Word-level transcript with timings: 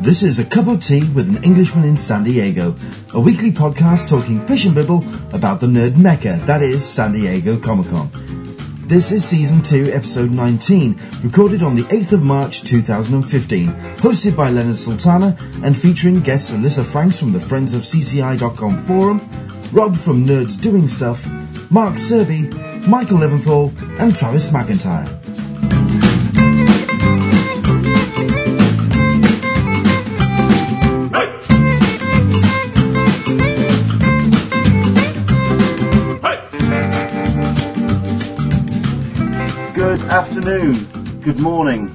This 0.00 0.22
is 0.22 0.38
A 0.38 0.46
Cup 0.46 0.66
of 0.66 0.80
Tea 0.80 1.06
with 1.10 1.28
an 1.28 1.44
Englishman 1.44 1.84
in 1.84 1.94
San 1.94 2.24
Diego, 2.24 2.74
a 3.12 3.20
weekly 3.20 3.52
podcast 3.52 4.08
talking 4.08 4.44
fish 4.46 4.64
and 4.64 4.74
bibble 4.74 5.04
about 5.34 5.60
the 5.60 5.66
nerd 5.66 5.98
mecca 5.98 6.40
that 6.46 6.62
is 6.62 6.88
San 6.88 7.12
Diego 7.12 7.58
Comic 7.58 7.90
Con. 7.90 8.10
This 8.86 9.12
is 9.12 9.26
Season 9.26 9.60
2, 9.60 9.90
Episode 9.92 10.30
19, 10.30 10.98
recorded 11.22 11.62
on 11.62 11.74
the 11.74 11.82
8th 11.82 12.12
of 12.12 12.22
March 12.22 12.62
2015, 12.62 13.68
hosted 13.98 14.34
by 14.34 14.48
Leonard 14.48 14.78
Sultana 14.78 15.36
and 15.62 15.76
featuring 15.76 16.20
guests 16.20 16.50
Alyssa 16.50 16.82
Franks 16.82 17.20
from 17.20 17.32
the 17.32 17.40
Friends 17.40 17.74
of 17.74 17.82
CCI.com 17.82 18.82
forum, 18.84 19.20
Rob 19.70 19.94
from 19.94 20.24
Nerds 20.24 20.58
Doing 20.58 20.88
Stuff, 20.88 21.26
Mark 21.70 21.96
Serby, 21.96 22.50
Michael 22.88 23.18
Leventhal, 23.18 24.00
and 24.00 24.16
Travis 24.16 24.48
McIntyre. 24.48 25.19
Afternoon, 40.10 40.74
good 41.20 41.38
morning, 41.38 41.88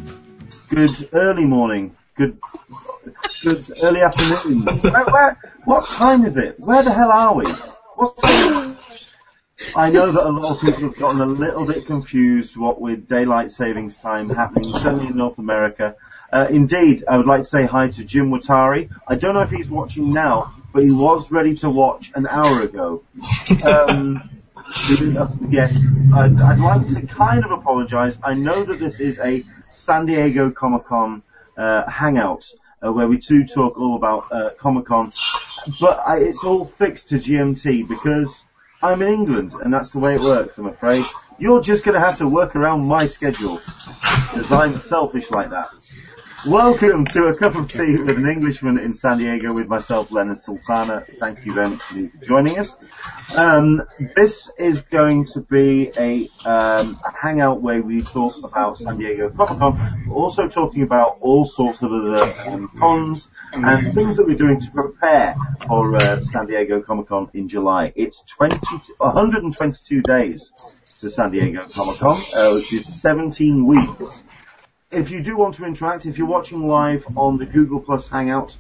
good 0.70 1.10
early 1.12 1.44
morning, 1.44 1.94
good 2.16 2.40
good 3.42 3.62
early 3.84 4.00
afternoon. 4.00 4.62
Where, 4.64 5.04
where, 5.04 5.38
what 5.66 5.86
time 5.86 6.26
is 6.26 6.38
it? 6.38 6.56
Where 6.60 6.82
the 6.82 6.94
hell 6.94 7.12
are 7.12 7.36
we? 7.36 7.46
What's 7.96 8.24
I 9.76 9.90
know 9.90 10.14
that 10.14 10.26
a 10.26 10.30
lot 10.30 10.56
of 10.56 10.62
people 10.62 10.84
have 10.84 10.98
gotten 10.98 11.20
a 11.20 11.26
little 11.26 11.68
bit 11.68 11.86
confused 11.88 12.56
what 12.56 12.80
with 12.80 13.10
daylight 13.10 13.52
savings 13.52 13.98
time 13.98 14.30
happening 14.30 14.72
certainly 14.72 15.08
in 15.08 15.18
North 15.18 15.38
America. 15.38 15.98
Uh, 16.32 16.48
indeed, 16.50 17.04
I 17.10 17.18
would 17.18 17.28
like 17.28 17.42
to 17.42 17.50
say 17.50 17.66
hi 17.66 17.90
to 17.90 18.04
Jim 18.06 18.30
Watari. 18.30 18.90
I 19.06 19.16
don't 19.16 19.34
know 19.34 19.42
if 19.42 19.50
he's 19.50 19.70
watching 19.70 20.14
now, 20.14 20.56
but 20.74 20.84
he 20.84 20.92
was 20.94 21.34
ready 21.34 21.56
to 21.56 21.70
watch 21.70 22.14
an 22.16 22.28
hour 22.28 22.62
ago. 22.62 23.04
Um, 23.64 24.30
yes, 25.50 25.76
I'd, 26.14 26.40
I'd 26.42 26.60
like 26.60 26.88
to 26.88 27.02
kind 27.06 27.44
of 27.44 27.52
apologise. 27.52 28.18
I 28.24 28.34
know 28.34 28.64
that 28.64 28.80
this 28.80 29.00
is 29.00 29.20
a 29.20 29.44
San 29.70 30.06
Diego 30.06 30.52
Comic 30.52 30.86
Con 30.86 31.24
uh, 31.58 31.90
hangout 31.90 32.52
uh, 32.86 32.92
where 32.92 33.08
we 33.08 33.18
do 33.18 33.46
talk 33.46 33.78
all 33.78 33.96
about 33.96 34.32
uh, 34.32 34.50
Comic 34.58 34.86
Con, 34.86 35.12
but 35.80 36.00
I, 36.06 36.20
it's 36.20 36.44
all 36.44 36.66
fixed 36.66 37.10
to 37.10 37.16
GMT 37.16 37.88
because 37.88 38.44
I'm 38.82 39.02
in 39.02 39.14
England 39.14 39.54
and 39.54 39.74
that's 39.74 39.92
the 39.92 40.00
way 40.00 40.16
it 40.16 40.22
works. 40.22 40.58
I'm 40.58 40.68
afraid 40.68 41.04
you're 41.38 41.62
just 41.62 41.84
going 41.84 41.94
to 41.94 42.06
have 42.06 42.18
to 42.20 42.28
work 42.28 42.56
around 42.56 42.88
my 42.88 43.06
schedule 43.08 43.62
because 44.34 44.52
I'm 44.52 44.80
selfish 44.80 45.32
like 45.32 45.50
that. 45.52 45.70
Welcome 46.48 47.06
to 47.06 47.24
a 47.26 47.36
cup 47.36 47.56
of 47.56 47.72
tea 47.72 47.98
with 47.98 48.18
an 48.18 48.30
Englishman 48.30 48.78
in 48.78 48.94
San 48.94 49.18
Diego 49.18 49.52
with 49.52 49.68
myself, 49.68 50.12
Leonard 50.12 50.38
Sultana. 50.38 51.04
Thank 51.20 51.44
you 51.44 51.54
very 51.54 51.70
much 51.70 51.82
for 51.82 52.08
joining 52.24 52.60
us. 52.60 52.76
Um, 53.36 53.82
this 54.16 54.52
is 54.60 54.82
going 54.82 55.26
to 55.34 55.42
be 55.42 55.92
a, 55.98 56.30
um, 56.48 57.00
a 57.04 57.12
hangout 57.20 57.64
where 57.64 57.82
we 57.82 58.04
talk 58.04 58.44
about 58.44 58.78
San 58.78 59.00
Diego 59.00 59.32
Comic 59.32 59.58
Con, 59.58 60.08
also 60.12 60.48
talking 60.48 60.84
about 60.84 61.18
all 61.22 61.46
sorts 61.46 61.82
of 61.82 61.92
other 61.92 62.32
um, 62.48 62.68
cons 62.78 63.28
and 63.52 63.96
things 63.96 64.18
that 64.18 64.28
we're 64.28 64.38
doing 64.38 64.60
to 64.60 64.70
prepare 64.70 65.36
for 65.66 65.96
uh, 65.96 66.22
San 66.22 66.46
Diego 66.46 66.80
Comic 66.80 67.08
Con 67.08 67.28
in 67.34 67.50
July. 67.50 67.92
It's 67.96 68.22
20, 68.22 68.60
122 68.98 70.02
days 70.04 70.52
to 71.00 71.10
San 71.10 71.32
Diego 71.32 71.66
Comic 71.68 71.98
Con, 71.98 72.22
uh, 72.36 72.54
which 72.54 72.72
is 72.72 73.02
17 73.02 73.66
weeks 73.66 74.25
if 74.96 75.12
you 75.12 75.22
do 75.22 75.36
want 75.36 75.56
to 75.56 75.66
interact, 75.66 76.06
if 76.06 76.18
you're 76.18 76.26
watching 76.26 76.64
live 76.64 77.06
on 77.18 77.38
the 77.38 77.46
Google 77.46 77.82
Plus 77.82 78.08
Hangout, 78.08 78.58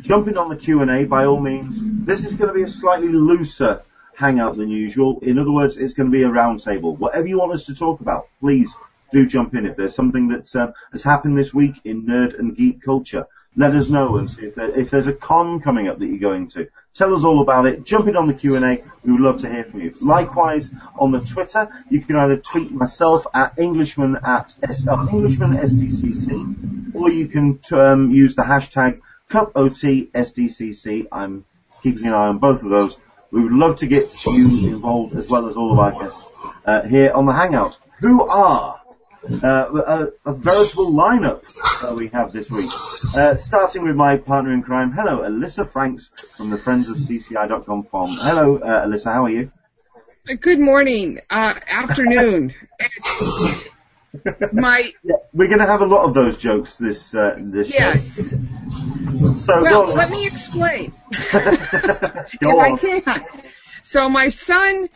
jump 0.00 0.28
in 0.28 0.36
on 0.36 0.50
the 0.50 0.56
Q&A 0.56 1.06
by 1.06 1.24
all 1.24 1.40
means. 1.40 1.80
This 2.04 2.26
is 2.26 2.34
going 2.34 2.48
to 2.48 2.54
be 2.54 2.62
a 2.62 2.68
slightly 2.68 3.08
looser 3.08 3.82
hangout 4.14 4.56
than 4.56 4.68
usual. 4.68 5.18
In 5.22 5.38
other 5.38 5.50
words, 5.50 5.78
it's 5.78 5.94
going 5.94 6.10
to 6.10 6.12
be 6.12 6.24
a 6.24 6.28
roundtable. 6.28 6.98
Whatever 6.98 7.26
you 7.26 7.38
want 7.38 7.52
us 7.52 7.64
to 7.66 7.74
talk 7.74 8.00
about, 8.00 8.28
please 8.40 8.76
do 9.12 9.26
jump 9.26 9.54
in. 9.54 9.64
If 9.64 9.76
there's 9.76 9.94
something 9.94 10.28
that 10.28 10.54
uh, 10.54 10.72
has 10.92 11.02
happened 11.02 11.38
this 11.38 11.54
week 11.54 11.76
in 11.84 12.04
nerd 12.04 12.38
and 12.38 12.54
geek 12.54 12.82
culture, 12.82 13.26
let 13.58 13.74
us 13.74 13.88
know 13.88 14.18
and 14.18 14.30
see 14.30 14.46
if, 14.46 14.54
there, 14.54 14.78
if 14.78 14.88
there's 14.90 15.08
a 15.08 15.12
con 15.12 15.60
coming 15.60 15.88
up 15.88 15.98
that 15.98 16.06
you're 16.06 16.18
going 16.18 16.46
to. 16.46 16.68
Tell 16.94 17.12
us 17.12 17.24
all 17.24 17.42
about 17.42 17.66
it. 17.66 17.84
Jump 17.84 18.06
in 18.06 18.16
on 18.16 18.28
the 18.28 18.34
Q&A. 18.34 18.78
We 19.04 19.12
would 19.12 19.20
love 19.20 19.40
to 19.40 19.50
hear 19.50 19.64
from 19.64 19.80
you. 19.80 19.92
Likewise, 20.00 20.70
on 20.96 21.10
the 21.10 21.18
Twitter, 21.18 21.68
you 21.90 22.00
can 22.00 22.14
either 22.14 22.36
tweet 22.36 22.70
myself 22.70 23.26
at 23.34 23.58
Englishman 23.58 24.16
at 24.24 24.54
S, 24.62 24.86
uh, 24.86 25.06
Englishman 25.10 25.54
SDCC, 25.54 26.94
or 26.94 27.10
you 27.10 27.26
can 27.26 27.58
um, 27.72 28.12
use 28.12 28.36
the 28.36 28.42
hashtag 28.42 29.00
CupOTSDCC. 29.28 31.08
I'm 31.10 31.44
keeping 31.82 32.06
an 32.06 32.12
eye 32.12 32.28
on 32.28 32.38
both 32.38 32.62
of 32.62 32.70
those. 32.70 32.96
We 33.32 33.42
would 33.42 33.52
love 33.52 33.76
to 33.76 33.88
get 33.88 34.24
you 34.24 34.68
involved 34.68 35.16
as 35.16 35.28
well 35.28 35.48
as 35.48 35.56
all 35.56 35.72
of 35.72 35.80
our 35.80 36.00
guests 36.00 36.24
uh, 36.64 36.82
here 36.82 37.10
on 37.12 37.26
the 37.26 37.32
Hangout. 37.32 37.76
Who 38.00 38.22
are 38.22 38.77
a, 39.28 40.08
a, 40.24 40.32
veritable 40.32 40.92
lineup 40.92 41.42
that 41.82 41.94
we 41.94 42.08
have 42.08 42.32
this 42.32 42.50
week. 42.50 42.70
Uh, 43.16 43.36
starting 43.36 43.82
with 43.82 43.96
my 43.96 44.16
partner 44.16 44.52
in 44.52 44.62
crime. 44.62 44.92
Hello, 44.92 45.18
Alyssa 45.18 45.68
Franks 45.68 46.10
from 46.36 46.50
the 46.50 46.58
Friends 46.58 46.88
of 46.88 46.96
CCI.com 46.96 47.84
forum. 47.84 48.16
Hello, 48.20 48.56
uh, 48.56 48.86
Alyssa, 48.86 49.12
how 49.12 49.24
are 49.24 49.30
you? 49.30 49.50
Good 50.40 50.60
morning, 50.60 51.20
uh, 51.30 51.54
afternoon. 51.70 52.54
my 54.52 54.92
yeah, 55.02 55.16
we're 55.32 55.48
going 55.48 55.58
to 55.58 55.66
have 55.66 55.80
a 55.80 55.86
lot 55.86 56.06
of 56.06 56.14
those 56.14 56.36
jokes 56.36 56.76
this 56.76 57.14
uh, 57.14 57.36
this 57.38 57.72
yes. 57.72 58.30
Show. 58.30 58.38
So 59.38 59.62
well, 59.62 59.86
let 59.88 60.10
me 60.10 60.26
explain 60.26 60.92
if 61.12 62.42
I 62.42 62.76
can. 62.76 63.26
So 63.82 64.08
my 64.08 64.28
son 64.28 64.88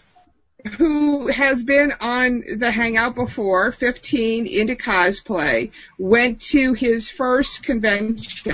who 0.78 1.28
has 1.28 1.62
been 1.64 1.92
on 2.00 2.42
the 2.56 2.70
Hangout 2.70 3.14
before, 3.14 3.72
15, 3.72 4.46
into 4.46 4.76
cosplay, 4.76 5.70
went 5.98 6.40
to 6.42 6.74
his 6.74 7.10
first 7.10 7.62
convention 7.62 8.50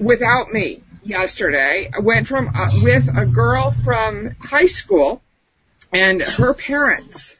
without 0.00 0.50
me 0.52 0.82
yesterday. 1.02 1.90
I 1.94 2.00
went 2.00 2.26
from 2.26 2.48
uh, 2.54 2.68
with 2.82 3.08
a 3.16 3.26
girl 3.26 3.70
from 3.84 4.34
high 4.40 4.66
school 4.66 5.22
and 5.92 6.22
her 6.22 6.54
parents. 6.54 7.36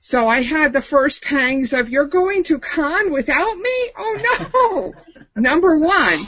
So 0.00 0.28
I 0.28 0.42
had 0.42 0.72
the 0.72 0.82
first 0.82 1.22
pangs 1.22 1.72
of, 1.72 1.88
you're 1.88 2.06
going 2.06 2.42
to 2.44 2.58
con 2.58 3.12
without 3.12 3.56
me? 3.56 3.90
Oh 3.96 4.92
no! 4.94 4.94
Number 5.40 5.78
one. 5.78 6.18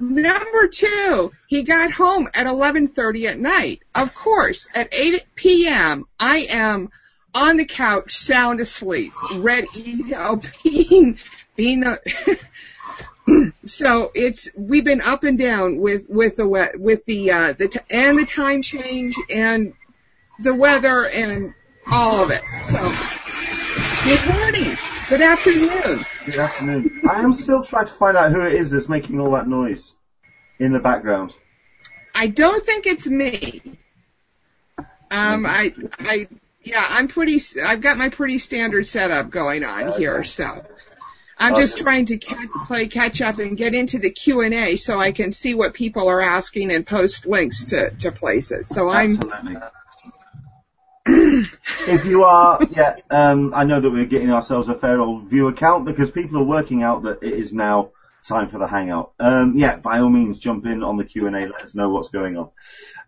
Number 0.00 0.68
two, 0.68 1.32
he 1.46 1.62
got 1.62 1.90
home 1.90 2.28
at 2.34 2.46
11:30 2.46 3.26
at 3.28 3.38
night. 3.38 3.82
Of 3.94 4.14
course, 4.14 4.68
at 4.74 4.88
8 4.92 5.22
p.m., 5.34 6.06
I 6.18 6.46
am 6.50 6.90
on 7.34 7.56
the 7.56 7.64
couch, 7.64 8.14
sound 8.16 8.60
asleep, 8.60 9.12
ready, 9.36 9.68
you 9.74 10.08
know, 10.08 10.40
being, 10.62 11.18
being 11.56 11.84
a, 11.84 11.98
so 13.64 14.10
it's 14.14 14.48
we've 14.56 14.84
been 14.84 15.00
up 15.00 15.24
and 15.24 15.38
down 15.38 15.78
with 15.78 16.08
with 16.08 16.36
the 16.36 16.70
with 16.76 17.04
the 17.06 17.32
uh, 17.32 17.52
the 17.52 17.68
t- 17.68 17.80
and 17.90 18.18
the 18.18 18.26
time 18.26 18.62
change 18.62 19.14
and 19.30 19.74
the 20.40 20.54
weather 20.54 21.08
and 21.08 21.54
all 21.90 22.22
of 22.22 22.30
it. 22.30 22.42
So 22.66 22.78
good 24.04 24.34
morning, 24.34 24.76
good 25.08 25.20
afternoon. 25.20 26.04
Good 26.26 26.38
afternoon. 26.38 27.02
I 27.08 27.22
am 27.22 27.32
still 27.32 27.62
trying 27.62 27.86
to 27.86 27.92
find 27.92 28.16
out 28.16 28.32
who 28.32 28.42
it 28.42 28.54
is 28.54 28.70
that's 28.70 28.88
making 28.88 29.20
all 29.20 29.32
that 29.32 29.48
noise 29.48 29.94
in 30.58 30.72
the 30.72 30.80
background. 30.80 31.34
I 32.14 32.28
don't 32.28 32.64
think 32.64 32.86
it's 32.86 33.06
me. 33.06 33.62
Um, 35.10 35.46
I, 35.46 35.74
I, 35.98 36.28
yeah, 36.62 36.84
I'm 36.88 37.08
pretty. 37.08 37.40
I've 37.64 37.80
got 37.80 37.98
my 37.98 38.08
pretty 38.08 38.38
standard 38.38 38.86
setup 38.86 39.30
going 39.30 39.64
on 39.64 39.88
okay. 39.88 39.98
here, 39.98 40.24
so 40.24 40.64
I'm 41.38 41.54
just 41.56 41.78
trying 41.78 42.06
to 42.06 42.16
catch, 42.16 42.48
play 42.66 42.86
catch 42.86 43.20
up 43.20 43.38
and 43.38 43.56
get 43.56 43.74
into 43.74 43.98
the 43.98 44.10
Q 44.10 44.40
and 44.40 44.54
A 44.54 44.76
so 44.76 45.00
I 45.00 45.12
can 45.12 45.30
see 45.30 45.54
what 45.54 45.74
people 45.74 46.08
are 46.08 46.20
asking 46.20 46.72
and 46.72 46.86
post 46.86 47.26
links 47.26 47.66
to 47.66 47.90
to 47.98 48.12
places. 48.12 48.68
So 48.68 48.88
I'm. 48.88 49.12
Absolutely. 49.12 49.56
If 51.06 52.04
you 52.04 52.24
are, 52.24 52.60
yeah, 52.70 52.96
um, 53.10 53.52
I 53.54 53.64
know 53.64 53.80
that 53.80 53.90
we're 53.90 54.06
getting 54.06 54.32
ourselves 54.32 54.68
a 54.68 54.74
fair 54.74 55.00
old 55.00 55.24
view 55.24 55.48
account 55.48 55.84
because 55.84 56.10
people 56.10 56.38
are 56.38 56.44
working 56.44 56.82
out 56.82 57.02
that 57.02 57.22
it 57.22 57.34
is 57.34 57.52
now 57.52 57.90
time 58.24 58.48
for 58.48 58.58
the 58.58 58.66
hangout. 58.66 59.12
Um, 59.20 59.58
yeah, 59.58 59.76
by 59.76 59.98
all 59.98 60.08
means, 60.08 60.38
jump 60.38 60.64
in 60.64 60.82
on 60.82 60.96
the 60.96 61.04
Q 61.04 61.26
and 61.26 61.36
A. 61.36 61.40
Let 61.40 61.62
us 61.62 61.74
know 61.74 61.90
what's 61.90 62.08
going 62.08 62.38
on. 62.38 62.50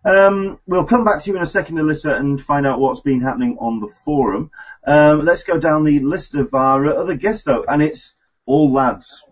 Um, 0.05 0.61
we'll 0.67 0.85
come 0.85 1.05
back 1.05 1.23
to 1.23 1.31
you 1.31 1.37
in 1.37 1.43
a 1.43 1.47
second, 1.47 1.77
Alyssa, 1.79 2.19
and 2.19 2.43
find 2.43 2.67
out 2.67 2.81
what's 2.81 3.01
been 3.01 3.23
happening 3.23 3.57
on 3.59 3.81
the 3.81 3.89
forum. 3.89 4.51
Um, 4.87 5.25
let's 5.25 5.45
go 5.45 5.59
down 5.59 5.85
the 5.85 6.01
list 6.01 6.35
of 6.35 6.53
our 6.53 6.87
other 6.87 7.15
guests, 7.15 7.45
though, 7.45 7.65
and 7.67 7.83
it's 7.83 8.15
all 8.45 8.73
lads. 8.73 9.23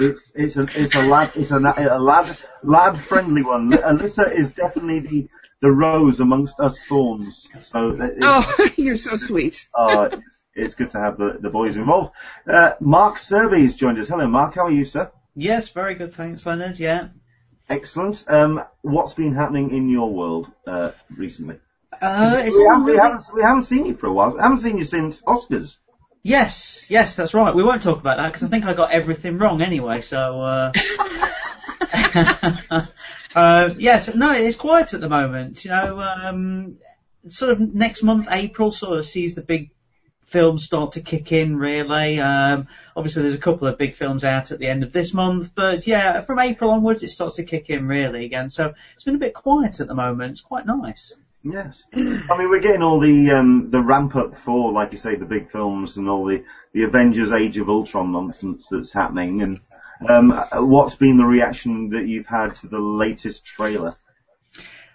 It's 0.00 0.32
it's 0.34 0.56
a 0.56 0.66
it's 0.74 0.94
a 0.94 1.02
lad 1.02 1.32
it's 1.34 1.50
a, 1.50 1.58
a 1.58 1.98
lad 1.98 2.38
lad 2.62 2.98
friendly 2.98 3.42
one. 3.42 3.70
Alyssa 3.70 4.34
is 4.34 4.52
definitely 4.52 5.00
the 5.00 5.28
the 5.64 5.72
rose 5.72 6.20
amongst 6.20 6.60
us 6.60 6.78
thorns. 6.90 7.48
So 7.62 7.96
oh, 8.22 8.68
you're 8.76 8.98
so 8.98 9.16
sweet. 9.16 9.66
uh, 9.74 10.14
it's 10.54 10.74
good 10.74 10.90
to 10.90 10.98
have 10.98 11.16
the, 11.16 11.38
the 11.40 11.48
boys 11.48 11.78
involved. 11.78 12.12
Uh, 12.46 12.74
Mark 12.80 13.16
Serby 13.16 13.62
has 13.62 13.74
joined 13.74 13.98
us. 13.98 14.08
Hello, 14.08 14.26
Mark. 14.26 14.56
How 14.56 14.66
are 14.66 14.70
you, 14.70 14.84
sir? 14.84 15.10
Yes, 15.34 15.70
very 15.70 15.94
good. 15.94 16.12
Thanks, 16.12 16.44
Leonard. 16.44 16.78
Yeah. 16.78 17.08
Excellent. 17.66 18.26
Um, 18.28 18.62
what's 18.82 19.14
been 19.14 19.34
happening 19.34 19.74
in 19.74 19.88
your 19.88 20.12
world 20.12 20.52
uh, 20.66 20.90
recently? 21.16 21.58
Uh, 21.98 22.42
it's 22.44 22.54
We 22.54 22.64
haven't, 22.64 22.84
we, 22.84 22.96
haven't, 22.96 23.22
we 23.34 23.40
haven't 23.40 23.62
seen 23.62 23.86
you 23.86 23.94
for 23.94 24.08
a 24.08 24.12
while. 24.12 24.34
We 24.34 24.42
haven't 24.42 24.58
seen 24.58 24.76
you 24.76 24.84
since 24.84 25.22
Oscars. 25.22 25.78
Yes, 26.22 26.88
yes, 26.90 27.16
that's 27.16 27.32
right. 27.32 27.54
We 27.54 27.62
won't 27.62 27.82
talk 27.82 28.00
about 28.00 28.18
that 28.18 28.28
because 28.28 28.44
I 28.44 28.48
think 28.48 28.66
I 28.66 28.74
got 28.74 28.90
everything 28.90 29.38
wrong 29.38 29.62
anyway. 29.62 30.02
So, 30.02 30.42
uh, 30.42 30.72
uh, 33.34 33.74
yes, 33.78 34.14
no, 34.14 34.32
it's 34.32 34.56
quiet 34.56 34.94
at 34.94 35.00
the 35.00 35.08
moment. 35.08 35.64
You 35.64 35.70
know, 35.70 36.00
um, 36.00 36.76
sort 37.26 37.52
of 37.52 37.60
next 37.60 38.02
month, 38.02 38.28
April, 38.30 38.72
sort 38.72 38.98
of 38.98 39.06
sees 39.06 39.34
the 39.34 39.42
big 39.42 39.70
films 40.26 40.64
start 40.64 40.92
to 40.92 41.00
kick 41.00 41.32
in. 41.32 41.56
Really, 41.56 42.18
um, 42.20 42.68
obviously 42.96 43.22
there's 43.22 43.34
a 43.34 43.38
couple 43.38 43.68
of 43.68 43.78
big 43.78 43.94
films 43.94 44.24
out 44.24 44.50
at 44.50 44.58
the 44.58 44.66
end 44.66 44.82
of 44.82 44.92
this 44.92 45.14
month, 45.14 45.54
but 45.54 45.86
yeah, 45.86 46.20
from 46.22 46.38
April 46.38 46.70
onwards 46.70 47.02
it 47.02 47.08
starts 47.08 47.36
to 47.36 47.44
kick 47.44 47.70
in 47.70 47.86
really 47.86 48.24
again. 48.24 48.50
So 48.50 48.74
it's 48.94 49.04
been 49.04 49.14
a 49.14 49.18
bit 49.18 49.34
quiet 49.34 49.80
at 49.80 49.86
the 49.86 49.94
moment. 49.94 50.32
It's 50.32 50.40
quite 50.40 50.66
nice. 50.66 51.12
Yes. 51.44 51.82
I 51.94 51.98
mean, 51.98 52.48
we're 52.48 52.60
getting 52.60 52.82
all 52.82 53.00
the 53.00 53.30
um, 53.32 53.70
the 53.70 53.82
ramp 53.82 54.16
up 54.16 54.38
for, 54.38 54.72
like 54.72 54.92
you 54.92 54.98
say, 54.98 55.14
the 55.14 55.26
big 55.26 55.50
films 55.50 55.98
and 55.98 56.08
all 56.08 56.24
the, 56.24 56.42
the 56.72 56.84
Avengers 56.84 57.32
Age 57.32 57.58
of 57.58 57.68
Ultron 57.68 58.12
nonsense 58.12 58.66
that's 58.70 58.92
happening. 58.92 59.42
And 59.42 59.60
um, 60.08 60.30
what's 60.52 60.96
been 60.96 61.16
the 61.16 61.24
reaction 61.24 61.90
that 61.90 62.06
you've 62.06 62.26
had 62.26 62.56
to 62.56 62.68
the 62.68 62.78
latest 62.78 63.44
trailer? 63.44 63.94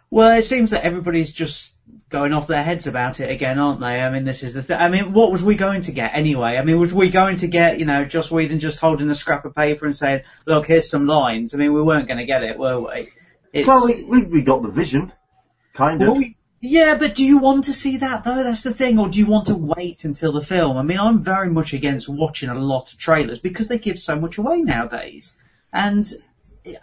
Well, 0.09 0.37
it 0.37 0.43
seems 0.43 0.71
that 0.71 0.83
everybody's 0.83 1.31
just 1.31 1.75
going 2.09 2.33
off 2.33 2.47
their 2.47 2.63
heads 2.63 2.87
about 2.87 3.19
it 3.19 3.29
again, 3.29 3.59
aren't 3.59 3.79
they? 3.79 4.01
I 4.01 4.09
mean, 4.09 4.25
this 4.25 4.41
is 4.41 4.55
the 4.55 4.63
thing. 4.63 4.77
I 4.77 4.89
mean, 4.89 5.13
what 5.13 5.31
was 5.31 5.43
we 5.43 5.55
going 5.55 5.81
to 5.81 5.91
get 5.91 6.15
anyway? 6.15 6.57
I 6.57 6.63
mean, 6.63 6.79
was 6.79 6.93
we 6.93 7.09
going 7.11 7.37
to 7.37 7.47
get, 7.47 7.79
you 7.79 7.85
know, 7.85 8.05
Joss 8.05 8.31
Whedon 8.31 8.59
just 8.59 8.79
holding 8.79 9.09
a 9.09 9.15
scrap 9.15 9.45
of 9.45 9.55
paper 9.55 9.85
and 9.85 9.95
saying, 9.95 10.23
look, 10.45 10.65
here's 10.65 10.89
some 10.89 11.05
lines? 11.05 11.53
I 11.53 11.57
mean, 11.57 11.73
we 11.73 11.81
weren't 11.81 12.07
going 12.07 12.17
to 12.17 12.25
get 12.25 12.43
it, 12.43 12.57
were 12.57 12.79
we? 12.79 13.09
It's, 13.53 13.67
Well, 13.67 13.85
we, 13.85 14.23
we, 14.23 14.41
got 14.41 14.63
the 14.63 14.69
vision, 14.69 15.11
kind 15.73 16.01
of. 16.01 16.07
Well, 16.09 16.17
we- 16.17 16.35
yeah, 16.61 16.97
but 16.97 17.15
do 17.15 17.23
you 17.23 17.37
want 17.37 17.65
to 17.65 17.73
see 17.73 17.97
that 17.97 18.23
though? 18.23 18.43
That's 18.43 18.63
the 18.63 18.73
thing, 18.73 18.99
or 18.99 19.09
do 19.09 19.19
you 19.19 19.27
want 19.27 19.47
to 19.47 19.55
wait 19.55 20.03
until 20.03 20.33
the 20.33 20.41
film? 20.41 20.77
I 20.77 20.83
mean, 20.83 20.99
I'm 20.99 21.21
very 21.21 21.49
much 21.49 21.73
against 21.73 22.09
watching 22.09 22.49
a 22.49 22.55
lot 22.55 22.91
of 22.91 22.99
trailers 22.99 23.39
because 23.39 23.67
they 23.67 23.79
give 23.79 23.99
so 23.99 24.19
much 24.19 24.37
away 24.37 24.61
nowadays. 24.61 25.35
And 25.71 26.11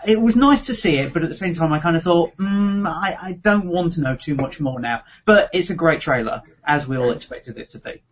it, 0.06 0.20
was 0.20 0.36
nice 0.36 0.66
to 0.66 0.74
see 0.74 0.96
it, 0.96 1.12
but 1.12 1.22
at 1.22 1.28
the 1.28 1.34
same 1.34 1.54
time, 1.54 1.72
I 1.72 1.80
kind 1.80 1.96
of 1.96 2.02
thought, 2.02 2.36
mm, 2.36 2.86
I, 2.86 3.16
I 3.20 3.32
don't 3.32 3.66
want 3.66 3.94
to 3.94 4.00
know 4.00 4.16
too 4.16 4.34
much 4.34 4.60
more 4.60 4.80
now. 4.80 5.02
But 5.24 5.50
it's 5.52 5.70
a 5.70 5.74
great 5.74 6.00
trailer, 6.00 6.42
as 6.64 6.88
we 6.88 6.96
all 6.96 7.10
expected 7.10 7.58
it 7.58 7.70
to 7.70 7.78
be. 7.78 8.02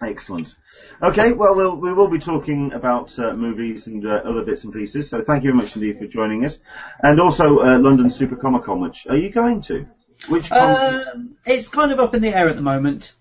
Excellent. 0.00 0.54
Okay, 1.02 1.32
well, 1.32 1.56
we'll 1.56 1.74
we 1.74 1.92
will 1.92 2.08
be 2.08 2.20
talking 2.20 2.72
about 2.72 3.18
uh, 3.18 3.34
movies 3.34 3.88
and 3.88 4.06
uh, 4.06 4.22
other 4.24 4.44
bits 4.44 4.62
and 4.62 4.72
pieces. 4.72 5.08
So 5.08 5.22
thank 5.22 5.42
you 5.42 5.50
very 5.50 5.62
much 5.62 5.74
indeed 5.74 5.98
for 5.98 6.06
joining 6.06 6.44
us, 6.44 6.58
and 7.02 7.20
also 7.20 7.58
uh, 7.58 7.78
London 7.78 8.08
Super 8.08 8.36
Comic 8.36 8.62
Con. 8.62 8.80
Which 8.80 9.08
are 9.08 9.16
you 9.16 9.30
going 9.30 9.60
to? 9.62 9.86
Which? 10.26 10.50
Con- 10.50 11.00
Um, 11.14 11.36
it's 11.46 11.68
kind 11.68 11.92
of 11.92 12.00
up 12.00 12.14
in 12.14 12.20
the 12.20 12.28
air 12.30 12.48
at 12.48 12.56
the 12.56 12.62
moment. 12.62 13.14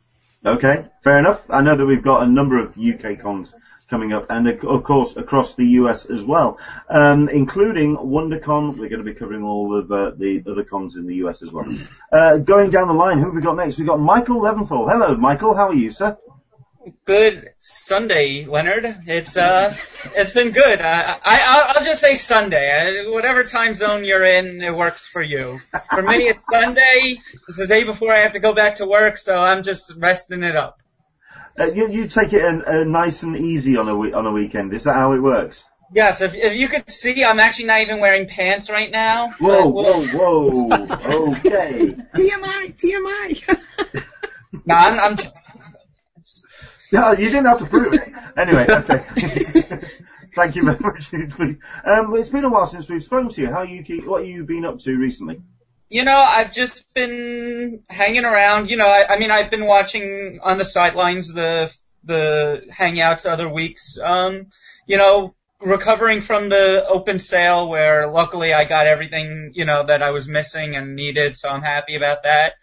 okay, 0.46 0.86
fair 1.04 1.20
enough. 1.20 1.46
I 1.50 1.62
know 1.62 1.76
that 1.76 1.86
we've 1.86 2.02
got 2.04 2.24
a 2.24 2.28
number 2.28 2.58
of 2.58 2.78
UK 2.78 3.20
cons 3.20 3.54
coming 3.90 4.12
up, 4.14 4.26
and 4.30 4.48
of 4.48 4.64
of 4.66 4.84
course 4.84 5.16
across 5.16 5.56
the 5.56 5.66
US 5.82 6.06
as 6.06 6.24
well, 6.24 6.58
um, 6.90 7.30
including 7.30 7.96
WonderCon. 7.96 8.78
We're 8.78 8.90
going 8.90 9.04
to 9.06 9.12
be 9.12 9.14
covering 9.14 9.44
all 9.44 9.78
of 9.78 9.92
uh, 9.92 10.12
the 10.18 10.42
other 10.50 10.64
cons 10.64 10.96
in 10.96 11.06
the 11.06 11.16
US 11.26 11.42
as 11.42 11.52
well. 11.52 11.66
Uh, 12.12 12.38
going 12.38 12.70
down 12.70 12.88
the 12.88 12.94
line, 12.94 13.18
who 13.20 13.26
have 13.26 13.36
we 13.36 13.42
got 13.42 13.56
next? 13.56 13.78
We've 13.78 13.88
got 13.88 14.00
Michael 14.00 14.42
Leventhal. 14.42 14.90
Hello, 14.90 15.16
Michael. 15.16 15.54
How 15.54 15.68
are 15.70 15.74
you, 15.74 15.90
sir? 15.90 16.16
Good 17.06 17.50
Sunday, 17.60 18.46
Leonard. 18.46 18.86
It's 19.08 19.36
uh, 19.38 19.76
it's 20.16 20.32
been 20.32 20.52
good. 20.52 20.82
I, 20.82 21.14
I 21.24 21.42
I'll- 21.46 21.66
I'll 21.78 21.84
just 21.86 22.02
say 22.02 22.16
Sunday. 22.16 23.06
Uh, 23.08 23.12
Whatever 23.12 23.44
time 23.44 23.76
zone 23.76 24.04
you're 24.06 24.26
in, 24.26 24.62
it 24.62 24.76
works 24.76 25.08
for 25.08 25.22
you. 25.22 25.60
For 25.94 26.02
me, 26.02 26.28
it's 26.28 26.46
Sunday. 26.46 27.18
It's 27.48 27.58
the 27.58 27.68
day 27.68 27.84
before 27.84 28.14
I 28.14 28.20
have 28.20 28.34
to 28.34 28.40
go 28.40 28.54
back 28.54 28.76
to 28.76 28.86
work, 28.86 29.18
so 29.18 29.38
I'm 29.38 29.64
just 29.64 29.96
resting 29.98 30.44
it 30.44 30.56
up. 30.56 30.80
Uh, 31.60 31.66
you, 31.66 31.90
you 31.90 32.08
take 32.08 32.34
it 32.34 32.44
uh, 32.44 32.84
nice 32.84 33.24
and 33.24 33.36
easy 33.38 33.78
on 33.78 33.88
a 33.90 33.96
we- 33.96 34.14
on 34.14 34.26
a 34.26 34.32
weekend. 34.32 34.74
Is 34.74 34.84
that 34.84 34.94
how 34.94 35.14
it 35.14 35.20
works? 35.22 35.66
Yes, 35.94 36.22
if 36.22 36.36
if 36.36 36.54
you 36.56 36.68
could 36.68 36.92
see, 36.92 37.24
I'm 37.24 37.40
actually 37.40 37.66
not 37.68 37.82
even 37.82 38.00
wearing 38.00 38.28
pants 38.28 38.70
right 38.70 38.92
now. 38.92 39.32
Whoa, 39.40 39.68
we'll- 39.70 40.08
whoa, 40.08 40.68
whoa. 40.68 41.28
Okay. 41.38 41.96
TMI, 42.16 42.76
TMI. 42.78 44.04
No, 44.66 44.76
I'm, 44.76 45.00
I'm 45.00 45.18
No, 46.92 47.12
you 47.12 47.30
didn't 47.30 47.46
have 47.46 47.60
to 47.60 47.66
prove 47.66 47.94
it. 47.94 48.14
Anyway, 48.38 48.66
okay. 48.70 49.80
Thank 50.36 50.56
you 50.56 50.64
very 50.64 50.80
much. 50.80 51.12
Um, 51.14 52.16
it's 52.16 52.30
been 52.30 52.46
a 52.46 52.50
while 52.50 52.66
since 52.66 52.90
we've 52.90 53.04
spoken 53.04 53.30
to 53.30 53.42
you. 53.42 53.52
How 53.52 53.64
you 53.64 53.84
keep, 53.84 54.06
what 54.06 54.26
you 54.26 54.44
been 54.44 54.66
up 54.66 54.80
to 54.82 54.96
recently? 54.96 55.42
You 55.90 56.04
know, 56.04 56.18
I've 56.18 56.54
just 56.54 56.94
been 56.94 57.84
hanging 57.90 58.26
around. 58.26 58.70
You 58.70 58.78
know, 58.78 58.88
I, 58.88 59.16
I 59.16 59.20
mean, 59.20 59.32
I've 59.32 59.50
been 59.50 59.66
watching 59.66 60.40
on 60.44 60.58
the 60.58 60.66
sidelines 60.66 61.34
the 61.34 61.74
the 62.04 62.64
hangouts 62.72 63.30
other 63.30 63.50
weeks. 63.50 63.98
Um, 64.00 64.48
you 64.86 64.98
know, 64.98 65.34
recovering 65.60 66.22
from 66.22 66.50
the 66.50 66.86
open 66.88 67.20
sale 67.20 67.68
where 67.70 68.10
luckily 68.10 68.54
I 68.54 68.66
got 68.66 68.86
everything 68.86 69.54
you 69.56 69.66
know 69.66 69.84
that 69.84 70.04
I 70.04 70.12
was 70.12 70.28
missing 70.28 70.76
and 70.76 70.96
needed, 70.96 71.38
so 71.38 71.50
I'm 71.50 71.64
happy 71.64 71.96
about 71.96 72.24
that. 72.24 72.54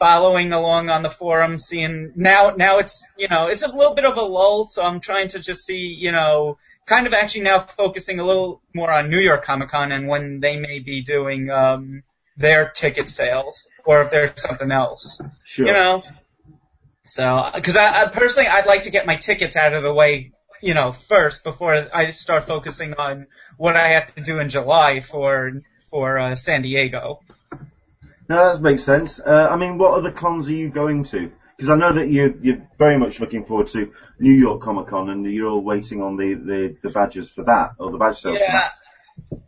Following 0.00 0.52
along 0.52 0.88
on 0.90 1.02
the 1.02 1.10
forum, 1.10 1.58
seeing 1.58 2.12
now 2.16 2.54
now 2.56 2.78
it's 2.78 3.06
you 3.16 3.28
know 3.28 3.46
it's 3.48 3.62
a 3.62 3.68
little 3.68 3.94
bit 3.94 4.06
of 4.06 4.16
a 4.16 4.22
lull, 4.22 4.64
so 4.64 4.82
I'm 4.82 5.00
trying 5.00 5.28
to 5.28 5.38
just 5.38 5.64
see 5.66 5.94
you 5.94 6.10
know 6.10 6.56
kind 6.86 7.06
of 7.06 7.12
actually 7.12 7.42
now 7.42 7.60
focusing 7.60 8.18
a 8.18 8.24
little 8.24 8.62
more 8.74 8.90
on 8.90 9.10
New 9.10 9.20
York 9.20 9.44
Comic 9.44 9.68
Con 9.68 9.92
and 9.92 10.08
when 10.08 10.40
they 10.40 10.58
may 10.58 10.78
be 10.80 11.02
doing 11.02 11.50
um 11.50 12.02
their 12.36 12.70
ticket 12.70 13.10
sales 13.10 13.60
or 13.84 14.02
if 14.02 14.10
there's 14.10 14.42
something 14.42 14.72
else, 14.72 15.20
Sure. 15.44 15.66
you 15.66 15.72
know. 15.72 16.02
So, 17.06 17.50
because 17.54 17.76
I, 17.76 18.02
I 18.02 18.06
personally, 18.06 18.48
I'd 18.48 18.66
like 18.66 18.82
to 18.82 18.90
get 18.90 19.06
my 19.06 19.16
tickets 19.16 19.56
out 19.56 19.74
of 19.74 19.82
the 19.82 19.92
way, 19.92 20.32
you 20.62 20.74
know, 20.74 20.92
first 20.92 21.44
before 21.44 21.86
I 21.92 22.12
start 22.12 22.44
focusing 22.46 22.94
on 22.94 23.26
what 23.56 23.76
I 23.76 23.88
have 23.88 24.14
to 24.14 24.22
do 24.22 24.38
in 24.38 24.48
July 24.48 25.00
for 25.00 25.60
for 25.90 26.18
uh, 26.18 26.34
San 26.36 26.62
Diego. 26.62 27.20
No, 28.30 28.52
that 28.52 28.62
makes 28.62 28.84
sense. 28.84 29.18
Uh, 29.18 29.48
I 29.50 29.56
mean, 29.56 29.76
what 29.76 29.92
other 29.92 30.12
cons 30.12 30.48
are 30.48 30.52
you 30.52 30.70
going 30.70 31.02
to? 31.02 31.32
Because 31.56 31.68
I 31.68 31.74
know 31.74 31.92
that 31.94 32.10
you're 32.12 32.32
you're 32.40 32.64
very 32.78 32.96
much 32.96 33.18
looking 33.18 33.44
forward 33.44 33.66
to 33.68 33.92
New 34.20 34.32
York 34.32 34.62
Comic 34.62 34.86
Con 34.86 35.10
and 35.10 35.26
you're 35.26 35.48
all 35.48 35.64
waiting 35.64 36.00
on 36.00 36.16
the, 36.16 36.34
the, 36.34 36.76
the 36.80 36.90
badges 36.90 37.28
for 37.28 37.42
that, 37.42 37.72
or 37.80 37.90
the 37.90 37.98
badge 37.98 38.18
sales 38.18 38.38
for 38.38 38.44
Yeah, 38.44 38.52
that. 38.52 38.72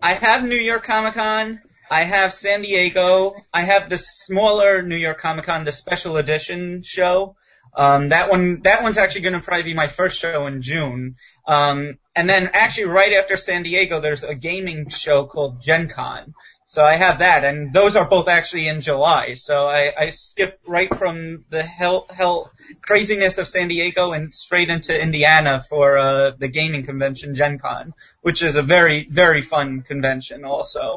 I 0.03 0.15
have 0.15 0.43
New 0.43 0.57
York 0.57 0.83
Comic 0.83 1.15
Con. 1.15 1.61
I 1.93 2.03
have 2.03 2.35
San 2.35 2.63
Diego. 2.63 3.37
I 3.55 3.61
have 3.61 3.89
the 3.89 3.99
smaller 3.99 4.83
New 4.83 4.97
York 4.97 5.21
Comic 5.21 5.45
Con, 5.45 5.65
the 5.65 5.71
special 5.71 6.17
edition 6.17 6.83
show. 6.83 7.37
Um, 7.77 8.09
that 8.09 8.29
one, 8.31 8.63
that 8.63 8.83
one's 8.83 8.99
actually 8.99 9.23
going 9.23 9.35
to 9.35 9.41
probably 9.41 9.63
be 9.63 9.75
my 9.75 9.87
first 9.87 10.21
show 10.21 10.47
in 10.49 10.61
June. 10.61 11.15
Um, 11.47 11.99
and 12.17 12.29
then 12.29 12.51
actually 12.53 12.87
right 12.87 13.13
after 13.13 13.37
San 13.37 13.63
Diego, 13.63 14.01
there's 14.01 14.25
a 14.25 14.35
gaming 14.35 14.89
show 14.91 15.25
called 15.27 15.63
Gen 15.63 15.89
Con. 15.89 16.35
So 16.73 16.83
I 16.83 16.97
have 16.97 17.19
that, 17.19 17.45
and 17.45 17.71
those 17.71 17.97
are 17.97 18.09
both 18.09 18.29
actually 18.29 18.67
in 18.67 18.81
July. 18.81 19.35
So 19.35 19.67
I, 19.67 19.93
I 19.95 20.09
skipped 20.09 20.67
right 20.67 20.89
from 20.95 21.45
the 21.51 21.63
hell, 21.63 22.07
hell 22.09 22.51
craziness 22.81 23.37
of 23.37 23.47
San 23.47 23.69
Diego 23.69 24.13
and 24.13 24.35
straight 24.35 24.71
into 24.71 24.99
Indiana 24.99 25.63
for 25.69 25.99
uh, 25.99 26.31
the 26.31 26.49
gaming 26.49 26.87
convention 26.87 27.35
Gen 27.35 27.59
Con, 27.59 27.93
which 28.23 28.43
is 28.43 28.57
a 28.57 28.63
very, 28.63 29.05
very 29.05 29.43
fun 29.43 29.83
convention 29.83 30.47
also. 30.47 30.95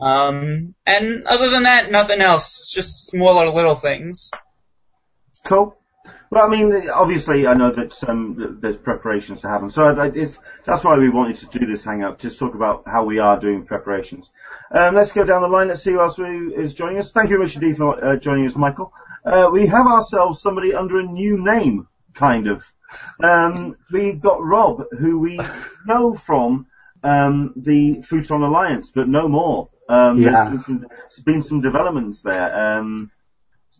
Um, 0.00 0.74
and 0.84 1.24
other 1.28 1.50
than 1.50 1.62
that, 1.62 1.88
nothing 1.92 2.20
else. 2.20 2.68
Just 2.68 3.06
smaller 3.06 3.48
little 3.48 3.76
things. 3.76 4.32
Cool. 5.44 5.78
Well, 6.30 6.44
I 6.44 6.48
mean, 6.48 6.90
obviously, 6.90 7.46
I 7.46 7.54
know 7.54 7.70
that 7.70 8.02
um, 8.08 8.58
there's 8.60 8.76
preparations 8.76 9.42
to 9.42 9.48
happen, 9.48 9.70
so 9.70 9.84
I, 9.84 10.06
I, 10.06 10.06
it's, 10.08 10.38
that's 10.64 10.82
why 10.82 10.98
we 10.98 11.08
wanted 11.08 11.36
to 11.36 11.58
do 11.58 11.66
this 11.66 11.84
hangout, 11.84 12.18
just 12.18 12.38
talk 12.38 12.54
about 12.54 12.82
how 12.86 13.04
we 13.04 13.20
are 13.20 13.38
doing 13.38 13.64
preparations. 13.64 14.30
Um, 14.72 14.94
let's 14.96 15.12
go 15.12 15.24
down 15.24 15.42
the 15.42 15.48
line. 15.48 15.68
Let's 15.68 15.82
see 15.82 15.92
who 15.92 16.00
else 16.00 16.18
is 16.18 16.74
joining 16.74 16.98
us. 16.98 17.12
Thank 17.12 17.30
you 17.30 17.36
very 17.36 17.44
much 17.46 17.54
indeed 17.54 17.76
for 17.76 18.04
uh, 18.04 18.16
joining 18.16 18.46
us, 18.46 18.56
Michael. 18.56 18.92
Uh, 19.24 19.48
we 19.52 19.66
have 19.66 19.86
ourselves 19.86 20.40
somebody 20.40 20.74
under 20.74 20.98
a 20.98 21.02
new 21.04 21.42
name, 21.42 21.86
kind 22.14 22.48
of. 22.48 22.64
Um, 23.22 23.76
we 23.92 24.12
got 24.12 24.42
Rob, 24.42 24.84
who 24.98 25.18
we 25.18 25.40
know 25.86 26.14
from 26.14 26.66
um, 27.02 27.52
the 27.56 28.02
Futon 28.02 28.42
Alliance, 28.42 28.90
but 28.90 29.08
no 29.08 29.28
more. 29.28 29.68
Um, 29.88 30.20
Yeah. 30.20 30.50
There's 30.50 30.50
been 30.50 30.60
some, 30.60 30.86
there's 30.88 31.20
been 31.24 31.42
some 31.42 31.60
developments 31.60 32.22
there. 32.22 32.78
Um, 32.78 33.10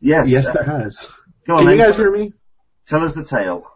yes. 0.01 0.29
Yes, 0.29 0.51
there 0.51 0.63
has. 0.63 1.09
Go 1.47 1.55
on, 1.55 1.63
Can 1.65 1.73
you 1.73 1.77
then. 1.79 1.87
guys 1.91 1.97
hear 1.97 2.11
me? 2.11 2.33
Tell 2.87 3.03
us 3.05 3.15
the 3.15 3.25
tale. 3.25 3.67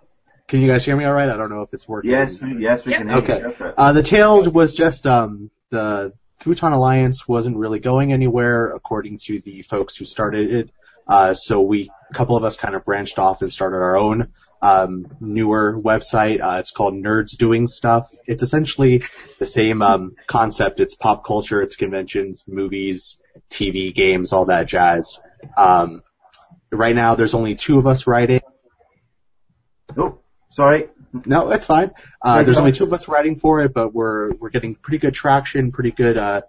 Can 0.48 0.60
you 0.60 0.66
guys 0.66 0.84
hear 0.84 0.96
me 0.96 1.04
all 1.04 1.12
right? 1.12 1.28
I 1.28 1.36
don't 1.36 1.50
know 1.50 1.62
if 1.62 1.72
it's 1.72 1.88
working. 1.88 2.10
Yes, 2.10 2.42
we- 2.42 2.58
yes, 2.58 2.84
we 2.84 2.92
Yep. 2.92 2.98
can 3.00 3.08
hear 3.08 3.18
Okay. 3.18 3.38
you. 3.40 3.46
Okay. 3.46 3.56
for. 3.56 3.74
Uh, 3.76 3.92
the 3.92 4.02
tale 4.02 4.50
was 4.50 4.74
just 4.74 5.06
um, 5.06 5.50
the 5.70 6.12
Futon 6.40 6.72
Alliance 6.72 7.28
wasn't 7.28 7.56
really 7.56 7.78
going 7.78 8.12
anywhere 8.12 8.70
according 8.70 9.18
to 9.26 9.40
the 9.40 9.62
folks 9.62 9.96
who 9.96 10.04
started 10.04 10.50
it. 10.52 10.70
Uh, 11.06 11.34
so 11.34 11.62
we, 11.62 11.90
a 12.10 12.14
couple 12.14 12.36
of 12.36 12.44
us 12.44 12.56
kind 12.56 12.74
of 12.74 12.84
branched 12.84 13.18
off 13.18 13.42
and 13.42 13.52
started 13.52 13.76
our 13.76 13.96
own 13.96 14.28
um, 14.62 15.06
newer 15.20 15.80
website. 15.80 16.40
Uh, 16.40 16.58
it's 16.58 16.70
called 16.70 16.94
Nerds 16.94 17.36
Doing 17.36 17.66
Stuff. 17.66 18.10
It's 18.26 18.42
essentially 18.42 19.04
the 19.38 19.46
same 19.46 19.80
um, 19.82 20.14
concept. 20.26 20.80
It's 20.80 20.94
pop 20.94 21.24
culture, 21.24 21.62
it's 21.62 21.76
conventions, 21.76 22.44
movies, 22.46 23.22
TV, 23.50 23.94
games, 23.94 24.32
all 24.32 24.46
that 24.46 24.66
jazz. 24.66 25.20
Um, 25.56 26.02
right 26.70 26.94
now, 26.94 27.14
there's 27.14 27.34
only 27.34 27.54
two 27.54 27.78
of 27.78 27.86
us 27.86 28.06
writing. 28.06 28.40
Oh, 29.96 30.20
sorry. 30.50 30.88
No, 31.26 31.48
that's 31.48 31.64
fine. 31.64 31.90
Uh, 32.22 32.42
there's 32.44 32.58
only 32.58 32.72
two 32.72 32.84
of 32.84 32.92
us 32.92 33.08
writing 33.08 33.36
for 33.36 33.60
it, 33.60 33.74
but 33.74 33.92
we're 33.92 34.30
we're 34.34 34.50
getting 34.50 34.76
pretty 34.76 34.98
good 34.98 35.14
traction, 35.14 35.72
pretty 35.72 35.90
good 35.90 36.16
uh, 36.16 36.42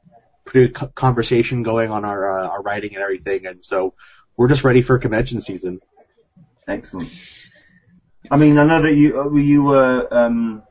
pretty 0.46 0.68
good 0.68 0.76
co- 0.76 0.88
conversation 0.88 1.64
going 1.64 1.90
on 1.90 2.06
our 2.06 2.30
uh, 2.30 2.48
our 2.48 2.62
writing 2.62 2.94
and 2.94 3.02
everything, 3.02 3.48
and 3.48 3.66
so 3.66 3.96
we're 4.38 4.48
just 4.48 4.64
ready 4.64 4.84
for 4.84 5.00
convention 5.00 5.42
season. 5.42 5.80
Excellent. 6.68 7.12
I 8.30 8.38
mean, 8.38 8.60
I 8.60 8.66
know 8.66 8.84
that 8.84 8.94
you 8.94 9.20
uh, 9.20 9.34
you 9.36 9.64
were 9.64 10.08
um, 10.12 10.62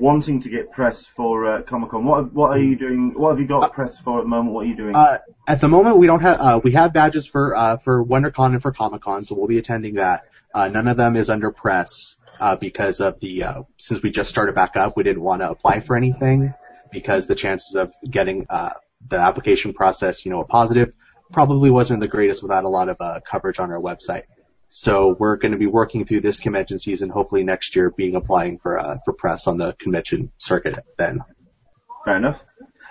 wanting 0.00 0.40
to 0.40 0.48
get 0.48 0.70
press 0.72 1.06
for 1.06 1.46
uh, 1.46 1.62
Comic 1.62 1.90
Con. 1.90 2.04
What 2.04 2.32
what 2.32 2.50
are 2.50 2.58
you 2.58 2.76
doing? 2.76 3.12
What 3.14 3.30
have 3.30 3.40
you 3.40 3.46
got 3.46 3.72
press 3.72 3.98
for 3.98 4.18
at 4.18 4.22
the 4.22 4.28
moment? 4.28 4.54
What 4.54 4.64
are 4.64 4.68
you 4.68 4.76
doing? 4.76 4.94
Uh, 4.94 5.18
at 5.46 5.60
the 5.60 5.68
moment, 5.68 5.98
we 5.98 6.06
don't 6.06 6.20
have 6.20 6.40
uh, 6.40 6.60
we 6.62 6.72
have 6.72 6.92
badges 6.92 7.26
for 7.26 7.54
uh, 7.54 7.76
for 7.76 8.04
WonderCon 8.04 8.52
and 8.52 8.62
for 8.62 8.72
Comic 8.72 9.02
Con, 9.02 9.24
so 9.24 9.34
we'll 9.34 9.48
be 9.48 9.58
attending 9.58 9.94
that. 9.94 10.24
Uh, 10.52 10.68
none 10.68 10.88
of 10.88 10.96
them 10.96 11.14
is 11.16 11.30
under 11.30 11.52
press 11.52 12.16
uh, 12.40 12.56
because 12.56 13.00
of 13.00 13.20
the 13.20 13.44
uh, 13.44 13.62
since 13.76 14.02
we 14.02 14.10
just 14.10 14.30
started 14.30 14.54
back 14.54 14.76
up, 14.76 14.96
we 14.96 15.02
didn't 15.02 15.22
want 15.22 15.42
to 15.42 15.50
apply 15.50 15.80
for 15.80 15.96
anything 15.96 16.54
because 16.90 17.26
the 17.26 17.34
chances 17.34 17.74
of 17.76 17.92
getting 18.08 18.46
uh, 18.50 18.72
the 19.08 19.16
application 19.16 19.72
process, 19.72 20.24
you 20.24 20.30
know, 20.30 20.40
a 20.40 20.44
positive, 20.44 20.92
probably 21.32 21.70
wasn't 21.70 22.00
the 22.00 22.08
greatest 22.08 22.42
without 22.42 22.64
a 22.64 22.68
lot 22.68 22.88
of 22.88 22.96
uh, 23.00 23.20
coverage 23.30 23.58
on 23.58 23.70
our 23.70 23.80
website. 23.80 24.24
So 24.72 25.16
we're 25.18 25.36
going 25.36 25.52
to 25.52 25.58
be 25.58 25.66
working 25.66 26.04
through 26.04 26.20
this 26.20 26.38
convention 26.38 26.78
season, 26.78 27.10
hopefully 27.10 27.42
next 27.42 27.74
year, 27.74 27.90
being 27.90 28.14
applying 28.14 28.58
for 28.58 28.78
uh, 28.78 28.98
for 29.04 29.12
press 29.12 29.48
on 29.48 29.58
the 29.58 29.72
convention 29.74 30.30
circuit 30.38 30.78
then. 30.96 31.24
Fair 32.04 32.16
enough. 32.16 32.44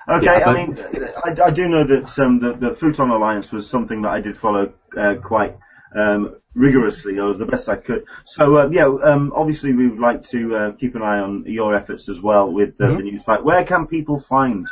Okay, 0.10 0.26
Yeah, 0.26 0.50
I 0.50 0.66
mean, 0.66 0.78
I, 1.24 1.36
I 1.46 1.50
do 1.52 1.70
know 1.70 1.86
that 1.86 2.20
um, 2.20 2.40
the, 2.40 2.54
the 2.54 2.74
Futon 2.74 3.10
Alliance 3.10 3.52
was 3.52 3.70
something 3.70 4.02
that 4.02 4.10
I 4.10 4.20
did 4.20 4.38
follow 4.38 4.74
uh, 4.98 5.16
quite 5.24 5.58
um, 5.96 6.36
rigorously, 6.54 7.18
or 7.18 7.34
the 7.34 7.46
best 7.46 7.70
I 7.70 7.78
could. 7.78 8.04
So, 8.26 8.58
uh, 8.58 8.70
yeah, 8.70 8.86
um, 8.86 9.32
obviously 9.34 9.72
we 9.74 9.88
would 9.88 10.00
like 10.00 10.24
to 10.26 10.56
uh, 10.56 10.72
keep 10.74 10.96
an 10.96 11.02
eye 11.02 11.20
on 11.20 11.46
your 11.46 11.74
efforts 11.76 12.10
as 12.10 12.20
well 12.22 12.52
with 12.52 12.76
uh, 12.82 12.96
the 12.96 13.04
new 13.04 13.20
site. 13.20 13.44
Where 13.46 13.64
can 13.64 13.88
people 13.88 14.20
find? 14.20 14.68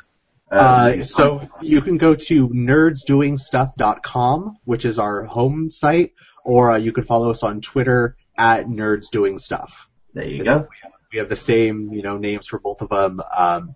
Uh, 0.52 0.90
the 0.90 1.02
Uh, 1.02 1.06
so 1.06 1.50
you 1.62 1.82
can 1.82 1.98
go 1.98 2.16
to 2.16 2.50
nerdsdoingstuff.com, 2.50 4.58
which 4.66 4.84
is 4.86 5.00
our 5.00 5.24
home 5.24 5.72
site, 5.72 6.14
or 6.48 6.72
uh, 6.72 6.78
you 6.78 6.94
can 6.94 7.04
follow 7.04 7.30
us 7.30 7.44
on 7.44 7.60
Twitter 7.60 8.16
at 8.38 8.68
nerdsdoingstuff. 8.68 9.70
there 10.14 10.26
you 10.26 10.46
go. 10.46 10.70
We 11.12 11.20
have 11.20 11.28
the 11.28 11.36
same, 11.36 11.92
you 11.92 12.02
know, 12.02 12.18
names 12.18 12.48
for 12.48 12.58
both 12.58 12.82
of 12.82 12.90
them. 12.90 13.22
Um, 13.36 13.76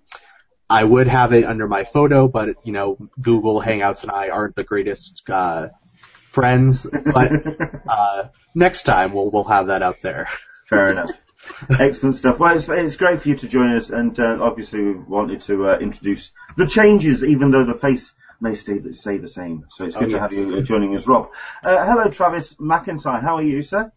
I 0.70 0.82
would 0.82 1.08
have 1.08 1.34
it 1.34 1.44
under 1.44 1.68
my 1.68 1.84
photo, 1.84 2.30
but 2.30 2.56
you 2.64 2.72
know, 2.72 2.98
Google 3.22 3.62
Hangouts 3.62 4.04
and 4.04 4.12
I 4.12 4.30
aren't 4.30 4.56
the 4.56 4.64
greatest 4.64 5.30
uh, 5.30 5.68
friends. 6.30 6.86
But 6.86 7.32
uh, 7.90 8.30
next 8.56 8.84
time 8.84 9.12
we'll 9.12 9.30
we'll 9.32 9.44
have 9.44 9.68
that 9.68 9.82
up 9.82 10.00
there. 10.00 10.30
Fair 10.70 10.92
enough. 10.92 11.12
Excellent 11.78 12.16
stuff. 12.16 12.40
Well, 12.40 12.56
it's, 12.56 12.70
it's 12.70 12.96
great 12.96 13.22
for 13.22 13.28
you 13.28 13.36
to 13.36 13.48
join 13.50 13.76
us, 13.76 13.90
and 13.90 14.18
uh, 14.18 14.38
obviously 14.40 14.82
we 14.82 14.94
wanted 14.94 15.42
to 15.42 15.68
uh, 15.68 15.78
introduce 15.80 16.32
the 16.56 16.68
changes, 16.68 17.22
even 17.24 17.52
though 17.52 17.66
the 17.66 17.74
face 17.74 18.14
may 18.42 18.54
stay 18.54 18.80
the, 18.80 18.94
stay 18.94 19.18
the 19.18 19.28
same. 19.28 19.66
So 19.70 19.86
it's 19.86 19.96
good 19.96 20.10
to 20.10 20.16
yes. 20.16 20.22
have 20.22 20.34
you 20.34 20.58
uh, 20.58 20.62
joining 20.62 20.96
us, 20.96 21.08
Rob. 21.08 21.30
Uh, 21.64 21.86
hello, 21.86 22.10
Travis 22.10 22.56
McIntyre. 22.56 23.22
How 23.22 23.36
are 23.36 23.44
you, 23.44 23.62
sir? 23.62 23.92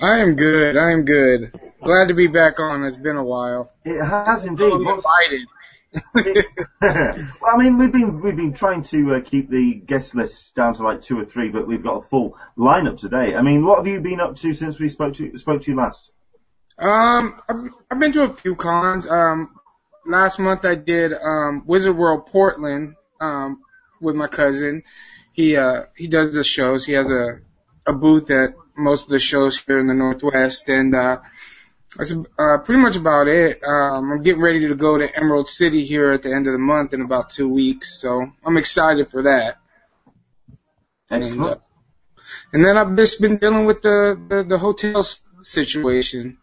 I 0.00 0.18
am 0.18 0.36
good. 0.36 0.76
I 0.76 0.92
am 0.92 1.04
good. 1.04 1.52
Glad 1.82 2.08
to 2.08 2.14
be 2.14 2.28
back 2.28 2.60
on. 2.60 2.84
It's 2.84 2.96
been 2.96 3.16
a 3.16 3.24
while. 3.24 3.72
It 3.84 4.02
has 4.02 4.44
indeed. 4.44 4.72
I'm 4.72 4.84
What's- 4.84 5.04
invited. 5.04 5.48
well, 6.82 7.50
I 7.50 7.56
mean, 7.56 7.78
we've 7.78 7.90
been 7.90 8.20
we've 8.20 8.36
been 8.36 8.52
trying 8.52 8.82
to 8.82 9.14
uh, 9.14 9.20
keep 9.20 9.48
the 9.48 9.74
guest 9.74 10.14
list 10.14 10.54
down 10.54 10.74
to 10.74 10.82
like 10.82 11.00
two 11.00 11.18
or 11.18 11.24
three, 11.24 11.48
but 11.48 11.66
we've 11.66 11.82
got 11.82 11.96
a 11.96 12.00
full 12.02 12.36
lineup 12.58 12.98
today. 12.98 13.34
I 13.34 13.40
mean, 13.40 13.64
what 13.64 13.78
have 13.78 13.86
you 13.86 13.98
been 13.98 14.20
up 14.20 14.36
to 14.36 14.52
since 14.52 14.78
we 14.78 14.90
spoke 14.90 15.14
to 15.14 15.38
spoke 15.38 15.62
to 15.62 15.70
you 15.70 15.76
last? 15.78 16.10
Um, 16.78 17.40
I've, 17.48 17.70
I've 17.90 17.98
been 17.98 18.12
to 18.12 18.24
a 18.24 18.28
few 18.28 18.54
cons. 18.54 19.08
Um, 19.08 19.58
last 20.06 20.38
month 20.38 20.64
I 20.64 20.74
did 20.74 21.12
um 21.12 21.62
Wizard 21.66 21.96
World 21.96 22.26
Portland 22.26 22.94
um 23.20 23.62
with 24.00 24.16
my 24.16 24.28
cousin. 24.28 24.82
He 25.32 25.56
uh 25.56 25.84
he 25.96 26.08
does 26.08 26.32
the 26.32 26.44
shows. 26.44 26.84
He 26.84 26.92
has 26.92 27.10
a 27.10 27.40
a 27.86 27.92
booth 27.92 28.30
at 28.30 28.54
most 28.76 29.04
of 29.04 29.10
the 29.10 29.18
shows 29.18 29.58
here 29.58 29.78
in 29.78 29.86
the 29.86 29.94
Northwest, 29.94 30.68
and 30.68 30.94
uh 30.94 31.18
that's 31.96 32.12
uh, 32.12 32.58
pretty 32.58 32.82
much 32.82 32.96
about 32.96 33.28
it. 33.28 33.62
Um, 33.64 34.12
I'm 34.12 34.22
getting 34.22 34.42
ready 34.42 34.68
to 34.68 34.74
go 34.74 34.98
to 34.98 35.16
Emerald 35.16 35.48
City 35.48 35.84
here 35.84 36.12
at 36.12 36.22
the 36.22 36.32
end 36.32 36.46
of 36.46 36.52
the 36.52 36.58
month 36.58 36.92
in 36.92 37.00
about 37.00 37.30
two 37.30 37.48
weeks, 37.48 38.00
so 38.00 38.30
I'm 38.44 38.56
excited 38.58 39.08
for 39.08 39.22
that. 39.22 39.56
And, 41.10 41.22
uh, 41.22 41.26
Excellent. 41.26 41.60
and 42.52 42.64
then 42.64 42.76
I've 42.76 42.94
just 42.94 43.20
been 43.20 43.38
dealing 43.38 43.64
with 43.64 43.80
the 43.82 44.20
the, 44.28 44.42
the 44.44 44.58
hotel 44.58 45.02
situation. 45.42 46.38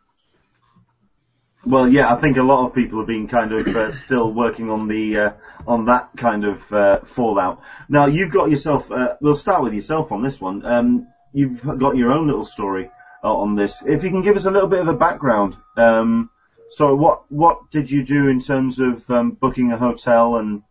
Well, 1.66 1.90
yeah, 1.90 2.14
I 2.14 2.22
think 2.22 2.38
a 2.38 2.44
lot 2.44 2.68
of 2.68 2.76
people 2.76 3.00
have 3.00 3.08
been 3.08 3.28
kind 3.28 3.52
of 3.52 3.68
uh, 3.68 3.92
still 3.92 4.32
working 4.32 4.70
on 4.70 4.88
the 4.88 5.18
uh, 5.18 5.32
on 5.66 5.86
that 5.86 6.12
kind 6.16 6.46
of 6.46 6.72
uh, 6.72 7.00
fallout. 7.00 7.62
Now, 7.90 8.06
you've 8.06 8.32
got 8.32 8.52
yourself. 8.52 8.92
Uh, 8.92 9.16
we'll 9.20 9.36
start 9.36 9.64
with 9.64 9.74
yourself 9.74 10.12
on 10.12 10.22
this 10.22 10.40
one. 10.40 10.64
Um, 10.64 11.08
you've 11.34 11.64
got 11.64 11.98
your 11.98 12.12
own 12.12 12.28
little 12.28 12.46
story 12.46 12.92
uh, 13.24 13.36
on 13.36 13.56
this. 13.56 13.82
If 13.84 14.04
you 14.04 14.12
can 14.12 14.22
give 14.22 14.36
us 14.36 14.46
a 14.46 14.52
little 14.52 14.70
bit 14.70 14.82
of 14.82 14.88
a 14.88 14.94
background. 14.94 15.58
Um, 15.76 16.30
so, 16.70 16.94
what 16.94 17.32
what 17.32 17.72
did 17.72 17.90
you 17.90 18.04
do 18.06 18.28
in 18.28 18.40
terms 18.40 18.80
of 18.80 19.10
um, 19.10 19.32
booking 19.32 19.72
a 19.72 19.78
hotel 19.78 20.38
and 20.38 20.62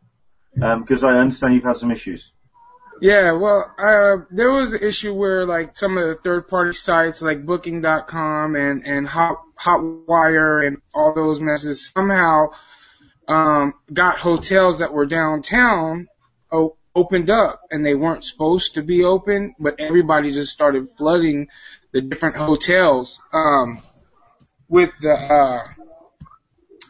um 0.63 0.81
because 0.83 1.03
I 1.03 1.19
understand 1.19 1.55
you've 1.55 1.65
had 1.65 1.77
some 1.77 1.91
issues. 1.91 2.31
Yeah, 3.01 3.33
well, 3.33 3.75
uh, 3.79 4.25
there 4.31 4.51
was 4.51 4.73
an 4.73 4.83
issue 4.83 5.15
where 5.15 5.45
like 5.45 5.77
some 5.77 5.99
of 5.99 6.07
the 6.07 6.15
third 6.15 6.49
party 6.49 6.73
sites 6.73 7.21
like 7.21 7.45
booking.com 7.45 8.57
and, 8.57 8.87
and 8.87 9.07
Hot, 9.09 9.39
Hotwire 9.61 10.67
and 10.67 10.79
all 10.95 11.15
those 11.15 11.41
messes 11.41 11.91
somehow, 11.91 12.53
um, 13.27 13.75
got 13.93 14.19
hotels 14.19 14.79
that 14.79 14.93
were 14.93 15.07
downtown 15.07 16.09
o- 16.53 16.77
opened 16.95 17.31
up 17.31 17.61
and 17.71 17.85
they 17.85 17.95
weren't 17.95 18.25
supposed 18.25 18.75
to 18.75 18.83
be 18.83 19.05
open, 19.05 19.55
but 19.59 19.81
everybody 19.81 20.33
just 20.33 20.53
started 20.53 20.89
flooding 20.97 21.49
the 21.93 22.01
different 22.01 22.37
hotels, 22.37 23.21
um, 23.33 23.83
with 24.69 24.91
the, 25.01 25.13
uh, 25.13 25.65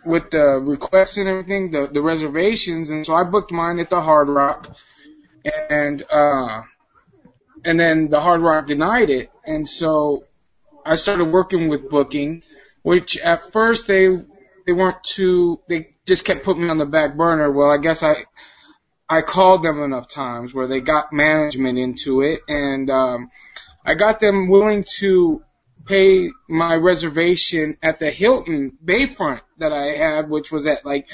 with 0.04 0.30
the 0.30 0.60
requests 0.62 1.16
and 1.16 1.28
everything, 1.28 1.70
the, 1.70 1.86
the 1.86 2.02
reservations. 2.02 2.90
And 2.90 3.06
so 3.06 3.14
I 3.14 3.24
booked 3.24 3.52
mine 3.52 3.80
at 3.80 3.90
the 3.90 4.00
Hard 4.00 4.28
Rock 4.28 4.76
and 5.44 6.02
uh 6.10 6.62
and 7.64 7.80
then 7.80 8.08
the 8.08 8.20
Hard 8.20 8.42
Rock 8.42 8.66
denied 8.66 9.10
it, 9.10 9.30
and 9.46 9.66
so 9.66 10.24
I 10.84 10.96
started 10.96 11.26
working 11.26 11.68
with 11.68 11.88
booking, 11.88 12.42
which 12.82 13.16
at 13.16 13.52
first 13.52 13.86
they 13.86 14.08
they 14.66 14.72
weren't 14.72 15.02
too 15.02 15.60
they 15.68 15.94
just 16.06 16.24
kept 16.24 16.44
putting 16.44 16.64
me 16.64 16.70
on 16.70 16.78
the 16.78 16.86
back 16.86 17.16
burner. 17.16 17.50
Well, 17.50 17.70
I 17.70 17.78
guess 17.78 18.02
I 18.02 18.24
I 19.08 19.22
called 19.22 19.62
them 19.62 19.82
enough 19.82 20.08
times 20.08 20.52
where 20.52 20.66
they 20.66 20.80
got 20.80 21.12
management 21.12 21.78
into 21.78 22.22
it, 22.22 22.40
and 22.48 22.90
um, 22.90 23.30
I 23.84 23.94
got 23.94 24.20
them 24.20 24.48
willing 24.48 24.84
to 24.98 25.42
pay 25.86 26.30
my 26.48 26.74
reservation 26.76 27.76
at 27.82 27.98
the 27.98 28.10
Hilton 28.10 28.76
Bayfront 28.82 29.42
that 29.58 29.72
I 29.72 29.86
had, 29.94 30.30
which 30.30 30.50
was 30.50 30.66
at 30.66 30.86
like 30.86 31.08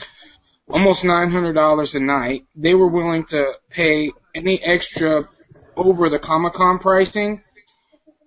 almost 0.68 1.04
nine 1.04 1.30
hundred 1.30 1.54
dollars 1.54 1.94
a 1.94 2.00
night. 2.00 2.46
They 2.54 2.74
were 2.74 2.88
willing 2.88 3.24
to 3.26 3.52
pay 3.68 4.12
any 4.34 4.62
extra 4.62 5.28
over 5.76 6.10
the 6.10 6.18
Comic 6.18 6.54
Con 6.54 6.78
pricing, 6.78 7.42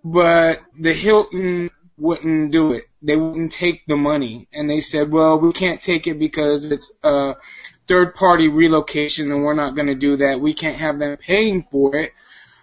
but 0.03 0.61
the 0.79 0.93
Hilton 0.93 1.69
wouldn't 1.97 2.51
do 2.51 2.73
it. 2.73 2.85
They 3.01 3.15
wouldn't 3.15 3.51
take 3.51 3.85
the 3.85 3.97
money, 3.97 4.47
and 4.53 4.69
they 4.69 4.81
said, 4.81 5.11
"Well, 5.11 5.39
we 5.39 5.53
can't 5.53 5.81
take 5.81 6.07
it 6.07 6.19
because 6.19 6.71
it's 6.71 6.91
a 7.03 7.35
third 7.87 8.15
party 8.15 8.47
relocation, 8.47 9.31
and 9.31 9.43
we're 9.43 9.53
not 9.53 9.75
going 9.75 9.87
to 9.87 9.95
do 9.95 10.17
that. 10.17 10.39
We 10.39 10.53
can't 10.53 10.77
have 10.77 10.99
them 10.99 11.17
paying 11.17 11.67
for 11.69 11.95
it." 11.95 12.13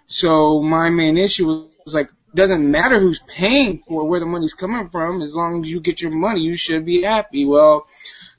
So 0.07 0.61
my 0.61 0.89
main 0.89 1.17
issue 1.17 1.47
was 1.85 1.93
like, 1.93 2.09
doesn't 2.33 2.69
matter 2.69 2.99
who's 2.99 3.19
paying 3.27 3.83
for 3.87 4.07
where 4.07 4.19
the 4.19 4.25
money's 4.25 4.53
coming 4.53 4.89
from, 4.89 5.21
as 5.21 5.35
long 5.35 5.61
as 5.61 5.71
you 5.71 5.81
get 5.81 6.01
your 6.01 6.11
money, 6.11 6.41
you 6.41 6.55
should 6.55 6.85
be 6.85 7.01
happy. 7.01 7.45
Well, 7.45 7.85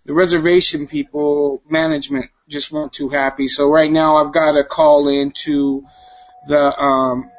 the 0.04 0.14
reservation 0.14 0.87
people, 0.87 1.62
management 1.68 2.30
just 2.52 2.71
weren't 2.71 2.92
too 2.92 3.09
happy. 3.09 3.49
So 3.49 3.68
right 3.68 3.90
now 3.90 4.16
I've 4.16 4.32
got 4.32 4.52
to 4.52 4.64
call 4.64 5.09
in 5.09 5.32
to 5.44 5.85
the, 6.47 6.78
um, 6.78 7.30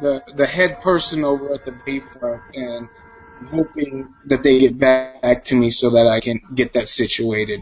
the, 0.00 0.22
the 0.34 0.46
head 0.46 0.80
person 0.80 1.24
over 1.24 1.54
at 1.54 1.64
the 1.64 1.72
Bayfront 1.72 2.42
and 2.54 2.88
I'm 3.40 3.46
hoping 3.46 4.14
that 4.26 4.42
they 4.42 4.58
get 4.58 4.78
back 4.78 5.44
to 5.44 5.54
me 5.54 5.70
so 5.70 5.90
that 5.90 6.06
I 6.06 6.20
can 6.20 6.40
get 6.54 6.72
that 6.72 6.88
situated. 6.88 7.60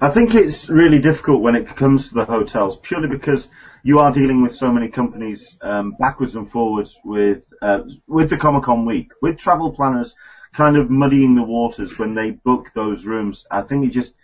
I 0.00 0.10
think 0.10 0.34
it's 0.34 0.68
really 0.68 0.98
difficult 0.98 1.42
when 1.42 1.56
it 1.56 1.76
comes 1.76 2.08
to 2.08 2.14
the 2.14 2.24
hotels, 2.24 2.76
purely 2.76 3.08
because 3.08 3.48
you 3.82 3.98
are 3.98 4.12
dealing 4.12 4.42
with 4.42 4.54
so 4.54 4.72
many 4.72 4.88
companies 4.88 5.58
um, 5.60 5.94
backwards 5.98 6.36
and 6.36 6.50
forwards 6.50 6.98
with 7.04 7.44
uh, 7.60 7.82
with 8.06 8.30
the 8.30 8.38
Comic 8.38 8.62
Con 8.62 8.86
week, 8.86 9.12
with 9.20 9.38
travel 9.38 9.72
planners 9.72 10.14
kind 10.54 10.76
of 10.76 10.88
muddying 10.88 11.34
the 11.34 11.42
waters 11.42 11.98
when 11.98 12.14
they 12.14 12.30
book 12.30 12.70
those 12.74 13.04
rooms. 13.04 13.46
I 13.50 13.62
think 13.62 13.86
it 13.86 13.90
just 13.90 14.14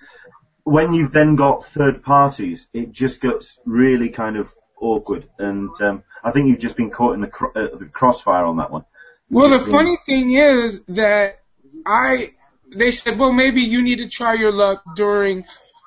when 0.65 0.95
you've 0.95 1.13
then 1.13 1.37
got 1.37 1.67
third 1.67 2.03
parties, 2.03 2.69
it 2.73 2.93
just 2.93 3.21
gets 3.21 3.59
really 3.65 4.11
kind 4.11 4.37
of 4.37 4.53
awkward, 4.81 5.29
and 5.39 5.71
um, 5.81 6.03
I 6.23 6.31
think 6.31 6.49
you've 6.49 6.59
just 6.59 6.77
been 6.77 6.91
caught 6.91 7.15
in 7.15 7.21
the, 7.21 7.27
cro- 7.27 7.53
uh, 7.55 7.77
the 7.77 7.87
crossfire 7.87 8.45
on 8.45 8.57
that 8.59 8.71
one. 8.71 8.85
Well, 9.31 9.51
the 9.51 9.61
funny 9.61 9.97
thing 10.07 10.33
is 10.33 10.83
that 10.89 11.41
I 11.87 12.31
they 12.75 12.91
said, 12.91 13.19
well, 13.19 13.33
maybe 13.33 13.63
you 13.63 13.83
need 13.83 13.97
to 13.97 14.09
try 14.09 14.35
your 14.35 14.53
luck 14.53 14.83
during 14.97 15.45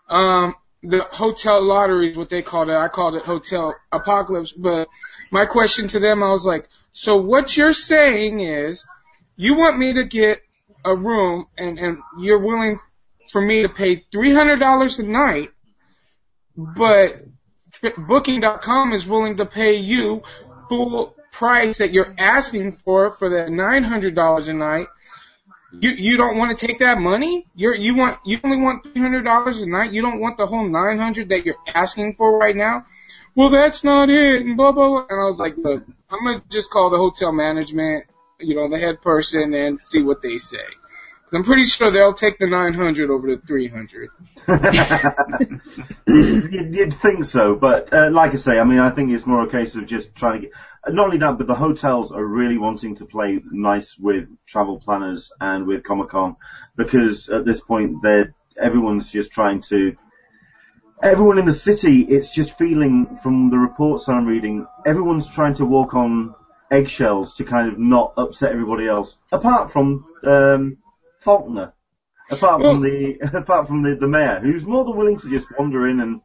um, 0.09 0.55
the 0.81 1.01
hotel 1.01 1.63
lottery 1.63 2.11
is 2.11 2.17
what 2.17 2.29
they 2.29 2.41
called 2.41 2.69
it. 2.69 2.75
I 2.75 2.87
called 2.87 3.15
it 3.15 3.23
hotel 3.23 3.75
apocalypse. 3.91 4.51
But 4.51 4.89
my 5.31 5.45
question 5.45 5.87
to 5.89 5.99
them, 5.99 6.23
I 6.23 6.29
was 6.29 6.45
like, 6.45 6.67
so 6.91 7.17
what 7.17 7.55
you're 7.55 7.73
saying 7.73 8.41
is, 8.41 8.85
you 9.35 9.57
want 9.57 9.77
me 9.77 9.93
to 9.93 10.03
get 10.03 10.41
a 10.85 10.95
room, 10.95 11.47
and 11.57 11.79
and 11.79 11.97
you're 12.19 12.39
willing 12.39 12.79
for 13.31 13.41
me 13.41 13.63
to 13.63 13.69
pay 13.69 14.03
three 14.11 14.33
hundred 14.33 14.59
dollars 14.59 14.99
a 14.99 15.03
night, 15.03 15.51
but 16.55 17.23
Booking.com 17.97 18.93
is 18.93 19.05
willing 19.05 19.37
to 19.37 19.45
pay 19.45 19.75
you 19.75 20.23
full 20.69 21.15
price 21.31 21.79
that 21.79 21.91
you're 21.91 22.13
asking 22.17 22.73
for 22.73 23.11
for 23.11 23.29
that 23.31 23.49
nine 23.49 23.83
hundred 23.83 24.15
dollars 24.15 24.47
a 24.47 24.53
night. 24.53 24.87
You 25.71 25.89
you 25.89 26.17
don't 26.17 26.37
want 26.37 26.57
to 26.57 26.67
take 26.67 26.79
that 26.79 26.99
money? 26.99 27.47
You're 27.55 27.75
you 27.75 27.95
want 27.95 28.19
you 28.25 28.39
only 28.43 28.57
want 28.57 28.83
three 28.83 29.01
hundred 29.01 29.23
dollars 29.23 29.61
a 29.61 29.69
night. 29.69 29.91
You 29.91 30.01
don't 30.01 30.19
want 30.21 30.37
the 30.37 30.45
whole 30.45 30.67
nine 30.67 30.99
hundred 30.99 31.29
that 31.29 31.45
you're 31.45 31.57
asking 31.67 32.15
for 32.15 32.37
right 32.37 32.55
now. 32.55 32.85
Well, 33.35 33.49
that's 33.49 33.83
not 33.83 34.09
it. 34.09 34.45
And 34.45 34.55
blah 34.55 34.71
blah 34.71 34.87
blah. 34.87 35.05
And 35.09 35.19
I 35.19 35.25
was 35.25 35.39
like, 35.39 35.57
look, 35.57 35.83
I'm 36.09 36.25
gonna 36.25 36.43
just 36.49 36.69
call 36.69 36.89
the 36.89 36.97
hotel 36.97 37.31
management, 37.31 38.05
you 38.39 38.55
know, 38.55 38.69
the 38.69 38.77
head 38.77 39.01
person, 39.01 39.53
and 39.53 39.83
see 39.83 40.03
what 40.03 40.21
they 40.21 40.37
say. 40.37 40.63
I'm 41.33 41.43
pretty 41.43 41.65
sure 41.65 41.91
they'll 41.91 42.13
take 42.13 42.37
the 42.37 42.47
nine 42.47 42.73
hundred 42.73 43.09
over 43.09 43.35
the 43.35 43.41
three 43.41 43.67
hundred. 43.67 44.09
you'd, 46.07 46.75
you'd 46.75 46.93
think 46.93 47.25
so, 47.25 47.55
but 47.55 47.91
uh, 47.93 48.09
like 48.11 48.33
I 48.33 48.37
say, 48.37 48.59
I 48.59 48.63
mean, 48.63 48.79
I 48.79 48.91
think 48.91 49.11
it's 49.11 49.25
more 49.25 49.43
a 49.43 49.49
case 49.49 49.75
of 49.75 49.85
just 49.85 50.15
trying 50.15 50.41
to 50.41 50.47
get. 50.47 50.55
Not 50.93 51.05
only 51.05 51.17
that, 51.19 51.37
but 51.37 51.47
the 51.47 51.55
hotels 51.55 52.11
are 52.11 52.23
really 52.23 52.57
wanting 52.57 52.95
to 52.95 53.05
play 53.05 53.41
nice 53.49 53.97
with 53.97 54.27
travel 54.45 54.79
planners 54.79 55.31
and 55.39 55.65
with 55.65 55.83
Comic 55.83 56.09
Con 56.09 56.35
because 56.75 57.29
at 57.29 57.45
this 57.45 57.61
point, 57.61 58.01
they're 58.01 58.35
everyone's 58.61 59.11
just 59.11 59.31
trying 59.31 59.61
to. 59.61 59.95
Everyone 61.01 61.37
in 61.37 61.45
the 61.45 61.53
city, 61.53 62.01
it's 62.01 62.33
just 62.33 62.57
feeling 62.57 63.17
from 63.17 63.49
the 63.49 63.57
reports 63.57 64.07
I'm 64.07 64.25
reading, 64.25 64.65
everyone's 64.85 65.27
trying 65.27 65.55
to 65.55 65.65
walk 65.65 65.95
on 65.95 66.33
eggshells 66.71 67.35
to 67.35 67.43
kind 67.43 67.67
of 67.67 67.77
not 67.77 68.13
upset 68.17 68.51
everybody 68.51 68.87
else, 68.87 69.17
apart 69.31 69.71
from 69.71 70.05
um, 70.23 70.77
Faulconer 71.23 71.73
apart 72.29 72.61
from 72.61 72.81
the 72.81 73.19
apart 73.33 73.67
from 73.67 73.83
the, 73.83 73.95
the 73.95 74.07
mayor, 74.07 74.39
who's 74.39 74.65
more 74.65 74.83
than 74.85 74.95
willing 74.95 75.17
to 75.17 75.29
just 75.29 75.47
wander 75.57 75.87
in 75.87 75.99
and 75.99 76.21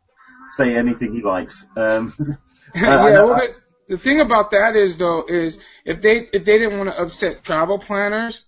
say 0.56 0.76
anything 0.76 1.14
he 1.14 1.22
likes. 1.22 1.64
Um, 1.76 2.14
I 2.74 2.80
yeah, 2.80 3.22
well, 3.22 3.32
I- 3.32 3.46
the, 3.46 3.96
the 3.96 3.98
thing 3.98 4.20
about 4.20 4.50
that 4.50 4.76
is 4.76 4.96
though 4.96 5.24
is 5.26 5.58
if 5.84 6.02
they 6.02 6.28
if 6.32 6.44
they 6.44 6.58
didn't 6.58 6.78
want 6.78 6.90
to 6.90 7.00
upset 7.00 7.42
travel 7.42 7.78
planners, 7.78 8.44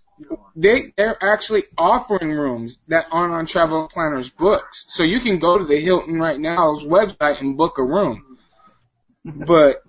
they 0.54 0.92
they're 0.96 1.16
actually 1.22 1.64
offering 1.78 2.30
rooms 2.30 2.78
that 2.88 3.06
aren't 3.10 3.32
on 3.32 3.46
travel 3.46 3.88
planners 3.88 4.28
books. 4.28 4.84
So 4.88 5.02
you 5.02 5.20
can 5.20 5.38
go 5.38 5.58
to 5.58 5.64
the 5.64 5.80
Hilton 5.80 6.18
right 6.18 6.38
now's 6.38 6.82
website 6.82 7.40
and 7.40 7.56
book 7.56 7.78
a 7.78 7.84
room. 7.84 8.38
But 9.24 9.82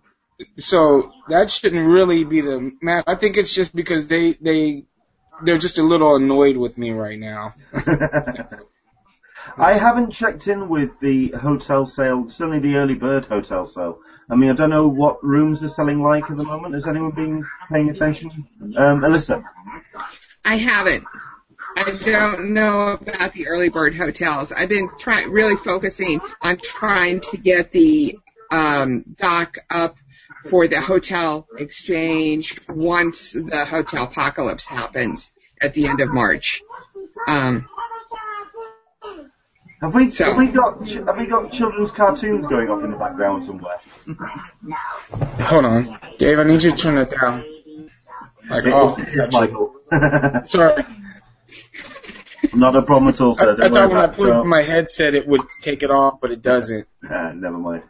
so 0.57 1.11
that 1.29 1.49
shouldn't 1.51 1.87
really 1.87 2.23
be 2.23 2.41
the 2.41 2.71
matter. 2.81 3.03
I 3.07 3.15
think 3.15 3.37
it's 3.37 3.53
just 3.53 3.75
because 3.75 4.07
they 4.07 4.33
they 4.33 4.85
they're 5.43 5.57
just 5.57 5.77
a 5.77 5.83
little 5.83 6.15
annoyed 6.15 6.57
with 6.57 6.77
me 6.77 6.91
right 6.91 7.19
now. 7.19 7.53
I 9.57 9.73
haven't 9.73 10.11
checked 10.11 10.47
in 10.47 10.69
with 10.69 10.91
the 10.99 11.29
hotel 11.29 11.85
sale, 11.85 12.29
certainly 12.29 12.59
the 12.59 12.75
early 12.75 12.95
bird 12.95 13.25
hotel 13.25 13.65
sale. 13.65 13.99
I 14.29 14.35
mean, 14.35 14.49
I 14.49 14.53
don't 14.53 14.69
know 14.69 14.87
what 14.87 15.23
rooms 15.23 15.59
they're 15.59 15.69
selling 15.69 16.01
like 16.01 16.29
at 16.29 16.37
the 16.37 16.43
moment. 16.43 16.73
Has 16.73 16.87
anyone 16.87 17.11
been 17.11 17.45
paying 17.69 17.89
attention? 17.89 18.47
Um, 18.77 19.01
Alyssa? 19.01 19.43
I 20.45 20.55
haven't. 20.55 21.05
I 21.75 21.91
don't 21.91 22.53
know 22.53 22.97
about 23.01 23.33
the 23.33 23.47
early 23.47 23.69
bird 23.69 23.95
hotels. 23.95 24.51
I've 24.51 24.69
been 24.69 24.89
trying, 24.97 25.31
really 25.31 25.55
focusing 25.55 26.19
on 26.41 26.57
trying 26.57 27.21
to 27.21 27.37
get 27.37 27.71
the 27.71 28.17
um, 28.51 29.03
dock 29.15 29.57
up 29.69 29.95
for 30.49 30.67
the 30.67 30.81
hotel 30.81 31.47
exchange 31.57 32.59
once 32.67 33.33
the 33.33 33.65
hotel 33.65 34.05
apocalypse 34.05 34.67
happens 34.67 35.31
at 35.61 35.73
the 35.73 35.87
end 35.87 36.01
of 36.01 36.09
March. 36.13 36.61
Um, 37.27 37.67
Have 39.81 39.95
we, 39.95 40.09
So- 40.11 40.25
have 40.25 40.37
we 40.37 40.47
got, 40.47 40.85
ch- 40.85 40.93
have 40.93 41.17
we 41.17 41.25
got 41.25 41.51
children's 41.51 41.89
cartoons 41.91 42.45
going 42.45 42.69
off 42.69 42.83
in 42.83 42.91
the 42.91 42.97
background 42.97 43.43
somewhere? 43.45 43.77
Hold 45.47 45.65
on, 45.65 45.97
Dave. 46.19 46.37
I 46.39 46.43
need 46.43 46.61
you 46.61 46.71
to 46.71 46.77
turn 46.77 46.97
it 46.99 47.09
down. 47.09 47.43
Like, 48.49 48.65
oh, 48.67 48.95
Yes, 49.15 49.31
Michael. 49.31 49.75
sorry. 50.43 50.83
Not 52.53 52.75
a 52.75 52.81
problem 52.81 53.07
at 53.09 53.21
all, 53.21 53.31
I, 53.39 53.43
sir. 53.43 53.53
I 53.53 53.55
Don't 53.55 53.73
thought 53.73 53.89
when 53.89 53.97
I 53.97 54.03
about 54.03 54.13
it. 54.13 54.17
put 54.17 54.27
So- 54.27 54.43
my 54.43 54.61
headset 54.61 55.15
it 55.15 55.27
would 55.27 55.41
take 55.63 55.81
it 55.83 55.89
off, 55.91 56.19
but 56.21 56.31
it 56.31 56.41
doesn't. 56.43 56.87
Uh, 57.09 57.31
never 57.33 57.57
mind. 57.57 57.83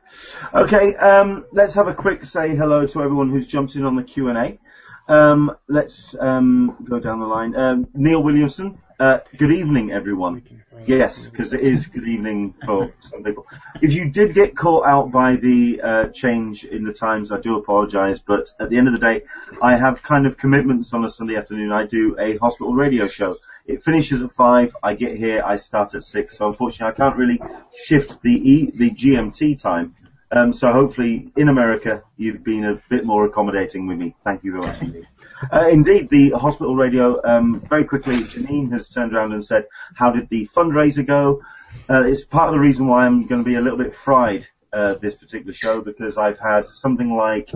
Okay, 0.54 0.96
um, 0.96 1.46
let's 1.52 1.74
have 1.74 1.88
a 1.90 1.94
quick 1.94 2.24
say 2.26 2.56
hello 2.56 2.86
to 2.88 3.02
everyone 3.04 3.30
who's 3.30 3.48
jumped 3.48 3.76
in 3.76 3.84
on 3.86 3.96
the 3.98 4.04
Q 4.04 4.30
and 4.30 4.38
A. 4.38 4.60
Um, 5.08 5.56
let's 5.68 6.16
um, 6.20 6.78
go 6.90 7.00
down 7.00 7.20
the 7.20 7.26
line. 7.26 7.56
Um, 7.56 7.88
Neil 7.94 8.22
Williamson. 8.22 8.80
Uh, 9.00 9.20
good 9.38 9.52
evening, 9.52 9.92
everyone. 9.92 10.44
Yes, 10.86 11.28
because 11.28 11.54
it 11.54 11.62
is 11.62 11.88
good 11.88 12.08
evening 12.08 12.54
for 12.66 12.94
some 13.00 13.24
people. 13.24 13.48
If 13.82 13.94
you 13.94 14.10
did 14.10 14.34
get 14.34 14.56
caught 14.56 14.86
out 14.86 15.12
by 15.12 15.38
the 15.38 15.82
uh, 15.82 16.06
change 16.10 16.66
in 16.66 16.84
the 16.84 16.94
times, 16.94 17.32
I 17.32 17.40
do 17.40 17.58
apologise. 17.58 18.20
But 18.20 18.54
at 18.60 18.70
the 18.70 18.78
end 18.78 18.88
of 18.88 18.94
the 18.94 19.00
day, 19.00 19.24
I 19.62 19.76
have 19.76 20.04
kind 20.04 20.28
of 20.28 20.38
commitments 20.38 20.94
on 20.94 21.04
a 21.04 21.10
Sunday 21.10 21.36
afternoon. 21.36 21.72
I 21.72 21.86
do 21.86 22.16
a 22.20 22.38
hospital 22.38 22.74
radio 22.74 23.08
show. 23.08 23.38
It 23.66 23.84
finishes 23.84 24.22
at 24.22 24.32
five. 24.32 24.76
I 24.84 24.94
get 24.94 25.18
here. 25.18 25.44
I 25.46 25.56
start 25.56 25.96
at 25.96 26.04
six. 26.04 26.38
So 26.38 26.48
unfortunately, 26.48 26.94
I 26.94 26.98
can't 26.98 27.18
really 27.18 27.42
shift 27.74 28.22
the 28.22 28.34
e, 28.34 28.72
the 28.72 28.92
GMT 28.92 29.58
time. 29.60 29.96
Um, 30.34 30.54
so 30.54 30.72
hopefully, 30.72 31.30
in 31.36 31.50
America, 31.50 32.04
you've 32.16 32.44
been 32.44 32.64
a 32.64 32.82
bit 32.90 33.06
more 33.06 33.26
accommodating 33.26 33.86
with 33.88 33.98
me. 33.98 34.16
Thank 34.24 34.44
you 34.44 34.54
very 34.54 34.66
much 34.66 34.82
indeed. 34.82 35.08
Uh, 35.52 35.68
indeed, 35.72 36.08
the 36.12 36.30
hospital 36.30 36.76
radio, 36.76 37.20
um, 37.24 37.62
very 37.68 37.84
quickly, 37.84 38.18
Janine 38.18 38.72
has 38.72 38.88
turned 38.90 39.16
around 39.16 39.34
and 39.34 39.44
said, 39.44 39.66
how 39.96 40.12
did 40.12 40.30
the 40.30 40.48
fundraiser 40.56 41.06
go? 41.06 41.42
Uh, 41.90 42.04
it's 42.06 42.24
part 42.24 42.50
of 42.50 42.54
the 42.54 42.60
reason 42.60 42.86
why 42.86 43.08
I'm 43.08 43.26
going 43.26 43.42
to 43.42 43.46
be 43.46 43.56
a 43.56 43.60
little 43.60 43.80
bit 43.80 43.96
fried, 43.96 44.48
uh, 44.72 44.94
this 45.02 45.16
particular 45.16 45.52
show, 45.52 45.82
because 45.82 46.16
I've 46.16 46.38
had 46.38 46.68
something 46.68 47.16
like 47.16 47.50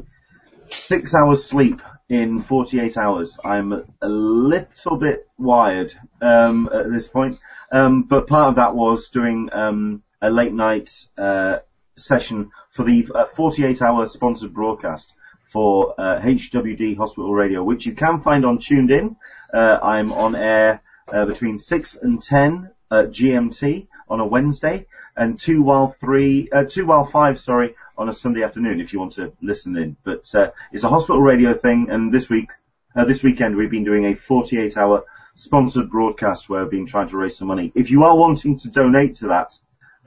six 0.67 1.13
hours 1.13 1.43
sleep 1.45 1.79
in 2.09 2.39
48 2.39 2.97
hours. 2.97 3.37
I'm 3.45 3.71
a 4.01 4.09
little 4.09 4.97
bit 4.97 5.27
wired, 5.37 5.93
um, 6.21 6.67
at 6.73 6.91
this 6.91 7.07
point. 7.07 7.37
Um, 7.71 8.01
but 8.01 8.25
part 8.25 8.49
of 8.49 8.55
that 8.55 8.73
was 8.73 9.09
doing, 9.09 9.49
um, 9.51 10.01
a 10.23 10.31
late 10.31 10.53
night, 10.53 10.89
uh, 11.19 11.59
session 11.97 12.51
for 12.75 12.83
the 12.83 13.07
uh, 13.15 13.25
48 13.25 13.81
hour 13.81 14.05
sponsored 14.05 14.53
broadcast 14.53 15.13
for 15.49 15.95
uh, 15.97 16.19
HWD 16.19 16.97
Hospital 16.97 17.33
Radio, 17.33 17.63
which 17.63 17.85
you 17.85 17.93
can 17.93 18.21
find 18.21 18.45
on 18.45 18.57
TuneIn. 18.57 19.15
Uh, 19.53 19.79
I'm 19.81 20.11
on 20.11 20.35
air 20.35 20.81
uh, 21.07 21.25
between 21.25 21.57
6 21.57 21.95
and 21.95 22.21
10 22.21 22.69
at 22.91 23.11
GMT 23.11 23.87
on 24.09 24.19
a 24.19 24.25
Wednesday, 24.25 24.87
and 25.15 25.39
2 25.39 25.61
while 25.61 25.95
3, 26.01 26.49
uh, 26.51 26.63
2 26.65 26.85
while 26.85 27.05
5, 27.05 27.39
sorry, 27.39 27.75
on 27.97 28.09
a 28.09 28.13
Sunday 28.13 28.43
afternoon 28.43 28.81
if 28.81 28.91
you 28.91 28.99
want 28.99 29.13
to 29.13 29.31
listen 29.41 29.77
in. 29.77 29.95
But 30.03 30.35
uh, 30.35 30.51
it's 30.73 30.83
a 30.83 30.89
hospital 30.89 31.21
radio 31.21 31.53
thing, 31.53 31.87
and 31.89 32.13
this 32.13 32.29
week, 32.29 32.49
uh, 32.93 33.05
this 33.05 33.23
weekend 33.23 33.55
we've 33.55 33.71
been 33.71 33.85
doing 33.85 34.05
a 34.05 34.15
48 34.15 34.75
hour 34.75 35.05
sponsored 35.35 35.89
broadcast 35.89 36.49
where 36.49 36.63
we've 36.63 36.71
been 36.71 36.85
trying 36.85 37.07
to 37.07 37.17
raise 37.17 37.37
some 37.37 37.47
money. 37.47 37.71
If 37.73 37.89
you 37.89 38.03
are 38.03 38.17
wanting 38.17 38.57
to 38.59 38.69
donate 38.69 39.15
to 39.15 39.27
that, 39.29 39.57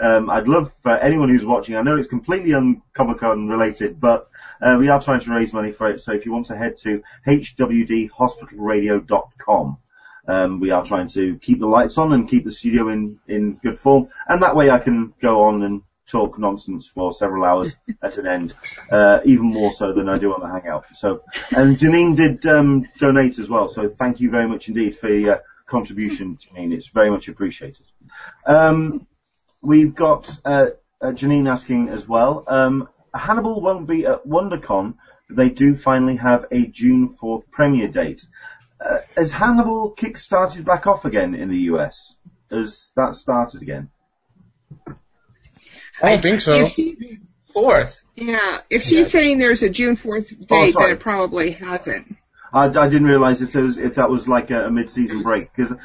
um, 0.00 0.30
I'd 0.30 0.48
love 0.48 0.72
for 0.82 0.96
anyone 0.96 1.28
who's 1.28 1.44
watching. 1.44 1.76
I 1.76 1.82
know 1.82 1.96
it's 1.96 2.08
completely 2.08 2.54
un 2.54 2.82
Comic 2.92 3.18
Con 3.18 3.48
related, 3.48 4.00
but 4.00 4.28
uh, 4.60 4.76
we 4.78 4.88
are 4.88 5.00
trying 5.00 5.20
to 5.20 5.30
raise 5.30 5.52
money 5.52 5.72
for 5.72 5.90
it. 5.90 6.00
So 6.00 6.12
if 6.12 6.26
you 6.26 6.32
want 6.32 6.46
to 6.46 6.56
head 6.56 6.76
to 6.78 7.02
hwdhospitalradio.com, 7.26 9.78
um, 10.28 10.60
we 10.60 10.70
are 10.70 10.84
trying 10.84 11.08
to 11.08 11.36
keep 11.38 11.58
the 11.58 11.66
lights 11.66 11.98
on 11.98 12.12
and 12.12 12.28
keep 12.28 12.44
the 12.44 12.52
studio 12.52 12.88
in 12.88 13.18
in 13.28 13.54
good 13.54 13.78
form, 13.78 14.08
and 14.28 14.42
that 14.42 14.54
way 14.54 14.70
I 14.70 14.78
can 14.78 15.14
go 15.20 15.44
on 15.44 15.62
and 15.62 15.82
talk 16.06 16.38
nonsense 16.38 16.86
for 16.86 17.12
several 17.12 17.44
hours 17.44 17.74
at 18.02 18.18
an 18.18 18.26
end, 18.26 18.54
uh, 18.90 19.20
even 19.24 19.46
more 19.46 19.72
so 19.72 19.92
than 19.92 20.08
I 20.08 20.18
do 20.18 20.32
on 20.32 20.40
the 20.40 20.48
Hangout. 20.48 20.84
So, 20.94 21.22
and 21.56 21.76
Janine 21.76 22.16
did 22.16 22.46
um, 22.46 22.88
donate 22.98 23.38
as 23.38 23.48
well. 23.48 23.68
So 23.68 23.88
thank 23.88 24.20
you 24.20 24.30
very 24.30 24.48
much 24.48 24.68
indeed 24.68 24.98
for 24.98 25.10
your 25.10 25.42
contribution, 25.66 26.38
Janine. 26.38 26.72
It's 26.72 26.88
very 26.88 27.10
much 27.10 27.28
appreciated. 27.28 27.86
Um, 28.46 29.06
We've 29.60 29.94
got 29.94 30.30
uh, 30.44 30.66
uh, 31.00 31.06
Janine 31.08 31.48
asking 31.48 31.88
as 31.88 32.06
well. 32.06 32.44
Um, 32.46 32.88
Hannibal 33.14 33.60
won't 33.60 33.86
be 33.88 34.06
at 34.06 34.24
WonderCon, 34.26 34.94
but 35.28 35.36
they 35.36 35.48
do 35.48 35.74
finally 35.74 36.16
have 36.16 36.46
a 36.52 36.66
June 36.66 37.08
4th 37.20 37.50
premiere 37.50 37.88
date. 37.88 38.24
uh, 38.80 38.98
has 39.16 39.32
Hannibal 39.32 39.90
kick-started 39.90 40.64
back 40.64 40.86
off 40.86 41.04
again 41.04 41.34
in 41.34 41.48
the 41.48 41.56
US? 41.72 42.14
Has 42.50 42.92
that 42.96 43.14
started 43.14 43.62
again? 43.62 43.90
I 46.00 46.12
don't 46.12 46.22
think 46.22 46.40
so. 46.40 46.66
She, 46.66 47.18
Fourth. 47.52 48.04
yeah, 48.14 48.58
if 48.70 48.82
she's 48.82 49.10
saying 49.10 49.38
there's 49.38 49.62
a 49.62 49.70
June 49.70 49.96
4th 49.96 50.46
date, 50.46 50.74
then 50.78 50.90
it 50.90 51.00
probably 51.00 51.50
hasn't. 51.52 52.16
I, 52.52 52.66
I 52.66 52.88
didn't 52.88 53.04
realise 53.04 53.40
if 53.40 53.52
there 53.52 53.62
was 53.62 53.78
if 53.78 53.96
that 53.96 54.10
was 54.10 54.28
like 54.28 54.50
a, 54.50 54.66
a 54.66 54.70
mid-season 54.70 55.22
break 55.22 55.54
because 55.54 55.72
uh, 55.72 55.76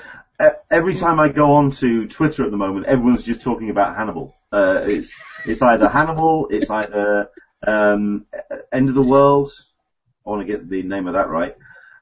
every 0.70 0.96
time 0.96 1.20
I 1.20 1.30
go 1.30 1.54
on 1.54 1.72
to 1.72 2.08
Twitter 2.08 2.44
at 2.46 2.52
the 2.52 2.58
moment, 2.58 2.86
everyone's 2.86 3.24
just 3.24 3.42
talking 3.42 3.70
about 3.70 3.96
Hannibal. 3.96 4.34
Uh, 4.52 4.82
it's 4.84 5.14
it's 5.46 5.62
either 5.62 5.88
Hannibal, 5.88 6.48
it's 6.50 6.70
either 6.70 7.30
um, 7.66 8.26
End 8.72 8.90
of 8.90 8.96
the 8.96 9.02
World. 9.02 9.50
I 10.26 10.30
want 10.30 10.42
to 10.42 10.48
get 10.48 10.70
the 10.70 10.84
name 10.84 11.08
of 11.08 11.14
that 11.14 11.30
right. 11.30 11.56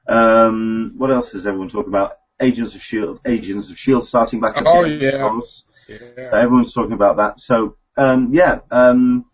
Um, 0.08 0.92
what 0.96 1.10
else 1.10 1.34
is 1.34 1.46
everyone 1.46 1.68
talking 1.68 1.88
about? 1.92 2.12
Agents 2.40 2.74
of 2.74 2.82
Shield, 2.82 3.20
Agents 3.24 3.70
of 3.70 3.78
Shield 3.78 4.04
starting 4.04 4.40
back 4.40 4.56
up. 4.56 4.64
Oh, 4.66 4.82
again, 4.84 5.20
of 5.20 5.42
yeah. 5.88 5.94
So 5.96 6.02
Yeah. 6.16 6.38
everyone's 6.38 6.72
talking 6.72 6.92
about 6.92 7.16
that. 7.16 7.38
So 7.38 7.76
um, 7.96 8.34
yeah, 8.34 8.60
um, 8.70 9.24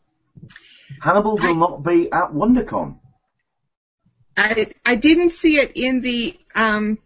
Hannibal 1.01 1.37
will 1.39 1.55
not 1.55 1.83
be 1.83 2.11
at 2.13 2.31
WonderCon. 2.33 2.99
I 4.37 4.69
I 4.85 4.95
didn't 4.95 5.31
see 5.31 5.59
it 5.59 5.73
in 5.75 6.01
the 6.01 6.35
um 6.55 6.99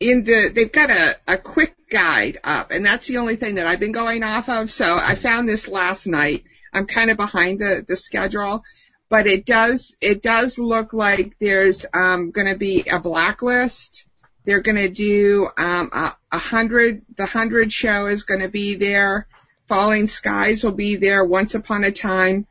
in 0.00 0.24
the 0.24 0.50
they've 0.54 0.72
got 0.72 0.90
a 0.90 1.16
a 1.26 1.38
quick 1.38 1.74
guide 1.90 2.38
up 2.44 2.70
and 2.70 2.84
that's 2.84 3.06
the 3.06 3.18
only 3.18 3.36
thing 3.36 3.56
that 3.56 3.66
I've 3.66 3.80
been 3.80 3.92
going 3.92 4.22
off 4.22 4.48
of. 4.48 4.70
So 4.70 4.96
I 4.96 5.14
found 5.14 5.48
this 5.48 5.68
last 5.68 6.06
night. 6.06 6.44
I'm 6.72 6.86
kind 6.86 7.10
of 7.10 7.16
behind 7.16 7.60
the 7.60 7.84
the 7.86 7.96
schedule 7.96 8.64
but 9.08 9.26
it 9.26 9.46
does 9.46 9.96
it 10.00 10.22
does 10.22 10.58
look 10.58 10.92
like 10.92 11.36
there's 11.40 11.86
um 11.94 12.30
going 12.30 12.48
to 12.48 12.58
be 12.58 12.84
a 12.90 12.98
blacklist. 12.98 14.06
They're 14.44 14.60
going 14.60 14.76
to 14.76 14.88
do 14.88 15.48
um 15.56 15.90
a, 15.92 16.16
a 16.32 16.38
hundred 16.38 17.02
the 17.16 17.26
hundred 17.26 17.72
show 17.72 18.06
is 18.06 18.24
going 18.24 18.40
to 18.40 18.48
be 18.48 18.74
there. 18.74 19.28
Falling 19.68 20.08
skies 20.08 20.64
will 20.64 20.72
be 20.72 20.96
there 20.96 21.24
once 21.24 21.54
upon 21.54 21.84
a 21.84 21.92
time. 21.92 22.46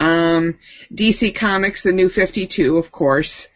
Um, 0.00 0.58
DC 0.92 1.34
Comics, 1.34 1.82
the 1.82 1.92
new 1.92 2.08
52, 2.08 2.78
of 2.78 2.90
course. 2.90 3.48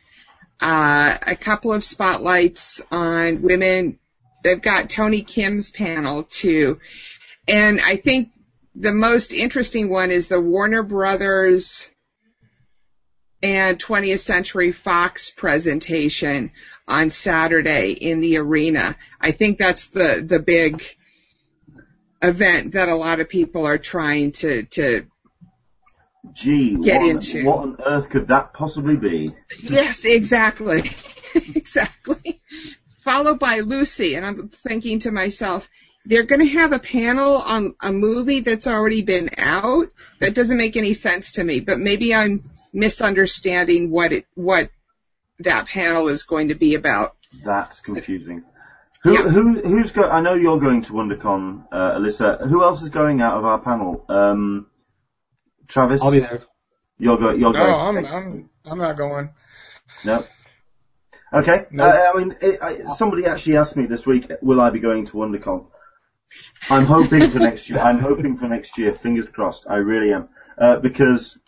Uh, 0.62 1.18
a 1.26 1.34
couple 1.34 1.72
of 1.72 1.82
spotlights 1.82 2.80
on 2.92 3.42
women. 3.42 3.98
They've 4.44 4.62
got 4.62 4.88
Tony 4.88 5.22
Kim's 5.22 5.72
panel 5.72 6.22
too. 6.22 6.78
And 7.48 7.80
I 7.80 7.96
think 7.96 8.28
the 8.76 8.92
most 8.92 9.32
interesting 9.32 9.90
one 9.90 10.12
is 10.12 10.28
the 10.28 10.40
Warner 10.40 10.84
Brothers 10.84 11.90
and 13.42 13.76
20th 13.76 14.20
Century 14.20 14.70
Fox 14.70 15.30
presentation 15.30 16.52
on 16.86 17.10
Saturday 17.10 17.90
in 17.90 18.20
the 18.20 18.36
arena. 18.36 18.96
I 19.20 19.32
think 19.32 19.58
that's 19.58 19.88
the, 19.88 20.22
the 20.24 20.38
big 20.38 20.84
event 22.22 22.74
that 22.74 22.88
a 22.88 22.94
lot 22.94 23.18
of 23.18 23.28
people 23.28 23.66
are 23.66 23.78
trying 23.78 24.30
to, 24.30 24.62
to 24.66 25.06
Gee, 26.32 26.76
Get 26.76 27.00
what, 27.00 27.10
into. 27.10 27.44
what 27.44 27.58
on 27.58 27.76
earth 27.84 28.08
could 28.08 28.28
that 28.28 28.52
possibly 28.54 28.96
be? 28.96 29.28
Yes, 29.60 30.04
exactly. 30.04 30.90
exactly. 31.34 32.40
Followed 33.04 33.40
by 33.40 33.60
Lucy, 33.60 34.14
and 34.14 34.24
I'm 34.24 34.48
thinking 34.48 35.00
to 35.00 35.10
myself, 35.10 35.68
they're 36.04 36.22
going 36.22 36.40
to 36.40 36.52
have 36.58 36.72
a 36.72 36.78
panel 36.78 37.36
on 37.36 37.74
a 37.82 37.92
movie 37.92 38.40
that's 38.40 38.66
already 38.68 39.02
been 39.02 39.30
out. 39.36 39.88
That 40.20 40.34
doesn't 40.34 40.56
make 40.56 40.76
any 40.76 40.94
sense 40.94 41.32
to 41.32 41.44
me, 41.44 41.60
but 41.60 41.78
maybe 41.80 42.14
I'm 42.14 42.48
misunderstanding 42.72 43.90
what 43.90 44.12
it, 44.12 44.26
what 44.34 44.70
that 45.40 45.66
panel 45.66 46.08
is 46.08 46.22
going 46.22 46.48
to 46.48 46.54
be 46.54 46.74
about. 46.74 47.16
That's 47.44 47.80
confusing. 47.80 48.44
Who, 49.02 49.12
Yeah. 49.12 49.22
who, 49.22 49.60
who's 49.60 49.90
go? 49.90 50.08
I 50.08 50.20
know 50.20 50.34
you're 50.34 50.60
going 50.60 50.82
to 50.82 50.92
WonderCon, 50.92 51.66
uh, 51.72 51.98
Alyssa. 51.98 52.48
Who 52.48 52.62
else 52.62 52.82
is 52.82 52.90
going 52.90 53.20
out 53.20 53.38
of 53.38 53.44
our 53.44 53.58
panel? 53.58 54.04
Um, 54.08 54.66
Travis. 55.72 56.02
I'll 56.02 56.10
be 56.10 56.20
there. 56.20 56.42
You're 56.98 57.16
going. 57.18 57.40
You're 57.40 57.52
No, 57.52 57.58
going. 57.58 57.74
I'm 57.74 58.06
I'm 58.06 58.50
I'm 58.64 58.78
not 58.78 58.96
going. 58.96 59.30
No. 60.04 60.24
Okay. 61.32 61.66
No. 61.70 61.84
Uh, 61.84 62.12
I 62.14 62.18
mean, 62.18 62.36
it, 62.40 62.58
I, 62.62 62.94
somebody 62.94 63.26
actually 63.26 63.56
asked 63.56 63.76
me 63.76 63.86
this 63.86 64.06
week, 64.06 64.30
will 64.42 64.60
I 64.60 64.70
be 64.70 64.80
going 64.80 65.06
to 65.06 65.12
WonderCon? 65.14 65.66
I'm 66.70 66.84
hoping 66.86 67.30
for 67.30 67.38
next 67.38 67.68
year. 67.68 67.78
I'm 67.80 67.98
hoping 67.98 68.36
for 68.36 68.48
next 68.48 68.78
year. 68.78 68.94
Fingers 68.94 69.28
crossed. 69.28 69.66
I 69.68 69.76
really 69.76 70.12
am. 70.12 70.28
Uh, 70.58 70.76
because 70.76 71.38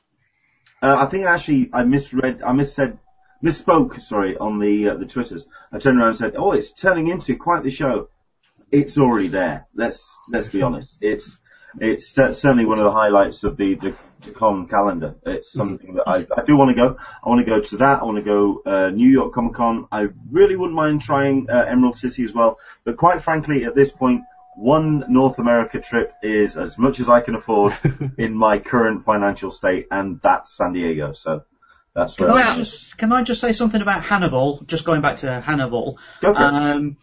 uh, 0.82 0.96
I 0.98 1.06
think 1.06 1.26
actually 1.26 1.70
I 1.72 1.84
misread, 1.84 2.42
I 2.42 2.52
missaid, 2.52 2.98
misspoke. 3.44 4.00
Sorry, 4.00 4.36
on 4.36 4.58
the 4.58 4.88
uh, 4.88 4.94
the 4.94 5.06
twitters. 5.06 5.46
I 5.72 5.78
turned 5.78 5.98
around 5.98 6.08
and 6.08 6.16
said, 6.16 6.34
"Oh, 6.36 6.52
it's 6.52 6.72
turning 6.72 7.08
into 7.08 7.36
quite 7.36 7.62
the 7.62 7.70
show." 7.70 8.08
It's 8.72 8.98
already 8.98 9.28
there. 9.28 9.66
Let's 9.74 10.18
let's 10.28 10.48
be 10.48 10.62
honest. 10.62 10.98
It's 11.00 11.38
it's 11.80 12.14
certainly 12.14 12.64
one 12.64 12.78
of 12.78 12.84
the 12.84 12.92
highlights 12.92 13.44
of 13.44 13.56
the, 13.56 13.74
the, 13.74 13.90
the 13.90 13.96
con 14.32 14.66
calendar. 14.68 15.14
It's 15.24 15.52
something 15.52 15.94
that 15.94 16.08
I, 16.08 16.26
I 16.36 16.44
do 16.44 16.56
want 16.56 16.70
to 16.70 16.74
go. 16.74 16.96
I 17.22 17.28
want 17.28 17.40
to 17.40 17.44
go 17.44 17.60
to 17.60 17.76
that. 17.78 18.00
I 18.00 18.04
want 18.04 18.16
to 18.16 18.22
go 18.22 18.62
uh, 18.64 18.90
New 18.90 19.08
York 19.08 19.34
Comic 19.34 19.54
Con. 19.54 19.86
I 19.92 20.08
really 20.30 20.56
wouldn't 20.56 20.76
mind 20.76 21.02
trying 21.02 21.48
uh, 21.50 21.64
Emerald 21.68 21.96
City 21.96 22.24
as 22.24 22.32
well. 22.32 22.58
But 22.84 22.96
quite 22.96 23.22
frankly, 23.22 23.64
at 23.64 23.74
this 23.74 23.90
point, 23.90 24.22
one 24.56 25.04
North 25.08 25.38
America 25.38 25.80
trip 25.80 26.14
is 26.22 26.56
as 26.56 26.78
much 26.78 27.00
as 27.00 27.08
I 27.08 27.20
can 27.20 27.34
afford 27.34 27.76
in 28.18 28.34
my 28.34 28.58
current 28.58 29.04
financial 29.04 29.50
state, 29.50 29.88
and 29.90 30.20
that's 30.22 30.52
San 30.52 30.72
Diego. 30.72 31.12
So 31.12 31.42
that's 31.94 32.18
where 32.18 32.30
Can 32.30 32.38
I'm 32.38 32.52
I 32.52 32.56
just 32.56 32.98
can 32.98 33.12
I 33.12 33.22
just 33.22 33.40
say 33.40 33.52
something 33.52 33.80
about 33.80 34.02
Hannibal? 34.04 34.62
Just 34.66 34.84
going 34.84 35.00
back 35.00 35.18
to 35.18 35.40
Hannibal. 35.40 35.98
Go 36.20 36.34
for 36.34 36.40
it. 36.40 36.44
Um, 36.44 36.96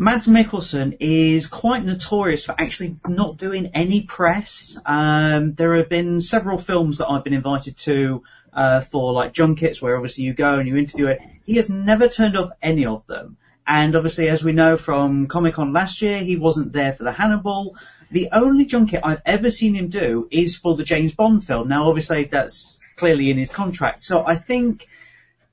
Mads 0.00 0.28
Mikkelsen 0.28 0.96
is 1.00 1.48
quite 1.48 1.84
notorious 1.84 2.44
for 2.44 2.54
actually 2.56 2.94
not 3.08 3.36
doing 3.36 3.72
any 3.74 4.02
press. 4.02 4.78
Um, 4.86 5.54
there 5.54 5.74
have 5.74 5.88
been 5.88 6.20
several 6.20 6.56
films 6.56 6.98
that 6.98 7.08
I've 7.08 7.24
been 7.24 7.32
invited 7.32 7.76
to 7.78 8.22
uh, 8.52 8.80
for 8.80 9.12
like 9.12 9.32
junkets 9.32 9.82
where 9.82 9.96
obviously 9.96 10.22
you 10.22 10.34
go 10.34 10.60
and 10.60 10.68
you 10.68 10.76
interview 10.76 11.08
it. 11.08 11.20
He 11.42 11.56
has 11.56 11.68
never 11.68 12.06
turned 12.06 12.36
off 12.36 12.50
any 12.62 12.86
of 12.86 13.04
them. 13.08 13.38
And 13.66 13.96
obviously, 13.96 14.28
as 14.28 14.44
we 14.44 14.52
know 14.52 14.76
from 14.76 15.26
Comic 15.26 15.54
Con 15.54 15.72
last 15.72 16.00
year, 16.00 16.18
he 16.18 16.36
wasn't 16.36 16.72
there 16.72 16.92
for 16.92 17.02
the 17.02 17.10
Hannibal. 17.10 17.76
The 18.12 18.28
only 18.30 18.66
junket 18.66 19.00
I've 19.02 19.22
ever 19.26 19.50
seen 19.50 19.74
him 19.74 19.88
do 19.88 20.28
is 20.30 20.56
for 20.56 20.76
the 20.76 20.84
James 20.84 21.12
Bond 21.12 21.42
film. 21.42 21.66
Now, 21.66 21.88
obviously, 21.88 22.22
that's 22.22 22.78
clearly 22.94 23.30
in 23.30 23.36
his 23.36 23.50
contract. 23.50 24.04
So 24.04 24.24
I 24.24 24.36
think 24.36 24.86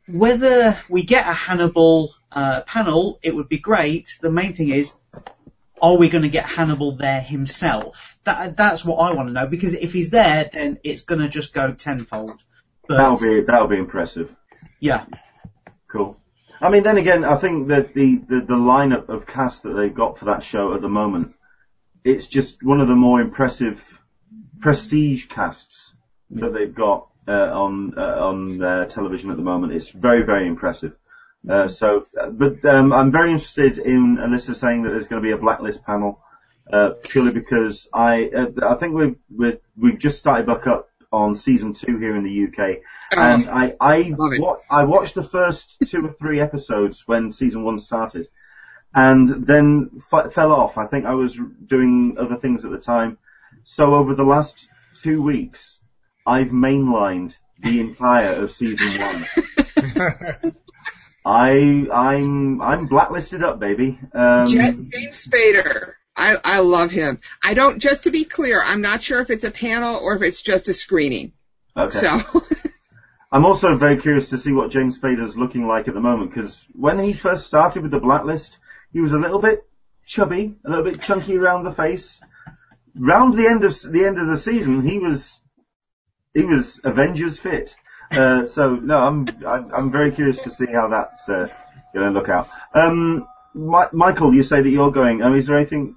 whether 0.08 0.78
we 0.90 1.04
get 1.04 1.28
a 1.28 1.34
Hannibal 1.34 2.14
uh, 2.32 2.62
panel, 2.62 3.20
it 3.24 3.36
would 3.36 3.50
be 3.50 3.58
great. 3.58 4.18
The 4.22 4.32
main 4.32 4.54
thing 4.54 4.70
is, 4.70 4.94
are 5.82 5.98
we 5.98 6.10
going 6.10 6.24
to 6.24 6.30
get 6.30 6.46
Hannibal 6.46 6.96
there 6.96 7.22
himself? 7.22 8.18
That 8.24 8.56
that's 8.56 8.86
what 8.86 8.98
I 8.98 9.14
want 9.14 9.30
to 9.30 9.34
know 9.34 9.48
because 9.48 9.74
if 9.74 9.94
he's 9.94 10.10
there, 10.10 10.50
then 10.52 10.80
it's 10.84 11.02
going 11.02 11.22
to 11.22 11.30
just 11.30 11.54
go 11.54 11.74
tenfold. 11.74 12.44
But 12.88 12.98
that'll 12.98 13.18
be 13.18 13.42
that'll 13.42 13.68
be 13.68 13.78
impressive. 13.78 14.34
yeah, 14.80 15.06
Cool. 15.96 16.18
I 16.60 16.70
mean, 16.70 16.84
then 16.84 16.98
again, 16.98 17.24
I 17.24 17.38
think 17.38 17.70
that 17.70 17.94
the, 17.94 18.18
the, 18.18 18.42
the 18.42 18.56
lineup 18.56 19.08
of 19.08 19.26
cast 19.26 19.64
that 19.64 19.74
they've 19.74 19.94
got 19.94 20.18
for 20.18 20.26
that 20.26 20.44
show 20.44 20.74
at 20.74 20.82
the 20.82 20.90
moment, 20.90 21.36
it's 22.04 22.28
just 22.28 22.64
one 22.64 22.82
of 22.82 22.88
the 22.88 22.96
more 22.96 23.22
impressive 23.22 24.02
prestige 24.60 25.28
casts 25.28 25.96
that 26.32 26.54
they've 26.54 26.74
got 26.74 27.08
uh, 27.28 27.50
on 27.52 27.94
uh, 27.98 28.02
on 28.30 28.62
uh, 28.62 28.86
television 28.86 29.32
at 29.32 29.38
the 29.38 29.44
moment. 29.44 29.74
It's 29.74 29.90
very 29.90 30.24
very 30.24 30.48
impressive. 30.48 30.94
Uh, 31.48 31.68
so, 31.68 32.08
uh, 32.20 32.30
but 32.30 32.66
um, 32.66 32.92
I'm 32.92 33.12
very 33.12 33.32
interested 33.32 33.78
in 33.78 34.18
Alyssa 34.18 34.56
saying 34.56 34.82
that 34.84 34.90
there's 34.90 35.08
going 35.08 35.22
to 35.22 35.26
be 35.26 35.32
a 35.32 35.38
blacklist 35.38 35.84
panel, 35.86 36.20
uh, 36.74 36.92
purely 37.04 37.32
because 37.32 37.88
I 37.94 38.26
uh, 38.36 38.48
I 38.64 38.76
think 38.76 38.96
we've 38.96 39.16
we've, 39.36 39.60
we've 39.78 40.00
just 40.00 40.18
started 40.18 40.48
back 40.48 40.66
up 40.66 40.90
on 41.12 41.36
season 41.36 41.74
two 41.74 41.98
here 42.00 42.16
in 42.16 42.24
the 42.24 42.46
UK, 42.48 42.80
and 43.34 43.50
I 43.50 43.76
I, 43.80 44.14
wa- 44.42 44.58
I 44.70 44.84
watched 44.86 45.14
the 45.14 45.24
first 45.24 45.78
two 45.86 46.04
or 46.06 46.12
three 46.14 46.40
episodes 46.42 47.04
when 47.08 47.32
season 47.32 47.64
one 47.64 47.78
started, 47.78 48.28
and 48.94 49.46
then 49.46 49.92
f- 50.12 50.34
fell 50.34 50.52
off. 50.52 50.78
I 50.80 50.88
think 50.88 51.06
I 51.06 51.14
was 51.14 51.40
doing 51.66 52.18
other 52.20 52.38
things 52.38 52.66
at 52.66 52.72
the 52.72 52.80
time. 52.80 53.18
So 53.64 53.94
over 53.96 54.16
the 54.16 54.24
last 54.24 54.68
two 55.02 55.22
weeks, 55.22 55.80
I've 56.26 56.50
mainlined 56.50 57.38
the 57.60 57.80
entire 57.80 58.44
of 58.44 58.52
season 58.52 59.00
one. 59.00 60.56
I 61.26 61.88
I'm 61.92 62.62
I'm 62.62 62.88
blacklisted 62.88 63.44
up, 63.44 63.60
baby. 63.60 64.00
Um, 64.14 64.48
Jet, 64.48 64.76
James 64.92 65.28
Spader. 65.28 65.94
I, 66.18 66.38
I 66.44 66.60
love 66.60 66.92
him. 66.92 67.20
I 67.44 67.54
don't, 67.54 67.80
just 67.80 68.04
to 68.04 68.12
be 68.12 68.24
clear, 68.24 68.64
I'm 68.64 68.82
not 68.82 69.02
sure 69.02 69.20
if 69.20 69.30
it's 69.30 69.44
a 69.44 69.52
panel 69.52 69.98
or 69.98 70.16
if 70.16 70.22
it's 70.22 70.42
just 70.42 70.70
a 70.70 70.74
screening. 70.74 71.34
okay. 71.76 71.90
So, 71.90 72.20
I'm 73.32 73.46
also 73.46 73.76
very 73.76 73.98
curious 73.98 74.30
to 74.30 74.38
see 74.38 74.54
what 74.54 74.72
James 74.72 74.98
Spader's 74.98 75.38
looking 75.38 75.68
like 75.68 75.90
at 75.90 75.94
the 75.94 76.00
moment 76.00 76.34
because 76.34 76.66
when 76.72 77.00
he 77.00 77.12
first 77.12 77.46
started 77.46 77.82
with 77.82 77.92
the 77.92 78.00
blacklist, 78.00 78.60
he 78.94 79.02
was 79.02 79.12
a 79.12 79.20
little 79.20 79.40
bit 79.40 79.68
chubby, 80.06 80.56
a 80.64 80.70
little 80.70 80.86
bit 80.86 81.02
chunky 81.02 81.36
around 81.36 81.64
the 81.64 81.74
face. 81.74 82.22
Round 82.98 83.38
the 83.38 83.48
end 83.48 83.66
of 83.66 83.78
the 83.82 84.06
end 84.06 84.18
of 84.18 84.28
the 84.28 84.38
season, 84.38 84.84
he 84.84 85.00
was 85.00 85.42
he 86.36 86.46
was 86.46 86.80
Avengers 86.84 87.40
fit. 87.40 87.76
Uh, 88.12 88.46
so 88.46 88.76
no, 88.76 88.98
I'm, 89.00 89.28
I'm 89.48 89.92
very 89.92 90.12
curious 90.12 90.44
to 90.44 90.52
see 90.52 90.68
how 90.68 90.90
that's 90.90 91.28
uh, 91.28 91.48
gonna 91.94 92.12
look 92.12 92.30
out. 92.30 92.48
Um, 92.74 93.28
Mi- 93.56 93.92
Michael, 93.94 94.34
you 94.34 94.44
say 94.44 94.62
that 94.62 94.70
you're 94.70 94.92
going. 94.92 95.24
Um, 95.24 95.34
is 95.34 95.48
there 95.48 95.58
anything? 95.58 95.96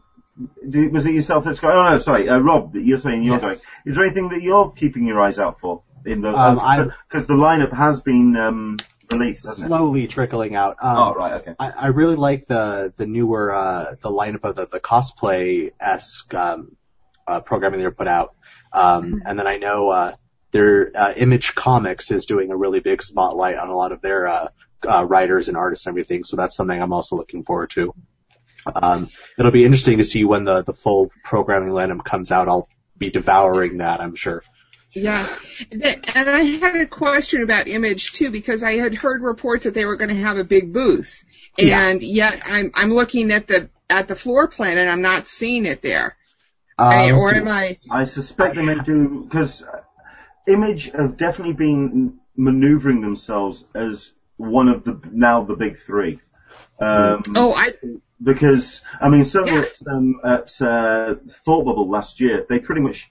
Do, 0.66 0.88
was 0.90 1.04
it 1.04 1.12
yourself 1.12 1.44
that's 1.44 1.60
going? 1.60 1.76
Oh 1.76 1.90
no, 1.90 1.98
sorry, 1.98 2.28
uh, 2.28 2.38
Rob. 2.38 2.72
That 2.72 2.82
you're 2.82 2.98
saying 2.98 3.24
you're 3.24 3.34
Yes. 3.34 3.42
going. 3.42 3.58
Is 3.84 3.96
there 3.96 4.04
anything 4.04 4.28
that 4.30 4.40
you're 4.40 4.70
keeping 4.70 5.04
your 5.06 5.20
eyes 5.20 5.38
out 5.38 5.60
for 5.60 5.82
in 6.06 6.22
the? 6.22 6.30
Um, 6.30 6.92
because 7.08 7.26
the 7.26 7.34
lineup 7.34 7.72
has 7.72 8.00
been 8.00 8.36
um, 8.36 8.78
released? 9.10 9.42
Slowly 9.42 10.06
trickling 10.06 10.54
out. 10.54 10.76
Um, 10.80 10.96
Oh 10.96 11.14
right, 11.14 11.32
okay. 11.40 11.54
I, 11.58 11.70
I 11.70 11.86
really 11.88 12.16
like 12.16 12.46
the 12.46 12.92
the 12.96 13.06
newer 13.06 13.52
uh, 13.52 13.96
the 14.00 14.10
lineup 14.10 14.44
of 14.44 14.56
the, 14.56 14.66
the 14.66 14.80
cosplay 14.80 15.72
esque 15.80 16.32
um, 16.34 16.76
uh, 17.26 17.40
programming 17.40 17.80
they're 17.80 17.90
put 17.90 18.08
out, 18.08 18.34
um, 18.72 19.22
and 19.26 19.38
then 19.38 19.46
I 19.46 19.58
know 19.58 19.88
uh, 19.90 20.14
their 20.52 20.90
uh, 20.94 21.12
Image 21.14 21.54
Comics 21.54 22.10
is 22.10 22.26
doing 22.26 22.50
a 22.50 22.56
really 22.56 22.80
big 22.80 23.02
spotlight 23.02 23.56
on 23.56 23.68
a 23.68 23.76
lot 23.76 23.92
of 23.92 24.00
their 24.00 24.26
uh, 24.28 24.48
uh, 24.88 25.04
writers 25.08 25.48
and 25.48 25.56
artists 25.56 25.86
and 25.86 25.92
everything. 25.92 26.24
So 26.24 26.36
that's 26.36 26.56
something 26.56 26.80
I'm 26.80 26.92
also 26.92 27.16
looking 27.16 27.44
forward 27.44 27.70
to. 27.70 27.94
Um, 28.74 29.08
it'll 29.38 29.52
be 29.52 29.64
interesting 29.64 29.98
to 29.98 30.04
see 30.04 30.24
when 30.24 30.44
the 30.44 30.62
the 30.62 30.74
full 30.74 31.10
programming 31.24 31.70
lineup 31.70 32.04
comes 32.04 32.30
out. 32.32 32.48
I'll 32.48 32.68
be 32.98 33.10
devouring 33.10 33.78
that, 33.78 34.00
I'm 34.00 34.14
sure. 34.14 34.42
Yeah, 34.92 35.28
and 35.70 36.28
I 36.30 36.40
had 36.40 36.76
a 36.76 36.86
question 36.86 37.42
about 37.42 37.68
Image 37.68 38.12
too 38.12 38.30
because 38.30 38.62
I 38.62 38.72
had 38.72 38.94
heard 38.94 39.22
reports 39.22 39.64
that 39.64 39.74
they 39.74 39.84
were 39.84 39.96
going 39.96 40.08
to 40.08 40.16
have 40.22 40.38
a 40.38 40.44
big 40.44 40.72
booth, 40.72 41.24
Yeah. 41.56 41.88
and 41.88 42.02
yet 42.02 42.42
I'm 42.44 42.70
I'm 42.74 42.92
looking 42.94 43.30
at 43.30 43.46
the 43.46 43.68
at 43.88 44.08
the 44.08 44.16
floor 44.16 44.48
plan 44.48 44.76
and 44.78 44.90
I'm 44.90 45.02
not 45.02 45.26
seeing 45.28 45.66
it 45.66 45.82
there. 45.82 46.16
Uh, 46.78 46.84
I 46.84 47.12
or 47.12 47.30
see. 47.30 47.36
am 47.36 47.48
I? 47.48 47.76
I 47.90 48.04
suspect 48.04 48.56
they 48.56 48.62
may 48.62 48.78
do 48.80 49.24
because 49.24 49.62
Image 50.48 50.90
have 50.92 51.16
definitely 51.16 51.54
been 51.54 52.18
manoeuvring 52.36 53.00
themselves 53.00 53.64
as 53.74 54.12
one 54.36 54.68
of 54.68 54.84
the 54.84 54.98
now 55.12 55.42
the 55.42 55.54
big 55.56 55.78
three. 55.78 56.20
Um, 56.80 57.22
Oh, 57.34 57.52
I 57.52 57.74
because 58.22 58.82
I 59.00 59.08
mean 59.08 59.24
certainly 59.24 59.60
Yeah. 59.60 59.66
at, 59.66 59.92
um, 59.92 60.20
at 60.24 60.62
uh, 60.62 61.14
Thought 61.44 61.64
Bubble 61.64 61.88
last 61.88 62.20
year 62.20 62.46
they 62.48 62.58
pretty 62.58 62.80
much 62.80 63.10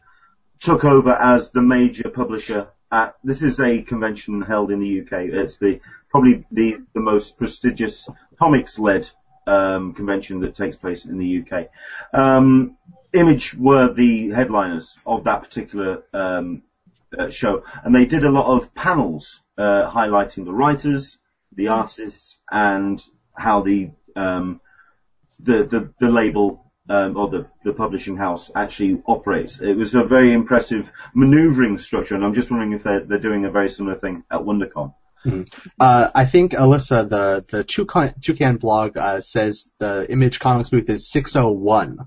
took 0.60 0.84
over 0.84 1.12
as 1.12 1.52
the 1.52 1.62
major 1.62 2.10
publisher. 2.10 2.68
At 2.92 3.16
this 3.24 3.42
is 3.44 3.60
a 3.60 3.82
convention 3.82 4.42
held 4.42 4.72
in 4.72 4.80
the 4.80 5.02
UK. 5.02 5.12
It's 5.34 5.58
the 5.58 5.82
probably 6.10 6.46
the 6.52 6.78
the 6.94 7.02
most 7.02 7.38
prestigious 7.38 8.10
comics 8.40 8.80
led 8.80 9.10
um, 9.46 9.94
convention 9.94 10.40
that 10.42 10.56
takes 10.56 10.78
place 10.78 11.06
in 11.06 11.18
the 11.18 11.42
UK. 11.44 11.68
Um, 12.14 12.78
Image 13.14 13.54
were 13.56 13.94
the 13.94 14.30
headliners 14.32 14.98
of 15.06 15.24
that 15.26 15.42
particular 15.44 16.04
um, 16.14 16.62
uh, 17.18 17.30
show, 17.30 17.64
and 17.84 17.94
they 17.96 18.06
did 18.06 18.24
a 18.24 18.30
lot 18.30 18.48
of 18.48 18.74
panels 18.74 19.42
uh, 19.58 19.90
highlighting 19.90 20.46
the 20.46 20.54
writers, 20.54 21.18
the 21.56 21.68
artists, 21.70 22.40
and 22.52 23.04
how 23.34 23.62
the 23.62 23.92
um, 24.16 24.62
the, 25.40 25.64
the 25.64 25.94
the 26.00 26.10
label 26.10 26.72
um, 26.90 27.18
or 27.18 27.30
the 27.30 27.48
the 27.64 27.74
publishing 27.74 28.18
house 28.18 28.52
actually 28.56 29.02
operates. 29.08 29.60
It 29.60 29.74
was 29.74 29.96
a 29.96 30.04
very 30.04 30.34
impressive 30.34 30.92
manoeuvring 31.14 31.78
structure, 31.78 32.16
and 32.16 32.24
I'm 32.24 32.34
just 32.34 32.50
wondering 32.50 32.74
if 32.74 32.84
they're 32.84 33.04
they're 33.04 33.20
doing 33.20 33.46
a 33.46 33.52
very 33.52 33.70
similar 33.70 34.00
thing 34.00 34.24
at 34.32 34.42
WonderCon. 34.42 34.94
Uh, 35.80 36.10
I 36.16 36.26
think 36.26 36.54
Alyssa, 36.54 37.10
the 37.10 37.46
the 37.50 37.64
Toucan, 37.64 38.14
Toucan 38.22 38.58
blog 38.58 38.98
uh, 38.98 39.20
says 39.20 39.72
the 39.80 40.06
Image 40.10 40.40
Comics 40.40 40.70
booth 40.70 40.90
is 40.90 41.10
601. 41.10 42.00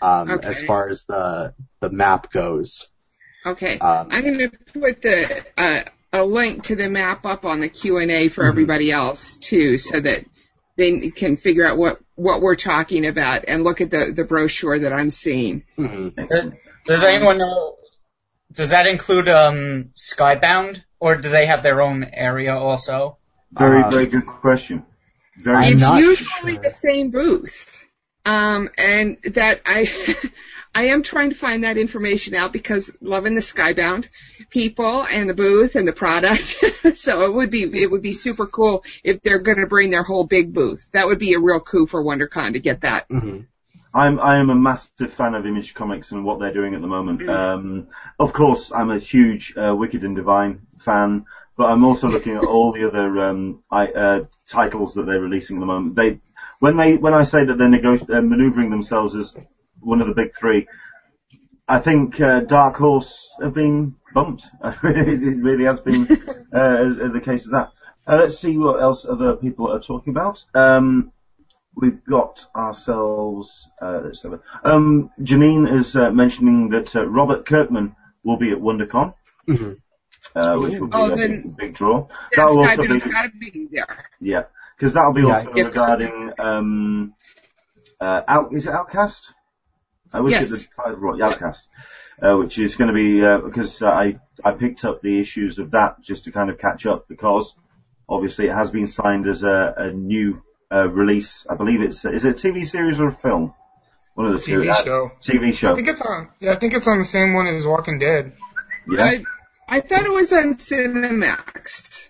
Um, 0.00 0.30
Okay. 0.30 0.48
as 0.48 0.62
far 0.62 0.88
as 0.88 1.04
the 1.04 1.54
the 1.80 1.90
map 1.90 2.30
goes. 2.32 2.88
Okay. 3.46 3.78
Um, 3.78 4.08
I'm 4.10 4.22
going 4.22 4.38
to 4.38 4.50
put 4.80 5.02
the 5.02 5.44
uh, 5.56 5.80
a 6.12 6.24
link 6.24 6.64
to 6.64 6.76
the 6.76 6.88
map 6.88 7.24
up 7.26 7.44
on 7.44 7.60
the 7.60 7.68
Q 7.68 7.98
and 7.98 8.10
A 8.10 8.28
for 8.28 8.44
everybody 8.44 8.90
else 8.90 9.36
too, 9.36 9.78
so 9.78 10.00
that 10.00 10.24
they 10.76 11.10
can 11.10 11.36
figure 11.36 11.66
out 11.66 11.76
what 11.76 12.00
what 12.14 12.40
we're 12.40 12.56
talking 12.56 13.06
about 13.06 13.44
and 13.48 13.64
look 13.64 13.80
at 13.80 13.90
the 13.90 14.12
the 14.14 14.24
brochure 14.24 14.78
that 14.78 14.92
I'm 14.92 15.10
seeing. 15.10 15.64
mhm. 15.78 16.14
Excellent. 16.16 16.54
Does 16.86 17.04
anyone 17.04 17.38
know? 17.38 17.76
Does 18.52 18.70
that 18.70 18.86
include 18.86 19.28
um, 19.28 19.90
Skybound, 19.94 20.82
or 20.98 21.16
do 21.16 21.28
they 21.28 21.46
have 21.46 21.62
their 21.62 21.82
own 21.82 22.04
area 22.04 22.56
also? 22.56 23.18
Very 23.52 23.82
Uh, 23.82 23.90
very 23.90 24.06
good 24.06 24.26
question. 24.26 24.84
Very 25.36 25.66
it's 25.66 25.88
usually 25.88 26.54
sure. 26.54 26.62
the 26.62 26.70
same 26.70 27.10
booth. 27.10 27.84
Um, 28.24 28.70
and 28.76 29.18
that 29.34 29.60
I, 29.66 29.88
I 30.74 30.88
am 30.88 31.02
trying 31.02 31.30
to 31.30 31.36
find 31.36 31.64
that 31.64 31.76
information 31.76 32.34
out 32.34 32.52
because 32.52 32.94
loving 33.00 33.34
the 33.34 33.40
Skybound 33.40 34.08
people 34.50 35.04
and 35.04 35.28
the 35.28 35.34
booth 35.34 35.76
and 35.76 35.88
the 35.88 35.92
product. 35.92 36.62
so 36.94 37.22
it 37.22 37.34
would 37.34 37.50
be, 37.50 37.62
it 37.82 37.90
would 37.90 38.02
be 38.02 38.12
super 38.12 38.46
cool 38.46 38.84
if 39.02 39.22
they're 39.22 39.40
going 39.40 39.58
to 39.58 39.66
bring 39.66 39.90
their 39.90 40.02
whole 40.02 40.24
big 40.24 40.52
booth. 40.52 40.90
That 40.92 41.06
would 41.06 41.18
be 41.18 41.34
a 41.34 41.40
real 41.40 41.60
coup 41.60 41.86
for 41.86 42.02
WonderCon 42.02 42.52
to 42.52 42.60
get 42.60 42.82
that. 42.82 43.08
Mhm. 43.08 43.46
I'm 43.94 44.20
I 44.20 44.36
am 44.36 44.50
a 44.50 44.54
massive 44.54 45.12
fan 45.12 45.34
of 45.34 45.46
Image 45.46 45.74
Comics 45.74 46.12
and 46.12 46.24
what 46.24 46.38
they're 46.38 46.52
doing 46.52 46.74
at 46.74 46.82
the 46.82 46.86
moment. 46.86 47.28
Um, 47.28 47.88
of 48.18 48.32
course, 48.32 48.70
I'm 48.70 48.90
a 48.90 48.98
huge 48.98 49.54
uh, 49.56 49.74
Wicked 49.74 50.04
and 50.04 50.14
Divine 50.14 50.66
fan, 50.78 51.24
but 51.56 51.70
I'm 51.70 51.84
also 51.84 52.08
looking 52.08 52.36
at 52.36 52.44
all 52.44 52.72
the 52.72 52.86
other 52.86 53.18
um, 53.22 53.62
I, 53.70 53.86
uh, 53.88 54.24
titles 54.46 54.94
that 54.94 55.06
they're 55.06 55.20
releasing 55.20 55.56
at 55.56 55.60
the 55.60 55.66
moment. 55.66 55.96
They 55.96 56.20
when 56.58 56.76
they 56.76 56.96
when 56.96 57.14
I 57.14 57.22
say 57.22 57.44
that 57.46 57.56
they're 57.56 57.68
nego- 57.68 58.06
uh, 58.12 58.20
maneuvering 58.20 58.70
themselves 58.70 59.14
as 59.14 59.34
one 59.80 60.00
of 60.00 60.06
the 60.06 60.14
big 60.14 60.34
three, 60.34 60.66
I 61.66 61.78
think 61.78 62.20
uh, 62.20 62.40
Dark 62.40 62.76
Horse 62.76 63.28
have 63.42 63.54
been 63.54 63.94
bumped. 64.14 64.46
it 64.62 65.42
really 65.42 65.64
has 65.64 65.80
been 65.80 66.02
uh, 66.52 67.08
the 67.12 67.20
case 67.22 67.46
of 67.46 67.52
that. 67.52 67.70
Uh, 68.06 68.16
let's 68.16 68.38
see 68.38 68.56
what 68.56 68.80
else 68.80 69.04
other 69.04 69.36
people 69.36 69.70
are 69.70 69.80
talking 69.80 70.12
about. 70.12 70.44
Um, 70.54 71.12
we've 71.74 72.02
got 72.04 72.46
ourselves. 72.56 73.68
Uh, 73.80 74.00
let's 74.04 74.22
have 74.22 74.32
a, 74.32 74.40
um, 74.64 75.10
Janine 75.20 75.70
is 75.70 75.94
uh, 75.94 76.10
mentioning 76.10 76.70
that 76.70 76.96
uh, 76.96 77.04
Robert 77.06 77.44
Kirkman 77.44 77.94
will 78.24 78.38
be 78.38 78.50
at 78.50 78.58
WonderCon, 78.58 79.14
Mhm. 79.46 79.76
uh, 80.34 80.58
which 80.58 80.80
will 80.80 80.88
be 80.88 80.96
Oh, 80.96 81.12
a 81.12 81.16
big, 81.16 81.56
big 81.56 81.74
draw. 81.74 82.06
Yeah, 82.08 82.16
That 82.36 82.46
will 82.46 82.60
also 82.60 82.82
be, 82.82 83.50
be 83.52 83.68
there. 83.70 84.04
yeah, 84.20 84.44
because 84.76 84.94
that'll 84.94 85.12
be 85.12 85.22
Yeah. 85.22 85.36
also 85.36 85.52
regarding 85.52 86.32
um, 86.38 87.12
uh, 88.00 88.22
out, 88.26 88.54
is 88.54 88.66
it 88.66 88.72
Outcast? 88.72 89.34
I 90.14 90.20
wish 90.20 90.32
Yes. 90.32 90.50
it 90.50 90.50
the 90.50 90.82
title 90.82 90.96
right, 91.00 91.20
Outcast, 91.22 91.66
uh, 92.22 92.36
which 92.36 92.58
is 92.58 92.76
going 92.76 92.88
to 92.88 92.94
be 92.94 93.24
uh, 93.24 93.38
because 93.38 93.82
uh, 93.82 93.88
I 93.88 94.18
I 94.44 94.52
picked 94.52 94.84
up 94.84 95.02
the 95.02 95.20
issues 95.20 95.58
of 95.58 95.72
that 95.72 96.00
just 96.02 96.24
to 96.24 96.32
kind 96.32 96.50
of 96.50 96.58
catch 96.58 96.86
up 96.86 97.06
because 97.08 97.54
obviously 98.08 98.46
it 98.46 98.54
has 98.54 98.70
been 98.70 98.86
signed 98.86 99.26
as 99.28 99.42
a, 99.44 99.74
a 99.76 99.90
new 99.92 100.42
uh, 100.72 100.88
release. 100.88 101.46
I 101.48 101.54
believe 101.56 101.82
it's 101.82 102.04
is 102.04 102.24
it 102.24 102.44
a 102.44 102.48
TV 102.48 102.64
series 102.66 103.00
or 103.00 103.08
a 103.08 103.12
film? 103.12 103.54
One 104.14 104.26
of 104.26 104.32
the 104.32 104.38
two. 104.40 104.60
TV 104.60 104.70
Uh, 104.70 104.82
show. 104.82 105.10
TV 105.20 105.54
show. 105.54 105.72
I 105.72 105.74
think 105.74 105.88
it's 105.88 106.00
on. 106.00 106.28
Yeah, 106.40 106.52
I 106.52 106.56
think 106.56 106.74
it's 106.74 106.88
on 106.88 106.98
the 106.98 107.04
same 107.04 107.34
one 107.34 107.46
as 107.46 107.66
Walking 107.66 107.98
Dead. 107.98 108.32
yeah. 108.90 109.04
I, 109.04 109.24
I 109.68 109.80
thought 109.80 110.04
it 110.06 110.10
was 110.12 110.32
on 110.32 110.54
Cinemax. 110.54 112.08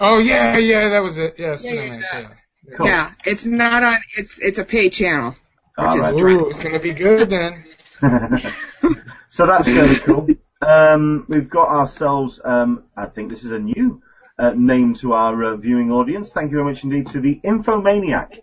Oh 0.00 0.18
yeah, 0.18 0.56
yeah, 0.58 0.88
that 0.90 1.02
was 1.02 1.18
it. 1.18 1.34
Yeah, 1.38 1.48
Yeah, 1.48 1.54
Cinemax. 1.56 2.00
yeah. 2.12 2.20
Yeah. 2.20 2.76
Cool. 2.76 2.86
Yeah, 2.86 3.10
it's 3.26 3.44
not 3.44 3.82
on. 3.82 3.98
It's 4.16 4.38
it's 4.38 4.58
a 4.58 4.64
pay 4.64 4.88
channel. 4.88 5.34
All 5.76 5.86
which 5.86 5.96
is 5.96 6.12
right. 6.12 6.22
Right. 6.22 6.32
Ooh, 6.32 6.48
it's 6.48 6.58
gonna 6.58 6.78
be 6.78 6.92
good 6.92 7.30
then. 7.30 7.64
so 9.28 9.46
that's 9.46 9.68
fairly 9.68 9.96
cool. 9.96 10.28
Um, 10.60 11.26
we've 11.28 11.48
got 11.48 11.68
ourselves, 11.68 12.40
um, 12.42 12.84
I 12.96 13.06
think 13.06 13.28
this 13.28 13.44
is 13.44 13.50
a 13.50 13.58
new 13.58 14.02
uh, 14.38 14.50
name 14.50 14.94
to 14.94 15.12
our 15.12 15.44
uh, 15.44 15.56
viewing 15.56 15.92
audience. 15.92 16.32
Thank 16.32 16.50
you 16.50 16.58
very 16.58 16.64
much 16.64 16.84
indeed 16.84 17.08
to 17.08 17.20
the 17.20 17.40
Infomaniac, 17.44 18.40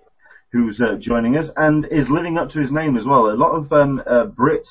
who's 0.51 0.81
uh, 0.81 0.95
joining 0.95 1.37
us 1.37 1.49
and 1.55 1.85
is 1.85 2.09
living 2.09 2.37
up 2.37 2.49
to 2.49 2.59
his 2.59 2.71
name 2.71 2.97
as 2.97 3.05
well. 3.05 3.29
A 3.29 3.33
lot 3.33 3.51
of 3.51 3.71
um, 3.73 4.03
uh, 4.05 4.25
Brit 4.25 4.67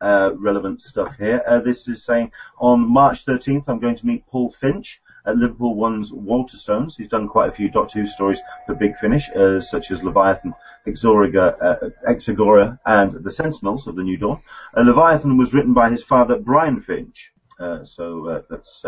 uh, 0.00 0.30
relevant 0.36 0.80
stuff 0.80 1.16
here. 1.16 1.42
Uh, 1.46 1.60
this 1.60 1.88
is 1.88 2.04
saying 2.04 2.32
on 2.58 2.80
March 2.80 3.24
13th, 3.24 3.64
I'm 3.68 3.80
going 3.80 3.96
to 3.96 4.06
meet 4.06 4.26
Paul 4.26 4.50
Finch 4.50 5.00
at 5.26 5.36
Liverpool 5.36 5.74
One's 5.74 6.10
Waterstones. 6.10 6.96
He's 6.96 7.08
done 7.08 7.28
quite 7.28 7.48
a 7.48 7.52
few 7.52 7.68
Doctor 7.68 8.00
Who 8.00 8.06
stories 8.06 8.40
for 8.66 8.74
Big 8.74 8.96
Finish, 8.96 9.30
uh, 9.30 9.60
such 9.60 9.90
as 9.90 10.02
Leviathan, 10.02 10.54
Exoriga, 10.86 11.56
uh, 11.60 11.90
Exagora, 12.08 12.78
and 12.84 13.24
The 13.24 13.30
Sentinels 13.30 13.86
of 13.86 13.96
the 13.96 14.02
New 14.02 14.16
Dawn. 14.16 14.40
Uh, 14.76 14.82
Leviathan 14.82 15.36
was 15.36 15.52
written 15.52 15.74
by 15.74 15.90
his 15.90 16.02
father, 16.02 16.38
Brian 16.38 16.80
Finch. 16.80 17.32
Uh, 17.58 17.84
so 17.84 18.44
that's 18.48 18.84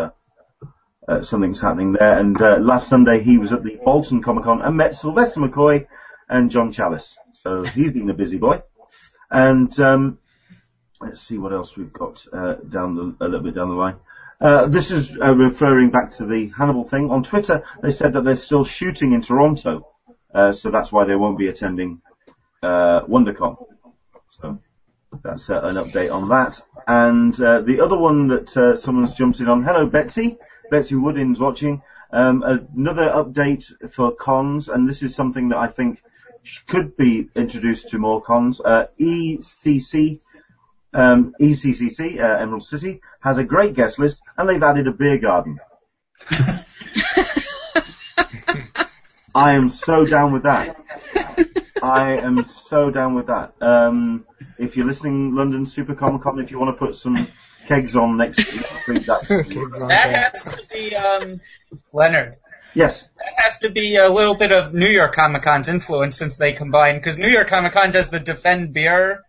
something's 1.27 1.59
happening 1.59 1.93
there. 1.93 2.17
And 2.17 2.39
last 2.39 2.87
Sunday 2.87 3.21
he 3.21 3.37
was 3.37 3.51
at 3.51 3.63
the 3.63 3.79
Bolton 3.83 4.21
Comic 4.21 4.45
Con 4.45 4.61
and 4.61 4.77
met 4.77 4.95
Sylvester 4.95 5.41
McCoy 5.41 5.87
and 6.29 6.49
John 6.49 6.71
Challis. 6.71 7.17
So 7.33 7.63
he's 7.63 7.91
been 7.91 8.09
a 8.09 8.13
busy 8.13 8.37
boy. 8.37 8.63
And 9.29 9.77
um, 9.79 10.19
let's 10.99 11.21
see 11.21 11.37
what 11.37 11.53
else 11.53 11.75
we've 11.75 11.91
got 11.91 12.25
uh, 12.31 12.55
down 12.55 12.95
the, 12.95 13.25
a 13.25 13.27
little 13.27 13.43
bit 13.43 13.55
down 13.55 13.69
the 13.69 13.75
line. 13.75 13.97
Uh, 14.39 14.67
this 14.67 14.89
is 14.89 15.17
uh, 15.19 15.35
referring 15.35 15.91
back 15.91 16.11
to 16.11 16.25
the 16.25 16.49
Hannibal 16.49 16.83
thing. 16.83 17.11
On 17.11 17.23
Twitter, 17.23 17.63
they 17.81 17.91
said 17.91 18.13
that 18.13 18.23
they're 18.23 18.35
still 18.35 18.65
shooting 18.65 19.13
in 19.13 19.21
Toronto, 19.21 19.87
uh, 20.33 20.51
so 20.51 20.71
that's 20.71 20.91
why 20.91 21.05
they 21.05 21.15
won't 21.15 21.37
be 21.37 21.47
attending 21.47 22.01
uh, 22.63 23.01
WonderCon. 23.01 23.57
So 24.29 24.59
that's 25.23 25.49
uh, 25.49 25.61
an 25.63 25.75
update 25.75 26.11
on 26.11 26.29
that. 26.29 26.61
And 26.87 27.39
uh, 27.39 27.61
the 27.61 27.81
other 27.81 27.97
one 27.97 28.27
that 28.29 28.55
uh, 28.55 28.75
someone's 28.75 29.13
jumped 29.13 29.39
in 29.39 29.47
on. 29.47 29.63
Hello, 29.63 29.85
Betsy. 29.85 30.37
Betsy 30.69 30.95
Woodin's 30.95 31.39
watching. 31.39 31.81
Um, 32.11 32.43
another 32.43 33.09
update 33.09 33.91
for 33.91 34.11
cons, 34.11 34.67
and 34.69 34.87
this 34.87 35.01
is 35.01 35.15
something 35.15 35.49
that 35.49 35.57
I 35.57 35.67
think 35.67 36.01
could 36.67 36.97
be 36.97 37.29
introduced 37.35 37.89
to 37.89 37.97
more 37.97 38.21
cons. 38.21 38.59
Uh, 38.59 38.87
ECC, 38.99 40.19
um, 40.93 41.33
ECCC, 41.39 42.19
uh, 42.19 42.39
Emerald 42.39 42.63
City, 42.63 43.01
has 43.21 43.37
a 43.37 43.43
great 43.43 43.75
guest 43.75 43.99
list, 43.99 44.21
and 44.37 44.49
they've 44.49 44.63
added 44.63 44.87
a 44.87 44.91
beer 44.91 45.17
garden. 45.17 45.59
I 49.33 49.53
am 49.53 49.69
so 49.69 50.05
down 50.05 50.33
with 50.33 50.43
that. 50.43 50.77
I 51.81 52.17
am 52.17 52.45
so 52.45 52.91
down 52.91 53.15
with 53.15 53.27
that. 53.27 53.53
Um, 53.61 54.25
if 54.57 54.77
you're 54.77 54.85
listening, 54.85 55.35
London 55.35 55.65
Super 55.65 55.95
Comic 55.95 56.21
Con, 56.21 56.39
if 56.39 56.51
you 56.51 56.59
want 56.59 56.77
to 56.77 56.85
put 56.85 56.95
some 56.95 57.27
kegs 57.67 57.95
on 57.95 58.17
next 58.17 58.37
week, 58.87 59.05
that 59.05 59.25
kegs 59.49 59.79
on. 59.79 59.87
That 59.87 60.09
has 60.09 60.43
to 60.43 60.61
be 60.71 60.95
um, 60.95 61.41
Leonard. 61.93 62.35
yes, 62.73 63.07
That 63.17 63.33
has 63.37 63.59
to 63.59 63.69
be 63.69 63.95
a 63.95 64.09
little 64.09 64.35
bit 64.35 64.51
of 64.51 64.73
New 64.73 64.89
York 64.89 65.13
Comic 65.15 65.43
Con's 65.43 65.69
influence 65.69 66.17
since 66.17 66.37
they 66.37 66.53
combine. 66.53 66.95
Because 66.97 67.17
New 67.17 67.29
York 67.29 67.47
Comic 67.47 67.73
Con 67.73 67.91
does 67.91 68.09
the 68.09 68.19
Defend 68.19 68.73
Beer 68.73 69.23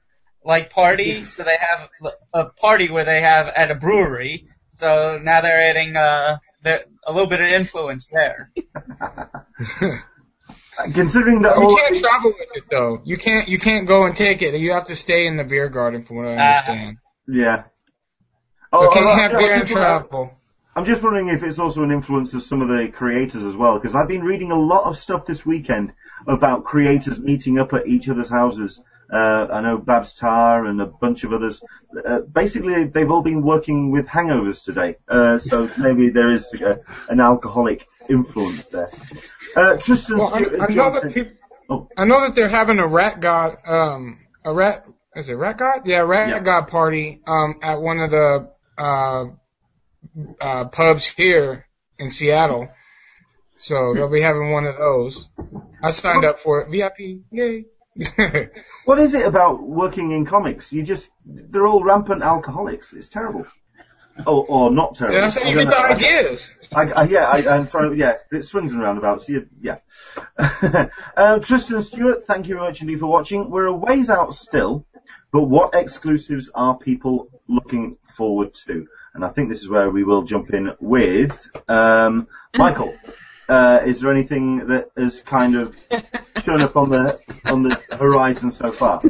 like 0.45 0.71
party, 0.71 1.23
so 1.25 1.45
they 1.45 1.57
have 1.57 1.89
a 2.35 2.45
party 2.47 2.91
where 2.91 3.05
they 3.05 3.21
have 3.21 3.47
at 3.47 3.71
a 3.71 3.77
brewery. 3.77 4.49
So 4.75 5.19
now 5.23 5.41
they're 5.41 5.71
adding 5.71 5.97
uh, 5.97 6.39
the, 6.63 6.85
a 7.07 7.13
little 7.13 7.29
bit 7.29 7.41
of 7.41 7.49
influence 7.49 8.09
there. 8.09 8.51
considering 10.95 11.43
that 11.43 11.57
You 11.57 11.63
all 11.65 11.77
can't 11.77 11.97
travel 11.97 12.33
with 12.39 12.49
it 12.55 12.65
though. 12.71 13.01
You 13.05 13.17
can't 13.17 13.49
you 13.49 13.59
can't 13.59 13.87
go 13.87 14.05
and 14.05 14.17
take 14.17 14.43
it. 14.43 14.55
You 14.55 14.73
have 14.73 14.87
to 14.87 14.97
stay 14.97 15.27
in 15.27 15.37
the 15.37 15.45
beer 15.45 15.69
garden, 15.69 16.05
from 16.05 16.17
what 16.17 16.29
I 16.29 16.37
Ah. 16.37 16.47
understand. 16.49 16.97
yeah. 17.29 17.63
So 18.75 18.89
Oh, 18.89 18.91
can't 18.93 19.05
oh, 19.07 19.15
have 19.15 19.33
yeah, 19.33 19.39
beer 19.39 19.53
and 19.53 19.69
travel. 19.69 20.33
I'm 20.75 20.87
just 20.87 21.03
wondering 21.03 21.29
if 21.29 21.43
it's 21.43 21.59
also 21.59 21.83
an 21.83 21.91
influence 21.91 22.33
of 22.33 22.43
some 22.43 22.63
of 22.63 22.69
the 22.69 22.89
creators 22.89 23.45
as 23.45 23.55
well, 23.55 23.79
because 23.79 23.95
I've 23.95 24.09
been 24.09 24.23
reading 24.25 24.51
a 24.53 24.59
lot 24.59 24.85
of 24.85 24.97
stuff 24.97 25.27
this 25.27 25.45
weekend 25.45 25.93
about 26.27 26.65
creators 26.65 27.21
meeting 27.21 27.59
up 27.59 27.75
at 27.75 27.87
each 27.87 28.09
other's 28.09 28.31
houses. 28.31 28.81
Uh, 29.13 29.47
I 29.53 29.61
know 29.61 29.77
Babs 29.77 30.15
Tarr 30.15 30.65
and 30.65 30.81
a 30.81 30.87
bunch 30.87 31.25
of 31.25 31.33
others. 31.35 31.63
Uh, 32.05 32.21
basically, 32.21 32.85
they've 32.85 33.11
all 33.11 33.23
been 33.23 33.43
working 33.43 33.91
with 33.91 34.07
hangovers 34.07 34.65
today, 34.65 34.97
uh, 35.07 35.37
so 35.37 35.71
maybe 35.77 36.09
there 36.09 36.31
is 36.33 36.51
uh 36.55 36.77
an 37.11 37.21
alcoholic 37.21 37.87
influence 38.09 38.67
there. 38.69 38.89
Uh, 39.55 39.77
Tristan 39.77 40.17
Well, 40.19 40.29
Stewart 40.35 40.61
I, 40.61 40.65
I 40.65 40.69
know 40.69 40.91
that 40.93 41.13
people. 41.13 41.33
Oh. 41.69 41.89
I 41.97 42.05
know 42.07 42.23
that 42.23 42.35
they're 42.35 42.49
having 42.49 42.79
a 42.79 42.89
rat 42.89 43.21
god, 43.21 43.57
um, 43.67 44.19
a 44.45 44.53
rat. 44.53 44.87
Is 45.15 45.29
it 45.29 45.35
rat 45.35 45.59
god? 45.59 45.83
Yeah, 45.85 46.01
rat 46.01 46.29
Yeah. 46.31 46.41
god 46.41 46.69
party, 46.69 47.21
um, 47.27 47.59
at 47.63 47.81
one 47.83 47.99
of 48.01 48.11
the 48.11 48.51
uh, 48.79 49.25
uh, 50.41 50.65
pubs 50.69 51.07
here 51.07 51.67
in 51.99 52.11
Seattle. 52.11 52.69
So 53.59 53.95
they'll 53.95 54.11
be 54.11 54.23
having 54.23 54.51
one 54.51 54.65
of 54.65 54.77
those. 54.77 55.29
I 55.83 55.91
signed 55.91 56.25
up 56.25 56.41
for 56.41 56.63
it. 56.63 56.71
VIP, 56.71 57.21
yay! 57.31 57.67
What 58.85 58.99
is 58.99 59.15
it 59.15 59.27
about 59.27 59.63
working 59.63 60.13
in 60.13 60.25
comics? 60.25 60.73
You 60.73 60.83
just, 60.83 61.11
they're 61.25 61.67
all 61.67 61.85
rampant 61.85 62.23
alcoholics. 62.23 62.93
It's 62.93 63.09
terrible. 63.09 63.47
Oh, 64.27 64.43
or 64.43 64.71
not 64.71 64.95
terrible. 64.95 65.21
That's 65.21 65.39
how 65.39 65.49
you 65.49 65.55
get 65.55 65.69
the 65.69 65.79
ideas. 65.79 66.57
I, 66.73 66.91
I, 66.91 67.03
yeah, 67.05 67.25
I, 67.25 67.55
I'm 67.55 67.67
trying. 67.67 67.97
Yeah, 67.99 68.15
it 68.31 68.45
swings 68.45 68.73
and 68.73 68.83
roundabouts. 68.83 69.29
You, 69.29 69.49
yeah. 69.61 69.79
um, 71.17 71.41
Tristan 71.43 71.83
Stewart, 71.83 72.27
thank 72.27 72.49
you 72.49 72.57
very 72.57 72.67
much 72.67 72.81
indeed 72.83 73.01
for 73.01 73.07
watching. 73.07 73.51
We're 73.51 73.67
a 73.67 73.73
ways 73.73 74.11
out 74.11 74.35
still, 74.35 74.85
but 75.33 75.45
what 75.45 75.75
exclusives 75.75 76.51
are 76.55 76.77
people 76.77 77.29
looking 77.49 77.97
forward 78.09 78.55
to? 78.67 78.87
And 79.15 79.25
I 79.25 79.29
think 79.29 79.49
this 79.49 79.63
is 79.63 79.69
where 79.69 79.91
we 79.91 80.05
will 80.05 80.23
jump 80.23 80.53
in 80.53 80.73
with 80.81 81.51
um, 81.69 82.29
Michael. 82.57 82.95
Uh, 83.49 83.81
is 83.85 84.01
there 84.01 84.13
anything 84.13 84.69
that 84.69 84.91
has 84.97 85.21
kind 85.21 85.57
of 85.57 85.77
shown 86.45 86.63
up 86.63 86.77
on 86.77 86.91
the 86.91 87.19
on 87.45 87.63
the 87.63 87.81
horizon 87.99 88.51
so 88.51 88.71
far? 88.71 89.03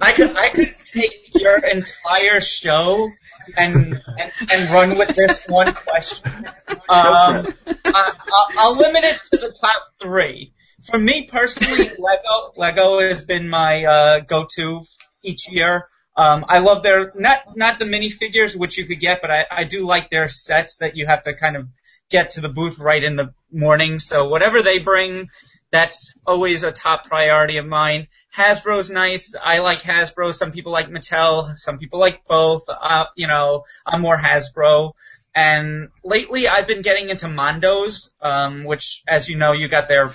I 0.00 0.12
could 0.12 0.36
I 0.36 0.50
could 0.50 0.74
take 0.84 1.34
your 1.34 1.58
entire 1.58 2.40
show 2.40 3.10
and 3.56 4.00
and, 4.06 4.32
and 4.50 4.70
run 4.70 4.96
with 4.96 5.14
this 5.16 5.44
one 5.46 5.74
question. 5.74 6.46
Um, 6.68 6.78
I, 6.88 7.44
I'll, 7.84 8.48
I'll 8.58 8.76
limit 8.76 9.04
it 9.04 9.20
to 9.32 9.36
the 9.36 9.54
top 9.60 9.82
three. 10.00 10.52
For 10.84 10.98
me 10.98 11.26
personally, 11.26 11.90
Lego 11.98 12.52
Lego 12.56 13.00
has 13.00 13.24
been 13.24 13.48
my 13.48 13.84
uh, 13.84 14.20
go-to 14.20 14.82
each 15.22 15.50
year. 15.50 15.88
Um, 16.16 16.46
I 16.48 16.60
love 16.60 16.82
their 16.82 17.12
not 17.14 17.56
not 17.56 17.78
the 17.78 17.84
minifigures 17.84 18.56
which 18.56 18.78
you 18.78 18.86
could 18.86 19.00
get, 19.00 19.20
but 19.20 19.30
I, 19.30 19.46
I 19.50 19.64
do 19.64 19.84
like 19.84 20.08
their 20.10 20.28
sets 20.28 20.78
that 20.78 20.96
you 20.96 21.06
have 21.06 21.24
to 21.24 21.34
kind 21.34 21.56
of 21.56 21.66
get 22.10 22.30
to 22.30 22.40
the 22.40 22.48
booth 22.48 22.78
right 22.78 23.02
in 23.02 23.16
the 23.16 23.34
morning. 23.52 23.98
So 23.98 24.28
whatever 24.28 24.62
they 24.62 24.78
bring, 24.78 25.28
that's 25.70 26.12
always 26.26 26.62
a 26.62 26.72
top 26.72 27.06
priority 27.06 27.56
of 27.56 27.66
mine. 27.66 28.06
Hasbro's 28.34 28.90
nice. 28.90 29.34
I 29.40 29.58
like 29.58 29.80
Hasbro. 29.80 30.32
Some 30.32 30.52
people 30.52 30.72
like 30.72 30.88
Mattel. 30.88 31.58
Some 31.58 31.78
people 31.78 31.98
like 31.98 32.24
both. 32.24 32.64
Uh, 32.68 33.06
you 33.16 33.26
know, 33.26 33.64
I'm 33.84 34.00
more 34.00 34.16
Hasbro. 34.16 34.92
And 35.34 35.88
lately, 36.02 36.48
I've 36.48 36.66
been 36.66 36.80
getting 36.80 37.10
into 37.10 37.26
Mondos, 37.26 38.08
um, 38.22 38.64
which, 38.64 39.02
as 39.06 39.28
you 39.28 39.36
know, 39.36 39.52
you 39.52 39.68
got 39.68 39.86
their 39.86 40.14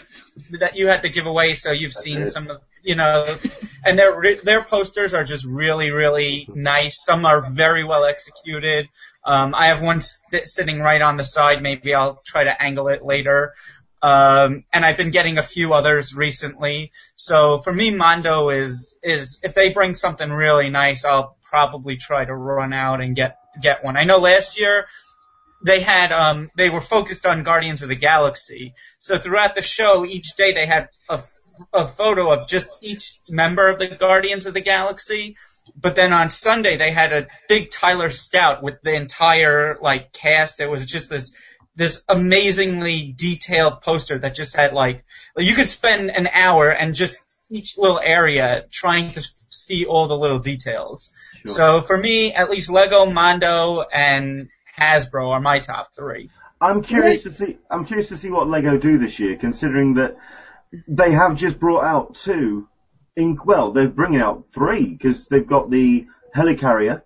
that 0.59 0.75
you 0.75 0.87
had 0.87 1.03
the 1.03 1.09
giveaway, 1.09 1.53
so 1.53 1.71
you've 1.71 1.93
seen 1.93 2.27
some 2.27 2.49
of 2.49 2.61
you 2.83 2.95
know, 2.95 3.37
and 3.85 3.99
their 3.99 4.37
their 4.43 4.63
posters 4.63 5.13
are 5.13 5.23
just 5.23 5.45
really 5.45 5.91
really 5.91 6.47
nice. 6.53 7.03
Some 7.03 7.25
are 7.25 7.51
very 7.51 7.83
well 7.83 8.05
executed. 8.05 8.89
Um, 9.25 9.53
I 9.55 9.67
have 9.67 9.81
one 9.81 10.01
st- 10.01 10.47
sitting 10.47 10.79
right 10.79 11.01
on 11.01 11.17
the 11.17 11.23
side. 11.23 11.61
Maybe 11.61 11.93
I'll 11.93 12.21
try 12.25 12.45
to 12.45 12.61
angle 12.61 12.87
it 12.87 13.03
later. 13.03 13.53
Um, 14.01 14.63
and 14.73 14.83
I've 14.83 14.97
been 14.97 15.11
getting 15.11 15.37
a 15.37 15.43
few 15.43 15.73
others 15.73 16.15
recently. 16.15 16.91
So 17.15 17.57
for 17.57 17.71
me, 17.71 17.91
Mondo 17.91 18.49
is 18.49 18.97
is 19.03 19.39
if 19.43 19.53
they 19.53 19.71
bring 19.73 19.93
something 19.93 20.29
really 20.29 20.69
nice, 20.69 21.05
I'll 21.05 21.37
probably 21.43 21.97
try 21.97 22.25
to 22.25 22.33
run 22.33 22.73
out 22.73 23.01
and 23.01 23.15
get 23.15 23.37
get 23.61 23.83
one. 23.83 23.97
I 23.97 24.03
know 24.03 24.17
last 24.17 24.59
year 24.59 24.87
they 25.63 25.81
had 25.81 26.11
um 26.11 26.49
they 26.57 26.69
were 26.69 26.81
focused 26.81 27.27
on 27.27 27.43
Guardians 27.43 27.83
of 27.83 27.89
the 27.89 27.95
Galaxy. 27.95 28.73
So 29.01 29.19
throughout 29.19 29.53
the 29.53 29.61
show, 29.61 30.03
each 30.05 30.35
day 30.35 30.53
they 30.53 30.65
had 30.65 30.89
a, 31.07 31.21
a 31.73 31.85
photo 31.85 32.31
of 32.31 32.47
just 32.47 32.75
each 32.81 33.19
member 33.29 33.69
of 33.69 33.79
the 33.79 33.87
Guardians 33.87 34.45
of 34.45 34.53
the 34.53 34.61
Galaxy. 34.61 35.37
But 35.75 35.95
then 35.95 36.11
on 36.13 36.29
Sunday 36.29 36.77
they 36.77 36.91
had 36.91 37.13
a 37.13 37.27
big 37.47 37.71
Tyler 37.71 38.09
Stout 38.09 38.63
with 38.63 38.81
the 38.83 38.93
entire 38.93 39.77
like 39.81 40.11
cast. 40.11 40.59
It 40.59 40.69
was 40.69 40.85
just 40.85 41.09
this 41.09 41.33
this 41.75 42.03
amazingly 42.09 43.13
detailed 43.15 43.81
poster 43.81 44.19
that 44.19 44.35
just 44.35 44.55
had 44.55 44.73
like 44.73 45.05
you 45.37 45.55
could 45.55 45.69
spend 45.69 46.09
an 46.09 46.27
hour 46.27 46.69
and 46.69 46.95
just 46.95 47.21
each 47.49 47.77
little 47.77 47.99
area 47.99 48.65
trying 48.71 49.11
to 49.11 49.23
see 49.49 49.85
all 49.85 50.07
the 50.07 50.17
little 50.17 50.39
details. 50.39 51.13
Sure. 51.45 51.55
So 51.55 51.81
for 51.81 51.97
me, 51.97 52.33
at 52.33 52.49
least 52.49 52.69
Lego, 52.69 53.05
Mondo, 53.05 53.81
and 53.81 54.49
Hasbro 54.77 55.29
are 55.29 55.41
my 55.41 55.59
top 55.59 55.91
three. 55.95 56.29
I'm 56.59 56.83
curious 56.83 57.23
to 57.23 57.31
see. 57.31 57.57
I'm 57.69 57.85
curious 57.85 58.09
to 58.09 58.17
see 58.17 58.29
what 58.29 58.47
Lego 58.47 58.77
do 58.77 58.97
this 58.97 59.19
year, 59.19 59.35
considering 59.35 59.95
that 59.95 60.15
they 60.87 61.11
have 61.11 61.35
just 61.35 61.59
brought 61.59 61.83
out 61.83 62.15
two. 62.15 62.67
In 63.15 63.37
well, 63.43 63.71
they're 63.71 63.89
bringing 63.89 64.21
out 64.21 64.45
three 64.53 64.85
because 64.85 65.27
they've 65.27 65.45
got 65.45 65.69
the 65.69 66.07
helicarrier 66.33 67.01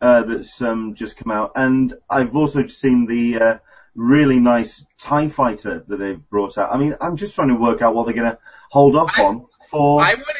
uh, 0.00 0.22
that's 0.22 0.62
um, 0.62 0.94
just 0.94 1.16
come 1.16 1.30
out, 1.30 1.52
and 1.54 1.94
I've 2.08 2.34
also 2.34 2.66
seen 2.66 3.06
the 3.06 3.38
uh, 3.38 3.58
really 3.94 4.40
nice 4.40 4.84
Tie 4.98 5.28
Fighter 5.28 5.84
that 5.86 5.96
they've 5.96 6.28
brought 6.30 6.56
out. 6.56 6.74
I 6.74 6.78
mean, 6.78 6.96
I'm 7.00 7.16
just 7.16 7.34
trying 7.34 7.48
to 7.48 7.54
work 7.54 7.82
out 7.82 7.94
what 7.94 8.06
they're 8.06 8.14
going 8.14 8.30
to 8.30 8.38
hold 8.70 8.96
off 8.96 9.12
I- 9.16 9.22
on 9.24 9.46
for. 9.68 10.02
I 10.02 10.14
would 10.14 10.36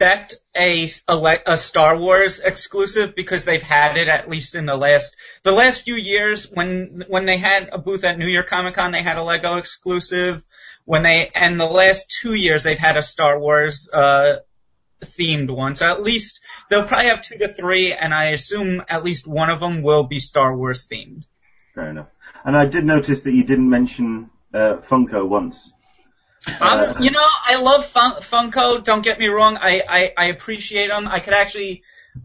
expect 0.00 0.34
a, 0.56 0.88
a 1.08 1.38
a 1.46 1.56
Star 1.56 1.96
Wars 1.98 2.40
exclusive 2.40 3.14
because 3.14 3.44
they've 3.44 3.62
had 3.62 3.96
it 3.96 4.08
at 4.08 4.28
least 4.28 4.54
in 4.54 4.66
the 4.66 4.76
last 4.76 5.14
the 5.42 5.52
last 5.52 5.82
few 5.82 5.94
years 5.94 6.50
when 6.50 7.04
when 7.08 7.26
they 7.26 7.36
had 7.36 7.68
a 7.70 7.78
booth 7.78 8.02
at 8.04 8.18
New 8.18 8.26
York 8.26 8.48
Comic 8.48 8.74
Con 8.74 8.92
they 8.92 9.02
had 9.02 9.18
a 9.18 9.22
Lego 9.22 9.56
exclusive 9.56 10.44
when 10.90 11.04
they 11.04 11.30
and 11.36 11.60
the 11.60 11.66
last 11.66 12.18
two 12.20 12.34
years 12.34 12.64
they've 12.64 12.84
had 12.88 12.96
a 12.96 13.02
Star 13.02 13.38
Wars 13.38 13.88
uh 13.92 14.36
themed 15.02 15.48
one 15.48 15.76
so 15.76 15.86
at 15.86 16.02
least 16.02 16.40
they'll 16.68 16.84
probably 16.84 17.06
have 17.10 17.22
two 17.22 17.38
to 17.38 17.46
three 17.46 17.92
and 17.92 18.12
I 18.12 18.24
assume 18.38 18.82
at 18.88 19.04
least 19.04 19.28
one 19.28 19.50
of 19.50 19.60
them 19.60 19.82
will 19.82 20.02
be 20.02 20.18
Star 20.18 20.56
Wars 20.56 20.88
themed. 20.88 21.22
Fair 21.76 21.90
enough. 21.90 22.08
And 22.44 22.56
I 22.56 22.66
did 22.66 22.84
notice 22.84 23.20
that 23.20 23.32
you 23.32 23.44
didn't 23.44 23.70
mention 23.70 24.30
uh, 24.52 24.78
Funko 24.88 25.28
once. 25.28 25.72
Uh, 26.60 26.94
Um, 26.96 27.02
you 27.04 27.12
know, 27.12 27.28
I 27.52 27.62
love 27.62 27.86
Fun- 27.86 28.20
Funko. 28.32 28.82
Don't 28.82 29.04
get 29.04 29.18
me 29.20 29.28
wrong. 29.28 29.58
I, 29.60 29.82
I, 29.88 30.12
I 30.16 30.24
appreciate 30.26 30.88
them. 30.88 31.06
I 31.06 31.20
could 31.20 31.34
actually, 31.34 31.82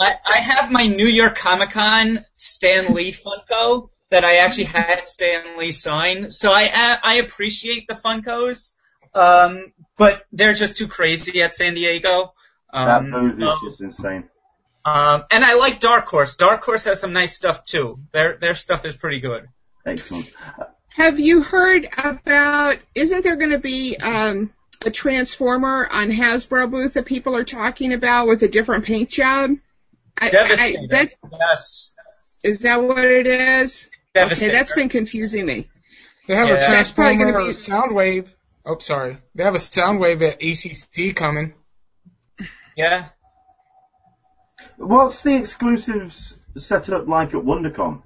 I, 0.00 0.10
I 0.36 0.38
have 0.38 0.70
my 0.72 0.86
New 0.86 1.06
York 1.20 1.36
Comic 1.36 1.70
Con 1.70 2.24
Stan 2.36 2.94
Lee 2.94 3.12
Funko 3.12 3.90
that 4.10 4.24
I 4.24 4.38
actually 4.38 4.64
had 4.64 5.06
Stan 5.06 5.58
Lee 5.58 5.72
sign. 5.72 6.30
So 6.30 6.52
I, 6.52 6.98
I 7.02 7.14
appreciate 7.16 7.88
the 7.88 7.94
Funkos. 7.94 8.74
Um, 9.14 9.72
but 9.96 10.24
they're 10.32 10.52
just 10.52 10.76
too 10.76 10.88
crazy 10.88 11.42
at 11.42 11.52
San 11.52 11.74
Diego. 11.74 12.34
that 12.72 13.00
Um, 13.00 13.10
booth 13.10 13.38
is 13.38 13.38
so 13.38 13.56
just 13.62 13.80
insane. 13.80 14.28
Um, 14.84 15.24
and 15.30 15.44
I 15.44 15.54
like 15.54 15.80
Dark 15.80 16.08
Horse. 16.08 16.36
Dark 16.36 16.64
Horse 16.64 16.84
has 16.84 17.00
some 17.00 17.12
nice 17.12 17.34
stuff 17.34 17.62
too. 17.64 18.00
Their 18.12 18.38
their 18.38 18.54
stuff 18.54 18.84
is 18.84 18.96
pretty 18.96 19.20
good. 19.20 19.48
Excellent. 19.84 20.30
Have 20.88 21.18
you 21.20 21.42
heard 21.42 21.88
about? 21.96 22.78
Isn't 22.94 23.22
there 23.22 23.36
going 23.36 23.50
to 23.50 23.58
be 23.58 23.96
um, 23.96 24.52
a 24.84 24.90
transformer 24.90 25.86
on 25.90 26.10
Hasbro 26.10 26.70
booth 26.70 26.94
that 26.94 27.06
people 27.06 27.36
are 27.36 27.44
talking 27.44 27.92
about 27.92 28.28
with 28.28 28.42
a 28.42 28.48
different 28.48 28.84
paint 28.84 29.10
job? 29.10 29.50
I, 30.16 30.28
Devastator. 30.30 30.96
I, 30.96 31.08
yes. 31.30 31.94
is 32.42 32.60
that 32.60 32.82
what 32.82 33.04
it 33.04 33.26
is? 33.26 33.90
Okay, 34.26 34.48
that's 34.50 34.72
been 34.72 34.88
confusing 34.88 35.46
me. 35.46 35.68
They 36.26 36.34
have 36.34 36.48
Yeah. 36.48 36.54
a 36.54 36.58
That's 36.70 36.90
probably 36.92 37.16
Transformer 37.16 37.40
gonna 37.40 37.52
be- 37.52 37.58
Soundwave. 38.24 38.28
Oh, 38.66 38.78
sorry. 38.78 39.18
They 39.34 39.44
have 39.44 39.54
a 39.54 39.58
Soundwave 39.58 40.20
at 40.22 40.40
ECC 40.42 41.12
coming. 41.14 41.54
Yeah. 42.76 43.08
What's 44.76 45.22
the 45.22 45.34
exclusives 45.36 46.36
set 46.56 46.90
up 46.90 47.08
like 47.08 47.28
at 47.30 47.42
WonderCon? 47.42 48.02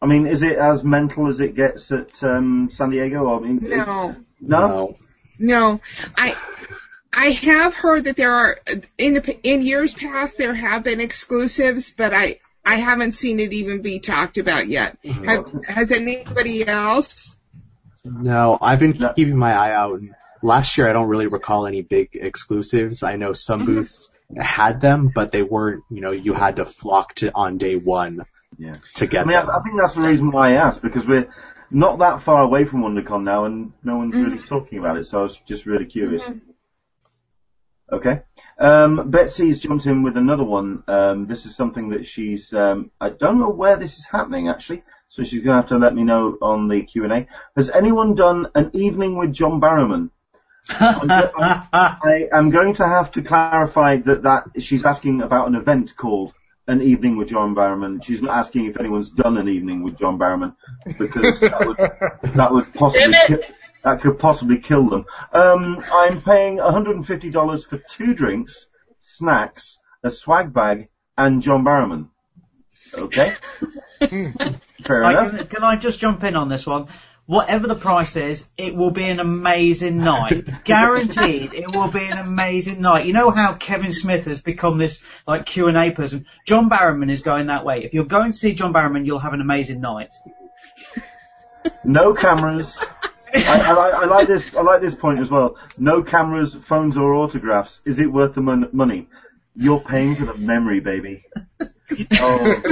I 0.00 0.06
mean, 0.06 0.26
is 0.26 0.42
it 0.42 0.56
as 0.56 0.84
mental 0.84 1.28
as 1.28 1.40
it 1.40 1.56
gets 1.56 1.90
at 1.90 2.22
um, 2.22 2.68
San 2.70 2.90
Diego? 2.90 3.34
I 3.36 3.40
mean, 3.40 3.58
No, 3.62 4.14
no. 4.40 4.96
no. 5.38 5.80
I 6.16 6.36
I 7.12 7.30
have 7.30 7.74
heard 7.74 8.04
that 8.04 8.16
there 8.16 8.32
are 8.32 8.58
in 8.98 9.14
the 9.14 9.38
in 9.42 9.62
years 9.62 9.94
past 9.94 10.36
there 10.36 10.54
have 10.54 10.84
been 10.84 11.00
exclusives, 11.00 11.90
but 11.90 12.12
I 12.14 12.38
I 12.66 12.76
haven't 12.76 13.12
seen 13.12 13.38
it 13.38 13.52
even 13.52 13.80
be 13.80 14.00
talked 14.00 14.38
about 14.38 14.66
yet. 14.66 14.98
Mm-hmm. 15.02 15.24
Have, 15.24 15.64
has 15.64 15.90
anybody 15.92 16.66
else? 16.66 17.38
No, 18.04 18.58
I've 18.60 18.80
been 18.80 18.96
No. 18.98 19.12
keeping 19.12 19.36
my 19.36 19.54
eye 19.54 19.72
out. 19.72 20.00
And 20.00 20.14
last 20.42 20.76
year, 20.76 20.88
I 20.88 20.92
don't 20.92 21.08
really 21.08 21.28
recall 21.28 21.66
any 21.66 21.82
big 21.82 22.10
exclusives. 22.14 23.02
I 23.02 23.16
know 23.16 23.32
some 23.32 23.62
Mhm. 23.62 23.66
booths 23.66 24.12
had 24.36 24.80
them, 24.80 25.12
but 25.14 25.30
they 25.30 25.42
weren't. 25.42 25.84
You 25.90 26.00
know, 26.00 26.10
you 26.10 26.32
had 26.32 26.56
to 26.56 26.66
flock 26.66 27.14
to 27.16 27.30
on 27.34 27.56
day 27.58 27.76
one 27.76 28.26
Yeah. 28.58 28.74
to 28.94 29.04
I 29.04 29.06
get 29.06 29.26
mean, 29.26 29.36
them. 29.36 29.48
I, 29.48 29.58
I 29.58 29.62
think 29.62 29.76
that's 29.78 29.94
the 29.94 30.02
reason 30.02 30.32
why 30.32 30.50
I 30.50 30.52
asked 30.54 30.82
because 30.82 31.06
we're 31.06 31.28
not 31.70 32.00
that 32.00 32.22
far 32.22 32.42
away 32.42 32.64
from 32.64 32.82
WonderCon 32.82 33.22
now, 33.22 33.44
and 33.44 33.72
no 33.84 33.98
one's 33.98 34.14
mm-hmm. 34.14 34.24
really 34.24 34.42
talking 34.44 34.78
about 34.78 34.96
it. 34.96 35.04
So 35.04 35.20
I 35.20 35.22
was 35.22 35.38
just 35.46 35.66
really 35.66 35.86
curious. 35.86 36.22
Mm-hmm. 36.24 36.50
Okay. 37.92 38.22
Um, 38.58 39.10
Betsy's 39.10 39.60
jumped 39.60 39.86
in 39.86 40.02
with 40.02 40.16
another 40.16 40.44
one. 40.44 40.82
Um, 40.88 41.26
this 41.26 41.46
is 41.46 41.54
something 41.54 41.90
that 41.90 42.06
she's. 42.06 42.52
Um, 42.52 42.90
I 43.00 43.10
don't 43.10 43.38
know 43.38 43.50
where 43.50 43.76
this 43.76 43.98
is 43.98 44.06
happening 44.06 44.48
actually, 44.48 44.82
so 45.08 45.22
she's 45.22 45.42
going 45.42 45.54
to 45.54 45.60
have 45.60 45.68
to 45.68 45.78
let 45.78 45.94
me 45.94 46.02
know 46.02 46.36
on 46.42 46.68
the 46.68 46.82
Q 46.82 47.04
and 47.04 47.12
A. 47.12 47.26
Has 47.54 47.70
anyone 47.70 48.14
done 48.14 48.48
an 48.54 48.70
evening 48.72 49.16
with 49.16 49.32
John 49.32 49.60
Barrowman? 49.60 50.10
I 50.68 52.28
am 52.32 52.50
going 52.50 52.74
to 52.74 52.88
have 52.88 53.12
to 53.12 53.22
clarify 53.22 53.98
that 53.98 54.22
that 54.22 54.62
she's 54.62 54.84
asking 54.84 55.22
about 55.22 55.46
an 55.46 55.54
event 55.54 55.96
called 55.96 56.32
an 56.66 56.82
evening 56.82 57.16
with 57.16 57.28
John 57.28 57.54
Barrowman. 57.54 58.02
She's 58.02 58.20
not 58.20 58.36
asking 58.36 58.66
if 58.66 58.80
anyone's 58.80 59.10
done 59.10 59.36
an 59.36 59.48
evening 59.48 59.82
with 59.84 59.96
John 59.96 60.18
Barrowman 60.18 60.56
because 60.98 61.40
that 61.40 61.66
would 61.66 62.34
that 62.34 62.52
would 62.52 62.74
possibly 62.74 63.12
Damn 63.12 63.38
ki- 63.38 63.44
that 63.86 64.00
could 64.00 64.18
possibly 64.18 64.58
kill 64.58 64.88
them. 64.88 65.04
Um, 65.32 65.82
I'm 65.92 66.20
paying 66.20 66.58
$150 66.58 67.66
for 67.68 67.78
two 67.78 68.14
drinks, 68.14 68.66
snacks, 68.98 69.78
a 70.02 70.10
swag 70.10 70.52
bag, 70.52 70.88
and 71.16 71.40
John 71.40 71.64
Barrowman. 71.64 72.08
Okay, 72.92 73.34
fair 74.00 75.02
enough. 75.02 75.30
can, 75.30 75.46
can 75.46 75.62
I 75.62 75.76
just 75.76 76.00
jump 76.00 76.24
in 76.24 76.34
on 76.34 76.48
this 76.48 76.66
one? 76.66 76.88
Whatever 77.26 77.68
the 77.68 77.76
price 77.76 78.16
is, 78.16 78.48
it 78.58 78.74
will 78.74 78.90
be 78.90 79.04
an 79.04 79.20
amazing 79.20 79.98
night. 79.98 80.50
Guaranteed, 80.64 81.54
it 81.54 81.70
will 81.72 81.90
be 81.90 82.06
an 82.06 82.18
amazing 82.18 82.80
night. 82.80 83.06
You 83.06 83.12
know 83.12 83.30
how 83.30 83.54
Kevin 83.54 83.92
Smith 83.92 84.24
has 84.24 84.42
become 84.42 84.78
this 84.78 85.04
like 85.28 85.46
Q 85.46 85.68
and 85.68 85.76
A 85.76 85.92
person. 85.92 86.26
John 86.44 86.68
Barrowman 86.68 87.10
is 87.10 87.22
going 87.22 87.46
that 87.46 87.64
way. 87.64 87.84
If 87.84 87.94
you're 87.94 88.04
going 88.04 88.32
to 88.32 88.38
see 88.38 88.54
John 88.54 88.72
Barrowman, 88.72 89.06
you'll 89.06 89.20
have 89.20 89.32
an 89.32 89.40
amazing 89.40 89.80
night. 89.80 90.12
No 91.84 92.14
cameras. 92.14 92.84
I, 93.44 93.70
I, 93.70 93.72
like- 93.72 93.94
I 93.94 94.04
like 94.06 94.28
this. 94.28 94.54
I 94.54 94.62
like 94.62 94.80
this 94.80 94.94
point 94.94 95.20
as 95.20 95.30
well. 95.30 95.56
No 95.78 96.02
cameras, 96.02 96.54
phones, 96.54 96.96
or 96.96 97.14
autographs. 97.14 97.80
Is 97.84 97.98
it 97.98 98.12
worth 98.12 98.34
the 98.34 98.40
mon- 98.40 98.68
money? 98.72 99.08
You're 99.54 99.80
paying 99.80 100.14
for 100.16 100.26
the 100.26 100.34
memory, 100.34 100.80
baby. 100.80 101.24
Oh. 102.20 102.62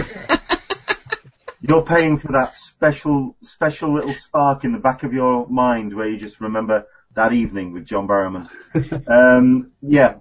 You're 1.60 1.82
paying 1.82 2.18
for 2.18 2.32
that 2.32 2.54
special, 2.56 3.36
special 3.42 3.94
little 3.94 4.12
spark 4.12 4.64
in 4.64 4.72
the 4.72 4.78
back 4.78 5.02
of 5.02 5.14
your 5.14 5.48
mind 5.48 5.94
where 5.96 6.06
you 6.08 6.18
just 6.18 6.40
remember 6.42 6.86
that 7.14 7.32
evening 7.32 7.72
with 7.72 7.86
John 7.86 8.06
Barrowman. 8.06 8.50
Um, 9.08 9.70
yeah. 9.80 10.16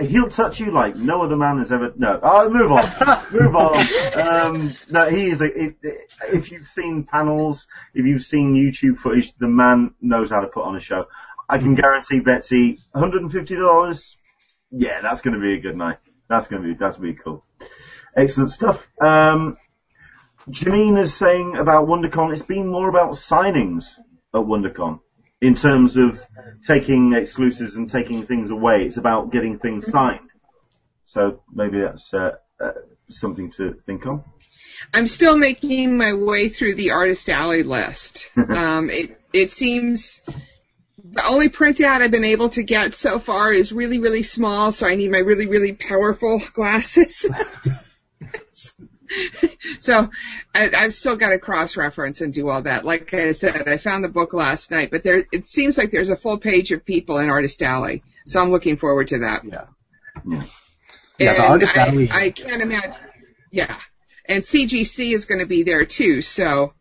He'll 0.00 0.28
touch 0.28 0.60
you 0.60 0.70
like 0.70 0.96
no 0.96 1.22
other 1.22 1.36
man 1.36 1.58
has 1.58 1.70
ever. 1.72 1.92
No, 1.96 2.18
oh, 2.22 2.48
move 2.48 2.72
on, 2.72 3.26
move 3.32 3.54
on. 3.54 3.86
Um, 4.14 4.74
no, 4.88 5.08
he 5.08 5.28
is. 5.28 5.40
A, 5.40 5.46
if, 5.46 5.74
if 6.32 6.50
you've 6.50 6.68
seen 6.68 7.04
panels, 7.04 7.66
if 7.94 8.06
you've 8.06 8.22
seen 8.22 8.54
YouTube 8.54 8.98
footage, 8.98 9.34
the 9.36 9.48
man 9.48 9.94
knows 10.00 10.30
how 10.30 10.40
to 10.40 10.46
put 10.46 10.64
on 10.64 10.76
a 10.76 10.80
show. 10.80 11.06
I 11.48 11.58
can 11.58 11.74
guarantee 11.74 12.20
Betsy, 12.20 12.78
$150. 12.94 14.16
Yeah, 14.70 15.00
that's 15.00 15.20
going 15.20 15.34
to 15.34 15.40
be 15.40 15.54
a 15.54 15.60
good 15.60 15.76
night. 15.76 15.98
That's 16.28 16.46
going 16.46 16.62
to 16.62 16.68
be 16.68 16.74
that's 16.74 16.96
going 16.96 17.08
to 17.08 17.16
be 17.16 17.22
cool. 17.22 17.44
Excellent 18.16 18.50
stuff. 18.50 18.88
Um, 19.00 19.56
Janine 20.48 20.98
is 20.98 21.14
saying 21.14 21.56
about 21.56 21.86
WonderCon, 21.86 22.32
it's 22.32 22.42
been 22.42 22.68
more 22.68 22.88
about 22.88 23.12
signings 23.12 23.98
at 24.32 24.40
WonderCon 24.40 25.00
in 25.40 25.54
terms 25.54 25.96
of 25.96 26.24
taking 26.66 27.14
exclusives 27.14 27.76
and 27.76 27.88
taking 27.88 28.26
things 28.26 28.50
away. 28.50 28.84
It's 28.84 28.98
about 28.98 29.32
getting 29.32 29.58
things 29.58 29.86
signed. 29.86 30.28
So 31.04 31.42
maybe 31.52 31.80
that's 31.80 32.12
uh, 32.12 32.36
uh, 32.60 32.72
something 33.08 33.50
to 33.52 33.74
think 33.86 34.06
on. 34.06 34.24
I'm 34.94 35.06
still 35.06 35.36
making 35.36 35.96
my 35.96 36.14
way 36.14 36.48
through 36.48 36.74
the 36.74 36.92
artist 36.92 37.28
alley 37.28 37.62
list. 37.62 38.30
um, 38.36 38.90
it 38.90 39.20
it 39.32 39.50
seems 39.50 40.22
the 41.02 41.24
only 41.26 41.48
printout 41.48 42.00
I've 42.00 42.10
been 42.10 42.24
able 42.24 42.50
to 42.50 42.62
get 42.62 42.94
so 42.94 43.18
far 43.18 43.52
is 43.52 43.72
really 43.72 43.98
really 43.98 44.22
small, 44.22 44.72
so 44.72 44.86
I 44.86 44.94
need 44.94 45.10
my 45.10 45.18
really 45.18 45.46
really 45.46 45.72
powerful 45.72 46.40
glasses. 46.52 47.28
so 49.80 50.08
I, 50.54 50.70
I've 50.76 50.94
still 50.94 51.16
got 51.16 51.30
to 51.30 51.38
cross 51.38 51.76
reference 51.76 52.20
and 52.20 52.32
do 52.32 52.48
all 52.48 52.62
that. 52.62 52.84
Like 52.84 53.12
I 53.14 53.32
said, 53.32 53.68
I 53.68 53.76
found 53.76 54.04
the 54.04 54.08
book 54.08 54.32
last 54.32 54.70
night, 54.70 54.90
but 54.90 55.02
there 55.02 55.24
it 55.32 55.48
seems 55.48 55.76
like 55.78 55.90
there's 55.90 56.10
a 56.10 56.16
full 56.16 56.38
page 56.38 56.72
of 56.72 56.84
people 56.84 57.18
in 57.18 57.30
Artist 57.30 57.62
Alley, 57.62 58.02
so 58.26 58.40
I'm 58.40 58.50
looking 58.50 58.76
forward 58.76 59.08
to 59.08 59.18
that. 59.20 59.44
Yeah. 59.44 59.64
Yeah. 60.26 60.42
Yeah, 61.18 61.34
the 61.34 61.46
Artist 61.48 61.76
I, 61.76 61.86
Alley- 61.88 62.10
I 62.12 62.30
can't 62.30 62.62
imagine. 62.62 62.94
Yeah, 63.50 63.78
and 64.26 64.42
CGC 64.42 65.12
is 65.14 65.26
going 65.26 65.40
to 65.40 65.46
be 65.46 65.64
there 65.64 65.84
too. 65.84 66.22
So, 66.22 66.72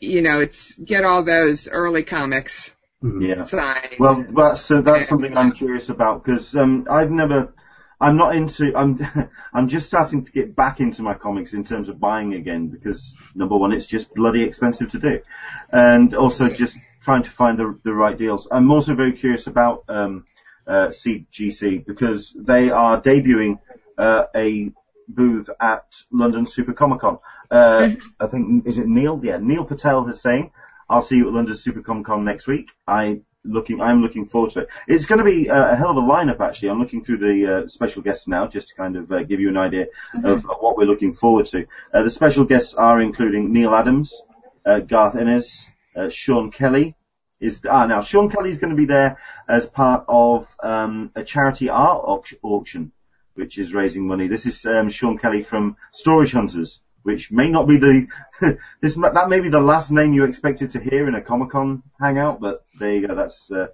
you 0.00 0.22
know, 0.22 0.40
it's 0.40 0.76
get 0.78 1.04
all 1.04 1.22
those 1.24 1.68
early 1.68 2.02
comics 2.02 2.74
Mhm. 3.02 3.28
Yeah. 3.28 3.44
signed. 3.44 3.96
Well, 4.00 4.24
that's 4.34 4.70
uh, 4.70 4.80
that's 4.80 5.08
something 5.08 5.36
I'm 5.36 5.52
curious 5.52 5.88
about 5.90 6.24
because 6.24 6.56
um, 6.56 6.86
I've 6.90 7.10
never, 7.10 7.52
I'm 8.00 8.16
not 8.16 8.36
into, 8.36 8.76
I'm 8.76 8.98
I'm 9.52 9.68
just 9.68 9.86
starting 9.86 10.24
to 10.24 10.32
get 10.32 10.54
back 10.54 10.80
into 10.80 11.02
my 11.02 11.14
comics 11.14 11.54
in 11.54 11.64
terms 11.64 11.88
of 11.88 11.98
buying 11.98 12.34
again 12.34 12.68
because 12.68 13.16
number 13.34 13.56
one, 13.56 13.72
it's 13.72 13.86
just 13.86 14.14
bloody 14.14 14.42
expensive 14.42 14.88
to 14.90 14.98
do, 14.98 15.22
and 15.70 16.14
also 16.14 16.48
just 16.48 16.78
trying 17.00 17.22
to 17.22 17.30
find 17.30 17.58
the 17.58 17.78
the 17.84 17.94
right 17.94 18.16
deals. 18.16 18.48
I'm 18.50 18.70
also 18.70 18.94
very 18.94 19.12
curious 19.12 19.46
about 19.46 19.84
um, 19.88 20.26
uh, 20.66 20.88
CGC 20.88 21.86
because 21.86 22.36
they 22.38 22.70
are 22.70 23.00
debuting 23.00 23.60
uh, 23.96 24.24
a 24.34 24.72
booth 25.08 25.48
at 25.60 25.84
London 26.10 26.46
Super 26.46 26.72
Comic 26.72 27.00
Con. 27.00 27.18
Uh, 27.50 27.90
I 28.20 28.26
think 28.26 28.66
is 28.66 28.78
it 28.78 28.86
Neil? 28.86 29.20
Yeah, 29.22 29.38
Neil 29.40 29.64
Patel 29.64 30.06
is 30.08 30.20
saying 30.20 30.50
I'll 30.88 31.02
see 31.02 31.16
you 31.16 31.28
at 31.28 31.34
London 31.34 31.54
Super 31.56 31.80
Comic 31.80 32.06
Con 32.06 32.24
next 32.24 32.46
week. 32.46 32.72
I 32.86 33.20
looking, 33.46 33.80
I'm 33.80 34.02
looking 34.02 34.24
forward 34.24 34.50
to 34.52 34.60
it. 34.60 34.68
It's 34.86 35.06
going 35.06 35.18
to 35.18 35.24
be 35.24 35.48
uh, 35.50 35.72
a 35.72 35.76
hell 35.76 35.90
of 35.90 35.96
a 35.96 36.00
lineup 36.00 36.40
actually. 36.40 36.70
I'm 36.70 36.80
looking 36.80 37.04
through 37.04 37.18
the 37.18 37.64
uh, 37.64 37.68
special 37.68 38.02
guests 38.02 38.28
now 38.28 38.46
just 38.46 38.68
to 38.68 38.74
kind 38.74 38.96
of 38.96 39.10
uh, 39.10 39.22
give 39.22 39.40
you 39.40 39.48
an 39.48 39.56
idea 39.56 39.86
of, 40.24 40.44
of 40.50 40.56
what 40.60 40.76
we're 40.76 40.84
looking 40.84 41.14
forward 41.14 41.46
to. 41.46 41.66
Uh, 41.92 42.02
the 42.02 42.10
special 42.10 42.44
guests 42.44 42.74
are 42.74 43.00
including 43.00 43.52
Neal 43.52 43.74
Adams, 43.74 44.22
uh, 44.64 44.80
Garth 44.80 45.16
Ennis, 45.16 45.68
uh, 45.94 46.08
Sean 46.08 46.50
Kelly. 46.50 46.94
Is 47.38 47.60
ah 47.68 47.84
now 47.84 48.00
Sean 48.00 48.30
Kelly's 48.30 48.56
going 48.56 48.70
to 48.70 48.76
be 48.76 48.86
there 48.86 49.18
as 49.46 49.66
part 49.66 50.06
of 50.08 50.46
um, 50.62 51.10
a 51.14 51.22
charity 51.22 51.68
art 51.68 52.02
auc- 52.04 52.38
auction, 52.42 52.92
which 53.34 53.58
is 53.58 53.74
raising 53.74 54.06
money. 54.06 54.26
This 54.26 54.46
is 54.46 54.64
um, 54.64 54.88
Sean 54.88 55.18
Kelly 55.18 55.42
from 55.42 55.76
Storage 55.92 56.32
Hunters, 56.32 56.80
which 57.06 57.30
may 57.30 57.48
not 57.48 57.68
be 57.68 57.76
the 57.76 58.08
this 58.80 58.96
that 58.96 59.28
may 59.28 59.38
be 59.38 59.48
the 59.48 59.60
last 59.60 59.92
name 59.92 60.12
you 60.12 60.24
expected 60.24 60.72
to 60.72 60.80
hear 60.80 61.06
in 61.06 61.14
a 61.14 61.22
Comic 61.22 61.50
Con 61.50 61.84
hangout, 62.00 62.40
but 62.40 62.64
there 62.80 62.94
you 62.94 63.06
go. 63.06 63.14
That's 63.14 63.48
uh, 63.48 63.68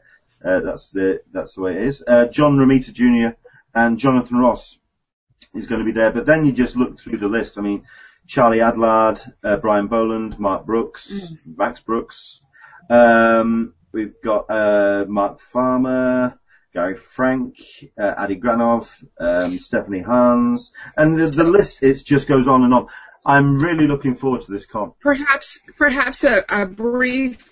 uh, 0.45 0.61
that's 0.61 0.91
the 0.91 1.23
that's 1.33 1.55
the 1.55 1.63
way 1.63 1.77
it 1.77 1.83
is. 1.85 2.05
Uh, 2.07 2.27
John 2.27 2.59
Romita 2.59 2.93
Jr. 2.93 3.35
and 3.75 3.99
Jonathan 3.99 4.37
Ross 4.37 4.77
is 5.55 5.67
going 5.67 5.79
to 5.79 5.85
be 5.87 5.93
there, 5.93 6.13
but 6.13 6.27
then 6.27 6.45
you 6.45 6.53
just 6.53 6.77
look 6.77 7.01
through 7.01 7.17
the 7.17 7.29
list. 7.29 7.57
I 7.57 7.63
mean, 7.63 7.85
Charlie 8.27 8.59
Adlard, 8.59 9.33
uh, 9.43 9.57
Brian 9.57 9.87
Bolland, 9.87 10.39
Mark 10.39 10.67
Brooks, 10.67 11.33
Max 11.47 11.81
Brooks. 11.81 12.43
Um, 12.91 13.73
we've 13.93 14.21
got 14.23 14.51
uh, 14.51 15.07
Mark 15.09 15.41
Farmer, 15.41 16.39
Gary 16.75 16.97
Frank, 16.97 17.57
uh, 17.99 18.13
Adi 18.19 18.37
Granov, 18.37 19.03
um, 19.19 19.59
Stephanie 19.59 20.03
Hans, 20.03 20.73
and 20.99 21.19
the, 21.19 21.25
the 21.27 21.45
list 21.45 21.83
it 21.83 22.03
just 22.05 22.29
goes 22.29 22.47
on 22.47 22.65
and 22.65 22.75
on. 22.75 22.89
I'm 23.25 23.59
really 23.59 23.87
looking 23.87 24.15
forward 24.15 24.43
to 24.43 24.53
this 24.53 24.67
con. 24.67 24.93
Perhaps, 25.01 25.61
perhaps 25.77 26.25
a, 26.25 26.45
a 26.49 26.67
brief 26.67 27.49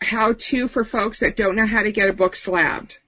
how-to 0.00 0.68
for 0.68 0.84
folks 0.84 1.20
that 1.20 1.36
don't 1.36 1.56
know 1.56 1.66
how 1.66 1.82
to 1.82 1.92
get 1.92 2.08
a 2.08 2.12
book 2.12 2.36
slabbed. 2.36 2.98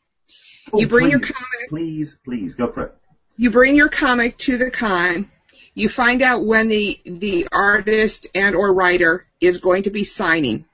Oh, 0.72 0.80
you 0.80 0.86
Oh, 0.86 0.88
bring 0.88 1.10
your 1.10 1.20
comic. 1.20 1.68
Please, 1.68 2.16
please, 2.24 2.54
go 2.54 2.70
for 2.70 2.84
it. 2.84 2.94
You 3.36 3.50
bring 3.50 3.76
your 3.76 3.88
comic 3.88 4.38
to 4.38 4.58
the 4.58 4.70
con. 4.70 5.30
You 5.74 5.88
find 5.88 6.22
out 6.22 6.44
when 6.44 6.68
the 6.68 7.00
the 7.04 7.48
artist 7.50 8.26
and 8.34 8.54
or 8.54 8.72
writer 8.74 9.26
is 9.40 9.58
going 9.58 9.84
to 9.84 9.90
be 9.90 10.04
signing. 10.04 10.66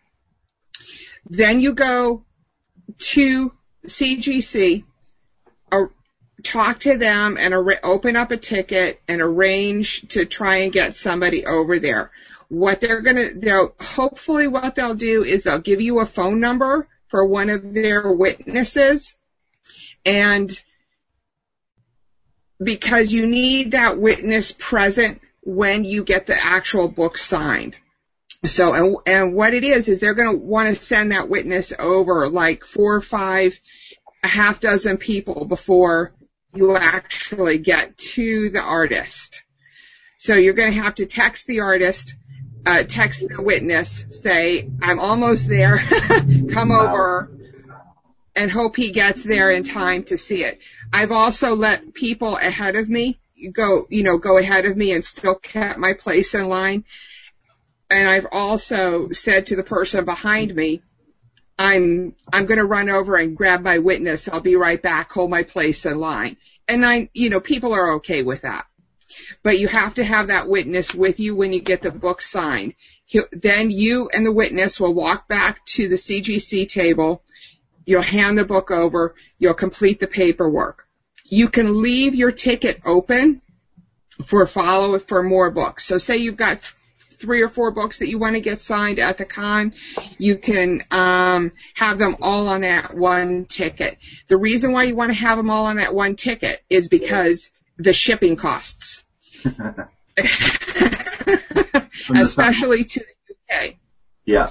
Then 1.30 1.60
you 1.60 1.72
go 1.74 2.24
to 2.98 3.52
CGC, 3.86 4.84
talk 6.42 6.80
to 6.80 6.96
them, 6.96 7.36
and 7.38 7.54
ar- 7.54 7.80
open 7.82 8.16
up 8.16 8.30
a 8.30 8.36
ticket 8.36 9.00
and 9.08 9.20
arrange 9.20 10.08
to 10.08 10.24
try 10.24 10.58
and 10.58 10.72
get 10.72 10.96
somebody 10.96 11.46
over 11.46 11.78
there. 11.78 12.10
What 12.48 12.80
they're 12.80 13.02
gonna, 13.02 13.34
they'll 13.34 13.74
hopefully 13.80 14.46
what 14.46 14.74
they'll 14.74 14.94
do 14.94 15.24
is 15.24 15.42
they'll 15.42 15.58
give 15.58 15.80
you 15.80 16.00
a 16.00 16.06
phone 16.06 16.40
number 16.40 16.88
for 17.08 17.24
one 17.24 17.50
of 17.50 17.74
their 17.74 18.10
witnesses, 18.12 19.16
and 20.04 20.50
because 22.62 23.12
you 23.12 23.26
need 23.26 23.72
that 23.72 23.98
witness 23.98 24.52
present 24.52 25.20
when 25.42 25.84
you 25.84 26.04
get 26.04 26.26
the 26.26 26.44
actual 26.44 26.88
book 26.88 27.16
signed. 27.16 27.78
So, 28.44 28.72
and, 28.72 28.96
and 29.06 29.34
what 29.34 29.54
it 29.54 29.64
is, 29.64 29.88
is 29.88 30.00
they're 30.00 30.14
going 30.14 30.30
to 30.30 30.44
want 30.44 30.68
to 30.68 30.80
send 30.80 31.12
that 31.12 31.28
witness 31.28 31.72
over 31.76 32.28
like 32.28 32.64
four 32.64 32.94
or 32.94 33.00
five, 33.00 33.58
a 34.22 34.28
half 34.28 34.60
dozen 34.60 34.96
people 34.96 35.44
before 35.44 36.12
you 36.58 36.66
will 36.66 36.76
actually 36.76 37.58
get 37.58 37.96
to 37.96 38.50
the 38.50 38.60
artist. 38.60 39.44
So 40.16 40.34
you're 40.34 40.54
going 40.54 40.72
to 40.72 40.82
have 40.82 40.96
to 40.96 41.06
text 41.06 41.46
the 41.46 41.60
artist, 41.60 42.16
uh, 42.66 42.82
text 42.82 43.24
the 43.28 43.40
witness, 43.40 44.04
say, 44.10 44.68
I'm 44.82 44.98
almost 44.98 45.48
there, 45.48 45.78
come 46.50 46.70
Wow. 46.70 46.88
over, 46.88 47.30
and 48.34 48.50
hope 48.50 48.74
he 48.74 48.90
gets 48.90 49.22
there 49.22 49.52
in 49.52 49.62
time 49.62 50.02
to 50.04 50.18
see 50.18 50.42
it. 50.42 50.58
I've 50.92 51.12
also 51.12 51.54
let 51.54 51.94
people 51.94 52.36
ahead 52.36 52.74
of 52.74 52.88
me 52.88 53.20
go, 53.52 53.86
you 53.88 54.02
know, 54.02 54.18
go 54.18 54.36
ahead 54.36 54.64
of 54.64 54.76
me 54.76 54.92
and 54.92 55.04
still 55.04 55.36
kept 55.36 55.78
my 55.78 55.92
place 55.92 56.34
in 56.34 56.48
line. 56.48 56.84
And 57.88 58.08
I've 58.08 58.26
also 58.32 59.10
said 59.12 59.46
to 59.46 59.56
the 59.56 59.62
person 59.62 60.04
behind 60.04 60.52
me, 60.56 60.82
I'm 61.58 62.14
I'm 62.32 62.46
going 62.46 62.58
to 62.58 62.64
run 62.64 62.88
over 62.88 63.16
and 63.16 63.36
grab 63.36 63.62
my 63.62 63.78
witness. 63.78 64.28
I'll 64.28 64.40
be 64.40 64.56
right 64.56 64.80
back. 64.80 65.12
Hold 65.12 65.30
my 65.30 65.42
place 65.42 65.84
in 65.86 65.98
line. 65.98 66.36
And 66.68 66.86
I, 66.86 67.10
you 67.12 67.30
know, 67.30 67.40
people 67.40 67.74
are 67.74 67.94
okay 67.94 68.22
with 68.22 68.42
that. 68.42 68.66
But 69.42 69.58
you 69.58 69.68
have 69.68 69.94
to 69.94 70.04
have 70.04 70.28
that 70.28 70.48
witness 70.48 70.94
with 70.94 71.18
you 71.18 71.34
when 71.34 71.52
you 71.52 71.60
get 71.60 71.82
the 71.82 71.90
book 71.90 72.20
signed. 72.20 72.74
He'll, 73.06 73.24
then 73.32 73.70
you 73.70 74.08
and 74.12 74.24
the 74.24 74.32
witness 74.32 74.78
will 74.78 74.94
walk 74.94 75.28
back 75.28 75.64
to 75.66 75.88
the 75.88 75.96
CGC 75.96 76.68
table. 76.68 77.22
You'll 77.86 78.02
hand 78.02 78.36
the 78.36 78.44
book 78.44 78.70
over. 78.70 79.14
You'll 79.38 79.54
complete 79.54 79.98
the 79.98 80.06
paperwork. 80.06 80.86
You 81.24 81.48
can 81.48 81.82
leave 81.82 82.14
your 82.14 82.30
ticket 82.30 82.82
open 82.84 83.40
for 84.24 84.46
follow 84.46 84.98
for 84.98 85.22
more 85.22 85.50
books. 85.50 85.86
So 85.86 85.98
say 85.98 86.18
you've 86.18 86.36
got 86.36 86.70
three 87.18 87.42
or 87.42 87.48
four 87.48 87.70
books 87.70 87.98
that 87.98 88.08
you 88.08 88.18
want 88.18 88.36
to 88.36 88.40
get 88.40 88.58
signed 88.60 88.98
at 88.98 89.18
the 89.18 89.24
con, 89.24 89.74
you 90.18 90.38
can 90.38 90.82
um, 90.90 91.52
have 91.74 91.98
them 91.98 92.16
all 92.20 92.48
on 92.48 92.62
that 92.62 92.94
one 92.94 93.44
ticket. 93.46 93.98
The 94.28 94.36
reason 94.36 94.72
why 94.72 94.84
you 94.84 94.94
want 94.96 95.10
to 95.10 95.18
have 95.18 95.36
them 95.36 95.50
all 95.50 95.66
on 95.66 95.76
that 95.76 95.94
one 95.94 96.16
ticket 96.16 96.60
is 96.70 96.88
because 96.88 97.50
the 97.76 97.92
shipping 97.92 98.36
costs, 98.36 99.04
especially 102.20 102.84
to 102.84 103.00
the 103.00 103.34
UK. 103.54 103.74
Yeah. 104.24 104.50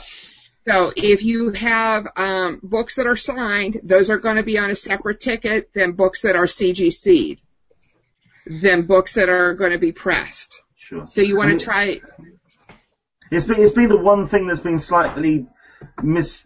So 0.68 0.92
if 0.96 1.24
you 1.24 1.52
have 1.52 2.08
um, 2.18 2.60
books 2.62 2.96
that 2.96 3.08
are 3.08 3.16
signed, 3.16 3.80
those 3.84 4.10
are 4.10 4.18
going 4.18 4.36
to 4.36 4.44
be 4.44 4.58
on 4.58 4.70
a 4.70 4.76
separate 4.76 5.22
ticket 5.22 5.74
than 5.74 5.94
books 5.94 6.24
that 6.24 6.36
are 6.36 6.44
CGC'd, 6.44 7.42
than 8.46 8.86
books 8.86 9.14
that 9.14 9.30
are 9.30 9.54
going 9.54 9.72
to 9.72 9.78
be 9.78 9.94
pressed. 9.94 10.62
Sure. 10.76 11.06
So 11.06 11.22
you 11.22 11.38
want 11.38 11.58
to 11.58 11.64
try. 11.64 12.02
It's 13.32 13.46
been 13.46 13.62
it's 13.62 13.74
been 13.74 13.90
the 13.90 13.98
one 13.98 14.28
thing 14.28 14.48
that's 14.48 14.62
been 14.62 14.80
slightly 14.80 15.48
mis. 16.02 16.44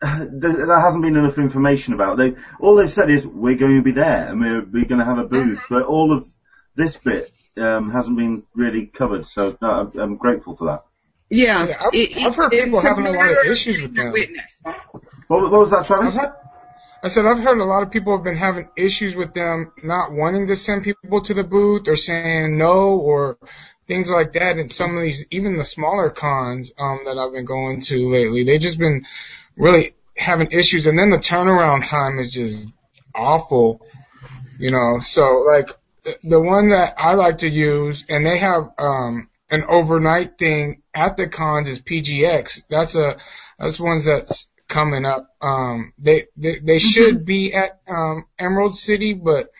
There 0.00 0.66
there 0.66 0.80
hasn't 0.80 1.02
been 1.02 1.16
enough 1.16 1.38
information 1.38 1.94
about. 1.94 2.18
They 2.18 2.34
all 2.60 2.74
they've 2.76 2.90
said 2.92 3.10
is 3.10 3.26
we're 3.26 3.56
going 3.56 3.76
to 3.76 3.82
be 3.82 3.92
there 3.92 4.28
and 4.28 4.40
we're 4.40 4.60
we're 4.64 4.84
going 4.84 4.98
to 4.98 5.04
have 5.04 5.18
a 5.18 5.24
booth, 5.24 5.60
but 5.70 5.84
all 5.84 6.12
of 6.12 6.26
this 6.74 6.96
bit 6.98 7.32
um, 7.56 7.90
hasn't 7.90 8.16
been 8.16 8.42
really 8.54 8.86
covered. 8.86 9.26
So 9.26 9.56
no, 9.62 9.68
I'm, 9.68 9.98
I'm 9.98 10.16
grateful 10.16 10.56
for 10.56 10.66
that. 10.66 10.84
Yeah, 11.30 11.66
Yeah, 11.66 11.82
I've- 11.84 12.14
I've 12.24 12.36
heard 12.36 12.50
people 12.50 12.78
a 12.78 12.82
having 12.82 13.06
a 13.06 13.10
lot 13.10 13.30
of 13.30 13.46
issues 13.46 13.80
with 13.82 13.94
the 13.96 14.02
that. 14.04 14.12
Witness. 14.12 14.62
What, 15.28 15.50
what 15.50 15.52
was 15.52 15.70
that, 15.70 15.84
Travis? 15.86 16.14
I've 16.14 16.20
had, 16.20 16.32
I 17.02 17.08
said 17.08 17.24
I've 17.26 17.40
heard 17.40 17.58
a 17.58 17.64
lot 17.64 17.82
of 17.82 17.90
people 17.90 18.14
have 18.16 18.22
been 18.24 18.36
having 18.36 18.68
issues 18.76 19.16
with 19.16 19.32
them 19.34 19.72
not 19.82 20.12
wanting 20.12 20.46
to 20.48 20.56
send 20.56 20.84
people 20.84 21.20
to 21.22 21.34
the 21.34 21.42
booth 21.44 21.88
or 21.88 21.96
saying 21.96 22.56
no 22.58 22.96
or 22.98 23.38
things 23.86 24.10
like 24.10 24.32
that. 24.34 24.58
And 24.58 24.70
some 24.70 24.96
of 24.96 25.02
these, 25.02 25.24
even 25.30 25.56
the 25.56 25.64
smaller 25.64 26.10
cons 26.10 26.72
um, 26.78 27.00
that 27.04 27.18
I've 27.18 27.32
been 27.32 27.44
going 27.44 27.80
to 27.82 28.08
lately, 28.08 28.44
they've 28.44 28.60
just 28.60 28.78
been 28.78 29.04
really 29.56 29.92
having 30.16 30.52
issues. 30.52 30.86
And 30.86 30.98
then 30.98 31.10
the 31.10 31.18
turnaround 31.18 31.88
time 31.88 32.18
is 32.18 32.32
just 32.32 32.68
awful, 33.14 33.86
you 34.58 34.70
know. 34.70 34.98
So 35.00 35.44
like 35.46 35.70
the, 36.02 36.18
the 36.22 36.40
one 36.40 36.70
that 36.70 36.94
I 36.98 37.14
like 37.14 37.38
to 37.38 37.48
use, 37.48 38.04
and 38.08 38.24
they 38.24 38.38
have 38.38 38.70
um, 38.78 39.28
an 39.50 39.64
overnight 39.68 40.38
thing 40.38 40.82
at 40.94 41.16
the 41.16 41.28
cons 41.28 41.68
is 41.68 41.80
PGX. 41.80 42.62
That's 42.68 42.96
a 42.96 43.18
that's 43.58 43.80
ones 43.80 44.06
that's 44.06 44.48
coming 44.68 45.04
up. 45.04 45.34
Um, 45.40 45.92
they 45.98 46.26
they, 46.36 46.58
they 46.58 46.78
should 46.78 47.24
be 47.24 47.54
at 47.54 47.80
um, 47.88 48.26
Emerald 48.38 48.76
City, 48.76 49.14
but 49.14 49.50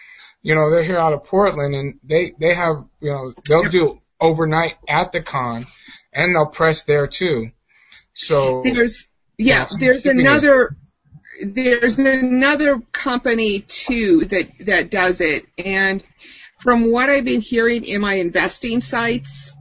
you 0.43 0.55
know 0.55 0.71
they're 0.71 0.85
here 0.85 0.99
out 0.99 1.13
of 1.13 1.25
Portland, 1.25 1.75
and 1.75 2.01
they 2.05 2.33
they 2.39 2.55
have 2.55 2.85
you 3.01 3.11
know 3.11 3.33
they'll 3.47 3.69
do 3.69 4.01
overnight 4.21 4.75
at 4.89 5.13
the 5.13 5.23
con, 5.23 5.67
and 6.13 6.35
they'll 6.35 6.47
press 6.47 6.85
there 6.85 7.07
too. 7.07 7.51
So 8.15 8.63
There's 8.63 9.09
yeah, 9.39 9.67
Yeah, 9.71 9.77
there's 9.79 10.07
another 10.07 10.77
there's 11.45 11.99
another 11.99 12.81
company 12.93 13.61
too 13.61 14.25
that 14.27 14.49
that 14.67 14.91
does 14.91 15.21
it, 15.21 15.47
and 15.59 16.03
from 16.59 16.91
what 16.91 17.11
I've 17.11 17.25
been 17.25 17.43
hearing 17.43 17.85
in 17.85 18.01
my 18.01 18.15
investing 18.15 18.81
sites, 18.81 19.55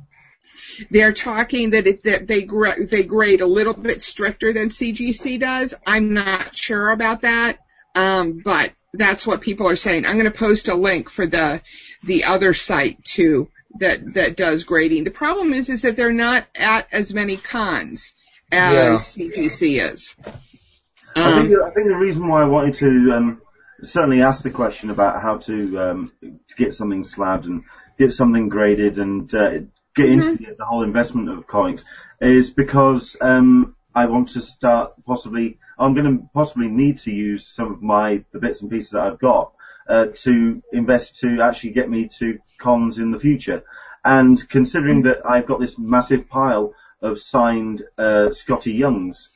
they're 0.89 1.11
talking 1.11 1.71
that 1.71 1.87
it, 1.87 2.03
that 2.03 2.27
they 2.27 2.43
gra- 2.43 2.85
they 2.85 3.03
grade 3.03 3.41
a 3.41 3.45
little 3.45 3.73
bit 3.73 4.01
stricter 4.01 4.53
than 4.53 4.69
CGC 4.69 5.39
does. 5.39 5.73
I'm 5.85 6.13
not 6.13 6.55
sure 6.55 6.91
about 6.91 7.21
that, 7.21 7.59
um, 7.93 8.41
but 8.43 8.71
that's 8.93 9.27
what 9.27 9.41
people 9.41 9.67
are 9.67 9.75
saying. 9.75 10.05
I'm 10.05 10.17
going 10.17 10.31
to 10.31 10.37
post 10.37 10.69
a 10.69 10.75
link 10.75 11.09
for 11.09 11.27
the 11.27 11.61
the 12.03 12.23
other 12.23 12.53
site 12.53 13.03
too 13.03 13.49
that 13.79 14.13
that 14.13 14.37
does 14.37 14.63
grading. 14.63 15.03
The 15.03 15.11
problem 15.11 15.53
is 15.53 15.69
is 15.69 15.83
that 15.83 15.95
they're 15.95 16.13
not 16.13 16.45
at 16.55 16.87
as 16.91 17.13
many 17.13 17.37
cons 17.37 18.13
as 18.51 19.15
CGC 19.15 19.91
is. 19.91 20.15
I 20.23 20.31
think, 20.31 21.45
Um, 21.45 21.49
the- 21.49 21.63
I 21.63 21.69
think 21.71 21.87
the 21.87 21.95
reason 21.95 22.27
why 22.27 22.41
I 22.41 22.45
wanted 22.45 22.75
to 22.75 23.11
um, 23.13 23.41
certainly 23.83 24.21
ask 24.21 24.43
the 24.43 24.49
question 24.49 24.89
about 24.89 25.21
how 25.21 25.37
to, 25.37 25.79
um, 25.79 26.11
to 26.21 26.55
get 26.57 26.73
something 26.73 27.03
slabbed 27.03 27.45
and 27.45 27.63
get 27.97 28.11
something 28.11 28.49
graded 28.49 28.97
and 28.97 29.33
uh, 29.33 29.59
get 29.95 30.09
into 30.09 30.35
the, 30.35 30.55
the 30.57 30.65
whole 30.65 30.83
investment 30.83 31.29
of 31.29 31.47
comics 31.47 31.85
is 32.21 32.49
because 32.49 33.15
um, 33.21 33.75
I 33.93 34.07
want 34.07 34.29
to 34.29 34.41
start 34.41 34.93
possibly. 35.05 35.59
I'm 35.77 35.93
going 35.93 36.17
to 36.19 36.29
possibly 36.33 36.67
need 36.67 36.99
to 36.99 37.11
use 37.11 37.47
some 37.47 37.71
of 37.73 37.81
my 37.81 38.23
the 38.31 38.39
bits 38.39 38.61
and 38.61 38.69
pieces 38.71 38.91
that 38.91 39.01
I've 39.01 39.19
got 39.19 39.53
uh, 39.87 40.07
to 40.23 40.61
invest 40.71 41.17
to 41.21 41.41
actually 41.41 41.71
get 41.71 41.89
me 41.89 42.09
to 42.19 42.39
cons 42.57 42.99
in 42.99 43.11
the 43.11 43.19
future. 43.19 43.63
And 44.03 44.37
considering 44.49 45.03
that 45.03 45.25
I've 45.25 45.47
got 45.47 45.59
this 45.59 45.77
massive 45.77 46.29
pile 46.29 46.73
of 47.01 47.19
signed 47.19 47.83
uh, 47.97 48.31
Scotty 48.31 48.73
Youngs, 48.73 49.29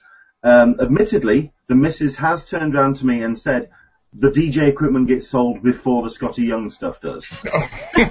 um, 0.44 0.78
admittedly, 0.80 1.54
the 1.68 1.76
missus 1.76 2.16
has 2.16 2.46
turned 2.46 2.76
around 2.76 2.98
to 2.98 3.06
me 3.06 3.24
and 3.24 3.38
said, 3.38 3.70
the 4.14 4.32
DJ 4.32 4.68
equipment 4.68 5.08
gets 5.08 5.28
sold 5.28 5.62
before 5.62 6.04
the 6.04 6.10
Scotty 6.10 6.44
Young 6.44 6.70
stuff 6.70 7.02
does. 7.02 7.28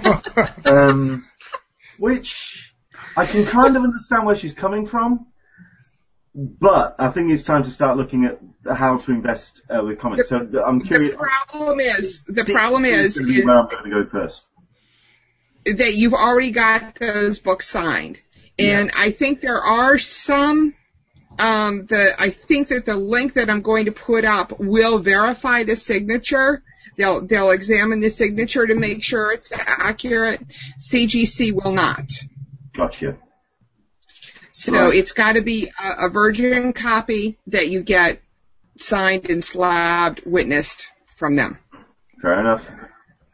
um, 0.65 1.27
which 1.99 2.75
I 3.17 3.27
can 3.27 3.47
kind 3.47 3.77
of 3.77 3.83
understand 3.83 4.27
where 4.27 4.37
she's 4.37 4.55
coming 4.55 4.87
from, 4.87 5.27
but 6.39 6.95
I 7.01 7.11
think 7.11 7.33
it's 7.33 7.43
time 7.43 7.65
to 7.65 7.71
start 7.71 7.97
looking 7.97 8.25
at 8.25 8.39
how 8.73 8.99
to 8.99 9.11
invest 9.11 9.63
uh, 9.69 9.83
with 9.85 9.99
comics. 9.99 10.29
So 10.29 10.37
I'm 10.65 10.81
curious. 10.81 11.11
the 11.11 11.17
problem 11.17 11.81
is 11.81 12.23
the 12.25 12.45
problem 12.45 12.85
is 12.85 13.17
is 13.17 13.45
where 13.45 13.59
I'm 13.59 13.69
going 13.69 13.91
to 13.91 14.05
go 14.05 14.09
first. 14.09 14.45
that 15.65 15.95
you've 15.95 16.15
already 16.15 16.53
got 16.53 16.95
those 16.95 17.41
books 17.41 17.69
signed. 17.69 18.21
And 18.57 18.91
I 18.97 19.11
think 19.11 19.41
there 19.41 19.61
are 19.61 19.99
some 19.99 20.75
um, 21.41 21.87
the 21.87 22.15
I 22.19 22.31
think 22.31 22.69
that 22.69 22.87
the 22.87 22.97
link 22.97 23.35
that 23.35 23.51
I'm 23.51 23.63
going 23.63 23.87
to 23.87 23.93
put 23.93 24.25
up 24.25 24.59
will 24.61 24.99
verify 24.99 25.65
the 25.65 25.75
signature. 25.75 26.63
They'll 26.97 27.27
they'll 27.27 27.51
examine 27.51 27.99
the 27.99 28.11
signature 28.11 28.65
to 28.65 28.77
make 28.77 29.03
sure 29.03 29.33
it's 29.33 29.51
accurate. 29.53 30.41
CGC 30.79 31.53
will 31.53 31.73
not. 31.73 32.11
Gotcha. 32.75 33.19
So 34.59 34.73
Right. 34.73 34.95
it's 34.95 35.13
got 35.13 35.35
to 35.35 35.41
be 35.41 35.71
a, 35.81 36.07
a 36.07 36.09
virgin 36.09 36.73
copy 36.73 37.39
that 37.47 37.69
you 37.69 37.85
get 37.85 38.21
signed 38.77 39.31
and 39.31 39.43
slabbed, 39.43 40.23
witnessed 40.27 40.89
from 41.15 41.37
them. 41.37 41.59
Fair 42.21 42.41
enough. 42.41 42.69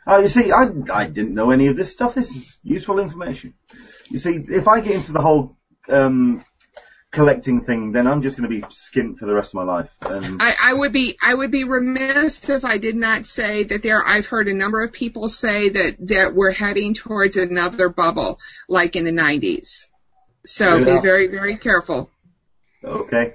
Oh, 0.07 0.19
you 0.19 0.29
see, 0.29 0.53
I, 0.53 0.69
I 0.93 1.07
didn't 1.07 1.33
know 1.33 1.51
any 1.51 1.69
of 1.69 1.77
this 1.77 1.91
stuff. 1.91 2.15
This 2.15 2.31
is 2.37 2.59
useful 2.63 2.99
information. 3.01 3.55
You 4.11 4.19
see, 4.19 4.45
if 4.51 4.69
I 4.69 4.81
get 4.81 4.97
into 4.97 5.13
the 5.13 5.23
whole 5.23 5.57
um, 5.89 6.45
collecting 7.11 7.65
thing, 7.65 7.93
then 7.93 8.07
I'm 8.07 8.21
just 8.21 8.37
going 8.37 8.51
to 8.51 8.55
be 8.55 8.61
skint 8.67 9.17
for 9.17 9.25
the 9.25 9.33
rest 9.33 9.55
of 9.55 9.55
my 9.55 9.63
life. 9.63 9.89
And 10.03 10.43
I, 10.43 10.55
I 10.63 10.73
would 10.75 10.93
be 10.93 11.17
I 11.23 11.33
would 11.33 11.51
be 11.51 11.65
remiss 11.65 12.51
if 12.51 12.67
I 12.67 12.77
did 12.77 12.97
not 12.97 13.25
say 13.25 13.63
that 13.63 13.83
there 13.83 14.05
I've 14.05 14.27
heard 14.27 14.49
a 14.49 14.53
number 14.55 14.83
of 14.83 14.93
people 14.93 15.31
say 15.31 15.71
that 15.71 15.97
that 16.09 16.35
we're 16.35 16.53
heading 16.53 16.93
towards 16.93 17.39
another 17.39 17.89
bubble 17.89 18.39
like 18.69 18.95
in 18.95 19.05
the 19.07 19.11
90s. 19.11 19.87
So 20.47 20.85
be 20.85 21.01
very 21.01 21.29
very 21.29 21.57
careful. 21.57 22.11
okay. 22.85 23.35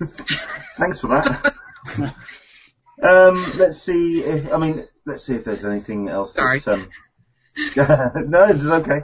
Thanks 0.78 1.00
for 1.00 1.08
that. 1.08 1.54
um, 3.02 3.52
let's 3.56 3.80
see 3.80 4.22
if 4.22 4.52
I 4.52 4.56
mean, 4.58 4.86
let's 5.04 5.24
see 5.24 5.34
if 5.34 5.44
there's 5.44 5.64
anything 5.64 6.08
else. 6.08 6.34
Sorry. 6.34 6.58
That, 6.60 6.74
um, 6.74 6.88
no, 8.30 8.44
it's 8.44 8.62
okay. 8.62 9.00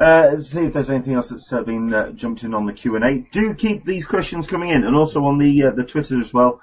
Uh, 0.00 0.30
let's 0.32 0.48
see 0.48 0.64
if 0.64 0.72
there's 0.72 0.90
anything 0.90 1.14
else 1.14 1.28
that's 1.28 1.52
uh, 1.52 1.62
been 1.62 1.94
uh, 1.94 2.10
jumped 2.10 2.42
in 2.42 2.54
on 2.54 2.66
the 2.66 2.72
Q 2.72 2.96
and 2.96 3.04
A. 3.04 3.28
Do 3.30 3.54
keep 3.54 3.84
these 3.84 4.04
questions 4.04 4.46
coming 4.46 4.70
in, 4.70 4.84
and 4.84 4.96
also 4.96 5.24
on 5.24 5.38
the 5.38 5.64
uh, 5.64 5.70
the 5.70 5.84
Twitter 5.84 6.18
as 6.18 6.32
well. 6.32 6.60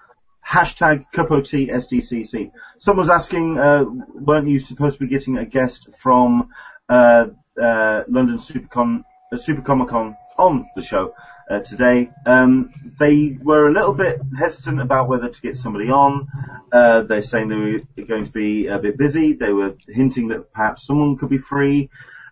Hashtag 0.48 1.06
CupOTSDCC. 1.14 2.52
Someone's 2.80 3.10
asking, 3.10 3.60
uh, 3.60 3.86
weren't 3.86 4.50
you 4.50 4.60
supposed 4.60 4.98
to 4.98 5.06
be 5.06 5.10
getting 5.10 5.38
a 5.38 5.46
guest 5.46 5.90
from 5.96 6.50
London 6.92 8.38
Supercon, 8.38 9.04
uh, 9.32 9.38
Super 9.38 9.62
Comic 9.62 9.90
Con 9.90 10.18
on 10.38 10.70
the 10.76 10.82
show 10.82 11.14
uh, 11.50 11.60
today? 11.60 12.12
Um, 12.26 12.74
they 13.00 13.38
were 13.42 13.68
a 13.68 13.74
little 13.74 13.94
bit 13.94 14.22
hesitant 14.38 14.82
about 14.82 15.08
whether 15.08 15.30
to 15.30 15.42
get 15.42 15.56
somebody 15.56 15.90
on. 15.90 16.28
Uh, 16.72 17.02
they're 17.02 17.22
saying 17.22 17.50
they 17.50 17.56
were 17.56 18.06
going 18.06 18.26
to 18.26 18.32
be 18.32 18.68
a 18.68 18.80
bit 18.80 18.98
busy. 18.98 19.34
They 19.34 19.52
were 19.52 19.76
hinting 19.88 20.30
that 20.30 20.52
perhaps 20.54 20.86
someone 20.86 21.18
could 21.18 21.30
be 21.30 21.38
free. 21.38 21.90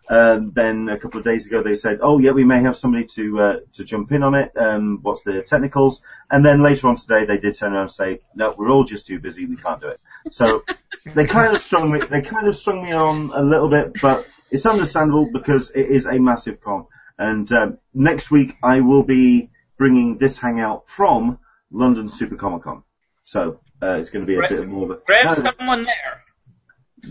Uh, 0.10 0.40
then 0.54 0.90
a 0.90 0.98
couple 0.98 1.20
of 1.20 1.24
days 1.24 1.46
ago 1.46 1.62
they 1.62 1.76
said, 1.76 2.00
"Oh 2.02 2.18
yeah, 2.18 2.32
we 2.32 2.44
may 2.44 2.62
have 2.62 2.76
somebody 2.76 3.06
to 3.06 3.40
uh, 3.40 3.56
to 3.74 3.84
jump 3.84 4.12
in 4.12 4.24
on 4.24 4.34
it. 4.34 4.52
Um, 4.58 5.00
what's 5.04 5.22
the 5.22 5.44
technicals?" 5.44 6.02
And 6.32 6.44
then 6.44 6.64
later 6.64 6.88
on 6.88 6.96
today 6.96 7.26
they 7.26 7.38
did 7.38 7.54
turn 7.54 7.74
around 7.74 7.84
and 7.84 7.92
say, 7.92 8.22
"No, 8.34 8.56
we're 8.58 8.72
all 8.72 8.86
just 8.86 9.06
too 9.06 9.20
busy. 9.20 9.46
We 9.46 9.56
can't 9.56 9.80
do 9.80 9.90
it." 9.90 10.00
So 10.32 10.64
they 11.14 11.28
kind 11.28 11.54
of 11.56 11.62
strung 11.62 11.92
me. 11.92 12.02
They 12.02 12.22
kind 12.22 12.48
of 12.48 12.56
strung 12.56 12.84
me 12.84 12.92
on 12.92 13.30
a 13.36 13.44
little 13.44 13.70
bit, 13.70 14.02
but 14.02 14.26
it's 14.52 14.66
understandable 14.66 15.30
because 15.32 15.72
it 15.72 15.88
is 15.88 16.06
a 16.06 16.20
massive 16.20 16.62
con. 16.62 16.86
And 17.18 17.52
um, 17.52 17.78
next 17.94 18.32
week 18.32 18.56
I 18.64 18.82
will 18.82 19.04
be 19.04 19.50
bringing 19.78 20.18
this 20.18 20.38
hangout 20.38 20.88
from 20.88 21.40
London 21.72 22.08
Super 22.10 22.36
Comic 22.36 22.64
Con. 22.64 22.84
So 23.26 23.60
uh, 23.82 23.98
it's 24.00 24.10
going 24.10 24.26
to 24.26 24.28
be 24.28 24.36
a 24.36 24.38
Grab- 24.40 24.50
bit 24.52 24.68
more 24.68 24.86
of 24.86 24.92
a 24.92 25.02
Grab 25.06 25.26
No, 25.44 25.52
someone 25.58 25.84
there. 25.86 26.24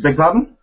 Beg 0.02 0.16
pardon? 0.16 0.56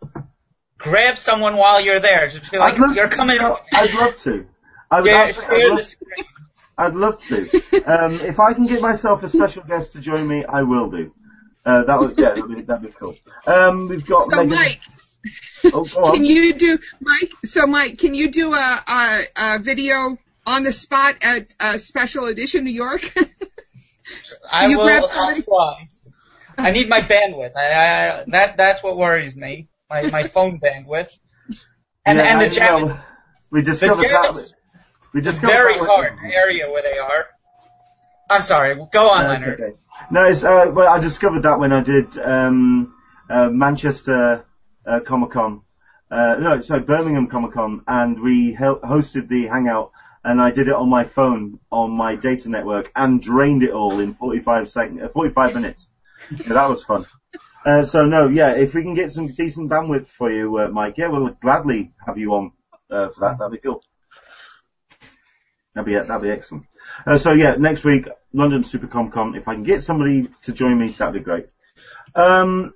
Grab 0.78 1.18
someone 1.18 1.56
while 1.58 1.80
you're 1.82 2.00
there. 2.00 2.28
Just 2.28 2.52
be 2.52 2.58
like, 2.58 2.74
I'd 2.76 2.80
love 2.80 2.96
you're 2.96 3.08
to. 3.10 3.16
coming. 3.16 3.38
No, 3.38 3.58
I'd 3.74 3.94
love 3.94 4.18
to. 4.18 4.46
I 4.92 5.02
would 5.02 5.08
Share, 5.10 5.16
actually- 5.30 5.46
I'd 5.64 5.68
love 5.70 5.78
the 5.78 5.84
screen. 5.84 6.26
I'd 6.78 6.94
love 6.96 7.22
to. 7.28 7.62
Um, 7.86 8.14
if 8.22 8.40
I 8.40 8.54
can 8.54 8.66
get 8.66 8.82
myself 8.82 9.22
a 9.24 9.30
special 9.30 9.64
guest 9.64 9.94
to 9.94 10.00
join 10.00 10.28
me, 10.28 10.44
I 10.44 10.64
will 10.64 10.90
do. 10.90 11.14
Uh, 11.64 11.84
that 11.84 12.00
would, 12.00 12.18
yeah, 12.18 12.30
that'd 12.30 12.48
be, 12.48 12.62
that'd 12.64 12.82
be 12.84 12.94
cool. 13.00 13.16
Um, 13.46 13.88
we've 13.88 14.06
got 14.06 14.30
So 14.32 14.38
Megan. 14.38 14.50
Mike, 14.56 14.80
Oh, 15.66 16.12
can 16.14 16.24
you 16.24 16.54
do 16.54 16.78
Mike? 17.02 17.32
So 17.46 17.66
Mike, 17.66 17.98
can 17.98 18.14
you 18.14 18.32
do 18.32 18.54
a, 18.54 18.84
a, 18.88 19.24
a 19.36 19.60
video 19.60 20.18
on 20.46 20.64
the 20.64 20.72
spot 20.72 21.16
at 21.24 21.54
uh, 21.60 21.78
Special 21.78 22.26
Edition 22.26 22.64
New 22.64 22.72
York? 22.74 23.12
I 24.52 24.68
you 24.68 24.78
will. 24.78 24.86
grab 24.86 25.04
I'll 25.12 25.42
try. 25.42 25.90
I 26.58 26.72
need 26.72 26.88
my 26.88 27.02
bandwidth. 27.02 27.56
I, 27.56 28.20
I, 28.20 28.24
that 28.28 28.56
that's 28.58 28.84
what 28.84 28.98
worries 28.98 29.36
me. 29.36 29.68
My 29.90 30.04
my 30.04 30.24
phone 30.24 30.60
bandwidth. 30.60 31.10
And 32.06 32.18
Yeah, 32.18 32.24
and 32.24 32.40
I 32.40 32.48
the 32.48 32.56
chat 32.56 32.80
know. 32.80 33.00
We 33.50 33.62
discovered 33.64 34.04
that. 34.04 34.34
Jarrett's 34.34 34.54
We 35.14 35.22
discovered 35.22 35.54
very 35.54 35.78
hard 35.80 36.14
area 36.24 36.70
where 36.70 36.84
they 36.84 36.98
are. 36.98 37.26
I'm 38.30 38.42
sorry. 38.42 38.76
Go 38.92 39.10
on, 39.10 39.24
No, 39.24 39.32
it's 39.32 39.42
Leonard. 39.42 39.62
okay. 39.62 39.74
No, 40.12 40.26
it's, 40.26 40.44
uh, 40.44 40.72
well, 40.74 40.88
I 40.92 41.00
discovered 41.00 41.44
that 41.44 41.60
when 41.60 41.72
I 41.72 41.82
did 41.82 42.18
um, 42.18 42.94
uh, 43.30 43.50
Manchester 43.50 44.46
uh, 44.86 45.00
Comic 45.00 45.32
Con. 45.32 45.62
Uh, 46.10 46.36
no, 46.40 46.62
sorry, 46.62 46.82
Birmingham 46.82 47.28
Comic 47.28 47.54
Con, 47.54 47.82
and 47.88 48.22
we 48.22 48.56
hosted 48.56 49.28
the 49.28 49.48
hangout, 49.48 49.92
and 50.24 50.42
I 50.42 50.52
did 50.52 50.68
it 50.68 50.74
on 50.74 50.90
my 50.90 51.04
phone 51.04 51.60
on 51.72 51.92
my 51.92 52.16
data 52.16 52.50
network 52.50 52.92
and 52.96 53.22
drained 53.22 53.64
it 53.64 53.72
all 53.72 54.00
in 54.00 54.14
45 54.14 54.70
seconds, 54.70 55.02
uh, 55.04 55.10
45 55.10 55.56
minutes. 55.56 55.90
Yeah, 56.32 56.54
that 56.54 56.70
was 56.70 56.84
fun. 56.84 57.06
Uh, 57.66 57.84
so 57.84 58.06
no, 58.06 58.28
yeah, 58.28 58.52
if 58.52 58.74
we 58.76 58.84
can 58.84 58.94
get 58.94 59.12
some 59.12 59.28
decent 59.28 59.70
bandwidth 59.70 60.08
for 60.08 60.32
you, 60.32 60.58
uh, 60.58 60.68
Mike, 60.68 60.98
yeah, 60.98 61.08
we'll 61.08 61.30
gladly 61.30 61.94
have 62.06 62.18
you 62.18 62.34
on 62.36 62.52
uh, 62.92 63.10
for 63.10 63.22
that. 63.22 63.40
That'd 63.40 63.52
be 63.52 63.58
cool. 63.58 63.84
That'd 65.74 65.86
be 65.86 65.94
that'd 65.94 66.22
be 66.22 66.30
excellent. 66.30 66.66
Uh, 67.06 67.18
so 67.18 67.34
yeah, 67.34 67.56
next 67.56 67.84
week 67.84 68.08
London 68.34 68.62
Supercom 68.62 69.12
Con. 69.12 69.36
If 69.36 69.48
I 69.48 69.56
can 69.56 69.64
get 69.64 69.82
somebody 69.82 70.30
to 70.44 70.54
join 70.54 70.80
me, 70.80 70.90
that'd 70.90 71.14
be 71.14 71.20
great. 71.20 71.48
Um, 72.14 72.74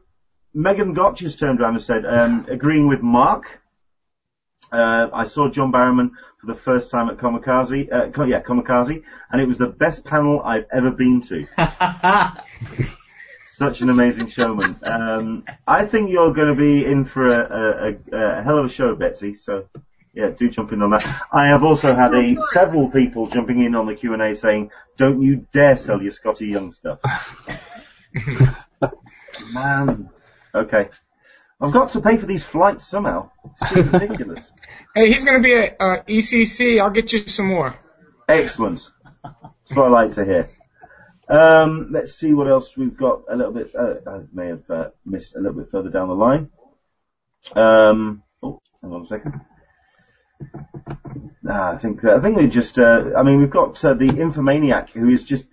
Megan 0.53 0.93
Gotch 0.93 1.21
has 1.21 1.35
turned 1.35 1.61
around 1.61 1.75
and 1.75 1.83
said, 1.83 2.05
um, 2.05 2.45
agreeing 2.49 2.87
with 2.87 3.01
Mark. 3.01 3.61
Uh, 4.71 5.09
I 5.13 5.23
saw 5.25 5.49
John 5.49 5.71
Barrowman 5.71 6.11
for 6.39 6.47
the 6.47 6.55
first 6.55 6.91
time 6.91 7.09
at 7.09 7.17
Kamikaze, 7.17 7.91
uh, 7.91 8.25
yeah, 8.25 8.41
Kamikaze, 8.41 9.03
and 9.31 9.41
it 9.41 9.47
was 9.47 9.57
the 9.57 9.67
best 9.67 10.05
panel 10.05 10.41
I've 10.41 10.67
ever 10.71 10.91
been 10.91 11.21
to. 11.21 11.47
Such 13.47 13.81
an 13.81 13.89
amazing 13.89 14.27
showman. 14.27 14.79
Um, 14.83 15.43
I 15.67 15.85
think 15.85 16.11
you're 16.11 16.33
going 16.33 16.55
to 16.55 16.59
be 16.59 16.85
in 16.85 17.03
for 17.03 17.27
a, 17.27 17.33
a, 17.33 18.17
a, 18.17 18.39
a 18.39 18.43
hell 18.43 18.59
of 18.59 18.65
a 18.65 18.69
show, 18.69 18.95
Betsy. 18.95 19.33
So, 19.33 19.67
yeah, 20.13 20.29
do 20.29 20.49
jump 20.49 20.71
in 20.71 20.81
on 20.81 20.91
that. 20.91 21.05
I 21.31 21.47
have 21.47 21.63
also 21.63 21.93
had 21.93 22.13
a 22.15 22.37
several 22.51 22.89
people 22.89 23.27
jumping 23.27 23.61
in 23.61 23.75
on 23.75 23.85
the 23.85 23.95
Q 23.95 24.13
and 24.13 24.21
A 24.21 24.33
saying, 24.33 24.71
"Don't 24.97 25.21
you 25.21 25.45
dare 25.51 25.75
sell 25.75 26.01
your 26.01 26.11
Scotty 26.11 26.47
Young 26.47 26.71
stuff." 26.71 26.99
Man, 29.53 30.09
okay. 30.59 30.89
I've 31.61 31.73
got 31.73 31.91
to 31.91 32.01
pay 32.01 32.17
for 32.17 32.25
these 32.25 32.43
flights 32.43 32.85
somehow. 32.85 33.31
It's 33.45 33.75
ridiculous. 33.91 34.51
Hey, 34.95 35.11
he's 35.11 35.25
gonna 35.25 35.41
be 35.41 35.53
at 35.53 35.77
uh, 35.79 35.97
ECC. 36.07 36.79
I'll 36.79 36.89
get 36.89 37.11
you 37.11 37.27
some 37.27 37.47
more. 37.47 37.75
Excellent. 38.27 38.89
That's 39.23 39.75
what 39.75 39.87
I 39.87 39.89
like 39.89 40.11
to 40.11 40.25
hear. 40.25 40.49
Um, 41.29 41.89
let's 41.91 42.13
see 42.13 42.33
what 42.33 42.47
else 42.47 42.75
we've 42.75 42.97
got 42.97 43.23
a 43.29 43.35
little 43.35 43.53
bit, 43.53 43.75
uh, 43.75 43.95
I 44.07 44.21
may 44.33 44.47
have 44.47 44.69
uh, 44.69 44.89
missed 45.05 45.35
a 45.35 45.39
little 45.39 45.59
bit 45.59 45.69
further 45.69 45.91
down 45.91 46.07
the 46.07 46.15
line. 46.15 46.49
Um, 47.55 48.23
oh, 48.41 48.59
hang 48.81 48.91
on 48.91 49.01
a 49.01 49.05
second. 49.05 49.41
Ah, 51.47 51.73
I 51.73 51.77
think, 51.77 52.03
I 52.03 52.19
think 52.19 52.37
we 52.37 52.47
just, 52.47 52.79
uh, 52.79 53.11
I 53.15 53.21
mean, 53.21 53.39
we've 53.39 53.49
got 53.49 53.83
uh, 53.85 53.93
the 53.93 54.07
Infomaniac 54.07 54.89
who 54.89 55.09
is 55.09 55.23
just 55.23 55.45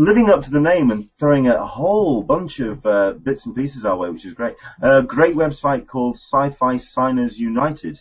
living 0.00 0.30
up 0.30 0.40
to 0.40 0.50
the 0.50 0.60
name 0.60 0.90
and 0.90 1.12
throwing 1.18 1.46
a 1.46 1.66
whole 1.66 2.22
bunch 2.22 2.58
of 2.58 2.86
uh, 2.86 3.12
bits 3.12 3.44
and 3.44 3.54
pieces 3.54 3.84
our 3.84 3.98
way, 3.98 4.08
which 4.08 4.24
is 4.24 4.32
great. 4.32 4.56
A 4.80 5.02
great 5.02 5.34
website 5.34 5.86
called 5.86 6.16
Sci-Fi 6.16 6.78
Signers 6.78 7.38
United. 7.38 8.00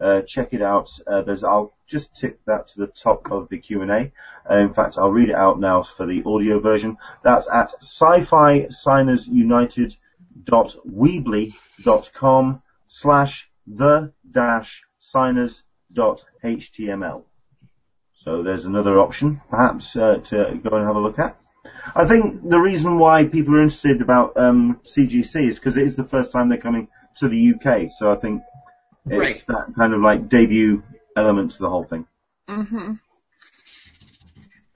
Uh, 0.00 0.22
check 0.22 0.54
it 0.54 0.62
out. 0.62 0.88
Uh, 1.04 1.22
there's, 1.22 1.42
I'll 1.42 1.74
just 1.88 2.14
tick 2.14 2.38
that 2.46 2.68
to 2.68 2.78
the 2.78 2.86
top 2.86 3.32
of 3.32 3.48
the 3.48 3.58
Q&A. 3.58 4.12
Uh, 4.48 4.58
in 4.58 4.72
fact, 4.72 4.98
I'll 4.98 5.10
read 5.10 5.30
it 5.30 5.34
out 5.34 5.58
now 5.58 5.82
for 5.82 6.06
the 6.06 6.22
audio 6.24 6.60
version. 6.60 6.96
That's 7.24 7.48
at 7.52 7.74
sci-fi 7.80 8.68
signers 8.68 9.26
united 9.26 9.96
dot 10.44 10.76
weebly.com 10.88 12.62
slash 12.86 13.50
the 13.66 14.12
dash 14.30 14.82
signers 15.00 15.64
dot 15.92 16.24
html. 16.44 17.24
So 18.24 18.42
there's 18.44 18.66
another 18.66 19.00
option, 19.00 19.40
perhaps, 19.50 19.96
uh, 19.96 20.18
to 20.18 20.60
go 20.62 20.76
and 20.76 20.86
have 20.86 20.94
a 20.94 21.00
look 21.00 21.18
at. 21.18 21.36
I 21.94 22.06
think 22.06 22.48
the 22.48 22.58
reason 22.58 22.98
why 22.98 23.24
people 23.24 23.56
are 23.56 23.62
interested 23.62 24.00
about 24.00 24.36
um, 24.36 24.80
CGC 24.86 25.48
is 25.48 25.58
because 25.58 25.76
it 25.76 25.82
is 25.82 25.96
the 25.96 26.04
first 26.04 26.30
time 26.30 26.48
they're 26.48 26.58
coming 26.58 26.86
to 27.16 27.28
the 27.28 27.54
UK. 27.54 27.90
So 27.90 28.12
I 28.12 28.16
think 28.16 28.42
it's 29.06 29.44
that 29.44 29.74
kind 29.76 29.92
of 29.92 30.00
like 30.00 30.28
debut 30.28 30.84
element 31.16 31.52
to 31.52 31.58
the 31.58 31.68
whole 31.68 31.84
thing. 31.84 32.06
hmm 32.48 32.92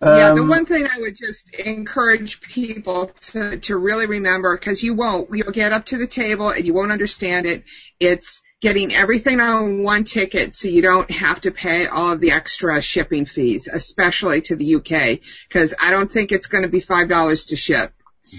yeah, 0.06 0.30
the 0.32 0.42
Um, 0.42 0.48
one 0.48 0.66
thing 0.66 0.86
I 0.86 1.00
would 1.00 1.16
just 1.16 1.54
encourage 1.54 2.40
people 2.40 3.10
to, 3.32 3.58
to 3.58 3.76
really 3.76 4.06
remember, 4.06 4.56
because 4.56 4.82
you 4.82 4.94
won't, 4.94 5.28
you'll 5.32 5.52
get 5.52 5.72
up 5.72 5.86
to 5.86 5.98
the 5.98 6.06
table 6.06 6.50
and 6.50 6.64
you 6.66 6.74
won't 6.74 6.92
understand 6.92 7.46
it. 7.46 7.64
It's 7.98 8.42
getting 8.66 8.92
everything 8.92 9.38
on 9.40 9.84
one 9.84 10.02
ticket 10.02 10.52
so 10.52 10.66
you 10.66 10.82
don't 10.82 11.08
have 11.08 11.40
to 11.40 11.52
pay 11.52 11.86
all 11.86 12.10
of 12.10 12.18
the 12.20 12.32
extra 12.32 12.82
shipping 12.82 13.24
fees, 13.24 13.68
especially 13.68 14.40
to 14.40 14.56
the 14.56 14.74
UK, 14.74 15.20
because 15.48 15.72
I 15.80 15.92
don't 15.92 16.10
think 16.10 16.32
it's 16.32 16.48
going 16.48 16.64
to 16.64 16.68
be 16.68 16.80
$5 16.80 17.48
to 17.48 17.56
ship. 17.56 17.92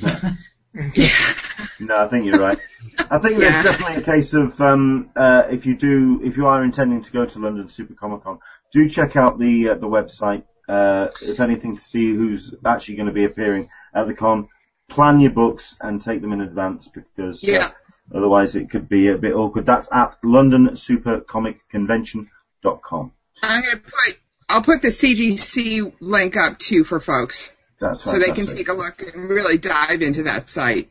No, 1.80 1.98
I 1.98 2.08
think 2.08 2.26
you're 2.26 2.40
right. 2.40 2.60
I 3.10 3.18
think 3.20 3.40
Yeah. 3.40 3.52
there's 3.52 3.64
definitely 3.64 4.04
a 4.04 4.06
case 4.06 4.34
of 4.34 4.60
um, 4.62 5.10
uh, 5.16 5.44
if 5.50 5.66
you 5.66 5.76
do, 5.76 6.22
if 6.24 6.38
you 6.38 6.46
are 6.46 6.64
intending 6.64 7.02
to 7.04 7.12
go 7.12 7.26
to 7.26 7.40
London 7.40 7.68
Super 7.70 7.96
Comic 7.96 8.24
Con, 8.24 8.38
do 8.74 8.88
check 8.88 9.16
out 9.16 9.40
the 9.40 9.70
uh, 9.70 9.74
the 9.76 9.88
website. 9.88 10.44
Uh, 10.70 11.08
if 11.22 11.40
anything, 11.40 11.78
to 11.78 11.82
see 11.82 12.14
who's 12.14 12.54
actually 12.66 12.96
going 12.96 13.08
to 13.08 13.14
be 13.14 13.24
appearing 13.24 13.70
at 13.96 14.06
the 14.08 14.14
con. 14.14 14.50
Plan 14.90 15.20
your 15.20 15.32
books 15.32 15.76
and 15.82 16.00
take 16.02 16.22
them 16.22 16.34
in 16.34 16.42
advance 16.42 16.90
because 16.90 17.44
uh, 17.44 17.52
Yeah. 17.52 17.72
Otherwise 18.14 18.56
it 18.56 18.70
could 18.70 18.88
be 18.90 19.08
a 19.10 19.18
bit 19.18 19.34
awkward. 19.34 19.66
That's 19.66 19.88
at 19.92 20.22
londonsupercomic.convention.com. 20.24 23.12
I'm 23.42 23.62
going 23.62 23.78
to 23.78 23.84
put, 23.84 24.20
I'll 24.50 24.64
put 24.64 24.82
the 24.82 24.88
CGC 24.88 25.94
link 26.00 26.38
up 26.38 26.58
too 26.58 26.84
for 26.84 27.00
folks 27.00 27.52
That's 27.80 28.04
so 28.04 28.18
they 28.18 28.32
can 28.32 28.48
take 28.48 28.70
a 28.70 28.74
look 28.74 29.02
and 29.02 29.30
really 29.30 29.58
dive 29.58 30.02
into 30.02 30.24
that 30.24 30.50
site. 30.50 30.90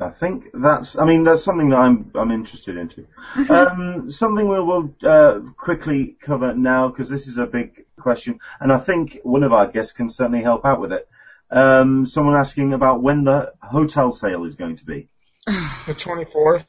I 0.00 0.10
think 0.10 0.46
that's. 0.52 0.98
I 0.98 1.04
mean, 1.04 1.24
that's 1.24 1.42
something 1.42 1.70
that 1.70 1.76
I'm 1.76 2.10
I'm 2.14 2.30
interested 2.30 2.76
into. 2.76 3.06
um, 3.50 4.10
something 4.10 4.48
we 4.48 4.60
will 4.60 4.94
uh, 5.02 5.40
quickly 5.56 6.16
cover 6.20 6.54
now 6.54 6.88
because 6.88 7.08
this 7.08 7.26
is 7.26 7.38
a 7.38 7.46
big 7.46 7.84
question, 7.98 8.40
and 8.60 8.72
I 8.72 8.78
think 8.78 9.18
one 9.22 9.42
of 9.42 9.52
our 9.52 9.66
guests 9.66 9.92
can 9.92 10.10
certainly 10.10 10.42
help 10.42 10.64
out 10.64 10.80
with 10.80 10.92
it. 10.92 11.08
Um, 11.50 12.06
someone 12.06 12.36
asking 12.36 12.72
about 12.72 13.02
when 13.02 13.24
the 13.24 13.52
hotel 13.62 14.12
sale 14.12 14.44
is 14.44 14.56
going 14.56 14.76
to 14.76 14.84
be. 14.84 15.08
The 15.46 15.94
24th. 15.94 16.64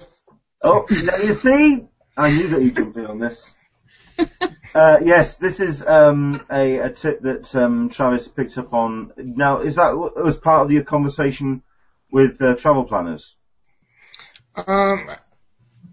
Oh, 0.62 0.86
now 0.90 1.18
you 1.18 1.34
see, 1.34 1.86
I 2.18 2.34
knew 2.34 2.48
that 2.50 2.62
you'd 2.62 2.76
jump 2.76 2.98
in 2.98 3.06
on 3.06 3.20
this. 3.20 3.54
Uh, 4.74 5.00
yes, 5.02 5.38
this 5.38 5.62
is 5.62 5.82
um, 5.82 6.46
a, 6.52 6.80
a 6.80 6.90
tip 6.90 7.22
that 7.22 7.56
um, 7.56 7.88
Travis 7.88 8.28
picked 8.28 8.58
up 8.58 8.74
on. 8.74 9.14
Now, 9.16 9.62
is 9.62 9.76
that 9.76 9.96
was 9.96 10.38
part 10.38 10.66
of 10.66 10.72
your 10.72 10.84
conversation 10.84 11.64
with 12.12 12.42
uh, 12.42 12.56
travel 12.56 12.84
planners? 12.84 13.34
Um, 14.68 15.10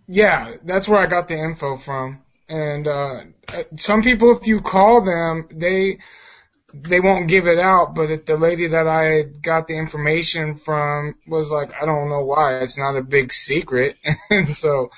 yeah, 0.09 0.55
that's 0.64 0.89
where 0.89 0.99
I 0.99 1.07
got 1.07 1.28
the 1.28 1.37
info 1.37 1.76
from. 1.76 2.22
And 2.49 2.89
uh, 2.89 3.20
some 3.76 4.03
people, 4.03 4.37
if 4.37 4.49
you 4.49 4.61
call 4.61 5.05
them, 5.05 5.49
they 5.53 5.99
they 6.75 7.01
won't 7.01 7.29
give 7.29 7.47
it 7.47 7.59
out. 7.59 7.95
But 7.95 8.11
if 8.11 8.25
the 8.25 8.37
lady 8.37 8.68
that 8.68 8.89
I 8.89 9.23
got 9.23 9.66
the 9.66 9.77
information 9.77 10.57
from 10.57 11.14
was 11.27 11.51
like, 11.51 11.73
I 11.81 11.87
don't 11.87 12.09
know 12.09 12.25
why, 12.25 12.59
it's 12.59 12.79
not 12.79 12.97
a 12.97 13.03
big 13.03 13.33
secret. 13.33 13.97
and 14.31 14.57
so, 14.57 14.91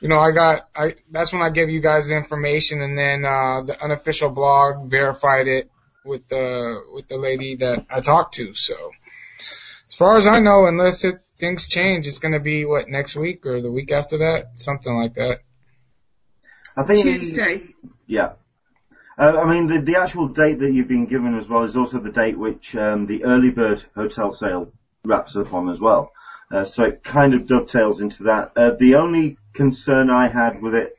you 0.00 0.08
know, 0.08 0.18
I 0.18 0.32
got 0.32 0.68
I 0.74 0.94
that's 1.10 1.32
when 1.32 1.42
I 1.42 1.50
gave 1.50 1.70
you 1.70 1.80
guys 1.80 2.08
the 2.08 2.16
information, 2.16 2.82
and 2.82 2.98
then 2.98 3.24
uh, 3.24 3.62
the 3.62 3.82
unofficial 3.82 4.30
blog 4.30 4.90
verified 4.90 5.48
it 5.48 5.70
with 6.04 6.28
the 6.28 6.82
with 6.92 7.08
the 7.08 7.16
lady 7.18 7.56
that 7.56 7.86
I 7.90 8.00
talked 8.00 8.34
to. 8.34 8.54
So. 8.54 8.74
As 9.88 9.94
far 9.94 10.16
as 10.16 10.26
I 10.26 10.40
know, 10.40 10.66
unless 10.66 11.04
it 11.04 11.20
things 11.38 11.68
change, 11.68 12.08
it's 12.08 12.18
gonna 12.18 12.40
be 12.40 12.64
what 12.64 12.88
next 12.88 13.14
week 13.14 13.46
or 13.46 13.62
the 13.62 13.70
week 13.70 13.92
after 13.92 14.18
that, 14.18 14.50
something 14.56 14.92
like 14.92 15.14
that. 15.14 15.40
I 16.76 16.82
think 16.82 17.02
Tuesday. 17.02 17.68
Yeah. 18.06 18.32
Uh, 19.18 19.40
I 19.42 19.50
mean, 19.50 19.66
the, 19.66 19.80
the 19.80 19.96
actual 19.96 20.28
date 20.28 20.58
that 20.58 20.72
you've 20.72 20.88
been 20.88 21.06
given 21.06 21.36
as 21.36 21.48
well 21.48 21.62
is 21.62 21.76
also 21.76 21.98
the 21.98 22.10
date 22.10 22.38
which 22.38 22.76
um, 22.76 23.06
the 23.06 23.24
early 23.24 23.50
bird 23.50 23.82
hotel 23.94 24.30
sale 24.30 24.72
wraps 25.04 25.36
up 25.36 25.54
on 25.54 25.70
as 25.70 25.80
well. 25.80 26.12
Uh, 26.50 26.64
so 26.64 26.84
it 26.84 27.02
kind 27.02 27.34
of 27.34 27.46
dovetails 27.46 28.00
into 28.00 28.24
that. 28.24 28.52
Uh, 28.54 28.72
the 28.78 28.96
only 28.96 29.38
concern 29.54 30.10
I 30.10 30.28
had 30.28 30.60
with 30.60 30.74
it 30.74 30.96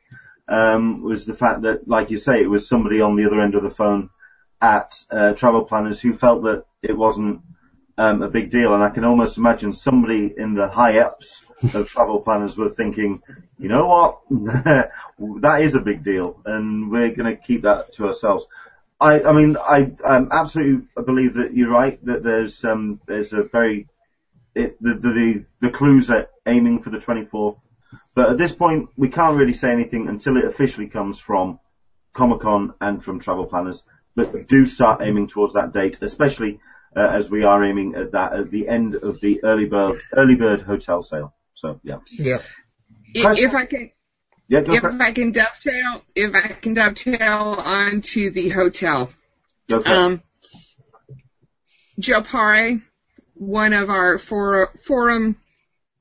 um, 0.48 1.02
was 1.02 1.26
the 1.26 1.34
fact 1.34 1.62
that, 1.62 1.86
like 1.86 2.10
you 2.10 2.18
say, 2.18 2.42
it 2.42 2.50
was 2.50 2.68
somebody 2.68 3.00
on 3.00 3.16
the 3.16 3.24
other 3.24 3.40
end 3.40 3.54
of 3.54 3.62
the 3.62 3.70
phone 3.70 4.10
at 4.60 4.96
uh, 5.10 5.32
Travel 5.34 5.64
Planners 5.64 6.00
who 6.00 6.12
felt 6.12 6.42
that 6.42 6.64
it 6.82 6.96
wasn't 6.96 7.42
um, 7.98 8.22
a 8.22 8.28
big 8.28 8.50
deal, 8.50 8.74
and 8.74 8.82
I 8.82 8.90
can 8.90 9.04
almost 9.04 9.38
imagine 9.38 9.72
somebody 9.72 10.32
in 10.34 10.54
the 10.54 10.68
high 10.68 11.00
ups 11.00 11.42
of 11.74 11.88
Travel 11.88 12.20
Planners 12.20 12.56
were 12.56 12.70
thinking, 12.70 13.20
you 13.58 13.68
know 13.68 13.86
what, 13.86 14.20
that 15.40 15.60
is 15.60 15.74
a 15.74 15.80
big 15.80 16.04
deal, 16.04 16.40
and 16.46 16.92
we're 16.92 17.10
going 17.10 17.36
to 17.36 17.36
keep 17.36 17.62
that 17.62 17.92
to 17.94 18.06
ourselves. 18.06 18.46
I, 19.00 19.22
I 19.22 19.32
mean, 19.32 19.56
I 19.56 19.92
um, 20.04 20.28
absolutely 20.30 20.86
believe 21.04 21.34
that 21.34 21.54
you're 21.54 21.70
right. 21.70 22.04
That 22.04 22.22
there's 22.22 22.64
um, 22.64 23.00
there's 23.06 23.32
a 23.32 23.42
very 23.42 23.88
it, 24.54 24.80
the, 24.80 24.94
the 24.94 25.44
the 25.60 25.70
clues 25.70 26.08
are 26.08 26.28
aiming 26.46 26.82
for 26.82 26.90
the 26.90 26.98
24th, 26.98 27.58
but 28.14 28.30
at 28.30 28.38
this 28.38 28.54
point 28.54 28.90
we 28.96 29.08
can't 29.08 29.36
really 29.36 29.52
say 29.52 29.72
anything 29.72 30.08
until 30.08 30.36
it 30.36 30.44
officially 30.44 30.88
comes 30.88 31.18
from 31.18 31.58
Comic 32.12 32.40
Con 32.40 32.74
and 32.80 33.02
from 33.02 33.18
Travel 33.18 33.46
Planners. 33.46 33.82
But 34.14 34.48
do 34.48 34.66
start 34.66 35.00
aiming 35.02 35.28
towards 35.28 35.54
that 35.54 35.72
date, 35.72 35.98
especially 36.00 36.60
uh, 36.96 37.08
as 37.12 37.30
we 37.30 37.44
are 37.44 37.64
aiming 37.64 37.94
at 37.94 38.12
that 38.12 38.32
at 38.34 38.50
the 38.50 38.68
end 38.68 38.94
of 38.94 39.20
the 39.20 39.42
early 39.44 39.66
bird 39.66 40.00
early 40.16 40.34
bird 40.36 40.62
hotel 40.62 41.02
sale. 41.02 41.34
So 41.54 41.80
yeah, 41.82 41.98
Yeah. 42.10 42.38
I- 43.16 43.34
If 43.36 43.54
I 43.54 43.64
can, 43.66 43.90
yeah, 44.48 44.60
go 44.62 44.74
if 44.74 44.80
for. 44.82 44.90
I 45.02 45.12
can 45.12 45.32
dovetail, 45.32 46.02
if 46.14 46.34
I 46.34 46.48
can 46.48 46.74
dovetail 46.74 47.54
onto 47.58 48.30
the 48.30 48.48
hotel. 48.50 49.10
Go 49.68 49.80
for 49.80 49.88
it. 49.88 49.92
Um, 49.96 50.22
Joe 51.98 52.22
Pare, 52.22 52.80
one 53.34 53.72
of 53.72 53.90
our 53.90 54.18
for, 54.18 54.72
forum 54.84 55.36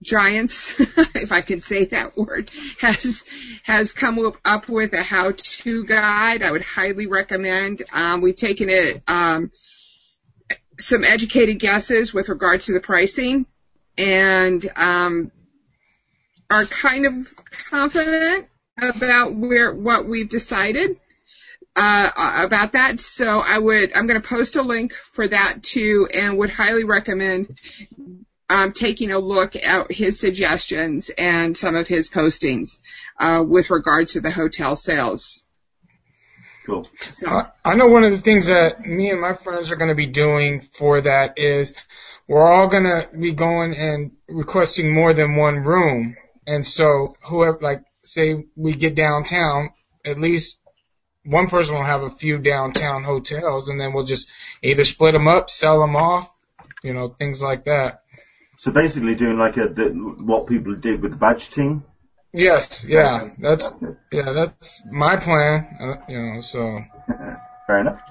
giants, 0.04 0.74
if 0.80 1.32
I 1.32 1.42
can 1.42 1.60
say 1.60 1.86
that 1.86 2.16
word, 2.16 2.52
has 2.80 3.26
has 3.64 3.94
come 3.94 4.20
up- 4.20 4.38
up 4.46 4.70
with 4.70 4.94
a 4.94 5.02
how-to 5.04 5.84
guide. 5.86 6.44
I 6.44 6.52
would 6.52 6.64
highly 6.64 7.08
recommend. 7.08 7.82
Um, 7.92 8.22
we've 8.22 8.36
taken 8.36 8.70
it 8.70 9.02
um, 9.08 9.52
some 10.80 11.04
educated 11.04 11.60
guesses 11.60 12.14
with 12.14 12.30
regard 12.30 12.62
to 12.62 12.74
the 12.74 12.80
pricing, 12.80 13.46
and 13.98 14.70
um, 14.76 15.32
are 16.50 16.66
kind 16.66 17.06
of 17.06 17.14
confident 17.70 18.48
about 18.78 19.36
where 19.36 19.74
what 19.74 20.06
we've 20.06 20.30
decided 20.30 21.00
uh, 21.76 22.10
about 22.46 22.74
that. 22.74 23.00
So 23.00 23.40
I 23.40 23.58
would, 23.60 23.96
I'm 23.96 24.08
going 24.08 24.22
to 24.22 24.28
post 24.28 24.56
a 24.56 24.62
link 24.62 24.94
for 24.94 25.28
that 25.28 25.64
too, 25.64 26.08
and 26.14 26.38
would 26.38 26.50
highly 26.50 26.84
recommend 26.84 27.60
um, 28.50 28.72
taking 28.72 29.12
a 29.12 29.20
look 29.20 29.56
at 29.56 29.92
his 29.92 30.20
suggestions 30.20 31.10
and 31.18 31.56
some 31.56 31.76
of 31.76 31.88
his 31.88 32.10
postings 32.10 32.80
uh, 33.20 33.44
with 33.46 33.70
regard 33.70 34.08
to 34.08 34.22
the 34.22 34.32
hotel 34.32 34.76
sales. 34.76 35.44
Cool. 36.68 36.86
I, 37.26 37.46
I 37.64 37.76
know 37.76 37.88
one 37.88 38.04
of 38.04 38.12
the 38.12 38.20
things 38.20 38.48
that 38.48 38.86
me 38.86 39.10
and 39.10 39.22
my 39.22 39.36
friends 39.36 39.72
are 39.72 39.78
going 39.78 39.88
to 39.88 39.96
be 39.96 40.06
doing 40.06 40.68
for 40.74 41.00
that 41.00 41.40
is 41.40 41.74
we're 42.28 42.46
all 42.46 42.68
going 42.68 42.84
to 42.84 43.08
be 43.18 43.32
going 43.32 43.74
and 43.74 44.12
requesting 44.28 44.94
more 44.94 45.14
than 45.14 45.38
one 45.38 45.64
room. 45.64 46.18
And 46.46 46.68
so 46.68 47.16
whoever, 47.24 47.60
like, 47.62 47.84
say 48.04 48.48
we 48.58 48.74
get 48.74 48.96
downtown, 48.96 49.70
at 50.06 50.20
least 50.20 50.60
one 51.24 51.48
person 51.48 51.76
will 51.76 51.84
have 51.84 52.04
a 52.04 52.10
few 52.10 52.38
downtown 52.38 53.06
hotels 53.06 53.70
and 53.70 53.80
then 53.80 53.94
we'll 53.94 54.04
just 54.04 54.30
either 54.62 54.84
split 54.84 55.14
them 55.14 55.30
up, 55.30 55.50
sell 55.50 55.80
them 55.80 55.96
off, 55.96 56.30
you 56.84 56.94
know, 56.94 57.08
things 57.08 57.42
like 57.42 57.64
that. 57.64 58.02
So 58.58 58.72
basically, 58.72 59.16
doing 59.16 59.38
like 59.38 59.56
a 59.56 59.70
the, 59.70 59.86
what 59.86 60.48
people 60.48 60.76
did 60.76 61.02
with 61.02 61.12
the 61.12 61.18
badge 61.18 61.50
team. 61.50 61.86
Yes, 62.34 62.86
yeah, 62.88 63.30
that's, 63.40 63.74
yeah, 64.12 64.32
that's 64.32 64.82
my 64.92 65.18
plan, 65.18 65.78
uh, 65.80 65.96
you 66.10 66.20
know, 66.20 66.42
so. 66.42 66.82
Fair 67.66 67.80
enough. 67.80 68.02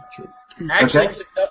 Actually, 0.70 1.08
Okay. 1.08 1.46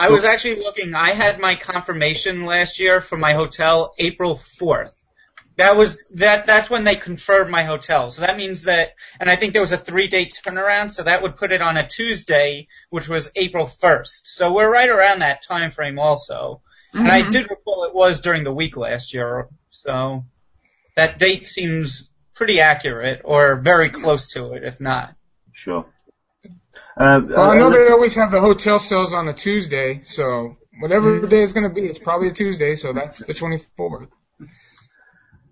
I 0.00 0.08
was 0.08 0.24
actually 0.24 0.56
looking. 0.56 0.94
I 0.94 1.10
had 1.10 1.38
my 1.40 1.56
confirmation 1.56 2.46
last 2.46 2.80
year 2.80 3.02
for 3.02 3.18
my 3.18 3.34
hotel 3.34 3.92
April 3.98 4.34
4th. 4.34 4.94
That 5.56 5.76
was 5.76 6.00
that. 6.12 6.46
That's 6.46 6.70
when 6.70 6.84
they 6.84 6.96
confirmed 6.96 7.50
my 7.50 7.64
hotel. 7.64 8.10
So 8.10 8.22
that 8.22 8.38
means 8.38 8.64
that, 8.64 8.94
and 9.20 9.28
I 9.28 9.36
think 9.36 9.52
there 9.52 9.60
was 9.60 9.72
a 9.72 9.76
three-day 9.76 10.26
turnaround. 10.26 10.90
So 10.90 11.02
that 11.02 11.20
would 11.20 11.36
put 11.36 11.52
it 11.52 11.60
on 11.60 11.76
a 11.76 11.86
Tuesday, 11.86 12.68
which 12.88 13.10
was 13.10 13.30
April 13.36 13.66
1st. 13.66 14.22
So 14.24 14.54
we're 14.54 14.72
right 14.72 14.88
around 14.88 15.18
that 15.18 15.42
time 15.42 15.70
frame 15.70 15.98
also. 15.98 16.62
And 16.94 17.08
I 17.08 17.28
did 17.28 17.50
recall 17.50 17.84
it 17.84 17.94
was 17.94 18.22
during 18.22 18.42
the 18.42 18.54
week 18.54 18.78
last 18.78 19.12
year. 19.12 19.48
So 19.68 20.24
that 20.96 21.18
date 21.18 21.46
seems 21.46 22.10
pretty 22.34 22.60
accurate, 22.60 23.20
or 23.24 23.56
very 23.56 23.90
close 23.90 24.32
to 24.32 24.52
it, 24.52 24.64
if 24.64 24.80
not. 24.80 25.14
Sure. 25.52 25.86
Uh, 26.96 27.20
Well, 27.28 27.50
I 27.50 27.58
know 27.58 27.68
uh, 27.68 27.70
they 27.70 27.88
always 27.88 28.14
have 28.14 28.30
the 28.30 28.40
hotel 28.40 28.78
sales 28.78 29.12
on 29.12 29.28
a 29.28 29.32
Tuesday, 29.32 30.02
so 30.04 30.56
whatever 30.80 31.20
the 31.20 31.28
day 31.28 31.42
is 31.42 31.52
going 31.52 31.68
to 31.68 31.74
be, 31.74 31.86
it's 31.86 31.98
probably 31.98 32.28
a 32.28 32.32
Tuesday, 32.32 32.74
so 32.74 32.92
that's 32.92 33.18
the 33.18 33.34
24th. 33.34 34.08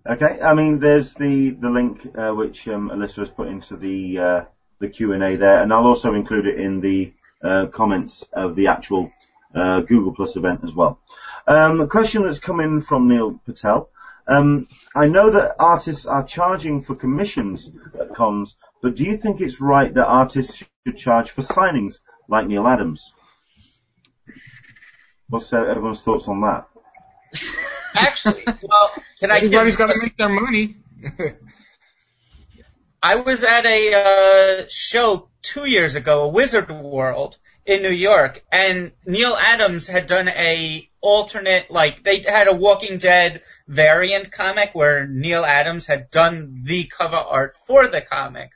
Okay, 0.09 0.39
I 0.41 0.53
mean, 0.55 0.79
there's 0.79 1.13
the 1.13 1.51
the 1.51 1.69
link 1.69 2.07
uh, 2.17 2.31
which 2.31 2.67
um, 2.67 2.89
Alyssa 2.89 3.17
has 3.17 3.29
put 3.29 3.47
into 3.47 3.75
the 3.75 4.17
uh, 4.19 4.45
the 4.79 4.87
Q 4.87 5.13
and 5.13 5.21
A 5.21 5.35
there, 5.35 5.61
and 5.61 5.71
I'll 5.71 5.85
also 5.85 6.15
include 6.15 6.47
it 6.47 6.59
in 6.59 6.79
the 6.79 7.13
uh, 7.43 7.67
comments 7.67 8.27
of 8.33 8.55
the 8.55 8.67
actual 8.67 9.11
uh, 9.53 9.81
Google 9.81 10.15
Plus 10.15 10.35
event 10.35 10.61
as 10.63 10.73
well. 10.73 10.99
Um, 11.45 11.81
a 11.81 11.87
question 11.87 12.23
that's 12.23 12.39
come 12.39 12.59
in 12.59 12.81
from 12.81 13.07
Neil 13.07 13.39
Patel. 13.45 13.89
Um, 14.29 14.67
I 14.95 15.07
know 15.07 15.31
that 15.31 15.55
artists 15.57 16.05
are 16.05 16.23
charging 16.23 16.81
for 16.81 16.95
commissions 16.95 17.71
at 17.99 18.13
cons, 18.13 18.55
but 18.81 18.95
do 18.95 19.03
you 19.03 19.17
think 19.17 19.41
it's 19.41 19.59
right 19.59 19.91
that 19.91 20.05
artists 20.05 20.63
should 20.85 20.97
charge 20.97 21.31
for 21.31 21.41
signings 21.41 21.95
like 22.27 22.45
Neal 22.45 22.67
Adams? 22.67 23.11
What's 25.29 25.51
uh, 25.51 25.63
everyone's 25.63 26.03
thoughts 26.03 26.27
on 26.27 26.41
that? 26.41 26.67
Actually, 27.95 28.43
well, 28.45 28.91
can 29.19 29.31
I? 29.31 29.37
Everybody's 29.37 29.75
give- 29.75 29.87
got 29.87 29.93
to 29.93 29.99
make 30.01 30.15
their 30.15 30.29
money. 30.29 30.77
I 33.01 33.15
was 33.15 33.43
at 33.43 33.65
a 33.65 33.93
uh, 34.61 34.65
show 34.69 35.29
two 35.41 35.65
years 35.65 35.95
ago, 35.95 36.23
a 36.23 36.27
Wizard 36.27 36.69
World 36.69 37.37
in 37.65 37.81
New 37.81 37.91
York, 37.91 38.43
and 38.51 38.91
Neal 39.05 39.35
Adams 39.35 39.87
had 39.87 40.05
done 40.05 40.27
a 40.27 40.88
alternate, 41.01 41.71
like 41.71 42.03
they 42.03 42.21
had 42.21 42.47
a 42.47 42.55
Walking 42.55 42.97
Dead 42.97 43.41
variant 43.67 44.31
comic 44.31 44.71
where 44.73 45.07
Neal 45.07 45.45
Adams 45.45 45.85
had 45.85 46.11
done 46.11 46.61
the 46.63 46.85
cover 46.85 47.17
art 47.17 47.55
for 47.65 47.87
the 47.87 48.01
comic. 48.01 48.51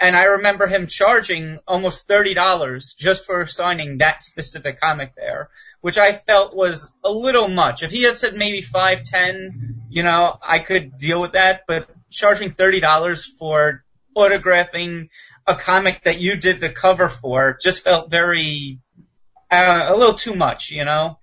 And 0.00 0.16
I 0.16 0.24
remember 0.24 0.66
him 0.66 0.88
charging 0.88 1.60
almost 1.68 2.08
thirty 2.08 2.34
dollars 2.34 2.94
just 2.98 3.26
for 3.26 3.46
signing 3.46 3.98
that 3.98 4.22
specific 4.22 4.80
comic 4.80 5.14
there, 5.14 5.50
which 5.82 5.98
I 5.98 6.12
felt 6.12 6.56
was 6.56 6.92
a 7.04 7.10
little 7.10 7.48
much. 7.48 7.84
If 7.84 7.92
he 7.92 8.02
had 8.02 8.18
said 8.18 8.34
maybe 8.34 8.60
five, 8.60 9.04
ten, 9.04 9.84
you 9.88 10.02
know, 10.02 10.36
I 10.42 10.58
could 10.58 10.98
deal 10.98 11.20
with 11.20 11.32
that, 11.32 11.62
but 11.68 11.88
charging 12.10 12.50
thirty 12.50 12.80
dollars 12.80 13.24
for 13.24 13.84
autographing 14.16 15.10
a 15.46 15.54
comic 15.54 16.04
that 16.04 16.20
you 16.20 16.36
did 16.36 16.60
the 16.60 16.70
cover 16.70 17.08
for 17.08 17.56
just 17.62 17.84
felt 17.84 18.10
very 18.10 18.80
uh, 19.50 19.84
a 19.88 19.96
little 19.96 20.14
too 20.14 20.34
much, 20.34 20.70
you 20.70 20.84
know. 20.84 21.18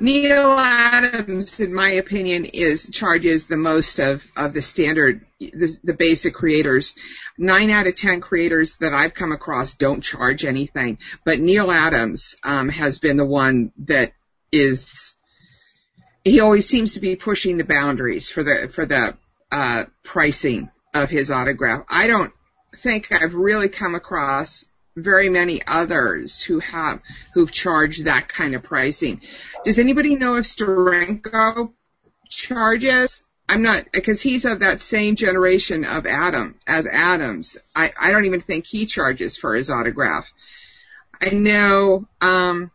Neal 0.00 0.58
Adams, 0.58 1.58
in 1.58 1.74
my 1.74 1.90
opinion, 1.90 2.44
is 2.44 2.88
charges 2.90 3.46
the 3.46 3.56
most 3.56 3.98
of, 3.98 4.30
of 4.36 4.52
the 4.52 4.62
standard, 4.62 5.26
the, 5.40 5.76
the 5.82 5.94
basic 5.94 6.34
creators. 6.34 6.94
Nine 7.36 7.70
out 7.70 7.86
of 7.86 7.96
ten 7.96 8.20
creators 8.20 8.76
that 8.76 8.94
I've 8.94 9.14
come 9.14 9.32
across 9.32 9.74
don't 9.74 10.02
charge 10.02 10.44
anything, 10.44 10.98
but 11.24 11.40
Neal 11.40 11.70
Adams 11.70 12.36
um, 12.44 12.68
has 12.68 12.98
been 12.98 13.16
the 13.16 13.26
one 13.26 13.72
that 13.86 14.12
is. 14.52 15.16
He 16.24 16.40
always 16.40 16.68
seems 16.68 16.94
to 16.94 17.00
be 17.00 17.16
pushing 17.16 17.56
the 17.56 17.64
boundaries 17.64 18.30
for 18.30 18.42
the 18.42 18.68
for 18.72 18.86
the 18.86 19.16
uh, 19.50 19.84
pricing 20.04 20.70
of 20.94 21.10
his 21.10 21.30
autograph. 21.30 21.84
I 21.88 22.06
don't 22.06 22.32
think 22.76 23.10
I've 23.12 23.34
really 23.34 23.68
come 23.68 23.94
across 23.94 24.66
very 25.02 25.28
many 25.28 25.60
others 25.66 26.42
who 26.42 26.60
have 26.60 27.00
who've 27.34 27.50
charged 27.50 28.04
that 28.04 28.28
kind 28.28 28.54
of 28.54 28.62
pricing. 28.62 29.20
Does 29.64 29.78
anybody 29.78 30.16
know 30.16 30.36
if 30.36 30.44
Steranko 30.44 31.72
charges? 32.28 33.22
I'm 33.48 33.62
not 33.62 33.84
because 33.92 34.20
he's 34.20 34.44
of 34.44 34.60
that 34.60 34.80
same 34.80 35.14
generation 35.14 35.84
of 35.84 36.06
Adam 36.06 36.56
as 36.66 36.86
Adams. 36.86 37.56
I 37.74 37.92
I 37.98 38.10
don't 38.10 38.26
even 38.26 38.40
think 38.40 38.66
he 38.66 38.86
charges 38.86 39.36
for 39.36 39.54
his 39.54 39.70
autograph. 39.70 40.30
I 41.20 41.30
know 41.30 42.06
um 42.20 42.70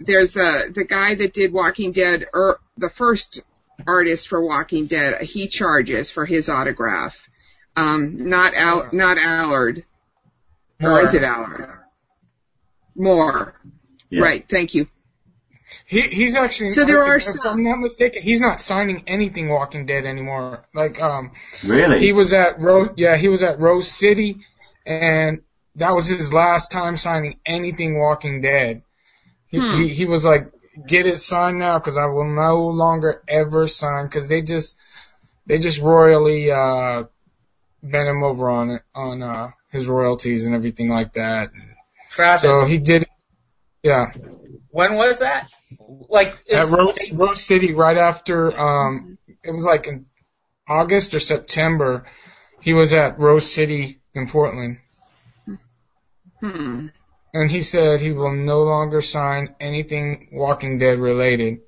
there's 0.00 0.36
a 0.36 0.68
the 0.70 0.84
guy 0.84 1.14
that 1.14 1.32
did 1.32 1.52
Walking 1.52 1.92
Dead 1.92 2.26
or 2.32 2.58
the 2.76 2.90
first 2.90 3.40
artist 3.86 4.28
for 4.28 4.44
Walking 4.44 4.86
Dead. 4.86 5.22
He 5.22 5.48
charges 5.48 6.10
for 6.10 6.26
his 6.26 6.48
autograph. 6.48 7.28
Um, 7.76 8.28
not 8.28 8.54
Al, 8.54 8.88
not 8.92 9.18
Allard. 9.18 9.84
Or 10.80 11.00
is 11.00 11.14
it 11.14 11.22
Allard? 11.22 11.70
More. 12.94 13.54
Yeah. 14.10 14.22
Right. 14.22 14.44
Thank 14.48 14.74
you. 14.74 14.86
He 15.84 16.00
he's 16.02 16.36
actually. 16.36 16.70
So 16.70 16.84
there 16.84 17.02
are 17.04 17.16
if 17.16 17.24
some- 17.24 17.40
I'm 17.44 17.64
not 17.64 17.78
mistaken, 17.78 18.22
he's 18.22 18.40
not 18.40 18.60
signing 18.60 19.02
anything 19.06 19.48
Walking 19.48 19.84
Dead 19.86 20.04
anymore. 20.06 20.64
Like 20.74 21.00
um, 21.02 21.32
Really? 21.64 21.98
he 21.98 22.12
was 22.12 22.32
at 22.32 22.60
Rose. 22.60 22.90
Yeah, 22.96 23.16
he 23.16 23.28
was 23.28 23.42
at 23.42 23.58
Rose 23.58 23.88
City, 23.90 24.38
and 24.84 25.42
that 25.74 25.90
was 25.90 26.06
his 26.06 26.32
last 26.32 26.70
time 26.70 26.96
signing 26.96 27.38
anything 27.44 27.98
Walking 27.98 28.40
Dead. 28.42 28.82
He 29.48 29.58
Hmm. 29.58 29.80
he, 29.82 29.88
he 29.88 30.04
was 30.06 30.24
like, 30.24 30.50
get 30.86 31.06
it 31.06 31.20
signed 31.20 31.58
now 31.58 31.78
because 31.78 31.96
I 31.96 32.06
will 32.06 32.28
no 32.28 32.68
longer 32.68 33.22
ever 33.26 33.66
sign 33.66 34.04
because 34.06 34.28
they 34.28 34.42
just 34.42 34.76
they 35.46 35.58
just 35.58 35.80
royally 35.80 36.50
uh 36.50 37.04
bent 37.82 38.08
him 38.08 38.22
over 38.22 38.48
on 38.50 38.70
it 38.70 38.82
on 38.94 39.20
uh 39.22 39.50
his 39.76 39.86
royalties 39.86 40.44
and 40.46 40.54
everything 40.54 40.88
like 40.88 41.12
that. 41.14 41.50
Travis, 42.10 42.42
So 42.42 42.64
he 42.64 42.78
did. 42.78 43.02
it. 43.02 43.08
Yeah. 43.82 44.12
when 44.70 44.94
was 44.94 45.20
that? 45.20 45.48
Like, 46.08 46.36
at 46.50 46.66
Rose, 46.70 46.96
Rose 47.12 47.42
City 47.42 47.72
right 47.74 47.96
after 47.96 48.58
um 48.58 49.18
it 49.44 49.52
was 49.52 49.64
like 49.64 49.86
in 49.86 50.06
August 50.68 51.14
or 51.14 51.20
September 51.20 52.04
he 52.60 52.72
was 52.74 52.92
at 52.92 53.18
Rose 53.18 53.50
City 53.52 54.00
in 54.14 54.28
Portland 54.28 54.78
Hmm. 56.40 56.88
and 57.32 57.50
he 57.50 57.62
said 57.62 58.00
he 58.00 58.12
will 58.12 58.32
no 58.32 58.62
longer 58.62 59.00
sign 59.00 59.54
anything 59.60 60.28
Walking 60.32 60.78
Dead 60.78 60.98
related. 60.98 61.60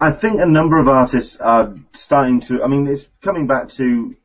I 0.00 0.10
think 0.12 0.40
a 0.40 0.46
number 0.46 0.78
of 0.78 0.88
artists 0.88 1.36
are 1.36 1.74
starting 1.92 2.40
to. 2.42 2.62
I 2.62 2.66
mean, 2.68 2.86
it's 2.88 3.06
coming 3.22 3.46
back 3.46 3.68
to 3.80 4.16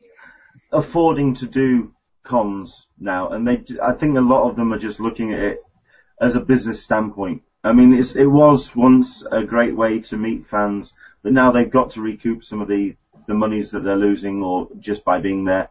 affording 0.71 1.35
to 1.35 1.45
do 1.47 1.93
cons 2.25 2.87
now, 2.99 3.29
and 3.29 3.47
they. 3.47 3.63
I 3.81 3.93
think 3.93 4.17
a 4.17 4.21
lot 4.21 4.49
of 4.49 4.55
them 4.55 4.73
are 4.73 4.79
just 4.79 4.99
looking 4.99 5.33
at 5.33 5.39
it 5.39 5.63
as 6.19 6.35
a 6.35 6.41
business 6.41 6.83
standpoint. 6.83 7.43
I 7.63 7.73
mean, 7.73 7.93
it's, 7.93 8.15
it 8.15 8.25
was 8.25 8.75
once 8.75 9.23
a 9.31 9.43
great 9.43 9.75
way 9.75 9.99
to 9.99 10.17
meet 10.17 10.47
fans, 10.47 10.93
but 11.23 11.33
now 11.33 11.51
they've 11.51 11.69
got 11.69 11.91
to 11.91 12.01
recoup 12.01 12.43
some 12.43 12.61
of 12.61 12.67
the 12.67 12.95
the 13.27 13.33
monies 13.33 13.71
that 13.71 13.83
they're 13.83 13.95
losing, 13.95 14.43
or 14.43 14.67
just 14.79 15.05
by 15.05 15.19
being 15.19 15.45
there. 15.45 15.69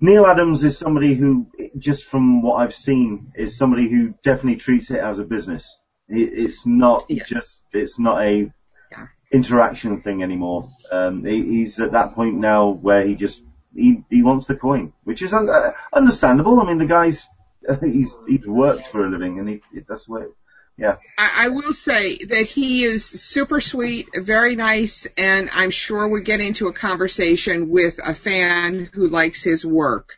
Neal 0.00 0.26
Adams 0.26 0.64
is 0.64 0.76
somebody 0.78 1.14
who, 1.14 1.46
just 1.78 2.04
from 2.04 2.42
what 2.42 2.56
I've 2.56 2.74
seen, 2.74 3.32
is 3.34 3.56
somebody 3.56 3.88
who 3.88 4.14
definitely 4.22 4.56
treats 4.56 4.90
it 4.90 4.98
as 4.98 5.18
a 5.18 5.24
business. 5.24 5.78
It's 6.08 6.66
not 6.66 7.04
Yeah. 7.08 7.24
just. 7.24 7.62
It's 7.72 7.98
not 7.98 8.22
a 8.22 8.52
Yeah. 8.90 9.06
interaction 9.32 10.02
thing 10.02 10.22
anymore. 10.22 10.68
Um, 10.90 11.24
he, 11.24 11.42
he's 11.42 11.80
at 11.80 11.92
that 11.92 12.14
point 12.14 12.36
now 12.36 12.68
where 12.70 13.06
he 13.06 13.14
just 13.14 13.40
he 13.74 14.04
he 14.10 14.22
wants 14.22 14.46
the 14.46 14.56
coin, 14.56 14.92
which 15.04 15.22
is 15.22 15.32
un- 15.32 15.50
uh, 15.50 15.72
understandable. 15.92 16.60
I 16.60 16.66
mean, 16.66 16.78
the 16.78 16.86
guy's 16.86 17.28
he's 17.82 18.16
he's 18.28 18.46
worked 18.46 18.86
for 18.88 19.04
a 19.04 19.10
living, 19.10 19.38
and 19.38 19.48
he 19.48 19.60
that's 19.88 20.08
what. 20.08 20.32
Yeah, 20.76 20.96
I, 21.16 21.44
I 21.44 21.48
will 21.50 21.72
say 21.72 22.16
that 22.16 22.46
he 22.46 22.82
is 22.82 23.04
super 23.04 23.60
sweet, 23.60 24.08
very 24.12 24.56
nice, 24.56 25.06
and 25.16 25.48
I'm 25.52 25.70
sure 25.70 26.08
we 26.08 26.22
get 26.22 26.40
into 26.40 26.66
a 26.66 26.72
conversation 26.72 27.68
with 27.68 28.00
a 28.04 28.12
fan 28.12 28.90
who 28.92 29.06
likes 29.06 29.44
his 29.44 29.64
work. 29.64 30.14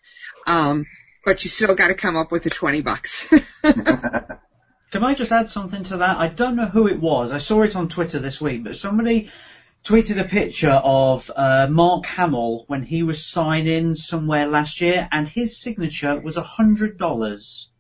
Um, 0.47 0.87
but 1.27 1.45
you 1.45 1.51
still 1.51 1.75
got 1.75 1.89
to 1.89 1.95
come 1.95 2.17
up 2.17 2.33
with 2.33 2.43
the 2.43 2.49
twenty 2.49 2.81
bucks. 2.81 3.27
Can 3.63 5.05
I 5.05 5.13
just 5.13 5.31
add 5.31 5.51
something 5.51 5.83
to 5.85 5.99
that? 5.99 6.17
I 6.17 6.29
don't 6.29 6.57
know 6.57 6.65
who 6.65 6.87
it 6.87 6.99
was. 6.99 7.33
I 7.33 7.39
saw 7.39 7.61
it 7.63 7.77
on 7.77 7.89
Twitter 7.89 8.19
this 8.19 8.41
week, 8.41 8.65
but 8.65 8.77
somebody 8.77 9.31
tweeted 9.87 10.19
a 10.19 10.25
picture 10.25 10.71
of 10.71 11.31
uh, 11.35 11.69
Mark 11.71 12.07
Hamill 12.07 12.65
when 12.67 12.83
he 12.83 13.05
was 13.05 13.25
signing 13.25 13.95
somewhere 13.95 14.47
last 14.47 14.81
year, 14.81 15.09
and 15.13 15.29
his 15.29 15.61
signature 15.61 16.19
was 16.19 16.37
a 16.37 16.43
hundred 16.43 16.99
dollars. 16.99 17.71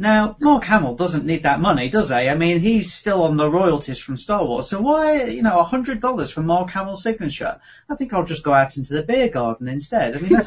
Now, 0.00 0.36
Mark 0.40 0.64
Hamill 0.64 0.94
doesn't 0.94 1.26
need 1.26 1.42
that 1.42 1.60
money, 1.60 1.90
does 1.90 2.08
he? 2.08 2.14
I 2.14 2.36
mean, 2.36 2.60
he's 2.60 2.92
still 2.92 3.24
on 3.24 3.36
the 3.36 3.50
royalties 3.50 3.98
from 3.98 4.16
Star 4.16 4.46
Wars, 4.46 4.68
so 4.68 4.80
why, 4.80 5.24
you 5.24 5.42
know, 5.42 5.58
a 5.58 5.64
hundred 5.64 6.00
dollars 6.00 6.30
for 6.30 6.40
Mark 6.40 6.70
Hamill's 6.70 7.02
signature? 7.02 7.60
I 7.90 7.96
think 7.96 8.14
I'll 8.14 8.24
just 8.24 8.44
go 8.44 8.54
out 8.54 8.76
into 8.76 8.94
the 8.94 9.02
beer 9.02 9.28
garden 9.28 9.68
instead. 9.68 10.16
I 10.16 10.20
mean, 10.20 10.30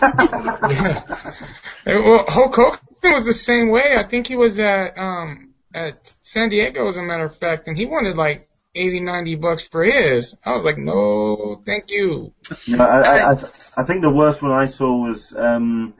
Yeah. 1.86 2.00
Well, 2.00 2.26
Hulk 2.28 2.56
Hogan 2.56 3.14
was 3.14 3.26
the 3.26 3.34
same 3.34 3.70
way. 3.70 3.96
I 3.98 4.04
think 4.04 4.28
he 4.28 4.36
was 4.36 4.60
at 4.60 4.98
um 4.98 5.54
at 5.74 6.14
San 6.24 6.50
Diego 6.50 6.88
as 6.88 6.98
a 6.98 7.02
matter 7.02 7.26
of 7.26 7.36
fact, 7.36 7.68
and 7.68 7.78
he 7.78 7.86
wanted 7.86 8.16
like 8.16 8.48
eighty, 8.76 9.00
ninety 9.00 9.36
bucks 9.36 9.68
for 9.68 9.84
his. 9.84 10.38
I 10.46 10.54
was 10.54 10.64
like, 10.64 10.78
no, 10.78 11.62
thank 11.66 11.92
you. 11.92 12.34
no, 12.68 12.84
I, 12.84 13.02
I, 13.02 13.30
I, 13.30 13.34
I 13.78 13.84
think 13.84 14.02
the 14.02 14.14
worst 14.14 14.42
one 14.42 14.52
I 14.52 14.66
saw 14.66 14.96
was 14.96 15.36
um, 15.36 15.94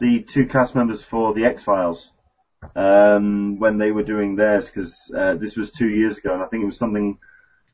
the 0.00 0.22
two 0.22 0.46
cast 0.46 0.74
members 0.74 1.02
for 1.02 1.34
the 1.34 1.44
X 1.44 1.62
Files 1.62 2.12
um, 2.74 3.58
when 3.58 3.78
they 3.78 3.92
were 3.92 4.02
doing 4.02 4.36
theirs 4.36 4.70
because 4.70 5.12
uh, 5.16 5.34
this 5.34 5.56
was 5.56 5.70
two 5.70 5.88
years 5.88 6.18
ago, 6.18 6.34
and 6.34 6.42
I 6.42 6.46
think 6.46 6.62
it 6.62 6.66
was 6.66 6.78
something 6.78 7.18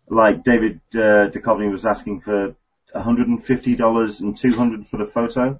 like 0.08 0.44
David 0.44 0.80
uh, 0.94 1.30
Duchovny 1.30 1.70
was 1.70 1.86
asking 1.86 2.20
for 2.20 2.54
$150 2.94 4.20
and 4.20 4.36
200 4.36 4.86
for 4.86 4.96
the 4.96 5.06
photo. 5.06 5.58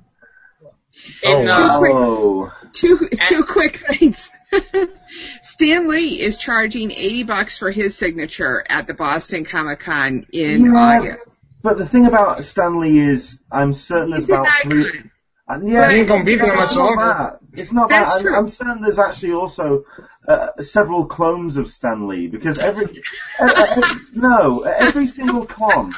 In, 1.23 1.47
Oh, 1.49 1.53
uh, 1.53 1.81
Oh, 1.93 2.53
two 2.73 3.09
two 3.23 3.45
quick 3.45 3.77
things. 3.79 4.31
Stan 5.43 5.89
Lee 5.89 6.21
is 6.21 6.39
charging 6.39 6.91
eighty 6.93 7.23
bucks 7.25 7.59
for 7.59 7.71
his 7.71 7.97
signature 7.97 8.65
at 8.69 8.87
the 8.87 8.95
Boston 8.95 9.45
Comic 9.45 9.81
Con 9.81 10.27
in 10.33 10.67
Yeah. 10.73 10.79
August. 10.99 11.29
but 11.63 11.79
the 11.79 11.87
thing 11.87 12.07
about 12.07 12.43
Stan 12.45 12.81
Lee 12.81 12.99
is, 12.99 13.39
I'm 13.51 13.73
certain 13.73 14.11
there's 14.11 14.25
about 14.25 14.47
three. 14.63 14.89
icon. 14.89 15.11
And 15.47 15.69
yeah, 15.71 15.91
He 15.91 15.99
ain't 15.99 16.09
gonna 16.09 16.25
be 16.25 16.37
there 16.37 16.47
it's 16.47 16.57
much 16.57 16.75
not 16.75 16.85
longer. 16.85 17.05
that. 17.05 17.39
It's 17.53 17.71
not 17.73 17.91
That's 17.91 18.13
that. 18.13 18.19
I'm, 18.19 18.23
true. 18.25 18.37
I'm 18.39 18.47
certain 18.49 18.83
there's 18.83 18.99
actually 18.99 19.35
also 19.35 19.85
uh, 20.27 20.49
several 20.61 21.05
clones 21.05 21.59
of 21.59 21.69
Stan 21.69 22.09
Lee 22.09 22.29
because 22.29 22.59
every, 22.59 23.03
uh, 23.39 23.53
uh, 23.55 23.95
no, 24.15 24.63
every 24.63 25.07
single 25.07 25.45
con, 25.45 25.95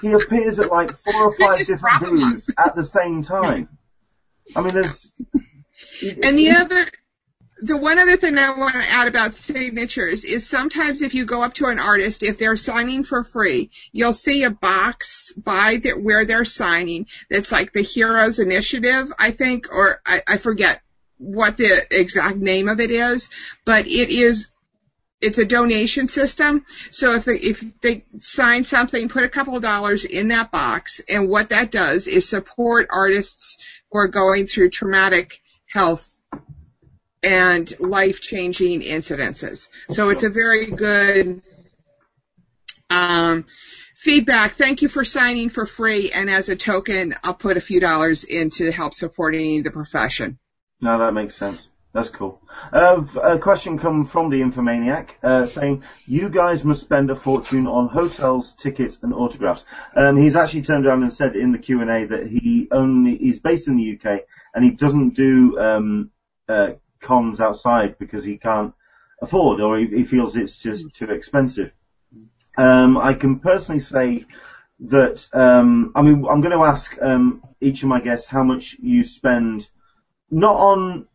he 0.00 0.12
appears 0.12 0.58
at 0.58 0.70
like 0.70 0.96
four 0.96 1.14
or 1.22 1.36
five 1.36 1.66
different 1.66 2.00
booths 2.00 2.48
at 2.56 2.74
the 2.74 2.82
same 2.84 3.22
time. 3.22 3.68
I 4.54 4.62
mean, 4.62 4.74
there's. 4.74 5.12
And 6.02 6.38
the 6.38 6.50
other, 6.52 6.90
the 7.60 7.76
one 7.76 7.98
other 7.98 8.16
thing 8.16 8.38
I 8.38 8.56
want 8.56 8.74
to 8.74 8.88
add 8.90 9.08
about 9.08 9.34
signatures 9.34 10.24
is 10.24 10.48
sometimes 10.48 11.02
if 11.02 11.14
you 11.14 11.24
go 11.24 11.42
up 11.42 11.54
to 11.54 11.66
an 11.66 11.78
artist, 11.78 12.22
if 12.22 12.38
they're 12.38 12.56
signing 12.56 13.02
for 13.02 13.24
free, 13.24 13.70
you'll 13.92 14.12
see 14.12 14.44
a 14.44 14.50
box 14.50 15.32
by 15.32 15.78
the, 15.82 15.92
where 15.92 16.24
they're 16.24 16.44
signing 16.44 17.06
that's 17.28 17.50
like 17.52 17.72
the 17.72 17.82
Heroes 17.82 18.38
Initiative, 18.38 19.12
I 19.18 19.32
think, 19.32 19.72
or 19.72 20.00
I, 20.06 20.22
I 20.26 20.36
forget 20.36 20.82
what 21.18 21.56
the 21.56 21.86
exact 21.90 22.36
name 22.36 22.68
of 22.68 22.80
it 22.80 22.92
is, 22.92 23.28
but 23.64 23.86
it 23.86 24.10
is 24.10 24.50
it's 25.20 25.38
a 25.38 25.44
donation 25.44 26.06
system. 26.06 26.64
So 26.90 27.14
if 27.14 27.24
they, 27.24 27.36
if 27.36 27.64
they 27.80 28.04
sign 28.18 28.64
something, 28.64 29.08
put 29.08 29.24
a 29.24 29.28
couple 29.28 29.56
of 29.56 29.62
dollars 29.62 30.04
in 30.04 30.28
that 30.28 30.50
box, 30.50 31.00
and 31.08 31.28
what 31.28 31.48
that 31.48 31.70
does 31.70 32.06
is 32.06 32.28
support 32.28 32.88
artists 32.90 33.58
who 33.90 33.98
are 33.98 34.08
going 34.08 34.46
through 34.46 34.70
traumatic 34.70 35.40
health 35.66 36.20
and 37.22 37.72
life-changing 37.80 38.82
incidences. 38.82 39.68
So 39.90 40.10
it's 40.10 40.22
a 40.22 40.30
very 40.30 40.70
good 40.70 41.42
um, 42.90 43.44
feedback. 43.96 44.52
Thank 44.52 44.82
you 44.82 44.88
for 44.88 45.04
signing 45.04 45.48
for 45.48 45.66
free, 45.66 46.12
and 46.12 46.30
as 46.30 46.48
a 46.48 46.54
token, 46.56 47.16
I'll 47.24 47.34
put 47.34 47.56
a 47.56 47.60
few 47.60 47.80
dollars 47.80 48.22
in 48.22 48.50
to 48.50 48.70
help 48.70 48.94
supporting 48.94 49.64
the 49.64 49.72
profession. 49.72 50.38
No, 50.80 50.96
that 51.00 51.12
makes 51.12 51.34
sense. 51.34 51.68
That's 51.98 52.10
cool. 52.10 52.40
Uh, 52.72 53.02
a 53.20 53.40
question 53.40 53.76
come 53.76 54.04
from 54.04 54.30
the 54.30 54.40
Infomaniac 54.40 55.14
uh, 55.20 55.46
saying, 55.46 55.82
"You 56.06 56.28
guys 56.28 56.64
must 56.64 56.80
spend 56.80 57.10
a 57.10 57.16
fortune 57.16 57.66
on 57.66 57.88
hotels, 57.88 58.54
tickets, 58.54 59.00
and 59.02 59.12
autographs." 59.12 59.64
Um, 59.96 60.16
he's 60.16 60.36
actually 60.36 60.62
turned 60.62 60.86
around 60.86 61.02
and 61.02 61.12
said 61.12 61.34
in 61.34 61.50
the 61.50 61.58
Q 61.58 61.80
and 61.80 61.90
A 61.90 62.06
that 62.06 62.28
he 62.28 62.68
only 62.70 63.16
he's 63.16 63.40
based 63.40 63.66
in 63.66 63.76
the 63.76 63.98
UK 63.98 64.20
and 64.54 64.64
he 64.64 64.70
doesn't 64.70 65.16
do 65.16 65.58
um, 65.58 66.10
uh, 66.48 66.74
cons 67.00 67.40
outside 67.40 67.98
because 67.98 68.22
he 68.22 68.38
can't 68.38 68.74
afford 69.20 69.60
or 69.60 69.76
he, 69.76 69.88
he 69.88 70.04
feels 70.04 70.36
it's 70.36 70.56
just 70.56 70.94
too 70.94 71.10
expensive. 71.10 71.72
Um, 72.56 72.96
I 72.96 73.14
can 73.14 73.40
personally 73.40 73.80
say 73.80 74.24
that 74.86 75.28
um, 75.32 75.90
I 75.96 76.02
mean 76.02 76.24
I'm 76.30 76.42
going 76.42 76.56
to 76.56 76.64
ask 76.64 76.96
um, 77.02 77.42
each 77.60 77.82
of 77.82 77.88
my 77.88 77.98
guests 77.98 78.28
how 78.28 78.44
much 78.44 78.76
you 78.78 79.02
spend 79.02 79.68
not 80.30 80.54
on 80.54 81.08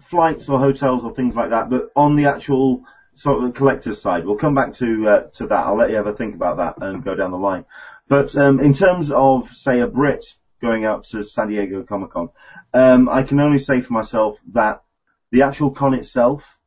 flights 0.00 0.48
or 0.48 0.58
hotels 0.58 1.04
or 1.04 1.14
things 1.14 1.34
like 1.34 1.50
that, 1.50 1.70
but 1.70 1.90
on 1.94 2.16
the 2.16 2.26
actual 2.26 2.84
sort 3.14 3.44
of 3.44 3.54
collector's 3.54 4.00
side. 4.00 4.26
We'll 4.26 4.36
come 4.36 4.54
back 4.54 4.74
to 4.74 5.08
uh, 5.08 5.22
to 5.34 5.46
that. 5.46 5.66
I'll 5.66 5.76
let 5.76 5.90
you 5.90 5.96
have 5.96 6.06
a 6.06 6.12
think 6.12 6.34
about 6.34 6.58
that 6.58 6.82
and 6.82 7.02
go 7.02 7.14
down 7.14 7.30
the 7.30 7.38
line. 7.38 7.64
But 8.08 8.36
um, 8.36 8.60
in 8.60 8.72
terms 8.72 9.10
of 9.10 9.48
say 9.48 9.80
a 9.80 9.86
Brit 9.86 10.24
going 10.60 10.84
out 10.84 11.04
to 11.04 11.22
San 11.22 11.48
Diego 11.48 11.82
Comic 11.82 12.10
Con, 12.10 12.28
um, 12.72 13.08
I 13.08 13.22
can 13.22 13.40
only 13.40 13.58
say 13.58 13.80
for 13.80 13.92
myself 13.92 14.38
that 14.52 14.82
the 15.30 15.42
actual 15.42 15.70
con 15.70 15.94
itself 15.94 16.58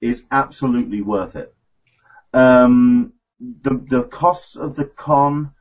is 0.00 0.22
absolutely 0.30 1.00
worth 1.00 1.36
it. 1.36 1.52
Um, 2.32 3.12
the 3.40 3.74
the 3.74 4.02
costs 4.02 4.56
of 4.56 4.76
the 4.76 4.84
con 4.84 5.52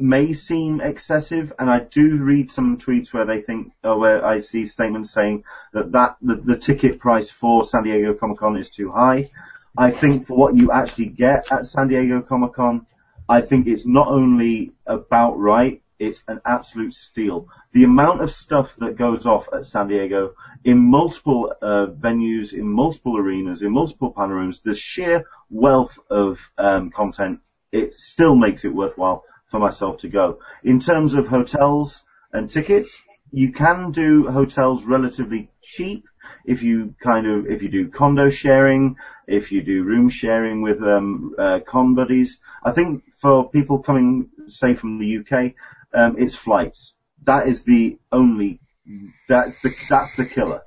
may 0.00 0.32
seem 0.32 0.80
excessive, 0.80 1.52
and 1.58 1.70
I 1.70 1.80
do 1.80 2.22
read 2.22 2.50
some 2.50 2.78
tweets 2.78 3.12
where 3.12 3.24
they 3.24 3.40
think, 3.40 3.72
or 3.82 3.98
where 3.98 4.24
I 4.24 4.40
see 4.40 4.66
statements 4.66 5.10
saying 5.12 5.44
that 5.72 5.92
that 5.92 6.16
the, 6.20 6.36
the 6.36 6.56
ticket 6.56 6.98
price 6.98 7.30
for 7.30 7.64
San 7.64 7.84
Diego 7.84 8.14
Comic 8.14 8.38
Con 8.38 8.56
is 8.56 8.70
too 8.70 8.90
high. 8.90 9.30
I 9.76 9.90
think 9.90 10.26
for 10.26 10.36
what 10.36 10.56
you 10.56 10.72
actually 10.72 11.06
get 11.06 11.52
at 11.52 11.66
San 11.66 11.88
Diego 11.88 12.20
Comic 12.20 12.54
Con, 12.54 12.86
I 13.28 13.40
think 13.42 13.66
it's 13.66 13.86
not 13.86 14.08
only 14.08 14.72
about 14.86 15.38
right, 15.38 15.82
it's 15.98 16.22
an 16.28 16.40
absolute 16.44 16.94
steal. 16.94 17.48
The 17.72 17.84
amount 17.84 18.22
of 18.22 18.30
stuff 18.30 18.76
that 18.76 18.96
goes 18.96 19.26
off 19.26 19.48
at 19.52 19.66
San 19.66 19.88
Diego 19.88 20.34
in 20.64 20.78
multiple 20.78 21.52
uh, 21.60 21.86
venues, 21.86 22.52
in 22.52 22.66
multiple 22.66 23.16
arenas, 23.16 23.62
in 23.62 23.72
multiple 23.72 24.12
panorams, 24.12 24.62
the 24.62 24.74
sheer 24.74 25.24
wealth 25.50 25.98
of 26.10 26.50
um, 26.56 26.90
content, 26.90 27.40
it 27.70 27.94
still 27.94 28.34
makes 28.34 28.64
it 28.64 28.74
worthwhile 28.74 29.24
for 29.48 29.58
myself 29.58 29.98
to 29.98 30.08
go. 30.08 30.38
In 30.62 30.78
terms 30.78 31.14
of 31.14 31.26
hotels 31.26 32.04
and 32.32 32.48
tickets, 32.48 33.02
you 33.32 33.52
can 33.52 33.90
do 33.90 34.28
hotels 34.28 34.84
relatively 34.84 35.50
cheap 35.62 36.04
if 36.44 36.62
you 36.62 36.94
kind 37.02 37.26
of 37.26 37.46
if 37.46 37.62
you 37.62 37.68
do 37.68 37.88
condo 37.88 38.30
sharing, 38.30 38.96
if 39.26 39.52
you 39.52 39.62
do 39.62 39.84
room 39.84 40.08
sharing 40.08 40.62
with 40.62 40.82
um, 40.82 41.34
uh, 41.38 41.58
con 41.66 41.94
buddies. 41.94 42.38
I 42.62 42.72
think 42.72 43.04
for 43.14 43.50
people 43.50 43.82
coming, 43.82 44.28
say 44.46 44.74
from 44.74 44.98
the 44.98 45.18
UK, 45.18 45.54
um, 45.92 46.16
it's 46.18 46.34
flights. 46.34 46.94
That 47.24 47.48
is 47.48 47.62
the 47.62 47.98
only 48.12 48.60
that's 49.28 49.58
the 49.58 49.74
that's 49.88 50.14
the 50.14 50.24
killer. 50.24 50.62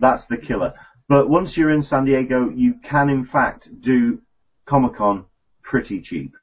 That's 0.00 0.26
the 0.26 0.36
killer. 0.36 0.74
But 1.08 1.28
once 1.28 1.56
you're 1.56 1.72
in 1.72 1.82
San 1.82 2.04
Diego, 2.04 2.50
you 2.50 2.74
can 2.74 3.08
in 3.08 3.24
fact 3.24 3.68
do 3.80 4.20
Comic 4.66 4.94
Con 4.94 5.24
pretty 5.62 6.00
cheap. 6.00 6.36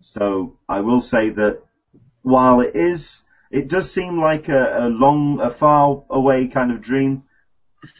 So 0.00 0.56
I 0.68 0.80
will 0.80 1.00
say 1.00 1.30
that 1.30 1.62
while 2.22 2.60
it 2.60 2.74
is, 2.74 3.22
it 3.50 3.68
does 3.68 3.90
seem 3.90 4.20
like 4.20 4.48
a, 4.48 4.86
a 4.86 4.88
long, 4.88 5.40
a 5.40 5.50
far 5.50 6.04
away 6.08 6.46
kind 6.48 6.70
of 6.70 6.80
dream. 6.80 7.24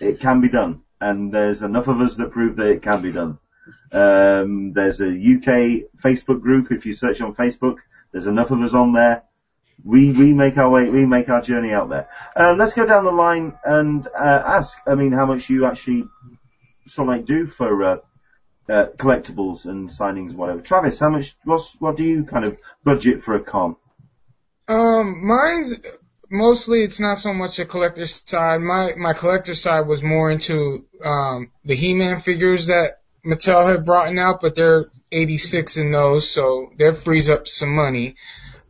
It 0.00 0.20
can 0.20 0.40
be 0.40 0.48
done, 0.48 0.82
and 1.00 1.32
there's 1.32 1.62
enough 1.62 1.88
of 1.88 2.00
us 2.00 2.16
that 2.16 2.30
prove 2.30 2.56
that 2.56 2.70
it 2.70 2.82
can 2.82 3.02
be 3.02 3.12
done. 3.12 3.38
Um, 3.92 4.72
there's 4.72 5.00
a 5.00 5.08
UK 5.08 5.90
Facebook 6.02 6.40
group. 6.40 6.70
If 6.70 6.86
you 6.86 6.92
search 6.92 7.20
on 7.20 7.34
Facebook, 7.34 7.78
there's 8.12 8.26
enough 8.26 8.50
of 8.50 8.60
us 8.60 8.74
on 8.74 8.92
there. 8.92 9.22
We 9.82 10.12
we 10.12 10.32
make 10.34 10.58
our 10.58 10.68
way, 10.68 10.90
we 10.90 11.06
make 11.06 11.28
our 11.30 11.40
journey 11.40 11.72
out 11.72 11.88
there. 11.88 12.08
Um, 12.36 12.58
let's 12.58 12.74
go 12.74 12.84
down 12.84 13.04
the 13.04 13.10
line 13.10 13.54
and 13.64 14.06
uh, 14.08 14.42
ask. 14.46 14.78
I 14.86 14.94
mean, 14.94 15.12
how 15.12 15.24
much 15.26 15.48
you 15.48 15.64
actually 15.64 16.04
sort 16.86 17.08
of 17.08 17.14
like 17.14 17.24
do 17.24 17.46
for 17.46 17.82
uh, 17.82 17.96
uh, 18.70 18.86
collectibles 18.96 19.66
and 19.66 19.88
signings 19.88 20.30
and 20.30 20.38
whatever. 20.38 20.60
Travis, 20.60 20.98
how 20.98 21.10
much? 21.10 21.36
What's 21.44 21.74
what 21.80 21.96
do 21.96 22.04
you 22.04 22.24
kind 22.24 22.44
of 22.44 22.58
budget 22.84 23.22
for 23.22 23.34
a 23.34 23.40
con? 23.40 23.76
Um, 24.68 25.26
mine's 25.26 25.74
mostly 26.30 26.84
it's 26.84 27.00
not 27.00 27.18
so 27.18 27.34
much 27.34 27.58
a 27.58 27.64
collector 27.64 28.06
side. 28.06 28.60
My 28.60 28.92
my 28.96 29.12
collector 29.12 29.54
side 29.54 29.86
was 29.86 30.02
more 30.02 30.30
into 30.30 30.86
um 31.04 31.50
the 31.64 31.74
He-Man 31.74 32.20
figures 32.20 32.66
that 32.66 33.00
Mattel 33.26 33.66
had 33.66 33.84
brought 33.84 34.16
out, 34.16 34.40
but 34.40 34.54
they're 34.54 34.86
86 35.12 35.76
in 35.76 35.90
those, 35.90 36.30
so 36.30 36.70
that 36.78 36.96
frees 36.96 37.28
up 37.28 37.48
some 37.48 37.74
money. 37.74 38.14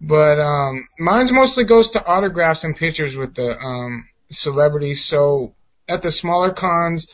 But 0.00 0.40
um 0.40 0.88
mine's 0.98 1.32
mostly 1.32 1.64
goes 1.64 1.90
to 1.90 2.04
autographs 2.04 2.64
and 2.64 2.74
pictures 2.74 3.16
with 3.16 3.34
the 3.34 3.58
um 3.58 4.08
celebrities. 4.30 5.04
So 5.04 5.54
at 5.86 6.00
the 6.00 6.10
smaller 6.10 6.52
cons, 6.52 7.06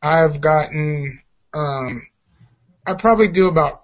I've 0.00 0.40
gotten 0.40 1.20
um 1.52 2.06
I 2.88 2.94
probably 2.94 3.28
do 3.28 3.48
about 3.48 3.82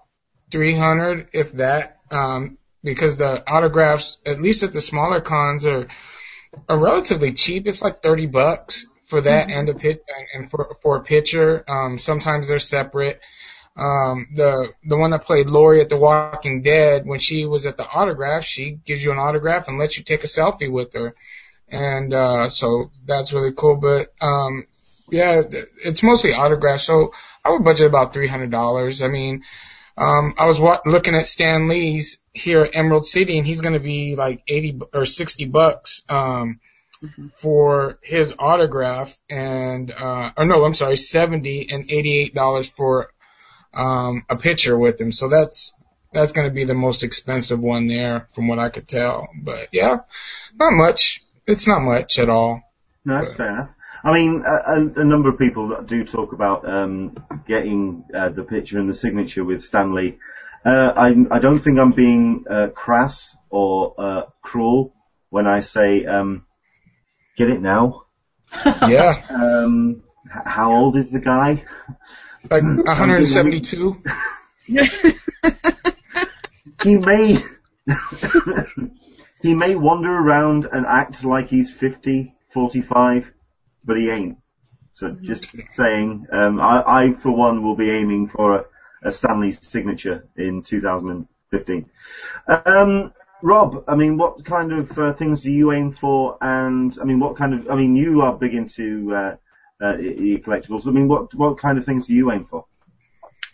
300 0.51 1.29
if 1.33 1.53
that 1.53 1.99
um 2.11 2.57
because 2.83 3.17
the 3.17 3.43
autographs, 3.51 4.19
at 4.25 4.41
least 4.41 4.63
at 4.63 4.71
the 4.71 4.79
smaller 4.79 5.19
cons, 5.19 5.65
are 5.65 5.87
are 6.69 6.77
relatively 6.77 7.33
cheap. 7.33 7.67
It's 7.67 7.81
like 7.81 8.01
thirty 8.01 8.27
bucks 8.27 8.85
for 9.05 9.21
that 9.21 9.49
and 9.49 9.67
a 9.69 9.73
pit 9.73 10.03
and 10.33 10.49
for 10.49 10.77
for 10.81 10.97
a 10.97 11.03
picture. 11.03 11.65
Um, 11.67 11.97
sometimes 11.97 12.47
they're 12.47 12.59
separate. 12.59 13.19
Um, 13.75 14.27
the 14.35 14.73
the 14.85 14.95
one 14.95 15.11
that 15.11 15.25
played 15.25 15.49
Lori 15.49 15.81
at 15.81 15.89
The 15.89 15.97
Walking 15.97 16.61
Dead, 16.61 17.05
when 17.05 17.19
she 17.19 17.45
was 17.45 17.65
at 17.65 17.75
the 17.75 17.87
autograph, 17.87 18.45
she 18.45 18.71
gives 18.71 19.03
you 19.03 19.11
an 19.11 19.17
autograph 19.17 19.67
and 19.67 19.77
lets 19.77 19.97
you 19.97 20.03
take 20.03 20.23
a 20.23 20.27
selfie 20.27 20.71
with 20.71 20.93
her, 20.93 21.13
and 21.67 22.13
uh, 22.13 22.47
so 22.47 22.91
that's 23.05 23.33
really 23.33 23.51
cool. 23.51 23.75
But 23.75 24.13
um, 24.21 24.65
yeah, 25.09 25.41
it's 25.83 26.03
mostly 26.03 26.33
autographs. 26.33 26.83
So 26.83 27.13
I 27.43 27.51
would 27.51 27.63
budget 27.63 27.87
about 27.87 28.13
three 28.13 28.27
hundred 28.27 28.51
dollars. 28.51 29.01
I 29.01 29.07
mean. 29.07 29.43
Um, 29.97 30.33
I 30.37 30.45
was 30.45 30.59
wa- 30.59 30.81
looking 30.85 31.15
at 31.15 31.25
Stan 31.25 31.69
Lee's 31.69 32.17
here 32.33 32.63
at 32.63 32.75
Emerald 32.75 33.07
City, 33.07 33.37
and 33.37 33.47
he's 33.47 33.61
going 33.61 33.75
to 33.75 33.79
be 33.79 34.17
like 34.17 34.43
eighty 34.45 34.73
bu- 34.73 34.87
or 34.93 35.05
sixty 35.05 35.45
bucks 35.45 36.03
um, 36.09 36.59
for 37.37 37.97
his 38.03 38.35
autograph, 38.37 39.17
and 39.29 39.93
uh, 39.97 40.31
or 40.35 40.43
no, 40.43 40.65
I'm 40.65 40.73
sorry, 40.73 40.97
seventy 40.97 41.69
and 41.71 41.89
eighty-eight 41.89 42.35
dollars 42.35 42.69
for 42.69 43.09
um, 43.73 44.25
a 44.29 44.35
picture 44.35 44.77
with 44.77 44.99
him. 44.99 45.13
So 45.13 45.29
that's 45.29 45.73
that's 46.11 46.33
going 46.33 46.49
to 46.49 46.53
be 46.53 46.65
the 46.65 46.73
most 46.73 47.03
expensive 47.03 47.61
one 47.61 47.87
there, 47.87 48.27
from 48.33 48.49
what 48.49 48.59
I 48.59 48.67
could 48.67 48.89
tell. 48.89 49.29
But 49.41 49.69
yeah, 49.71 49.99
not 50.55 50.73
much. 50.73 51.23
It's 51.47 51.67
not 51.67 51.81
much 51.81 52.19
at 52.19 52.29
all. 52.29 52.63
No, 53.05 53.15
that's 53.15 53.31
fair 53.31 53.49
enough. 53.49 53.69
I 54.05 54.13
mean, 54.13 54.43
a, 54.45 55.01
a, 55.01 55.03
number 55.03 55.29
of 55.29 55.39
people 55.39 55.81
do 55.81 56.05
talk 56.05 56.31
about 56.31 56.69
um, 56.69 57.17
getting 57.47 58.05
uh, 58.15 58.29
the 58.29 58.43
picture 58.43 58.79
and 58.79 58.87
the 58.87 58.93
signature 58.93 59.43
with 59.43 59.63
Stan 59.63 59.95
Lee. 59.95 60.19
Uh, 60.63 60.93
I, 60.95 61.15
I 61.31 61.39
don't 61.39 61.57
think 61.57 61.79
I'm 61.79 61.91
being 61.91 62.45
uh, 62.47 62.67
crass 62.67 63.35
or 63.49 63.95
uh, 63.97 64.21
cruel 64.43 64.93
when 65.29 65.47
I 65.47 65.61
say 65.61 66.05
um, 66.05 66.45
get 67.35 67.49
it 67.49 67.61
now. 67.61 68.03
Yeah, 68.87 69.21
Um, 69.29 70.03
how 70.27 70.75
old 70.75 70.95
is 70.97 71.09
the 71.09 71.19
guy? 71.19 71.63
like 72.49 72.63
172. 72.85 74.03
He 76.83 76.97
may 76.97 77.41
he 79.41 79.55
may 79.55 79.73
wander 79.75 80.11
around 80.11 80.67
and 80.71 80.85
act 80.85 81.23
like 81.23 81.47
he's 81.47 81.71
50, 81.71 82.35
45, 82.49 83.31
but 83.85 83.97
he 83.97 84.09
ain't. 84.09 84.37
So 84.93 85.11
just 85.11 85.47
saying, 85.73 86.27
um, 86.31 86.59
I, 86.59 86.83
I 86.85 87.13
for 87.13 87.31
one 87.31 87.63
will 87.63 87.75
be 87.75 87.91
aiming 87.91 88.29
for 88.29 88.55
a, 88.55 88.65
a 89.03 89.11
Stan 89.11 89.41
Lee's 89.41 89.65
signature 89.65 90.27
in 90.37 90.63
2015. 90.63 91.89
Um, 92.47 93.13
Rob, 93.41 93.83
I 93.87 93.95
mean, 93.95 94.17
what 94.17 94.43
kind 94.45 94.71
of 94.71 94.97
uh, 94.97 95.13
things 95.13 95.41
do 95.41 95.51
you 95.51 95.71
aim 95.71 95.91
for? 95.91 96.37
And 96.41 96.97
I 96.99 97.03
mean, 97.03 97.19
what 97.19 97.35
kind 97.35 97.53
of? 97.53 97.69
I 97.69 97.75
mean, 97.75 97.95
you 97.95 98.21
are 98.21 98.33
big 98.33 98.55
into 98.55 99.13
uh, 99.13 99.35
uh, 99.81 99.97
your 99.97 100.39
collectibles. 100.39 100.87
I 100.87 100.91
mean, 100.91 101.07
what 101.07 101.33
what 101.35 101.57
kind 101.57 101.77
of 101.77 101.85
things 101.85 102.07
do 102.07 102.13
you 102.13 102.31
aim 102.31 102.45
for? 102.45 102.65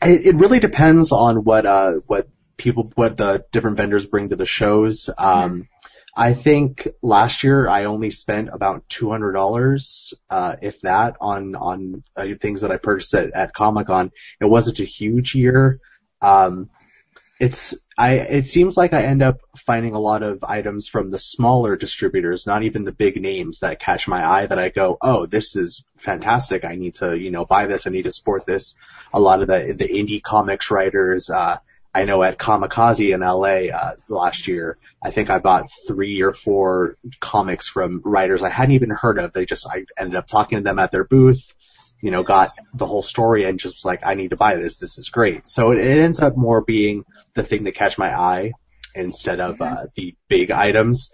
It, 0.04 0.28
it 0.28 0.36
really 0.36 0.60
depends 0.60 1.12
on 1.12 1.44
what 1.44 1.66
uh 1.66 1.94
what 2.06 2.28
people 2.58 2.92
what 2.96 3.18
the 3.18 3.46
different 3.52 3.78
vendors 3.78 4.06
bring 4.06 4.30
to 4.30 4.36
the 4.36 4.46
shows. 4.46 5.10
Um, 5.18 5.68
I 6.16 6.34
think 6.34 6.88
last 7.02 7.44
year 7.44 7.68
I 7.68 7.86
only 7.86 8.12
spent 8.12 8.50
about 8.52 8.88
two 8.90 9.10
hundred 9.10 9.34
dollars, 9.34 10.14
uh, 10.30 10.58
if 10.62 10.82
that, 10.82 11.18
on 11.22 11.56
on 11.56 12.04
uh, 12.16 12.28
things 12.40 12.62
that 12.62 12.72
I 12.72 12.78
purchased 12.78 13.14
at, 13.14 13.32
at 13.32 13.54
Comic 13.54 13.88
Con. 13.88 14.12
It 14.40 14.46
wasn't 14.46 14.80
a 14.80 14.86
huge 14.86 15.36
year. 15.36 15.80
Um, 16.22 16.70
it's 17.40 17.74
I 17.98 18.16
it 18.16 18.50
seems 18.50 18.76
like 18.76 18.94
I 18.94 19.04
end 19.04 19.22
up 19.22 19.40
finding 19.58 19.94
a 19.94 20.00
lot 20.00 20.22
of 20.22 20.44
items 20.44 20.88
from 20.88 21.10
the 21.10 21.18
smaller 21.18 21.78
distributors, 21.78 22.46
not 22.46 22.64
even 22.64 22.84
the 22.84 22.92
big 22.92 23.20
names 23.20 23.60
that 23.60 23.80
catch 23.80 24.08
my 24.08 24.26
eye 24.26 24.46
that 24.46 24.60
I 24.60 24.70
go, 24.70 24.98
oh, 25.02 25.26
this 25.26 25.56
is 25.56 25.86
fantastic. 25.98 26.66
I 26.66 26.76
need 26.76 26.96
to 26.96 27.18
you 27.18 27.32
know 27.32 27.46
buy 27.46 27.68
this. 27.68 27.88
I 27.88 27.90
need 27.90 28.04
to 28.04 28.12
support 28.12 28.46
this. 28.46 28.76
A 29.14 29.20
lot 29.20 29.42
of 29.42 29.48
the 29.48 29.74
the 29.78 29.88
indie 29.88 30.22
comics 30.22 30.70
writers. 30.70 31.30
Uh, 31.30 31.58
I 31.94 32.06
know 32.06 32.24
at 32.24 32.38
Comikaze 32.38 33.14
in 33.14 33.20
LA 33.20 33.76
uh, 33.76 33.96
last 34.08 34.48
year, 34.48 34.78
I 35.02 35.12
think 35.12 35.30
I 35.30 35.40
bought 35.40 35.70
three 35.88 36.22
or 36.22 36.32
four 36.32 36.96
comics 37.20 37.68
from 37.68 38.02
writers 38.06 38.44
I 38.44 38.50
hadn't 38.50 38.76
even 38.76 38.92
heard 38.92 39.20
of. 39.20 39.34
They 39.34 39.46
just 39.46 39.68
I 39.68 39.86
ended 39.98 40.16
up 40.16 40.26
talking 40.26 40.58
to 40.58 40.64
them 40.64 40.80
at 40.80 40.92
their 40.92 41.04
booth, 41.04 41.54
you 42.02 42.12
know, 42.12 42.24
got 42.24 42.54
the 42.74 42.86
whole 42.86 43.02
story 43.02 43.44
and 43.44 43.60
just 43.60 43.76
was 43.76 43.86
like, 43.86 44.02
I 44.06 44.16
need 44.16 44.30
to 44.30 44.38
buy 44.38 44.56
this. 44.56 44.78
This 44.78 44.98
is 44.98 45.10
great. 45.10 45.50
So 45.50 45.72
it, 45.72 45.80
it 45.80 46.00
ends 46.00 46.22
up 46.22 46.38
more 46.38 46.62
being 46.62 47.04
the 47.36 47.44
thing 47.44 47.66
that 47.66 47.76
catch 47.76 47.98
my 47.98 48.14
eye 48.14 48.54
instead 48.96 49.40
of 49.40 49.62
uh, 49.62 49.88
the 49.96 50.16
big 50.30 50.52
items. 50.52 51.12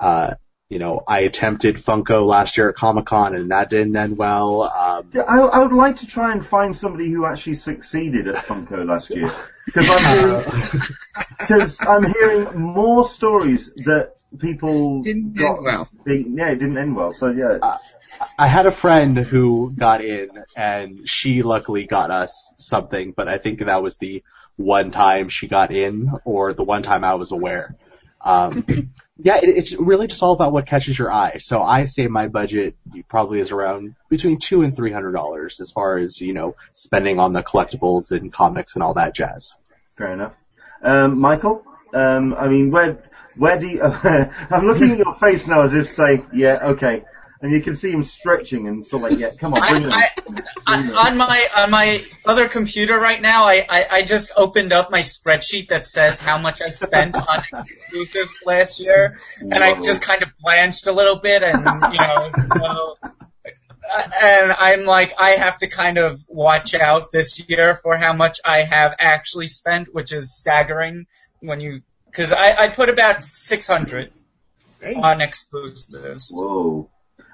Uh, 0.00 0.34
you 0.68 0.78
know, 0.80 1.02
I 1.06 1.20
attempted 1.20 1.76
Funko 1.76 2.26
last 2.26 2.56
year 2.56 2.68
at 2.70 2.74
Comic 2.74 3.06
Con 3.06 3.36
and 3.36 3.50
that 3.52 3.70
didn't 3.70 3.94
end 3.96 4.16
well. 4.18 4.62
Um, 4.62 5.10
Yeah, 5.12 5.22
I, 5.22 5.38
I 5.38 5.58
would 5.60 5.72
like 5.72 5.96
to 5.96 6.06
try 6.06 6.32
and 6.32 6.44
find 6.44 6.76
somebody 6.76 7.10
who 7.10 7.24
actually 7.24 7.54
succeeded 7.54 8.26
at 8.26 8.44
Funko 8.46 8.84
last 8.84 9.10
year 9.10 9.32
because 9.66 9.88
I'm 9.88 10.18
hearing, 10.18 10.82
because 11.38 11.80
I'm 11.86 12.12
hearing 12.12 12.58
more 12.60 13.08
stories 13.08 13.70
that 13.84 14.16
people 14.40 15.02
Didn't 15.02 15.34
got, 15.34 15.56
end 15.58 15.64
well. 15.64 15.88
they- 16.04 16.24
yeah, 16.28 16.48
it 16.50 16.56
didn't 16.56 16.78
end 16.78 16.96
well. 16.96 17.12
So 17.12 17.30
yeah, 17.30 17.76
I 18.36 18.48
had 18.48 18.66
a 18.66 18.72
friend 18.72 19.16
who 19.16 19.72
got 19.76 20.04
in 20.04 20.30
and 20.56 21.08
she 21.08 21.42
luckily 21.44 21.86
got 21.86 22.10
us 22.10 22.52
something, 22.58 23.12
but 23.12 23.28
I 23.28 23.38
think 23.38 23.60
that 23.60 23.82
was 23.84 23.98
the 23.98 24.24
one 24.56 24.90
time 24.90 25.28
she 25.28 25.46
got 25.46 25.70
in 25.70 26.10
or 26.24 26.54
the 26.54 26.64
one 26.64 26.82
time 26.82 27.04
I 27.04 27.14
was 27.14 27.30
aware. 27.30 27.76
Um, 28.20 28.64
yeah, 29.18 29.36
it, 29.36 29.48
it's 29.48 29.72
really 29.72 30.06
just 30.06 30.22
all 30.22 30.32
about 30.32 30.52
what 30.52 30.66
catches 30.66 30.98
your 30.98 31.10
eye. 31.10 31.38
So 31.38 31.62
I 31.62 31.86
say 31.86 32.06
my 32.08 32.28
budget 32.28 32.76
probably 33.08 33.40
is 33.40 33.50
around 33.50 33.94
between 34.08 34.38
two 34.38 34.62
and 34.62 34.76
three 34.76 34.92
hundred 34.92 35.12
dollars 35.12 35.60
as 35.60 35.70
far 35.70 35.98
as, 35.98 36.20
you 36.20 36.32
know, 36.32 36.56
spending 36.74 37.18
on 37.18 37.32
the 37.32 37.42
collectibles 37.42 38.10
and 38.10 38.32
comics 38.32 38.74
and 38.74 38.82
all 38.82 38.94
that 38.94 39.14
jazz. 39.14 39.54
fair 39.96 40.12
enough. 40.12 40.34
Um, 40.82 41.18
Michael, 41.18 41.64
um, 41.94 42.34
I 42.34 42.48
mean, 42.48 42.70
where 42.70 43.02
where 43.36 43.58
do 43.58 43.66
you? 43.66 43.82
I'm 43.82 44.66
looking 44.66 44.90
at 44.90 44.98
your 44.98 45.14
face 45.14 45.46
now 45.46 45.62
as 45.62 45.74
if 45.74 45.88
say, 45.88 46.22
yeah, 46.34 46.58
okay, 46.70 47.04
and 47.40 47.52
you 47.52 47.60
can 47.60 47.76
see 47.76 47.90
him 47.90 48.02
stretching 48.02 48.66
and 48.66 48.86
sort 48.86 49.04
of 49.04 49.10
like, 49.10 49.20
yeah, 49.20 49.30
come 49.38 49.54
on, 49.54 49.60
bring 49.60 49.82
it. 49.84 49.92
I, 49.92 50.10
on. 50.66 50.90
I, 50.90 51.08
on 51.08 51.18
my 51.18 51.46
on 51.56 51.70
my 51.70 52.04
other 52.24 52.48
computer 52.48 52.98
right 52.98 53.20
now, 53.20 53.44
I, 53.44 53.66
I, 53.68 53.86
I 53.90 54.02
just 54.04 54.32
opened 54.36 54.72
up 54.72 54.90
my 54.90 55.00
spreadsheet 55.00 55.68
that 55.68 55.86
says 55.86 56.18
how 56.18 56.38
much 56.38 56.62
I 56.62 56.70
spent 56.70 57.14
on 57.14 57.42
exclusives 57.52 58.38
last 58.44 58.80
year, 58.80 59.18
and 59.40 59.54
I 59.54 59.80
just 59.80 60.02
kind 60.02 60.22
of 60.22 60.30
blanched 60.40 60.86
a 60.86 60.92
little 60.92 61.16
bit, 61.16 61.42
and 61.42 61.58
you 61.92 62.00
know, 62.00 62.30
know, 62.56 62.96
and 64.22 64.52
I'm 64.52 64.84
like, 64.86 65.14
I 65.18 65.32
have 65.32 65.58
to 65.58 65.66
kind 65.66 65.98
of 65.98 66.24
watch 66.28 66.74
out 66.74 67.12
this 67.12 67.48
year 67.48 67.74
for 67.74 67.96
how 67.96 68.14
much 68.14 68.38
I 68.44 68.62
have 68.62 68.94
actually 68.98 69.48
spent, 69.48 69.94
which 69.94 70.12
is 70.12 70.34
staggering 70.34 71.06
when 71.40 71.60
you 71.60 71.82
because 72.06 72.32
I, 72.32 72.56
I 72.56 72.68
put 72.70 72.88
about 72.88 73.22
six 73.22 73.66
hundred 73.66 74.10
on 75.02 75.20
exclusives. 75.20 76.30
Whoa. 76.34 76.88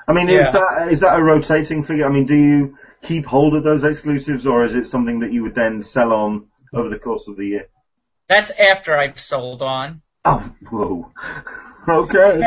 I 0.07 0.12
mean, 0.12 0.28
Yeah. 0.28 0.40
is 0.40 0.53
that 0.53 0.92
is 0.92 1.00
that 1.00 1.18
a 1.18 1.22
rotating 1.22 1.84
figure? 1.84 2.07
I 2.07 2.11
mean, 2.11 2.26
do 2.26 2.34
you 2.34 2.78
keep 3.03 3.26
hold 3.26 3.55
of 3.55 3.64
those 3.64 3.84
exclusives, 3.84 4.46
or 4.46 4.64
is 4.64 4.74
it 4.74 4.86
something 4.86 5.20
that 5.20 5.32
you 5.32 5.42
would 5.42 5.55
then 5.55 5.82
sell 5.82 6.12
on 6.12 6.48
over 6.72 6.88
the 6.88 6.98
course 6.98 7.28
of 7.28 7.36
the 7.36 7.46
year? 7.46 7.68
That's 8.28 8.50
after 8.50 8.96
I've 8.96 9.18
sold 9.18 9.62
on. 9.62 10.03
Oh, 10.24 10.50
whoa. 10.70 11.12
Okay. 11.88 12.40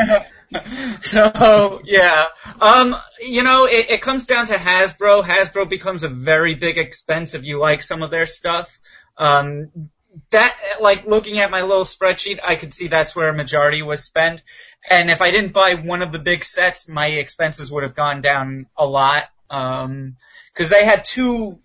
so 1.02 1.82
yeah, 1.84 2.24
um, 2.58 2.96
you 3.20 3.42
know, 3.42 3.66
it, 3.66 3.90
it 3.90 4.00
comes 4.00 4.24
down 4.24 4.46
to 4.46 4.54
Hasbro. 4.54 5.22
Hasbro 5.22 5.68
becomes 5.68 6.04
a 6.04 6.08
very 6.08 6.54
big 6.54 6.78
expense 6.78 7.34
if 7.34 7.44
you 7.44 7.58
like 7.58 7.82
some 7.82 8.02
of 8.02 8.10
their 8.10 8.24
stuff. 8.24 8.80
Um, 9.18 9.90
that, 10.30 10.56
like, 10.80 11.06
looking 11.06 11.38
at 11.38 11.50
my 11.50 11.62
little 11.62 11.84
spreadsheet, 11.84 12.38
I 12.42 12.56
could 12.56 12.72
see 12.72 12.88
that's 12.88 13.14
where 13.14 13.28
a 13.28 13.34
majority 13.34 13.82
was 13.82 14.04
spent. 14.04 14.42
And 14.88 15.10
if 15.10 15.20
I 15.20 15.30
didn't 15.30 15.52
buy 15.52 15.74
one 15.74 16.02
of 16.02 16.12
the 16.12 16.18
big 16.18 16.44
sets, 16.44 16.88
my 16.88 17.06
expenses 17.06 17.70
would 17.70 17.82
have 17.82 17.94
gone 17.94 18.20
down 18.20 18.66
a 18.76 18.86
lot. 18.86 19.24
Um, 19.48 20.16
cause 20.54 20.70
they 20.70 20.84
had 20.84 21.04
two, 21.04 21.58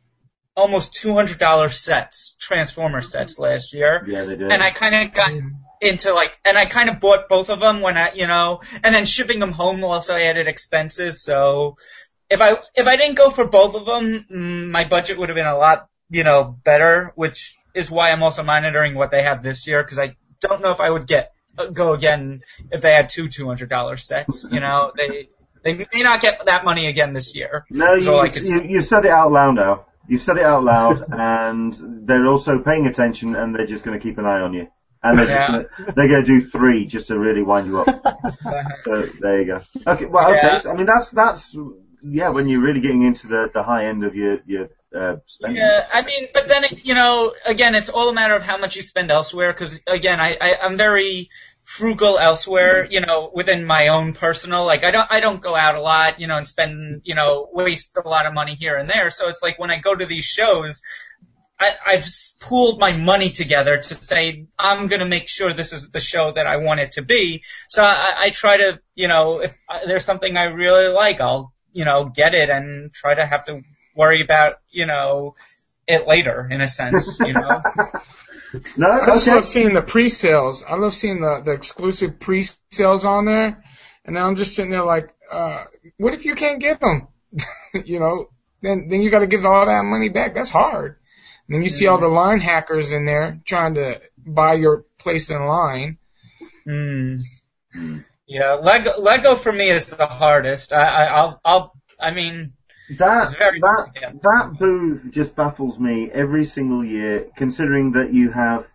almost 0.55 0.93
$200 0.93 1.73
sets, 1.73 2.35
Transformer 2.39 3.01
sets 3.01 3.39
last 3.39 3.73
year 3.73 4.03
yeah, 4.07 4.23
they 4.23 4.35
do. 4.35 4.49
and 4.49 4.61
I 4.61 4.69
kind 4.69 4.95
of 4.95 5.13
got 5.13 5.31
into 5.81 6.13
like, 6.13 6.37
and 6.45 6.57
I 6.57 6.65
kind 6.65 6.89
of 6.89 6.99
bought 6.99 7.27
both 7.27 7.49
of 7.49 7.59
them 7.59 7.81
when 7.81 7.97
I, 7.97 8.11
you 8.13 8.27
know, 8.27 8.61
and 8.83 8.93
then 8.93 9.05
shipping 9.05 9.39
them 9.39 9.51
home 9.51 9.83
also 9.83 10.15
added 10.15 10.47
expenses. 10.47 11.23
So 11.23 11.77
if 12.29 12.41
I 12.41 12.57
if 12.75 12.87
I 12.87 12.95
didn't 12.95 13.17
go 13.17 13.29
for 13.29 13.47
both 13.47 13.75
of 13.75 13.85
them, 13.85 14.25
mm, 14.31 14.71
my 14.71 14.85
budget 14.85 15.19
would 15.19 15.29
have 15.29 15.35
been 15.35 15.47
a 15.47 15.57
lot, 15.57 15.87
you 16.09 16.23
know, 16.23 16.55
better. 16.63 17.11
Which 17.15 17.57
is 17.73 17.89
why 17.91 18.11
I'm 18.11 18.23
also 18.23 18.43
monitoring 18.43 18.95
what 18.95 19.11
they 19.11 19.23
have 19.23 19.43
this 19.43 19.67
year 19.67 19.83
because 19.83 19.99
I 19.99 20.15
don't 20.39 20.61
know 20.61 20.71
if 20.71 20.79
I 20.81 20.89
would 20.89 21.07
get 21.07 21.31
uh, 21.57 21.67
go 21.67 21.93
again 21.93 22.41
if 22.71 22.81
they 22.81 22.93
had 22.93 23.09
two 23.09 23.27
two 23.27 23.47
hundred 23.47 23.69
dollar 23.69 23.97
sets. 23.97 24.47
You 24.51 24.59
know, 24.59 24.91
they 24.97 25.29
they 25.63 25.75
may 25.75 26.03
not 26.03 26.21
get 26.21 26.45
that 26.45 26.65
money 26.65 26.87
again 26.87 27.13
this 27.13 27.35
year. 27.35 27.65
no, 27.69 27.93
you, 27.93 28.25
you, 28.41 28.61
you've 28.63 28.85
said 28.85 29.05
it 29.05 29.11
out 29.11 29.31
loud 29.31 29.55
now. 29.55 29.85
You've 30.07 30.21
said 30.21 30.37
it 30.37 30.43
out 30.43 30.63
loud, 30.63 31.05
and 31.11 32.07
they're 32.07 32.25
also 32.27 32.59
paying 32.59 32.87
attention, 32.87 33.35
and 33.35 33.55
they're 33.55 33.67
just 33.67 33.83
going 33.83 33.97
to 33.97 34.03
keep 34.03 34.17
an 34.17 34.25
eye 34.25 34.41
on 34.41 34.53
you. 34.53 34.67
And 35.03 35.17
they're, 35.17 35.27
Yeah. 35.29 35.37
just 35.37 35.69
gonna, 35.77 35.93
they're 35.95 36.07
going 36.07 36.25
to 36.25 36.27
do 36.27 36.41
three 36.47 36.85
just 36.85 37.07
to 37.07 37.17
really 37.17 37.41
wind 37.43 37.67
you 37.67 37.79
up. 37.79 37.87
so 38.83 39.07
there 39.19 39.41
you 39.41 39.45
go. 39.45 39.61
Okay, 39.87 40.05
well, 40.05 40.29
okay. 40.31 40.39
Yeah. 40.43 40.59
so, 40.61 40.71
I 40.71 40.75
mean, 40.75 40.85
that's 40.85 41.09
that's 41.11 41.55
yeah. 42.03 42.29
When 42.29 42.47
you're 42.47 42.61
really 42.61 42.81
getting 42.81 43.03
into 43.03 43.27
the 43.27 43.49
the 43.53 43.63
high 43.63 43.85
end 43.85 44.03
of 44.03 44.15
your 44.15 44.39
your 44.45 44.69
uh. 44.93 45.15
Yeah, 45.39 45.87
I 45.91 46.03
mean, 46.03 46.27
but 46.33 46.47
then 46.47 46.65
you 46.83 46.93
know, 46.93 47.33
again, 47.45 47.75
it's 47.75 47.89
all 47.89 48.09
a 48.09 48.13
matter 48.13 48.35
of 48.35 48.43
how 48.43 48.57
much 48.57 48.75
you 48.75 48.81
spend 48.81 49.09
elsewhere. 49.09 49.53
Because 49.53 49.79
again, 49.87 50.19
I, 50.19 50.37
I 50.39 50.55
I'm 50.63 50.77
very 50.77 51.29
frugal 51.63 52.19
elsewhere. 52.19 52.85
You 52.89 52.99
know, 53.01 53.31
within 53.33 53.65
my 53.65 53.87
own 53.87 54.13
personal, 54.13 54.65
like 54.65 54.83
I 54.83 54.91
don't 54.91 55.07
I 55.09 55.21
don't 55.21 55.41
go 55.41 55.55
out 55.55 55.75
a 55.75 55.81
lot. 55.81 56.19
You 56.19 56.27
know, 56.27 56.37
and 56.37 56.47
spend 56.47 57.01
you 57.05 57.15
know 57.15 57.47
waste 57.53 57.97
a 58.03 58.07
lot 58.07 58.25
of 58.25 58.33
money 58.33 58.53
here 58.53 58.75
and 58.75 58.89
there. 58.89 59.09
So 59.09 59.29
it's 59.29 59.41
like 59.41 59.57
when 59.59 59.71
I 59.71 59.77
go 59.79 59.95
to 59.95 60.05
these 60.05 60.25
shows. 60.25 60.81
I, 61.59 61.75
I've 61.85 62.07
pooled 62.39 62.79
my 62.79 62.93
money 62.93 63.29
together 63.29 63.77
to 63.77 63.93
say 63.93 64.47
I'm 64.57 64.87
gonna 64.87 65.05
make 65.05 65.29
sure 65.29 65.53
this 65.53 65.73
is 65.73 65.91
the 65.91 65.99
show 65.99 66.31
that 66.31 66.47
I 66.47 66.57
want 66.57 66.79
it 66.79 66.93
to 66.93 67.03
be. 67.03 67.43
So 67.69 67.83
I, 67.83 68.13
I 68.17 68.29
try 68.31 68.57
to, 68.57 68.81
you 68.95 69.07
know, 69.07 69.41
if 69.41 69.55
I, 69.69 69.85
there's 69.85 70.03
something 70.03 70.37
I 70.37 70.45
really 70.45 70.91
like, 70.91 71.21
I'll, 71.21 71.53
you 71.71 71.85
know, 71.85 72.05
get 72.05 72.33
it 72.33 72.49
and 72.49 72.91
try 72.91 73.13
to 73.13 73.23
have 73.23 73.45
to 73.45 73.61
worry 73.95 74.21
about, 74.21 74.55
you 74.69 74.85
know, 74.85 75.35
it 75.87 76.07
later 76.07 76.47
in 76.49 76.61
a 76.61 76.67
sense, 76.67 77.19
you 77.19 77.33
know. 77.33 77.61
No, 78.75 78.91
I 78.91 79.05
just 79.05 79.27
okay. 79.27 79.35
love 79.35 79.45
seeing 79.45 79.73
the 79.73 79.81
pre-sales. 79.81 80.63
I 80.67 80.75
love 80.75 80.93
seeing 80.93 81.21
the, 81.21 81.41
the 81.45 81.53
exclusive 81.53 82.19
pre-sales 82.19 83.05
on 83.05 83.23
there. 83.23 83.63
And 84.03 84.15
now 84.15 84.27
I'm 84.27 84.35
just 84.35 84.55
sitting 84.55 84.71
there 84.71 84.83
like, 84.83 85.13
uh, 85.31 85.63
what 85.97 86.13
if 86.13 86.25
you 86.25 86.35
can't 86.35 86.59
get 86.59 86.81
them? 86.81 87.07
you 87.85 87.99
know, 87.99 88.27
then, 88.61 88.89
then 88.89 89.01
you 89.01 89.09
gotta 89.09 89.27
give 89.27 89.45
all 89.45 89.65
that 89.65 89.85
money 89.85 90.09
back. 90.09 90.35
That's 90.35 90.49
hard. 90.49 90.97
And 91.47 91.55
then 91.55 91.63
you 91.63 91.69
see 91.69 91.87
all 91.87 91.97
the 91.97 92.07
line 92.07 92.39
hackers 92.39 92.91
in 92.91 93.05
there 93.05 93.39
trying 93.45 93.75
to 93.75 94.01
buy 94.17 94.55
your 94.55 94.85
place 94.97 95.29
in 95.29 95.45
line. 95.45 95.97
Mm. 96.67 97.23
Yeah, 98.27 98.53
Lego 98.53 99.01
Lego 99.01 99.35
for 99.35 99.51
me 99.51 99.69
is 99.69 99.87
the 99.87 100.07
hardest. 100.07 100.71
I, 100.71 100.83
I 100.83 101.05
I'll 101.05 101.41
I'll 101.43 101.73
I 101.99 102.11
mean 102.11 102.53
That 102.97 103.23
It's 103.23 103.35
very 103.35 103.59
that 103.59 104.19
that 104.23 104.55
booth 104.59 105.11
just 105.11 105.35
baffles 105.35 105.79
me 105.79 106.09
every 106.11 106.45
single 106.45 106.83
year, 106.83 107.27
considering 107.35 107.93
that 107.93 108.13
you 108.13 108.31
have 108.31 108.67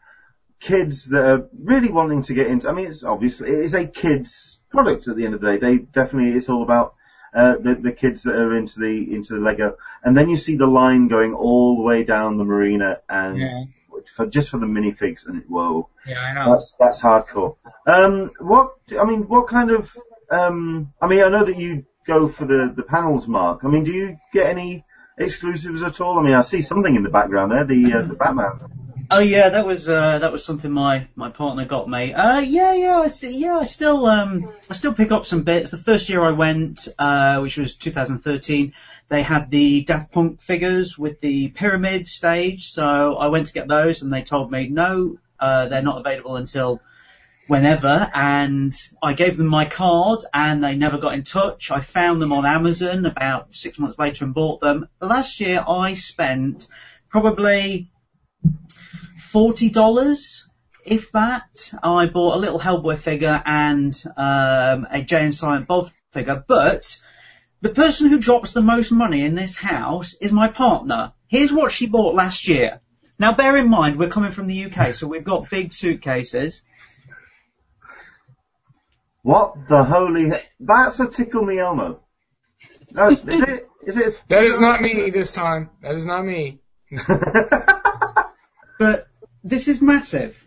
kids 0.61 1.07
that 1.07 1.25
are 1.25 1.49
really 1.63 1.91
wanting 1.91 2.23
to 2.23 2.35
get 2.35 2.47
into. 2.47 2.69
I 2.69 2.73
mean, 2.73 2.87
it's 2.87 3.05
obviously 3.05 3.51
it 3.51 3.59
is 3.59 3.75
a 3.75 3.87
kids 3.87 4.59
product 4.71 5.09
at 5.09 5.17
the 5.17 5.25
end 5.25 5.35
of 5.35 5.41
the 5.41 5.53
day. 5.53 5.59
They 5.59 5.79
definitely 5.79 6.37
it's 6.37 6.49
all 6.49 6.63
about 6.63 6.95
uh, 7.35 7.57
the 7.61 7.75
the 7.75 7.93
kids 7.93 8.23
that 8.25 8.35
are 8.35 8.57
into 8.57 8.81
the 8.81 9.15
into 9.15 9.35
the 9.35 9.41
Lego, 9.41 9.77
and 10.03 10.17
then 10.17 10.29
you 10.29 10.37
see 10.37 10.57
the 10.57 10.67
line 10.67 11.09
going 11.09 11.35
all 11.35 11.77
the 11.77 11.83
way 11.83 12.05
down 12.05 12.39
the 12.39 12.45
marina 12.45 13.01
and. 13.09 13.39
Yeah. 13.39 13.65
For, 14.15 14.27
just 14.27 14.51
for 14.51 14.59
the 14.59 14.67
minifigs 14.67 15.27
and 15.27 15.43
whoa, 15.49 15.89
Yeah, 16.07 16.21
I 16.21 16.35
know. 16.35 16.53
that's 16.53 16.77
that's 16.79 17.01
hardcore. 17.01 17.57
Um, 17.87 18.31
what 18.39 18.75
I 18.97 19.05
mean, 19.05 19.27
what 19.27 19.49
kind 19.49 19.71
of 19.71 19.97
um, 20.31 20.93
I 21.01 21.07
mean, 21.07 21.23
I 21.23 21.29
know 21.29 21.45
that 21.45 21.59
you 21.59 21.87
go 22.07 22.29
for 22.29 22.45
the 22.45 22.73
the 22.75 22.83
panels, 22.83 23.27
Mark. 23.27 23.65
I 23.65 23.69
mean, 23.69 23.85
do 23.85 23.93
you 23.93 24.19
get 24.33 24.47
any 24.47 24.85
exclusives 25.19 25.83
at 25.83 26.01
all? 26.01 26.19
I 26.19 26.23
mean, 26.23 26.35
I 26.35 26.43
see 26.43 26.61
something 26.61 26.95
in 26.95 27.03
the 27.03 27.11
background 27.11 27.53
there, 27.53 27.65
the 27.65 27.93
uh, 27.93 28.03
the 28.03 28.15
Batman. 28.15 28.53
Oh 29.09 29.21
yeah, 29.21 29.51
that 29.51 29.65
was 29.67 29.89
uh, 29.89 30.19
that 30.19 30.33
was 30.33 30.45
something 30.45 30.71
my, 30.71 31.07
my 31.15 31.31
partner 31.31 31.65
got 31.65 31.89
me. 31.89 32.13
Uh, 32.13 32.41
yeah, 32.41 32.73
yeah, 32.73 32.99
I 32.99 33.09
see, 33.09 33.39
yeah. 33.39 33.57
I 33.59 33.65
still 33.65 34.05
um 34.07 34.53
I 34.69 34.75
still 34.75 34.95
pick 34.95 35.13
up 35.13 35.27
some 35.27 35.43
bits. 35.43 35.71
The 35.71 35.79
first 35.79 36.09
year 36.09 36.23
I 36.23 36.33
went, 36.33 36.89
uh, 36.99 37.39
which 37.39 37.57
was 37.57 37.77
2013, 37.77 38.73
they 39.09 39.23
had 39.23 39.49
the 39.49 39.83
Daft 39.83 40.11
Punk 40.11 40.41
figures 40.41 40.99
with 40.99 41.21
the 41.21 41.49
pyramid 41.49 42.09
stage. 42.09 42.71
So 42.71 43.17
I 43.17 43.29
went 43.29 43.47
to 43.47 43.53
get 43.53 43.69
those, 43.69 44.03
and 44.03 44.13
they 44.13 44.23
told 44.23 44.51
me 44.51 44.69
no, 44.69 45.19
uh, 45.39 45.69
they're 45.69 45.83
not 45.83 46.01
available 46.01 46.35
until 46.35 46.81
whenever. 47.47 48.11
And 48.15 48.75
I 49.03 49.13
gave 49.13 49.37
them 49.37 49.47
my 49.47 49.67
card, 49.67 50.21
and 50.33 50.63
they 50.63 50.77
never 50.77 50.99
got 50.99 51.15
in 51.15 51.23
touch. 51.23 51.71
I 51.71 51.81
found 51.81 52.21
them 52.21 52.33
on 52.33 52.47
Amazon 52.47 53.07
about 53.07 53.55
six 53.55 53.79
months 53.79 53.99
later 53.99 54.25
and 54.25 54.35
bought 54.35 54.61
them. 54.61 54.89
Last 55.01 55.41
year 55.41 55.65
I 55.67 55.95
spent 55.95 56.69
probably 57.09 57.91
forty 59.19 59.71
dollars, 59.71 60.49
if 60.85 61.13
that. 61.13 61.73
I 61.83 62.07
bought 62.07 62.37
a 62.37 62.41
little 62.41 62.61
Hellboy 62.61 62.99
figure 62.99 63.43
and 63.45 63.95
um, 64.17 64.87
a 64.91 65.03
Jay 65.03 65.25
and 65.25 65.35
Silent 65.35 65.67
Bob 65.67 65.91
figure, 66.13 66.45
but 66.47 66.99
the 67.61 67.71
person 67.71 68.09
who 68.09 68.19
drops 68.19 68.53
the 68.53 68.63
most 68.63 68.93
money 68.93 69.25
in 69.25 69.35
this 69.35 69.57
house 69.57 70.15
is 70.21 70.33
my 70.33 70.49
partner. 70.49 71.13
Here's 71.29 71.53
what 71.53 71.73
she 71.73 71.87
bought 71.87 72.15
last 72.15 72.49
year. 72.49 72.81
Now 73.19 73.35
bear 73.35 73.57
in 73.57 73.69
mind 73.69 73.99
we're 73.99 74.11
coming 74.11 74.31
from 74.31 74.47
the 74.47 74.67
UK, 74.67 74.95
so 74.95 75.07
we've 75.07 75.25
got 75.25 75.51
big 75.51 75.73
suitcases. 75.73 76.63
What 79.27 79.67
the 79.67 79.83
holy? 79.83 80.27
he- 80.27 80.47
That's 80.61 81.01
a 81.01 81.09
tickle 81.09 81.45
me 81.45 81.59
Elmo. 81.59 81.99
No, 82.93 83.09
is 83.09 83.25
it? 83.27 83.69
Is 83.85 83.97
it? 83.97 84.23
That 84.29 84.45
is 84.45 84.61
not 84.61 84.81
me 84.81 85.11
this 85.11 85.33
time. 85.33 85.71
That 85.83 85.97
is 85.97 86.07
not 86.07 86.25
me. 86.25 86.61
But 88.79 89.09
this 89.43 89.67
is 89.67 89.83
massive. 89.83 90.47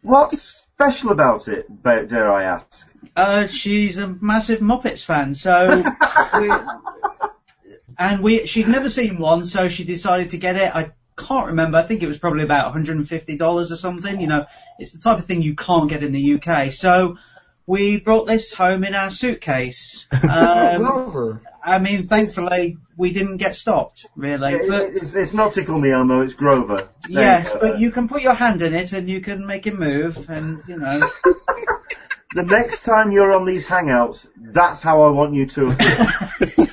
What's 0.00 0.40
special 0.40 1.10
about 1.10 1.48
it? 1.48 1.66
Dare 1.82 2.32
I 2.32 2.44
ask? 2.44 2.86
Uh, 3.14 3.46
she's 3.46 3.98
a 3.98 4.06
massive 4.08 4.60
Muppets 4.60 5.04
fan, 5.04 5.34
so 5.34 5.82
we, 6.40 6.50
and 7.98 8.22
we 8.22 8.46
she'd 8.46 8.68
never 8.68 8.88
seen 8.88 9.18
one, 9.18 9.44
so 9.44 9.68
she 9.68 9.84
decided 9.84 10.30
to 10.30 10.38
get 10.38 10.56
it. 10.56 10.74
I 10.74 10.92
can't 11.18 11.48
remember. 11.48 11.76
I 11.76 11.82
think 11.82 12.02
it 12.02 12.06
was 12.06 12.18
probably 12.18 12.44
about 12.44 12.66
150 12.66 13.36
dollars 13.36 13.70
or 13.70 13.76
something. 13.76 14.18
You 14.18 14.28
know, 14.28 14.46
it's 14.78 14.92
the 14.92 15.00
type 15.00 15.18
of 15.18 15.26
thing 15.26 15.42
you 15.42 15.54
can't 15.56 15.90
get 15.90 16.02
in 16.02 16.12
the 16.12 16.34
UK. 16.40 16.72
So 16.72 17.18
we 17.70 18.00
brought 18.00 18.26
this 18.26 18.52
home 18.52 18.82
in 18.82 18.94
our 18.94 19.10
suitcase. 19.10 20.06
Um, 20.30 20.82
Grover. 20.82 21.40
I 21.64 21.78
mean, 21.78 22.06
thankfully 22.08 22.78
we 22.96 23.12
didn't 23.12 23.36
get 23.36 23.54
stopped, 23.54 24.06
really. 24.16 24.54
It- 24.54 24.68
But 24.68 24.82
it's, 24.96 25.14
it's 25.14 25.32
not 25.32 25.52
tickle 25.52 25.78
me 25.78 25.90
Elmo. 25.92 26.22
It's 26.22 26.34
Grover. 26.34 26.88
There 27.08 27.22
yes, 27.22 27.52
go. 27.52 27.60
but 27.60 27.78
you 27.78 27.90
can 27.92 28.08
put 28.08 28.22
your 28.22 28.34
hand 28.34 28.60
in 28.62 28.74
it 28.74 28.92
and 28.92 29.08
you 29.08 29.20
can 29.20 29.46
make 29.46 29.66
it 29.66 29.78
move, 29.78 30.28
and 30.28 30.58
you 30.66 30.76
know. 30.78 31.10
The 32.32 32.44
next 32.44 32.84
time 32.84 33.10
you're 33.10 33.32
on 33.32 33.44
these 33.44 33.66
hangouts, 33.66 34.28
that's 34.36 34.80
how 34.80 35.02
I 35.02 35.10
want 35.10 35.34
you 35.34 35.46
to 35.46 35.70
appear. 35.70 36.68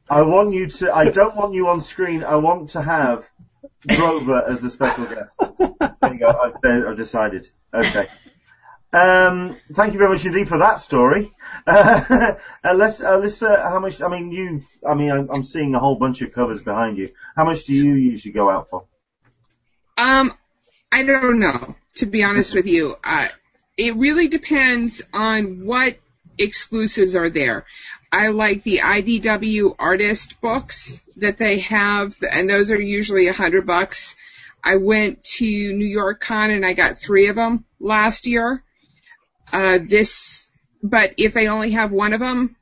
I 0.10 0.22
want 0.22 0.54
you 0.54 0.66
to. 0.78 0.96
I 0.96 1.10
don't 1.10 1.36
want 1.36 1.52
you 1.52 1.68
on 1.68 1.82
screen. 1.82 2.24
I 2.24 2.36
want 2.36 2.70
to 2.70 2.80
have 2.80 3.28
Grover 3.86 4.42
as 4.48 4.62
the 4.62 4.70
special 4.70 5.04
guest. 5.04 5.36
There 5.38 6.14
you 6.14 6.20
go. 6.20 6.28
I've, 6.28 6.54
I've 6.88 6.96
decided. 6.96 7.50
Okay. 7.74 8.06
Um, 8.92 9.56
thank 9.74 9.92
you 9.92 9.98
very 9.98 10.10
much 10.10 10.24
indeed 10.24 10.48
for 10.48 10.58
that 10.58 10.80
story. 10.80 11.32
Uh, 11.66 12.74
let's, 12.74 13.00
uh, 13.02 13.18
uh, 13.46 13.70
how 13.70 13.78
much, 13.78 14.02
I 14.02 14.08
mean, 14.08 14.32
you've, 14.32 14.66
I 14.86 14.94
mean, 14.94 15.10
I'm, 15.10 15.30
I'm 15.30 15.44
seeing 15.44 15.74
a 15.74 15.78
whole 15.78 15.94
bunch 15.94 16.22
of 16.22 16.32
covers 16.32 16.60
behind 16.60 16.98
you. 16.98 17.10
How 17.36 17.44
much 17.44 17.64
do 17.64 17.72
you 17.72 17.94
usually 17.94 18.32
go 18.32 18.50
out 18.50 18.68
for? 18.68 18.84
Um, 19.96 20.32
I 20.90 21.02
don't 21.04 21.38
know, 21.38 21.76
to 21.96 22.06
be 22.06 22.24
honest 22.24 22.54
with 22.54 22.66
you. 22.66 22.96
Uh, 23.04 23.28
it 23.76 23.96
really 23.96 24.28
depends 24.28 25.02
on 25.12 25.64
what 25.64 25.98
exclusives 26.38 27.14
are 27.14 27.30
there. 27.30 27.64
I 28.10 28.28
like 28.28 28.62
the 28.62 28.78
IDW 28.78 29.74
artist 29.78 30.40
books 30.40 31.02
that 31.16 31.38
they 31.38 31.60
have, 31.60 32.16
and 32.30 32.48
those 32.48 32.70
are 32.70 32.80
usually 32.80 33.28
a 33.28 33.32
hundred 33.32 33.66
bucks. 33.66 34.16
I 34.64 34.76
went 34.76 35.24
to 35.24 35.44
New 35.44 35.86
York 35.86 36.20
Con 36.20 36.50
and 36.50 36.66
I 36.66 36.72
got 36.72 36.98
three 36.98 37.28
of 37.28 37.36
them 37.36 37.64
last 37.78 38.26
year. 38.26 38.64
Uh, 39.52 39.78
this, 39.78 40.50
but 40.82 41.14
if 41.16 41.34
they 41.34 41.48
only 41.48 41.72
have 41.72 41.90
one 41.90 42.12
of 42.12 42.20
them, 42.20 42.56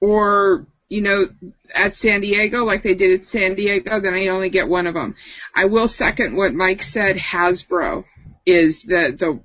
or 0.00 0.66
you 0.88 1.00
know, 1.00 1.28
at 1.74 1.94
San 1.94 2.20
Diego, 2.20 2.64
like 2.64 2.82
they 2.82 2.94
did 2.94 3.20
at 3.20 3.26
San 3.26 3.54
Diego, 3.54 4.00
then 4.00 4.14
I 4.14 4.28
only 4.28 4.50
get 4.50 4.68
one 4.68 4.86
of 4.86 4.94
them. 4.94 5.16
I 5.54 5.64
will 5.64 5.88
second 5.88 6.36
what 6.36 6.54
Mike 6.54 6.82
said. 6.82 7.16
Hasbro 7.16 8.04
is 8.44 8.82
the 8.82 9.14
the 9.18 9.40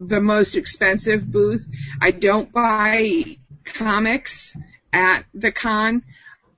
the 0.00 0.20
most 0.20 0.56
expensive 0.56 1.30
booth. 1.30 1.66
I 2.00 2.10
don't 2.10 2.50
buy 2.50 3.36
comics 3.64 4.56
at 4.92 5.24
the 5.34 5.52
con. 5.52 6.02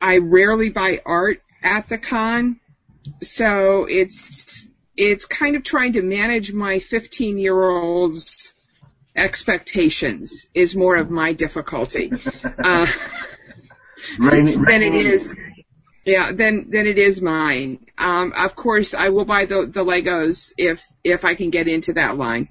I 0.00 0.18
rarely 0.18 0.70
buy 0.70 1.00
art 1.04 1.42
at 1.62 1.88
the 1.88 1.98
con. 1.98 2.60
So 3.22 3.86
it's 3.88 4.68
it's 4.96 5.24
kind 5.26 5.56
of 5.56 5.64
trying 5.64 5.94
to 5.94 6.02
manage 6.02 6.52
my 6.52 6.78
15 6.78 7.38
year 7.38 7.60
old's 7.60 8.53
expectations 9.16 10.48
is 10.54 10.74
more 10.74 10.96
of 10.96 11.10
my 11.10 11.32
difficulty. 11.32 12.12
Uh, 12.64 12.86
Rain, 14.18 14.64
than 14.68 14.82
it 14.82 14.94
is. 14.94 15.36
Yeah, 16.04 16.32
then 16.32 16.66
then 16.68 16.86
it 16.86 16.98
is 16.98 17.22
mine. 17.22 17.86
Um, 17.96 18.32
of 18.36 18.54
course, 18.54 18.94
I 18.94 19.08
will 19.10 19.24
buy 19.24 19.46
the 19.46 19.66
the 19.66 19.84
Legos 19.84 20.52
if 20.58 20.84
if 21.02 21.24
I 21.24 21.34
can 21.34 21.50
get 21.50 21.68
into 21.68 21.94
that 21.94 22.16
line. 22.16 22.48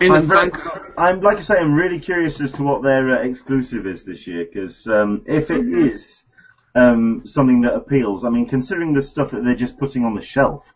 And 0.00 0.12
I'm, 0.12 0.22
very-. 0.22 0.50
I'm 0.96 1.20
like 1.20 1.38
I 1.38 1.40
say, 1.40 1.56
I'm 1.56 1.74
really 1.74 2.00
curious 2.00 2.40
as 2.40 2.52
to 2.52 2.62
what 2.62 2.82
their 2.82 3.18
uh, 3.18 3.22
exclusive 3.22 3.86
is 3.86 4.04
this 4.04 4.26
year 4.26 4.46
because 4.46 4.86
um, 4.86 5.22
if 5.26 5.50
it 5.50 5.66
is 5.66 6.22
um, 6.74 7.22
something 7.26 7.62
that 7.62 7.74
appeals, 7.74 8.24
I 8.24 8.30
mean, 8.30 8.48
considering 8.48 8.94
the 8.94 9.02
stuff 9.02 9.32
that 9.32 9.44
they're 9.44 9.54
just 9.54 9.78
putting 9.78 10.04
on 10.04 10.14
the 10.14 10.22
shelf, 10.22 10.72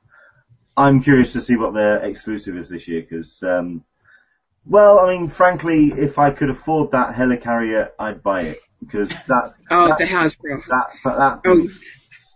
I'm 0.77 1.03
curious 1.03 1.33
to 1.35 1.41
see 1.41 1.57
what 1.57 1.75
their 1.75 2.05
exclusive 2.05 2.57
is 2.57 2.69
this 2.69 2.87
year 2.87 3.01
because, 3.01 3.43
um, 3.43 3.85
well, 4.67 4.99
I 5.01 5.11
mean, 5.13 5.29
frankly, 5.29 5.93
if 5.97 6.19
I 6.19 6.31
could 6.31 6.51
afford 6.51 6.93
that 6.93 7.15
helicarrier, 7.15 7.91
I'd 7.99 8.23
buy 8.23 8.43
it 8.43 8.59
because 8.81 9.11
that 9.25 9.55
Oh, 9.71 9.89
that, 9.89 9.99
the 9.99 10.05
Hasbro. 10.05 10.61
that 10.69 10.87
that, 11.05 11.17
that 11.19 11.41
Oh, 11.45 11.69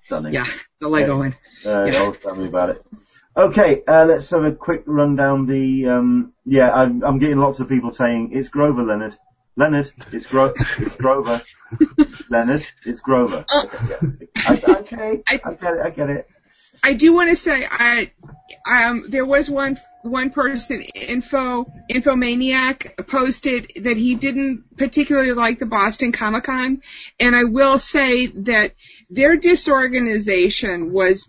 stunning. 0.05 0.33
Yeah, 0.35 0.47
the 0.81 0.89
Lego 0.89 1.19
one. 1.19 1.37
Uh, 1.65 1.85
Yeah. 1.85 2.13
tell 2.23 2.35
me 2.35 2.47
about 2.47 2.71
it. 2.71 2.83
Okay, 3.37 3.83
uh, 3.87 4.05
let's 4.07 4.29
have 4.31 4.45
a 4.45 4.53
quick 4.53 4.83
run 4.87 5.15
down 5.17 5.47
the. 5.47 5.89
Um, 5.89 6.33
yeah, 6.45 6.73
I'm, 6.73 7.05
I'm 7.05 7.19
getting 7.19 7.37
lots 7.39 7.61
of 7.61 7.69
people 7.69 7.93
saying 7.93 8.31
it's 8.33 8.49
Grover, 8.49 8.83
Leonard. 8.83 9.17
Leonard, 9.57 9.91
it's, 10.13 10.27
Gro- 10.27 10.55
it's 10.79 10.97
Grover. 10.97 11.43
Leonard, 12.31 12.67
it's 12.85 13.01
Grover. 13.01 13.45
I, 13.49 14.61
okay, 14.81 15.23
I 15.29 15.37
get 15.55 15.75
it. 15.75 15.81
I 15.85 15.91
get 15.91 16.11
it. 16.11 16.29
I 16.83 16.95
do 16.95 17.13
want 17.13 17.29
to 17.31 17.37
say 17.37 17.67
I 17.69 18.13
um 18.71 19.07
there 19.09 19.27
was 19.27 19.51
one 19.51 19.77
one 20.03 20.31
person 20.31 20.81
info 20.95 21.65
infomaniac 21.91 23.07
posted 23.09 23.73
that 23.83 23.97
he 23.97 24.15
didn't 24.15 24.65
particularly 24.77 25.33
like 25.33 25.59
the 25.59 25.67
Boston 25.67 26.13
Comic 26.13 26.45
Con 26.45 26.83
and 27.19 27.35
I 27.35 27.45
will 27.45 27.79
say 27.79 28.27
that 28.27 28.75
their 29.11 29.37
disorganization 29.37 30.93
was 30.93 31.29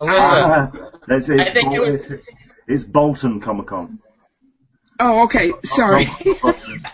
Alyssa, 0.00 0.08
uh-huh. 0.10 0.90
that's 1.06 1.28
it. 1.28 1.40
I 1.40 1.44
think 1.44 1.72
it 1.72 1.80
was- 1.80 1.96
It's, 1.96 2.22
it's 2.68 2.84
Bolton 2.84 3.40
Comic 3.40 3.66
Con. 3.66 3.98
Oh 5.00 5.24
okay 5.24 5.52
sorry 5.64 6.08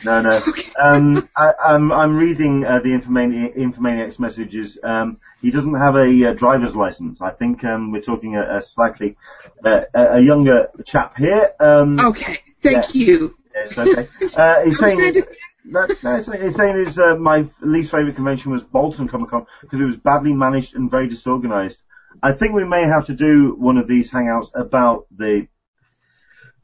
No, 0.05 0.21
no. 0.21 0.43
Um, 0.81 1.29
I, 1.37 1.53
I'm, 1.65 1.93
I'm 1.93 2.17
reading 2.17 2.65
uh, 2.65 2.81
the 2.81 2.91
Infomani- 2.91 3.57
Infomaniac's 3.57 4.19
messages. 4.19 4.77
Um, 4.83 5.19
he 5.41 5.51
doesn't 5.51 5.75
have 5.75 5.95
a 5.95 6.31
uh, 6.31 6.33
driver's 6.35 6.75
license. 6.75 7.21
I 7.21 7.31
think 7.31 7.63
um, 7.65 7.93
we're 7.93 8.03
talking 8.03 8.35
a, 8.37 8.59
a 8.59 8.63
slightly 8.63 9.17
uh, 9.65 9.83
a 9.95 10.21
younger 10.21 10.69
chap 10.85 11.17
here. 11.17 11.51
Um, 11.61 12.01
okay 12.01 12.39
thank 12.61 12.95
you 12.95 13.37
Yes, 13.55 13.79
okay. 13.79 14.09
Uh, 14.37 14.65
he's 14.65 14.79
saying 14.79 14.99
gonna 14.99 15.13
his, 15.13 15.27
no, 15.65 15.87
no, 16.03 16.17
he's 16.17 16.27
saying- 16.27 16.43
he's 16.43 16.57
saying 16.57 16.77
his, 16.77 16.99
uh, 16.99 17.15
my 17.17 17.47
least 17.61 17.91
favourite 17.93 18.17
convention 18.17 18.51
was 18.53 18.63
Bolton 18.65 19.09
Comic 19.09 19.31
Con 19.31 19.47
because 19.61 19.81
it 19.81 19.85
was 19.85 19.97
badly 19.97 20.33
managed 20.33 20.75
and 20.75 20.91
very 20.91 21.09
disorganised. 21.09 21.81
I 22.23 22.33
think 22.33 22.53
we 22.53 22.65
may 22.65 22.83
have 22.83 23.07
to 23.07 23.15
do 23.15 23.55
one 23.55 23.79
of 23.79 23.87
these 23.87 24.11
hangouts 24.11 24.51
about 24.55 25.07
the 25.17 25.47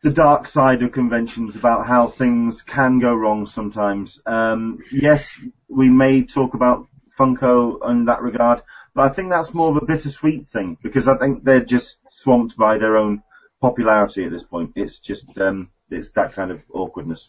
the 0.02 0.10
dark 0.10 0.47
side 0.47 0.82
of 0.82 0.93
conventions 0.93 1.56
about 1.56 1.86
how 1.86 2.09
things 2.09 2.62
can 2.62 2.98
go 3.01 3.14
wrong 3.14 3.47
sometimes. 3.47 4.20
Um, 4.24 4.78
yes, 4.90 5.39
we 5.68 5.90
may 5.90 6.22
talk 6.22 6.55
about 6.55 6.86
Funko 7.18 7.89
in 7.90 8.06
that 8.06 8.22
regard, 8.22 8.62
but 8.94 9.05
I 9.05 9.09
think 9.10 9.31
that's 9.31 9.52
more 9.52 9.70
of 9.70 9.77
a 9.77 9.85
bittersweet 9.85 10.48
thing 10.48 10.78
because 10.82 11.06
I 11.06 11.18
think 11.18 11.44
they're 11.44 11.64
just 11.64 11.98
swamped 12.10 12.56
by 12.56 12.78
their 12.78 12.97
own 12.97 13.22
popularity 13.60 14.24
at 14.24 14.31
this 14.31 14.43
point. 14.43 14.72
It's 14.74 15.01
just 15.01 15.27
um, 15.39 15.70
it's 15.90 16.10
that 16.12 16.32
kind 16.32 16.51
of 16.51 16.62
awkwardness. 16.72 17.28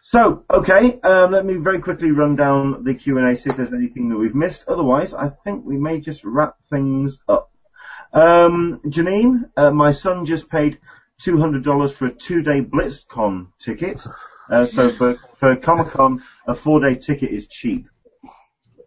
So, 0.00 0.44
okay, 0.50 0.98
um, 1.00 1.32
let 1.32 1.44
me 1.44 1.56
very 1.56 1.80
quickly 1.80 2.12
run 2.12 2.34
down 2.34 2.82
the 2.82 2.94
Q&A, 2.94 3.36
see 3.36 3.50
if 3.50 3.56
there's 3.56 3.74
anything 3.74 4.08
that 4.08 4.16
we've 4.16 4.34
missed. 4.34 4.64
Otherwise, 4.66 5.12
I 5.12 5.28
think 5.28 5.66
we 5.66 5.76
may 5.76 6.00
just 6.00 6.24
wrap 6.24 6.54
things 6.70 7.18
up. 7.28 7.50
Um, 8.14 8.80
Janine, 8.86 9.50
uh, 9.58 9.70
my 9.70 9.90
son 9.90 10.24
just 10.24 10.48
paid 10.48 10.78
$200 11.20 11.92
for 11.92 12.06
a 12.06 12.12
two-day 12.12 12.62
BlizzCon 12.62 13.48
ticket. 13.58 14.06
Uh, 14.48 14.64
so 14.76 14.94
for, 14.94 15.18
for 15.34 15.56
Comic-Con, 15.56 16.22
a 16.46 16.54
four-day 16.54 16.96
ticket 16.96 17.30
is 17.30 17.46
cheap. 17.46 17.88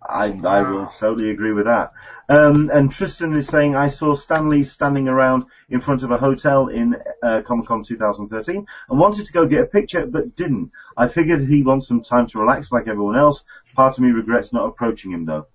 I, 0.05 0.37
I 0.43 0.69
will 0.69 0.87
totally 0.87 1.29
agree 1.29 1.53
with 1.53 1.65
that. 1.65 1.91
Um, 2.27 2.69
and 2.73 2.91
Tristan 2.91 3.33
is 3.35 3.47
saying, 3.47 3.75
I 3.75 3.87
saw 3.87 4.15
Stan 4.15 4.49
Lee 4.49 4.63
standing 4.63 5.07
around 5.07 5.45
in 5.69 5.79
front 5.79 6.03
of 6.03 6.11
a 6.11 6.17
hotel 6.17 6.67
in 6.67 6.95
uh, 7.21 7.41
Comic 7.45 7.67
Con 7.67 7.83
2013 7.83 8.65
and 8.89 8.99
wanted 8.99 9.25
to 9.25 9.33
go 9.33 9.45
get 9.45 9.61
a 9.61 9.65
picture, 9.65 10.05
but 10.05 10.35
didn't. 10.35 10.71
I 10.97 11.07
figured 11.07 11.47
he 11.47 11.63
wants 11.63 11.87
some 11.87 12.01
time 12.01 12.27
to 12.27 12.39
relax 12.39 12.71
like 12.71 12.87
everyone 12.87 13.17
else. 13.17 13.43
Part 13.75 13.97
of 13.97 14.03
me 14.03 14.11
regrets 14.11 14.51
not 14.51 14.67
approaching 14.67 15.11
him 15.11 15.25
though. 15.25 15.47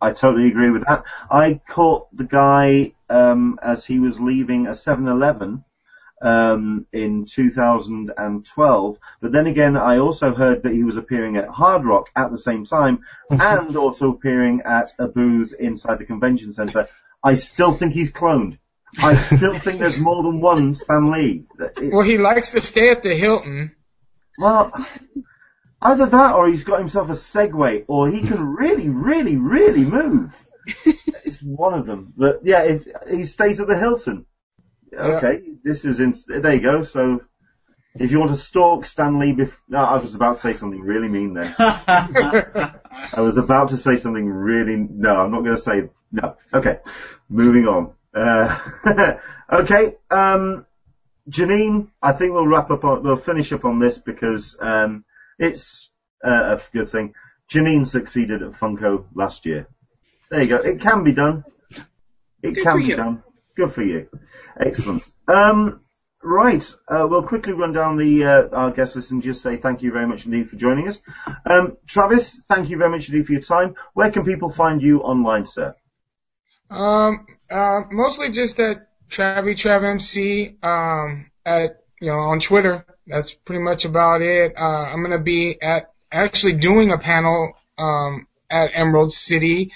I 0.00 0.12
totally 0.12 0.48
agree 0.48 0.70
with 0.70 0.84
that. 0.86 1.04
I 1.30 1.60
caught 1.66 2.14
the 2.16 2.24
guy 2.24 2.92
um, 3.08 3.58
as 3.62 3.84
he 3.84 3.98
was 3.98 4.20
leaving 4.20 4.66
a 4.66 4.70
7-Eleven 4.70 5.64
um, 6.24 6.86
in 6.92 7.26
2012. 7.26 8.98
But 9.20 9.32
then 9.32 9.46
again, 9.46 9.76
I 9.76 9.98
also 9.98 10.34
heard 10.34 10.62
that 10.62 10.72
he 10.72 10.82
was 10.82 10.96
appearing 10.96 11.36
at 11.36 11.48
Hard 11.48 11.84
Rock 11.84 12.08
at 12.16 12.30
the 12.30 12.38
same 12.38 12.64
time 12.64 13.00
and 13.30 13.76
also 13.76 14.10
appearing 14.10 14.62
at 14.64 14.92
a 14.98 15.06
booth 15.06 15.52
inside 15.58 15.98
the 15.98 16.04
convention 16.04 16.52
center. 16.52 16.88
I 17.22 17.36
still 17.36 17.74
think 17.74 17.92
he's 17.92 18.12
cloned. 18.12 18.58
I 18.98 19.16
still 19.16 19.58
think 19.58 19.80
there's 19.80 19.98
more 19.98 20.22
than 20.22 20.40
one 20.40 20.74
Stan 20.74 21.10
Lee. 21.10 21.44
It's- 21.60 21.92
Well, 21.92 22.02
he 22.02 22.16
likes 22.18 22.52
to 22.52 22.62
stay 22.62 22.90
at 22.90 23.02
the 23.02 23.14
Hilton. 23.14 23.72
well, 24.38 24.72
either 25.82 26.06
that 26.06 26.34
or 26.36 26.48
he's 26.48 26.64
got 26.64 26.78
himself 26.78 27.08
a 27.10 27.14
Segway, 27.14 27.84
or 27.88 28.08
he 28.08 28.22
can 28.22 28.42
really, 28.42 28.88
really, 28.88 29.36
really 29.36 29.84
move. 29.84 30.40
it's 31.24 31.42
one 31.42 31.74
of 31.74 31.86
them. 31.86 32.12
But 32.16 32.40
yeah, 32.44 32.62
if 32.62 32.86
he 33.10 33.24
stays 33.24 33.60
at 33.60 33.66
the 33.66 33.76
Hilton, 33.78 34.26
okay, 34.98 35.42
this 35.62 35.84
is 35.84 36.00
in, 36.00 36.14
there 36.28 36.54
you 36.54 36.60
go. 36.60 36.82
So 36.82 37.22
if 37.98 38.10
you 38.10 38.18
want 38.18 38.30
to 38.30 38.36
stalk 38.36 38.86
Stan 38.86 39.18
Lee, 39.18 39.32
bef- 39.32 39.58
no, 39.68 39.78
I 39.78 39.98
was 39.98 40.14
about 40.14 40.36
to 40.36 40.40
say 40.40 40.52
something 40.52 40.80
really 40.80 41.08
mean 41.08 41.34
there. 41.34 41.54
I 41.58 43.20
was 43.20 43.36
about 43.36 43.68
to 43.68 43.76
say 43.76 43.96
something 43.96 44.26
really, 44.26 44.76
no, 44.76 45.16
I'm 45.16 45.30
not 45.30 45.42
going 45.42 45.56
to 45.56 45.62
say, 45.62 45.88
no. 46.10 46.36
Okay, 46.52 46.78
moving 47.28 47.66
on. 47.66 47.92
Uh, 48.12 48.58
okay, 49.52 49.94
um, 50.10 50.66
Janine, 51.28 51.88
I 52.02 52.12
think 52.12 52.32
we'll 52.32 52.46
wrap 52.46 52.70
up 52.70 52.84
on, 52.84 53.02
we'll 53.02 53.16
finish 53.16 53.52
up 53.52 53.64
on 53.64 53.78
this 53.78 53.98
because, 53.98 54.56
um, 54.60 55.04
it's 55.38 55.90
uh, 56.24 56.56
a 56.56 56.60
good 56.72 56.88
thing. 56.88 57.14
Janine 57.48 57.86
succeeded 57.86 58.42
at 58.42 58.52
Funko 58.52 59.04
last 59.14 59.46
year. 59.46 59.66
There 60.30 60.42
you 60.42 60.48
go. 60.48 60.56
It 60.56 60.80
can 60.80 61.04
be 61.04 61.12
done. 61.12 61.44
It 62.42 62.54
Good 62.54 62.62
can 62.62 62.78
be 62.78 62.84
you. 62.86 62.96
done. 62.96 63.22
Good 63.56 63.72
for 63.72 63.82
you. 63.82 64.08
Excellent. 64.58 65.04
Um, 65.28 65.80
right. 66.22 66.74
Uh, 66.88 67.06
we'll 67.08 67.22
quickly 67.22 67.52
run 67.52 67.72
down 67.72 67.96
the 67.96 68.24
uh, 68.24 68.48
our 68.52 68.70
guest 68.72 68.96
list 68.96 69.12
and 69.12 69.22
just 69.22 69.42
say 69.42 69.56
thank 69.56 69.82
you 69.82 69.92
very 69.92 70.06
much 70.06 70.26
indeed 70.26 70.50
for 70.50 70.56
joining 70.56 70.88
us. 70.88 71.00
Um, 71.46 71.76
Travis, 71.86 72.40
thank 72.48 72.68
you 72.68 72.78
very 72.78 72.90
much 72.90 73.08
indeed 73.08 73.26
for 73.26 73.32
your 73.32 73.42
time. 73.42 73.74
Where 73.92 74.10
can 74.10 74.24
people 74.24 74.50
find 74.50 74.82
you 74.82 75.00
online, 75.00 75.46
sir? 75.46 75.74
Um, 76.70 77.26
uh, 77.48 77.82
mostly 77.90 78.30
just 78.30 78.58
at 78.58 78.88
Travi 79.08 79.54
Trav 79.54 79.84
MC, 79.84 80.56
um, 80.62 81.30
at, 81.44 81.76
you 82.00 82.08
know, 82.08 82.18
on 82.18 82.40
Twitter. 82.40 82.84
That's 83.06 83.32
pretty 83.32 83.62
much 83.62 83.84
about 83.84 84.22
it. 84.22 84.54
Uh, 84.58 84.62
I'm 84.62 85.02
gonna 85.02 85.20
be 85.20 85.60
at, 85.62 85.92
actually 86.10 86.54
doing 86.54 86.90
a 86.90 86.98
panel, 86.98 87.52
um, 87.78 88.26
at 88.50 88.70
Emerald 88.74 89.12
City 89.12 89.72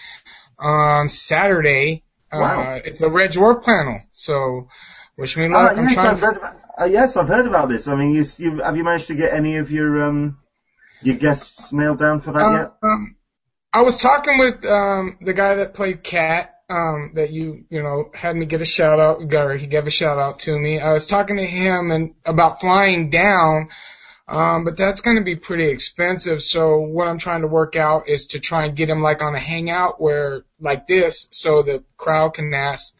on 0.58 1.08
Saturday. 1.08 2.02
Wow. 2.32 2.60
Uh, 2.62 2.80
it's 2.84 3.00
a 3.02 3.08
Red 3.08 3.32
Dwarf 3.32 3.64
panel. 3.64 4.02
So, 4.12 4.68
wish 5.16 5.36
me 5.36 5.46
Uh, 5.46 5.50
luck. 5.50 5.76
I'm 5.78 5.84
yes, 5.84 5.94
trying 5.94 6.06
I've 6.08 6.20
heard 6.20 6.36
about, 6.36 6.56
uh, 6.80 6.84
yes, 6.84 7.16
I've 7.16 7.28
heard 7.28 7.46
about 7.46 7.68
this. 7.68 7.88
I 7.88 7.94
mean, 7.96 8.12
you, 8.14 8.24
you, 8.36 8.58
have 8.62 8.76
you 8.76 8.84
managed 8.84 9.06
to 9.08 9.14
get 9.14 9.32
any 9.32 9.56
of 9.56 9.70
your 9.70 10.02
um, 10.02 10.38
your 11.02 11.16
guests 11.16 11.72
nailed 11.72 11.98
down 11.98 12.20
for 12.20 12.32
that 12.32 12.40
Uh, 12.42 12.52
yet? 12.58 12.72
um, 12.82 13.16
I 13.72 13.82
was 13.82 14.00
talking 14.00 14.38
with 14.38 14.64
um, 14.66 15.18
the 15.20 15.32
guy 15.32 15.54
that 15.56 15.74
played 15.74 16.02
Cat. 16.02 16.54
Um, 16.70 17.12
that 17.14 17.30
you 17.30 17.64
you 17.70 17.82
know 17.82 18.10
had 18.12 18.36
me 18.36 18.44
get 18.44 18.60
a 18.60 18.66
shout 18.66 19.00
out. 19.00 19.26
Gary. 19.26 19.58
he 19.58 19.66
gave 19.66 19.86
a 19.86 19.90
shout 19.90 20.18
out 20.18 20.40
to 20.40 20.58
me. 20.58 20.78
I 20.78 20.92
was 20.92 21.06
talking 21.06 21.38
to 21.38 21.46
him 21.46 21.90
and 21.90 22.14
about 22.26 22.60
flying 22.60 23.08
down. 23.08 23.70
Um, 24.28 24.64
but 24.64 24.76
that's 24.76 25.00
going 25.00 25.16
to 25.16 25.24
be 25.24 25.36
pretty 25.36 25.68
expensive. 25.68 26.42
So 26.42 26.80
what 26.80 27.08
I'm 27.08 27.18
trying 27.18 27.40
to 27.40 27.48
work 27.48 27.76
out 27.76 28.08
is 28.08 28.28
to 28.28 28.40
try 28.40 28.66
and 28.66 28.76
get 28.76 28.90
him 28.90 29.00
like 29.00 29.22
on 29.22 29.34
a 29.34 29.38
hangout 29.38 30.00
where 30.00 30.44
like 30.60 30.86
this, 30.86 31.28
so 31.30 31.62
the 31.62 31.82
crowd 31.96 32.34
can 32.34 32.52
ask 32.52 32.94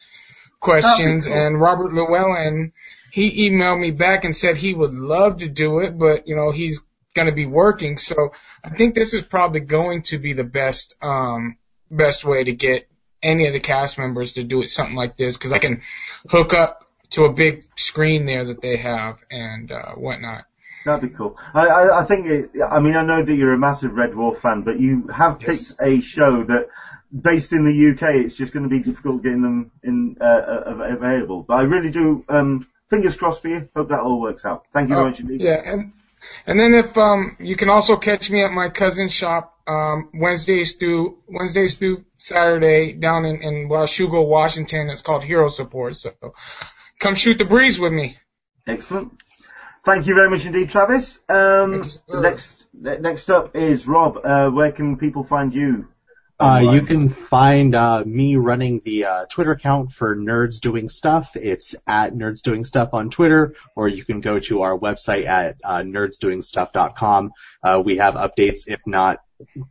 questions. 0.58 1.26
cool. 1.26 1.36
And 1.36 1.60
Robert 1.60 1.92
Llewellyn, 1.92 2.72
he 3.12 3.50
emailed 3.50 3.78
me 3.78 3.90
back 3.90 4.24
and 4.24 4.34
said 4.34 4.56
he 4.56 4.72
would 4.72 4.92
love 4.92 5.38
to 5.38 5.48
do 5.48 5.80
it, 5.80 5.98
but 5.98 6.26
you 6.26 6.34
know 6.34 6.50
he's 6.50 6.80
going 7.14 7.26
to 7.26 7.34
be 7.34 7.46
working. 7.46 7.98
So 7.98 8.32
I 8.64 8.70
think 8.70 8.94
this 8.94 9.12
is 9.12 9.22
probably 9.22 9.60
going 9.60 10.02
to 10.04 10.18
be 10.18 10.32
the 10.32 10.44
best 10.44 10.96
um, 11.02 11.58
best 11.90 12.24
way 12.24 12.44
to 12.44 12.52
get 12.52 12.88
any 13.22 13.46
of 13.46 13.52
the 13.52 13.60
cast 13.60 13.98
members 13.98 14.34
to 14.34 14.44
do 14.44 14.62
it 14.62 14.68
something 14.68 14.96
like 14.96 15.16
this 15.16 15.36
because 15.36 15.52
I 15.52 15.58
can 15.58 15.82
hook 16.28 16.54
up 16.54 16.86
to 17.10 17.24
a 17.24 17.32
big 17.32 17.64
screen 17.76 18.26
there 18.26 18.44
that 18.44 18.60
they 18.60 18.76
have 18.76 19.18
and 19.30 19.72
uh, 19.72 19.92
whatnot. 19.92 20.44
That'd 20.88 21.10
be 21.10 21.16
cool. 21.16 21.36
I, 21.54 21.66
I, 21.66 22.00
I 22.00 22.04
think, 22.04 22.26
it, 22.26 22.50
I 22.62 22.80
mean, 22.80 22.96
I 22.96 23.04
know 23.04 23.22
that 23.22 23.34
you're 23.34 23.52
a 23.54 23.58
massive 23.58 23.92
Red 23.94 24.10
Dwarf 24.12 24.38
fan, 24.38 24.62
but 24.62 24.80
you 24.80 25.06
have 25.08 25.38
picked 25.38 25.74
a 25.80 26.00
show 26.00 26.42
that, 26.44 26.68
based 27.12 27.52
in 27.52 27.64
the 27.64 27.90
UK, 27.90 28.16
it's 28.24 28.34
just 28.36 28.52
going 28.52 28.64
to 28.64 28.68
be 28.68 28.80
difficult 28.80 29.22
getting 29.22 29.42
them 29.42 29.70
in 29.82 30.16
uh, 30.20 30.62
available. 30.66 31.42
But 31.42 31.54
I 31.54 31.62
really 31.62 31.90
do. 31.90 32.24
Um, 32.28 32.66
fingers 32.90 33.16
crossed 33.16 33.42
for 33.42 33.48
you. 33.48 33.68
Hope 33.76 33.88
that 33.90 34.00
all 34.00 34.20
works 34.20 34.44
out. 34.44 34.64
Thank 34.72 34.88
you 34.88 34.94
very 34.94 35.06
Uh, 35.06 35.10
much 35.10 35.20
indeed. 35.20 35.40
yeah, 35.40 35.62
and 35.64 35.92
and 36.46 36.58
then 36.58 36.74
if 36.74 36.98
um 36.98 37.36
you 37.38 37.54
can 37.56 37.70
also 37.70 37.96
catch 37.96 38.28
me 38.30 38.42
at 38.44 38.50
my 38.50 38.68
cousin's 38.70 39.12
shop 39.12 39.54
um 39.68 40.10
Wednesdays 40.14 40.74
through 40.74 41.18
Wednesdays 41.28 41.76
through 41.76 42.04
Saturday 42.18 42.92
down 42.92 43.24
in 43.24 43.40
in 43.42 43.68
Washougal, 43.68 44.26
Washington. 44.26 44.90
It's 44.90 45.00
called 45.02 45.22
Hero 45.24 45.48
Support. 45.48 45.96
So 45.96 46.12
come 46.98 47.14
shoot 47.14 47.38
the 47.38 47.44
breeze 47.44 47.78
with 47.78 47.92
me. 47.92 48.16
Excellent. 48.66 49.12
Thank 49.84 50.06
you 50.06 50.14
very 50.14 50.28
much 50.28 50.44
indeed, 50.44 50.70
Travis. 50.70 51.20
Um, 51.28 51.72
Thank 51.72 51.84
you, 51.84 51.90
sir. 51.90 52.20
next, 52.20 52.66
next 52.74 53.30
up 53.30 53.56
is 53.56 53.86
Rob. 53.86 54.18
Uh, 54.22 54.50
where 54.50 54.72
can 54.72 54.96
people 54.96 55.24
find 55.24 55.54
you? 55.54 55.88
Uh, 56.40 56.70
you 56.72 56.82
can 56.82 57.08
find 57.08 57.74
uh, 57.74 58.04
me 58.06 58.36
running 58.36 58.80
the 58.84 59.06
uh, 59.06 59.26
Twitter 59.26 59.50
account 59.50 59.90
for 59.90 60.14
Nerds 60.14 60.60
Doing 60.60 60.88
Stuff. 60.88 61.34
It's 61.34 61.74
at 61.84 62.14
Nerds 62.14 62.42
Doing 62.42 62.64
Stuff 62.64 62.94
on 62.94 63.10
Twitter, 63.10 63.56
or 63.74 63.88
you 63.88 64.04
can 64.04 64.20
go 64.20 64.38
to 64.38 64.62
our 64.62 64.78
website 64.78 65.26
at 65.26 65.56
uh, 65.64 65.82
nerdsdoingstuff.com. 65.82 67.32
Uh, 67.60 67.82
we 67.84 67.96
have 67.96 68.14
updates, 68.14 68.68
if 68.68 68.80
not 68.86 69.18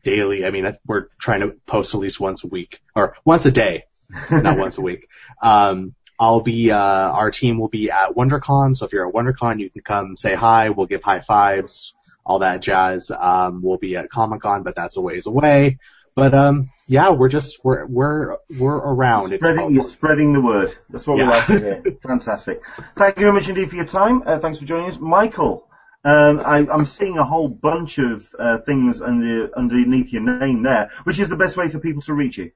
daily. 0.03 0.45
I 0.45 0.51
mean, 0.51 0.77
we're 0.85 1.07
trying 1.17 1.39
to 1.39 1.55
post 1.67 1.93
at 1.93 2.01
least 2.01 2.19
once 2.19 2.43
a 2.43 2.47
week, 2.47 2.81
or 2.95 3.15
once 3.23 3.45
a 3.45 3.51
day, 3.51 3.85
not 4.29 4.57
once 4.59 4.77
a 4.77 4.81
week. 4.81 5.07
Um, 5.41 5.95
I'll 6.19 6.41
be, 6.41 6.72
uh, 6.72 6.77
our 6.77 7.31
team 7.31 7.60
will 7.60 7.68
be 7.69 7.91
at 7.91 8.15
WonderCon, 8.15 8.76
so 8.76 8.85
if 8.85 8.94
you're 8.94 9.07
at 9.07 9.14
WonderCon, 9.14 9.60
you 9.60 9.69
can 9.69 9.81
come 9.84 10.15
say 10.15 10.34
hi, 10.34 10.69
we'll 10.69 10.88
give 10.88 11.03
high 11.03 11.19
fives, 11.19 11.94
all 12.26 12.39
that 12.39 12.61
jazz. 12.61 13.11
Um, 13.11 13.61
we'll 13.64 13.77
be 13.77 13.95
at 13.95 14.10
Comic 14.10 14.41
Con, 14.41 14.64
but 14.64 14.76
that's 14.76 14.98
a 14.98 15.02
ways 15.02 15.26
away. 15.27 15.77
But 16.15 16.34
um, 16.34 16.72
yeah, 16.88 17.11
we're 17.11 17.30
just 17.30 17.64
we're 17.64 17.85
we're 17.85 18.38
we're 18.57 18.76
around. 18.76 19.31
If 19.34 19.39
Spreading, 19.39 19.72
you're 19.76 19.84
spreading 19.84 20.34
the 20.34 20.41
word. 20.41 20.76
That's 20.89 21.06
what 21.06 21.18
we 21.18 21.22
Yeah. 21.22 21.30
like 21.30 21.45
to 21.45 21.60
hear. 21.60 21.84
Fantastic. 22.02 22.61
Thank 22.98 23.18
you 23.18 23.22
very 23.22 23.34
much 23.34 23.48
indeed 23.49 23.69
for 23.69 23.76
your 23.76 23.85
time. 23.85 24.23
Uh, 24.26 24.39
thanks 24.39 24.57
for 24.57 24.65
joining 24.65 24.88
us, 24.89 24.98
Michael. 24.99 25.68
Um, 26.03 26.39
I, 26.44 26.65
I'm 26.72 26.85
seeing 26.85 27.19
a 27.19 27.23
whole 27.23 27.48
bunch 27.49 27.99
of 27.99 28.27
uh, 28.39 28.60
things 28.60 29.02
under, 29.02 29.49
underneath 29.56 30.11
your 30.11 30.23
name 30.23 30.64
there, 30.64 30.89
which 31.03 31.19
is 31.19 31.30
the 31.30 31.35
best 31.35 31.56
way 31.57 31.69
for 31.69 31.80
people 31.80 32.02
to 32.03 32.14
reach 32.14 32.38
you. 32.39 32.52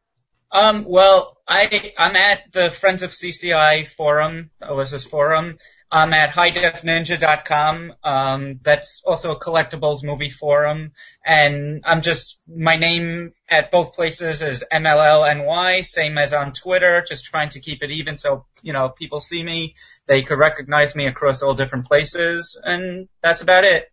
Um, 0.51 0.85
well, 0.85 1.37
I 1.47 1.93
I'm 1.97 2.15
at 2.15 2.51
the 2.51 2.69
Friends 2.69 3.03
of 3.03 3.11
CCI 3.11 3.87
forum, 3.87 4.51
Alyssa's 4.61 5.05
forum. 5.05 5.57
I'm 5.93 6.13
at 6.13 6.29
highdefninja.com. 6.29 7.93
Um, 8.03 8.59
that's 8.63 9.01
also 9.05 9.31
a 9.31 9.39
collectibles 9.39 10.03
movie 10.03 10.29
forum. 10.29 10.93
And 11.25 11.83
I'm 11.85 12.01
just, 12.01 12.41
my 12.47 12.77
name 12.77 13.33
at 13.49 13.71
both 13.71 13.93
places 13.93 14.41
is 14.41 14.63
MLLNY, 14.71 15.85
same 15.85 16.17
as 16.17 16.33
on 16.33 16.53
Twitter, 16.53 17.03
just 17.05 17.25
trying 17.25 17.49
to 17.49 17.59
keep 17.59 17.83
it 17.83 17.91
even 17.91 18.15
so, 18.15 18.45
you 18.61 18.71
know, 18.71 18.87
people 18.87 19.19
see 19.19 19.43
me, 19.43 19.75
they 20.07 20.21
could 20.21 20.39
recognize 20.39 20.95
me 20.95 21.07
across 21.07 21.43
all 21.43 21.55
different 21.55 21.85
places, 21.85 22.59
and 22.63 23.09
that's 23.21 23.41
about 23.41 23.65
it. 23.65 23.91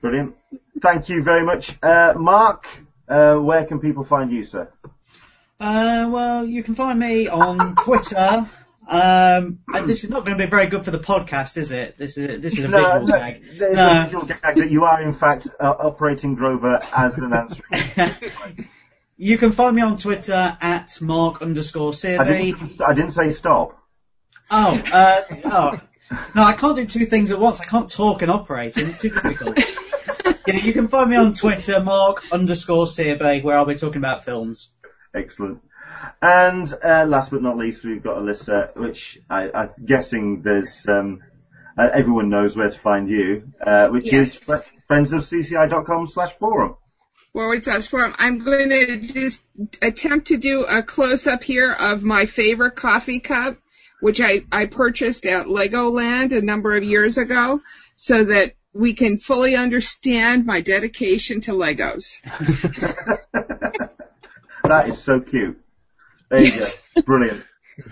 Brilliant. 0.00 0.34
Thank 0.80 1.08
you 1.08 1.22
very 1.22 1.44
much. 1.44 1.78
Uh, 1.80 2.14
Mark, 2.16 2.66
uh, 3.08 3.36
where 3.36 3.64
can 3.64 3.78
people 3.78 4.02
find 4.02 4.32
you, 4.32 4.42
sir? 4.42 4.68
Uh, 5.58 6.08
well, 6.10 6.44
you 6.44 6.62
can 6.62 6.74
find 6.74 6.98
me 6.98 7.28
on 7.28 7.76
Twitter. 7.82 8.48
Um, 8.88 9.58
this 9.86 10.04
is 10.04 10.10
not 10.10 10.24
going 10.24 10.38
to 10.38 10.44
be 10.44 10.48
very 10.48 10.66
good 10.66 10.84
for 10.84 10.90
the 10.92 10.98
podcast, 10.98 11.56
is 11.56 11.72
it? 11.72 11.98
This 11.98 12.16
is 12.16 12.40
this 12.40 12.56
is 12.56 12.64
a 12.64 12.68
No, 12.68 12.82
visual 12.84 13.06
no, 13.08 13.18
gag. 13.18 13.42
There's 13.58 13.76
No. 13.76 14.00
a 14.00 14.04
visual 14.04 14.26
gag 14.26 14.56
that 14.56 14.70
you 14.70 14.84
are 14.84 15.02
in 15.02 15.14
fact 15.14 15.48
uh, 15.58 15.64
operating 15.78 16.34
Grover 16.36 16.78
as 16.94 17.18
an 17.18 17.32
answer. 17.32 17.62
you 19.16 19.38
can 19.38 19.50
find 19.50 19.74
me 19.74 19.82
on 19.82 19.96
Twitter 19.96 20.56
at 20.60 21.00
mark 21.00 21.42
underscore 21.42 21.88
I 21.88 21.92
survey. 21.94 22.52
didn't, 22.52 22.80
I 22.80 22.94
didn't 22.94 23.10
say 23.10 23.30
stop. 23.32 23.76
Oh, 24.52 24.80
uh, 24.92 25.22
oh. 25.46 25.80
No, 26.36 26.42
I 26.42 26.52
can't 26.52 26.76
do 26.76 26.86
two 26.86 27.06
things 27.06 27.32
at 27.32 27.40
once. 27.40 27.60
I 27.60 27.64
can't 27.64 27.90
talk 27.90 28.22
and 28.22 28.30
operate, 28.30 28.76
and 28.76 28.90
it's 28.90 28.98
too 28.98 29.10
difficult. 29.10 29.58
yeah, 30.46 30.54
you 30.54 30.72
can 30.72 30.86
find 30.86 31.10
me 31.10 31.16
on 31.16 31.32
Twitter, 31.32 31.80
mark 31.80 32.22
underscore 32.30 32.86
survey, 32.86 33.40
where 33.42 33.58
I'll 33.58 33.64
be 33.66 33.74
talking 33.74 33.96
about 33.98 34.22
films. 34.24 34.70
Excellent. 35.14 35.60
And 36.20 36.72
uh, 36.84 37.04
last 37.06 37.30
but 37.30 37.42
not 37.42 37.56
least, 37.56 37.84
we've 37.84 38.02
got 38.02 38.18
Alyssa, 38.18 38.76
which 38.76 39.18
I, 39.30 39.50
I'm 39.52 39.70
guessing 39.84 40.42
there's 40.42 40.86
um, 40.88 41.20
uh, 41.78 41.88
everyone 41.92 42.28
knows 42.28 42.56
where 42.56 42.70
to 42.70 42.78
find 42.78 43.08
you, 43.08 43.52
uh, 43.64 43.88
which 43.88 44.10
Yes. 44.12 44.36
is 44.36 44.44
fr- 44.44 44.92
friendsofcci.com 44.92 46.06
slash 46.06 46.32
forum. 46.38 46.76
forward 47.32 47.62
slash 47.64 47.88
forum. 47.88 48.14
I'm 48.18 48.38
going 48.38 48.70
to 48.70 48.96
just 49.00 49.42
attempt 49.82 50.28
to 50.28 50.36
do 50.36 50.64
a 50.64 50.82
close 50.82 51.26
up 51.26 51.42
here 51.42 51.72
of 51.72 52.02
my 52.02 52.26
favorite 52.26 52.76
coffee 52.76 53.20
cup, 53.20 53.58
which 54.00 54.20
I, 54.20 54.40
I 54.52 54.66
purchased 54.66 55.24
at 55.26 55.46
Legoland 55.46 56.32
a 56.36 56.40
number 56.42 56.76
of 56.76 56.84
years 56.84 57.16
ago 57.18 57.60
so 57.94 58.24
that 58.24 58.54
we 58.74 58.92
can 58.92 59.16
fully 59.16 59.56
understand 59.56 60.44
my 60.44 60.60
dedication 60.60 61.40
to 61.42 61.52
Legos. 61.52 62.20
That 64.68 64.88
is 64.88 64.98
so 65.02 65.20
cute. 65.20 65.60
There 66.30 66.42
you 66.42 66.58
go. 66.58 67.02
Brilliant. 67.06 67.44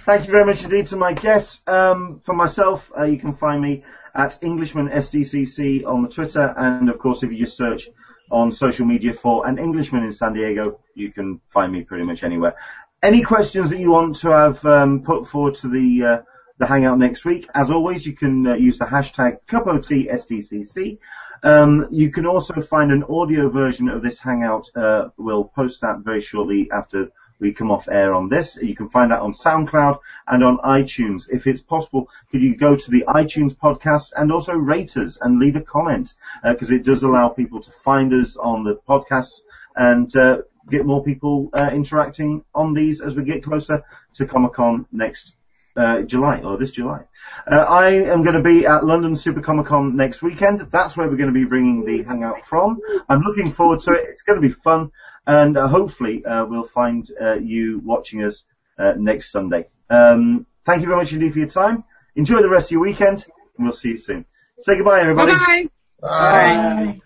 Thank 0.06 0.26
you 0.26 0.32
very 0.32 0.46
much 0.46 0.64
indeed 0.64 0.86
to 0.86 0.96
my 0.96 1.12
guests. 1.12 1.62
Um, 1.66 2.20
for 2.24 2.34
myself, 2.34 2.90
uh, 2.98 3.04
you 3.04 3.18
can 3.18 3.34
find 3.34 3.60
me 3.60 3.84
at 4.14 4.38
Englishman 4.42 4.88
SDCC 4.88 5.84
on 5.86 6.02
the 6.02 6.08
Twitter, 6.08 6.54
and 6.56 6.88
of 6.88 6.98
course, 6.98 7.22
if 7.22 7.30
you 7.30 7.38
just 7.38 7.56
search 7.56 7.88
on 8.30 8.50
social 8.50 8.86
media 8.86 9.12
for 9.12 9.46
an 9.46 9.58
Englishman 9.58 10.02
in 10.02 10.12
San 10.12 10.32
Diego, 10.32 10.80
you 10.94 11.12
can 11.12 11.40
find 11.48 11.72
me 11.72 11.82
pretty 11.82 12.04
much 12.04 12.22
anywhere. 12.24 12.54
Any 13.02 13.22
questions 13.22 13.68
that 13.70 13.78
you 13.78 13.90
want 13.90 14.16
to 14.16 14.30
have 14.30 14.64
um, 14.64 15.02
put 15.02 15.28
forward 15.28 15.56
to 15.56 15.68
the 15.68 16.04
uh, 16.04 16.22
the 16.56 16.66
hangout 16.66 16.98
next 16.98 17.24
week? 17.26 17.46
As 17.54 17.70
always, 17.70 18.06
you 18.06 18.14
can 18.14 18.46
uh, 18.46 18.54
use 18.54 18.78
the 18.78 18.86
hashtag 18.86 19.40
CupOTSDCC. 19.46 20.98
Um, 21.44 21.88
you 21.90 22.10
can 22.10 22.24
also 22.24 22.60
find 22.62 22.90
an 22.90 23.04
audio 23.04 23.50
version 23.50 23.90
of 23.90 24.02
this 24.02 24.18
hangout. 24.18 24.70
Uh, 24.74 25.10
we'll 25.18 25.44
post 25.44 25.82
that 25.82 25.98
very 25.98 26.22
shortly 26.22 26.70
after 26.72 27.10
we 27.38 27.52
come 27.52 27.70
off 27.70 27.86
air 27.86 28.14
on 28.14 28.30
this. 28.30 28.56
You 28.56 28.74
can 28.74 28.88
find 28.88 29.10
that 29.10 29.20
on 29.20 29.34
SoundCloud 29.34 29.98
and 30.26 30.42
on 30.42 30.56
iTunes. 30.58 31.28
If 31.30 31.46
it's 31.46 31.60
possible, 31.60 32.08
could 32.30 32.40
you 32.40 32.56
go 32.56 32.76
to 32.76 32.90
the 32.90 33.04
iTunes 33.08 33.54
podcast 33.54 34.14
and 34.16 34.32
also 34.32 34.54
rate 34.54 34.96
us 34.96 35.18
and 35.20 35.38
leave 35.38 35.56
a 35.56 35.60
comment 35.60 36.14
because 36.42 36.70
it 36.70 36.82
does 36.82 37.02
allow 37.02 37.28
people 37.28 37.60
to 37.60 37.70
find 37.70 38.14
us 38.14 38.38
on 38.38 38.64
the 38.64 38.76
podcasts 38.88 39.40
and 39.76 40.16
uh, 40.16 40.38
get 40.70 40.86
more 40.86 41.04
people 41.04 41.50
uh, 41.52 41.70
interacting 41.74 42.42
on 42.54 42.72
these 42.72 43.02
as 43.02 43.16
we 43.16 43.24
get 43.24 43.44
closer 43.44 43.84
to 44.14 44.26
Comic 44.26 44.54
Con 44.54 44.86
next 44.92 45.34
uh, 45.76 46.02
July 46.02 46.40
or 46.40 46.56
this 46.56 46.70
July. 46.70 47.02
Uh, 47.50 47.56
I 47.56 47.90
am 47.90 48.22
going 48.22 48.36
to 48.36 48.42
be 48.42 48.66
at 48.66 48.84
London 48.84 49.16
Super 49.16 49.40
Comic 49.40 49.66
Con 49.66 49.96
next 49.96 50.22
weekend. 50.22 50.68
That's 50.70 50.96
where 50.96 51.08
we're 51.08 51.16
going 51.16 51.32
to 51.32 51.38
be 51.38 51.44
bringing 51.44 51.84
the 51.84 52.02
hangout 52.02 52.44
from. 52.44 52.80
I'm 53.08 53.20
looking 53.20 53.52
forward 53.52 53.80
to 53.80 53.92
it. 53.92 54.06
It's 54.08 54.22
going 54.22 54.40
to 54.40 54.46
be 54.46 54.52
fun, 54.52 54.90
and 55.26 55.56
uh, 55.56 55.68
hopefully 55.68 56.24
uh, 56.24 56.44
we'll 56.44 56.64
find 56.64 57.08
uh, 57.20 57.34
you 57.34 57.80
watching 57.84 58.22
us 58.22 58.44
uh, 58.78 58.92
next 58.96 59.30
Sunday. 59.30 59.68
Um, 59.90 60.46
thank 60.64 60.82
you 60.82 60.88
very 60.88 60.98
much 60.98 61.12
indeed 61.12 61.32
for 61.32 61.38
your 61.38 61.48
time. 61.48 61.84
Enjoy 62.16 62.40
the 62.40 62.48
rest 62.48 62.68
of 62.68 62.72
your 62.72 62.80
weekend, 62.80 63.26
and 63.56 63.66
we'll 63.66 63.72
see 63.72 63.90
you 63.90 63.98
soon. 63.98 64.24
Say 64.60 64.76
goodbye, 64.76 65.00
everybody. 65.00 65.32
Bye 65.32 65.38
bye. 65.38 65.68
Bye. 66.00 66.94
Bye. 66.94 67.00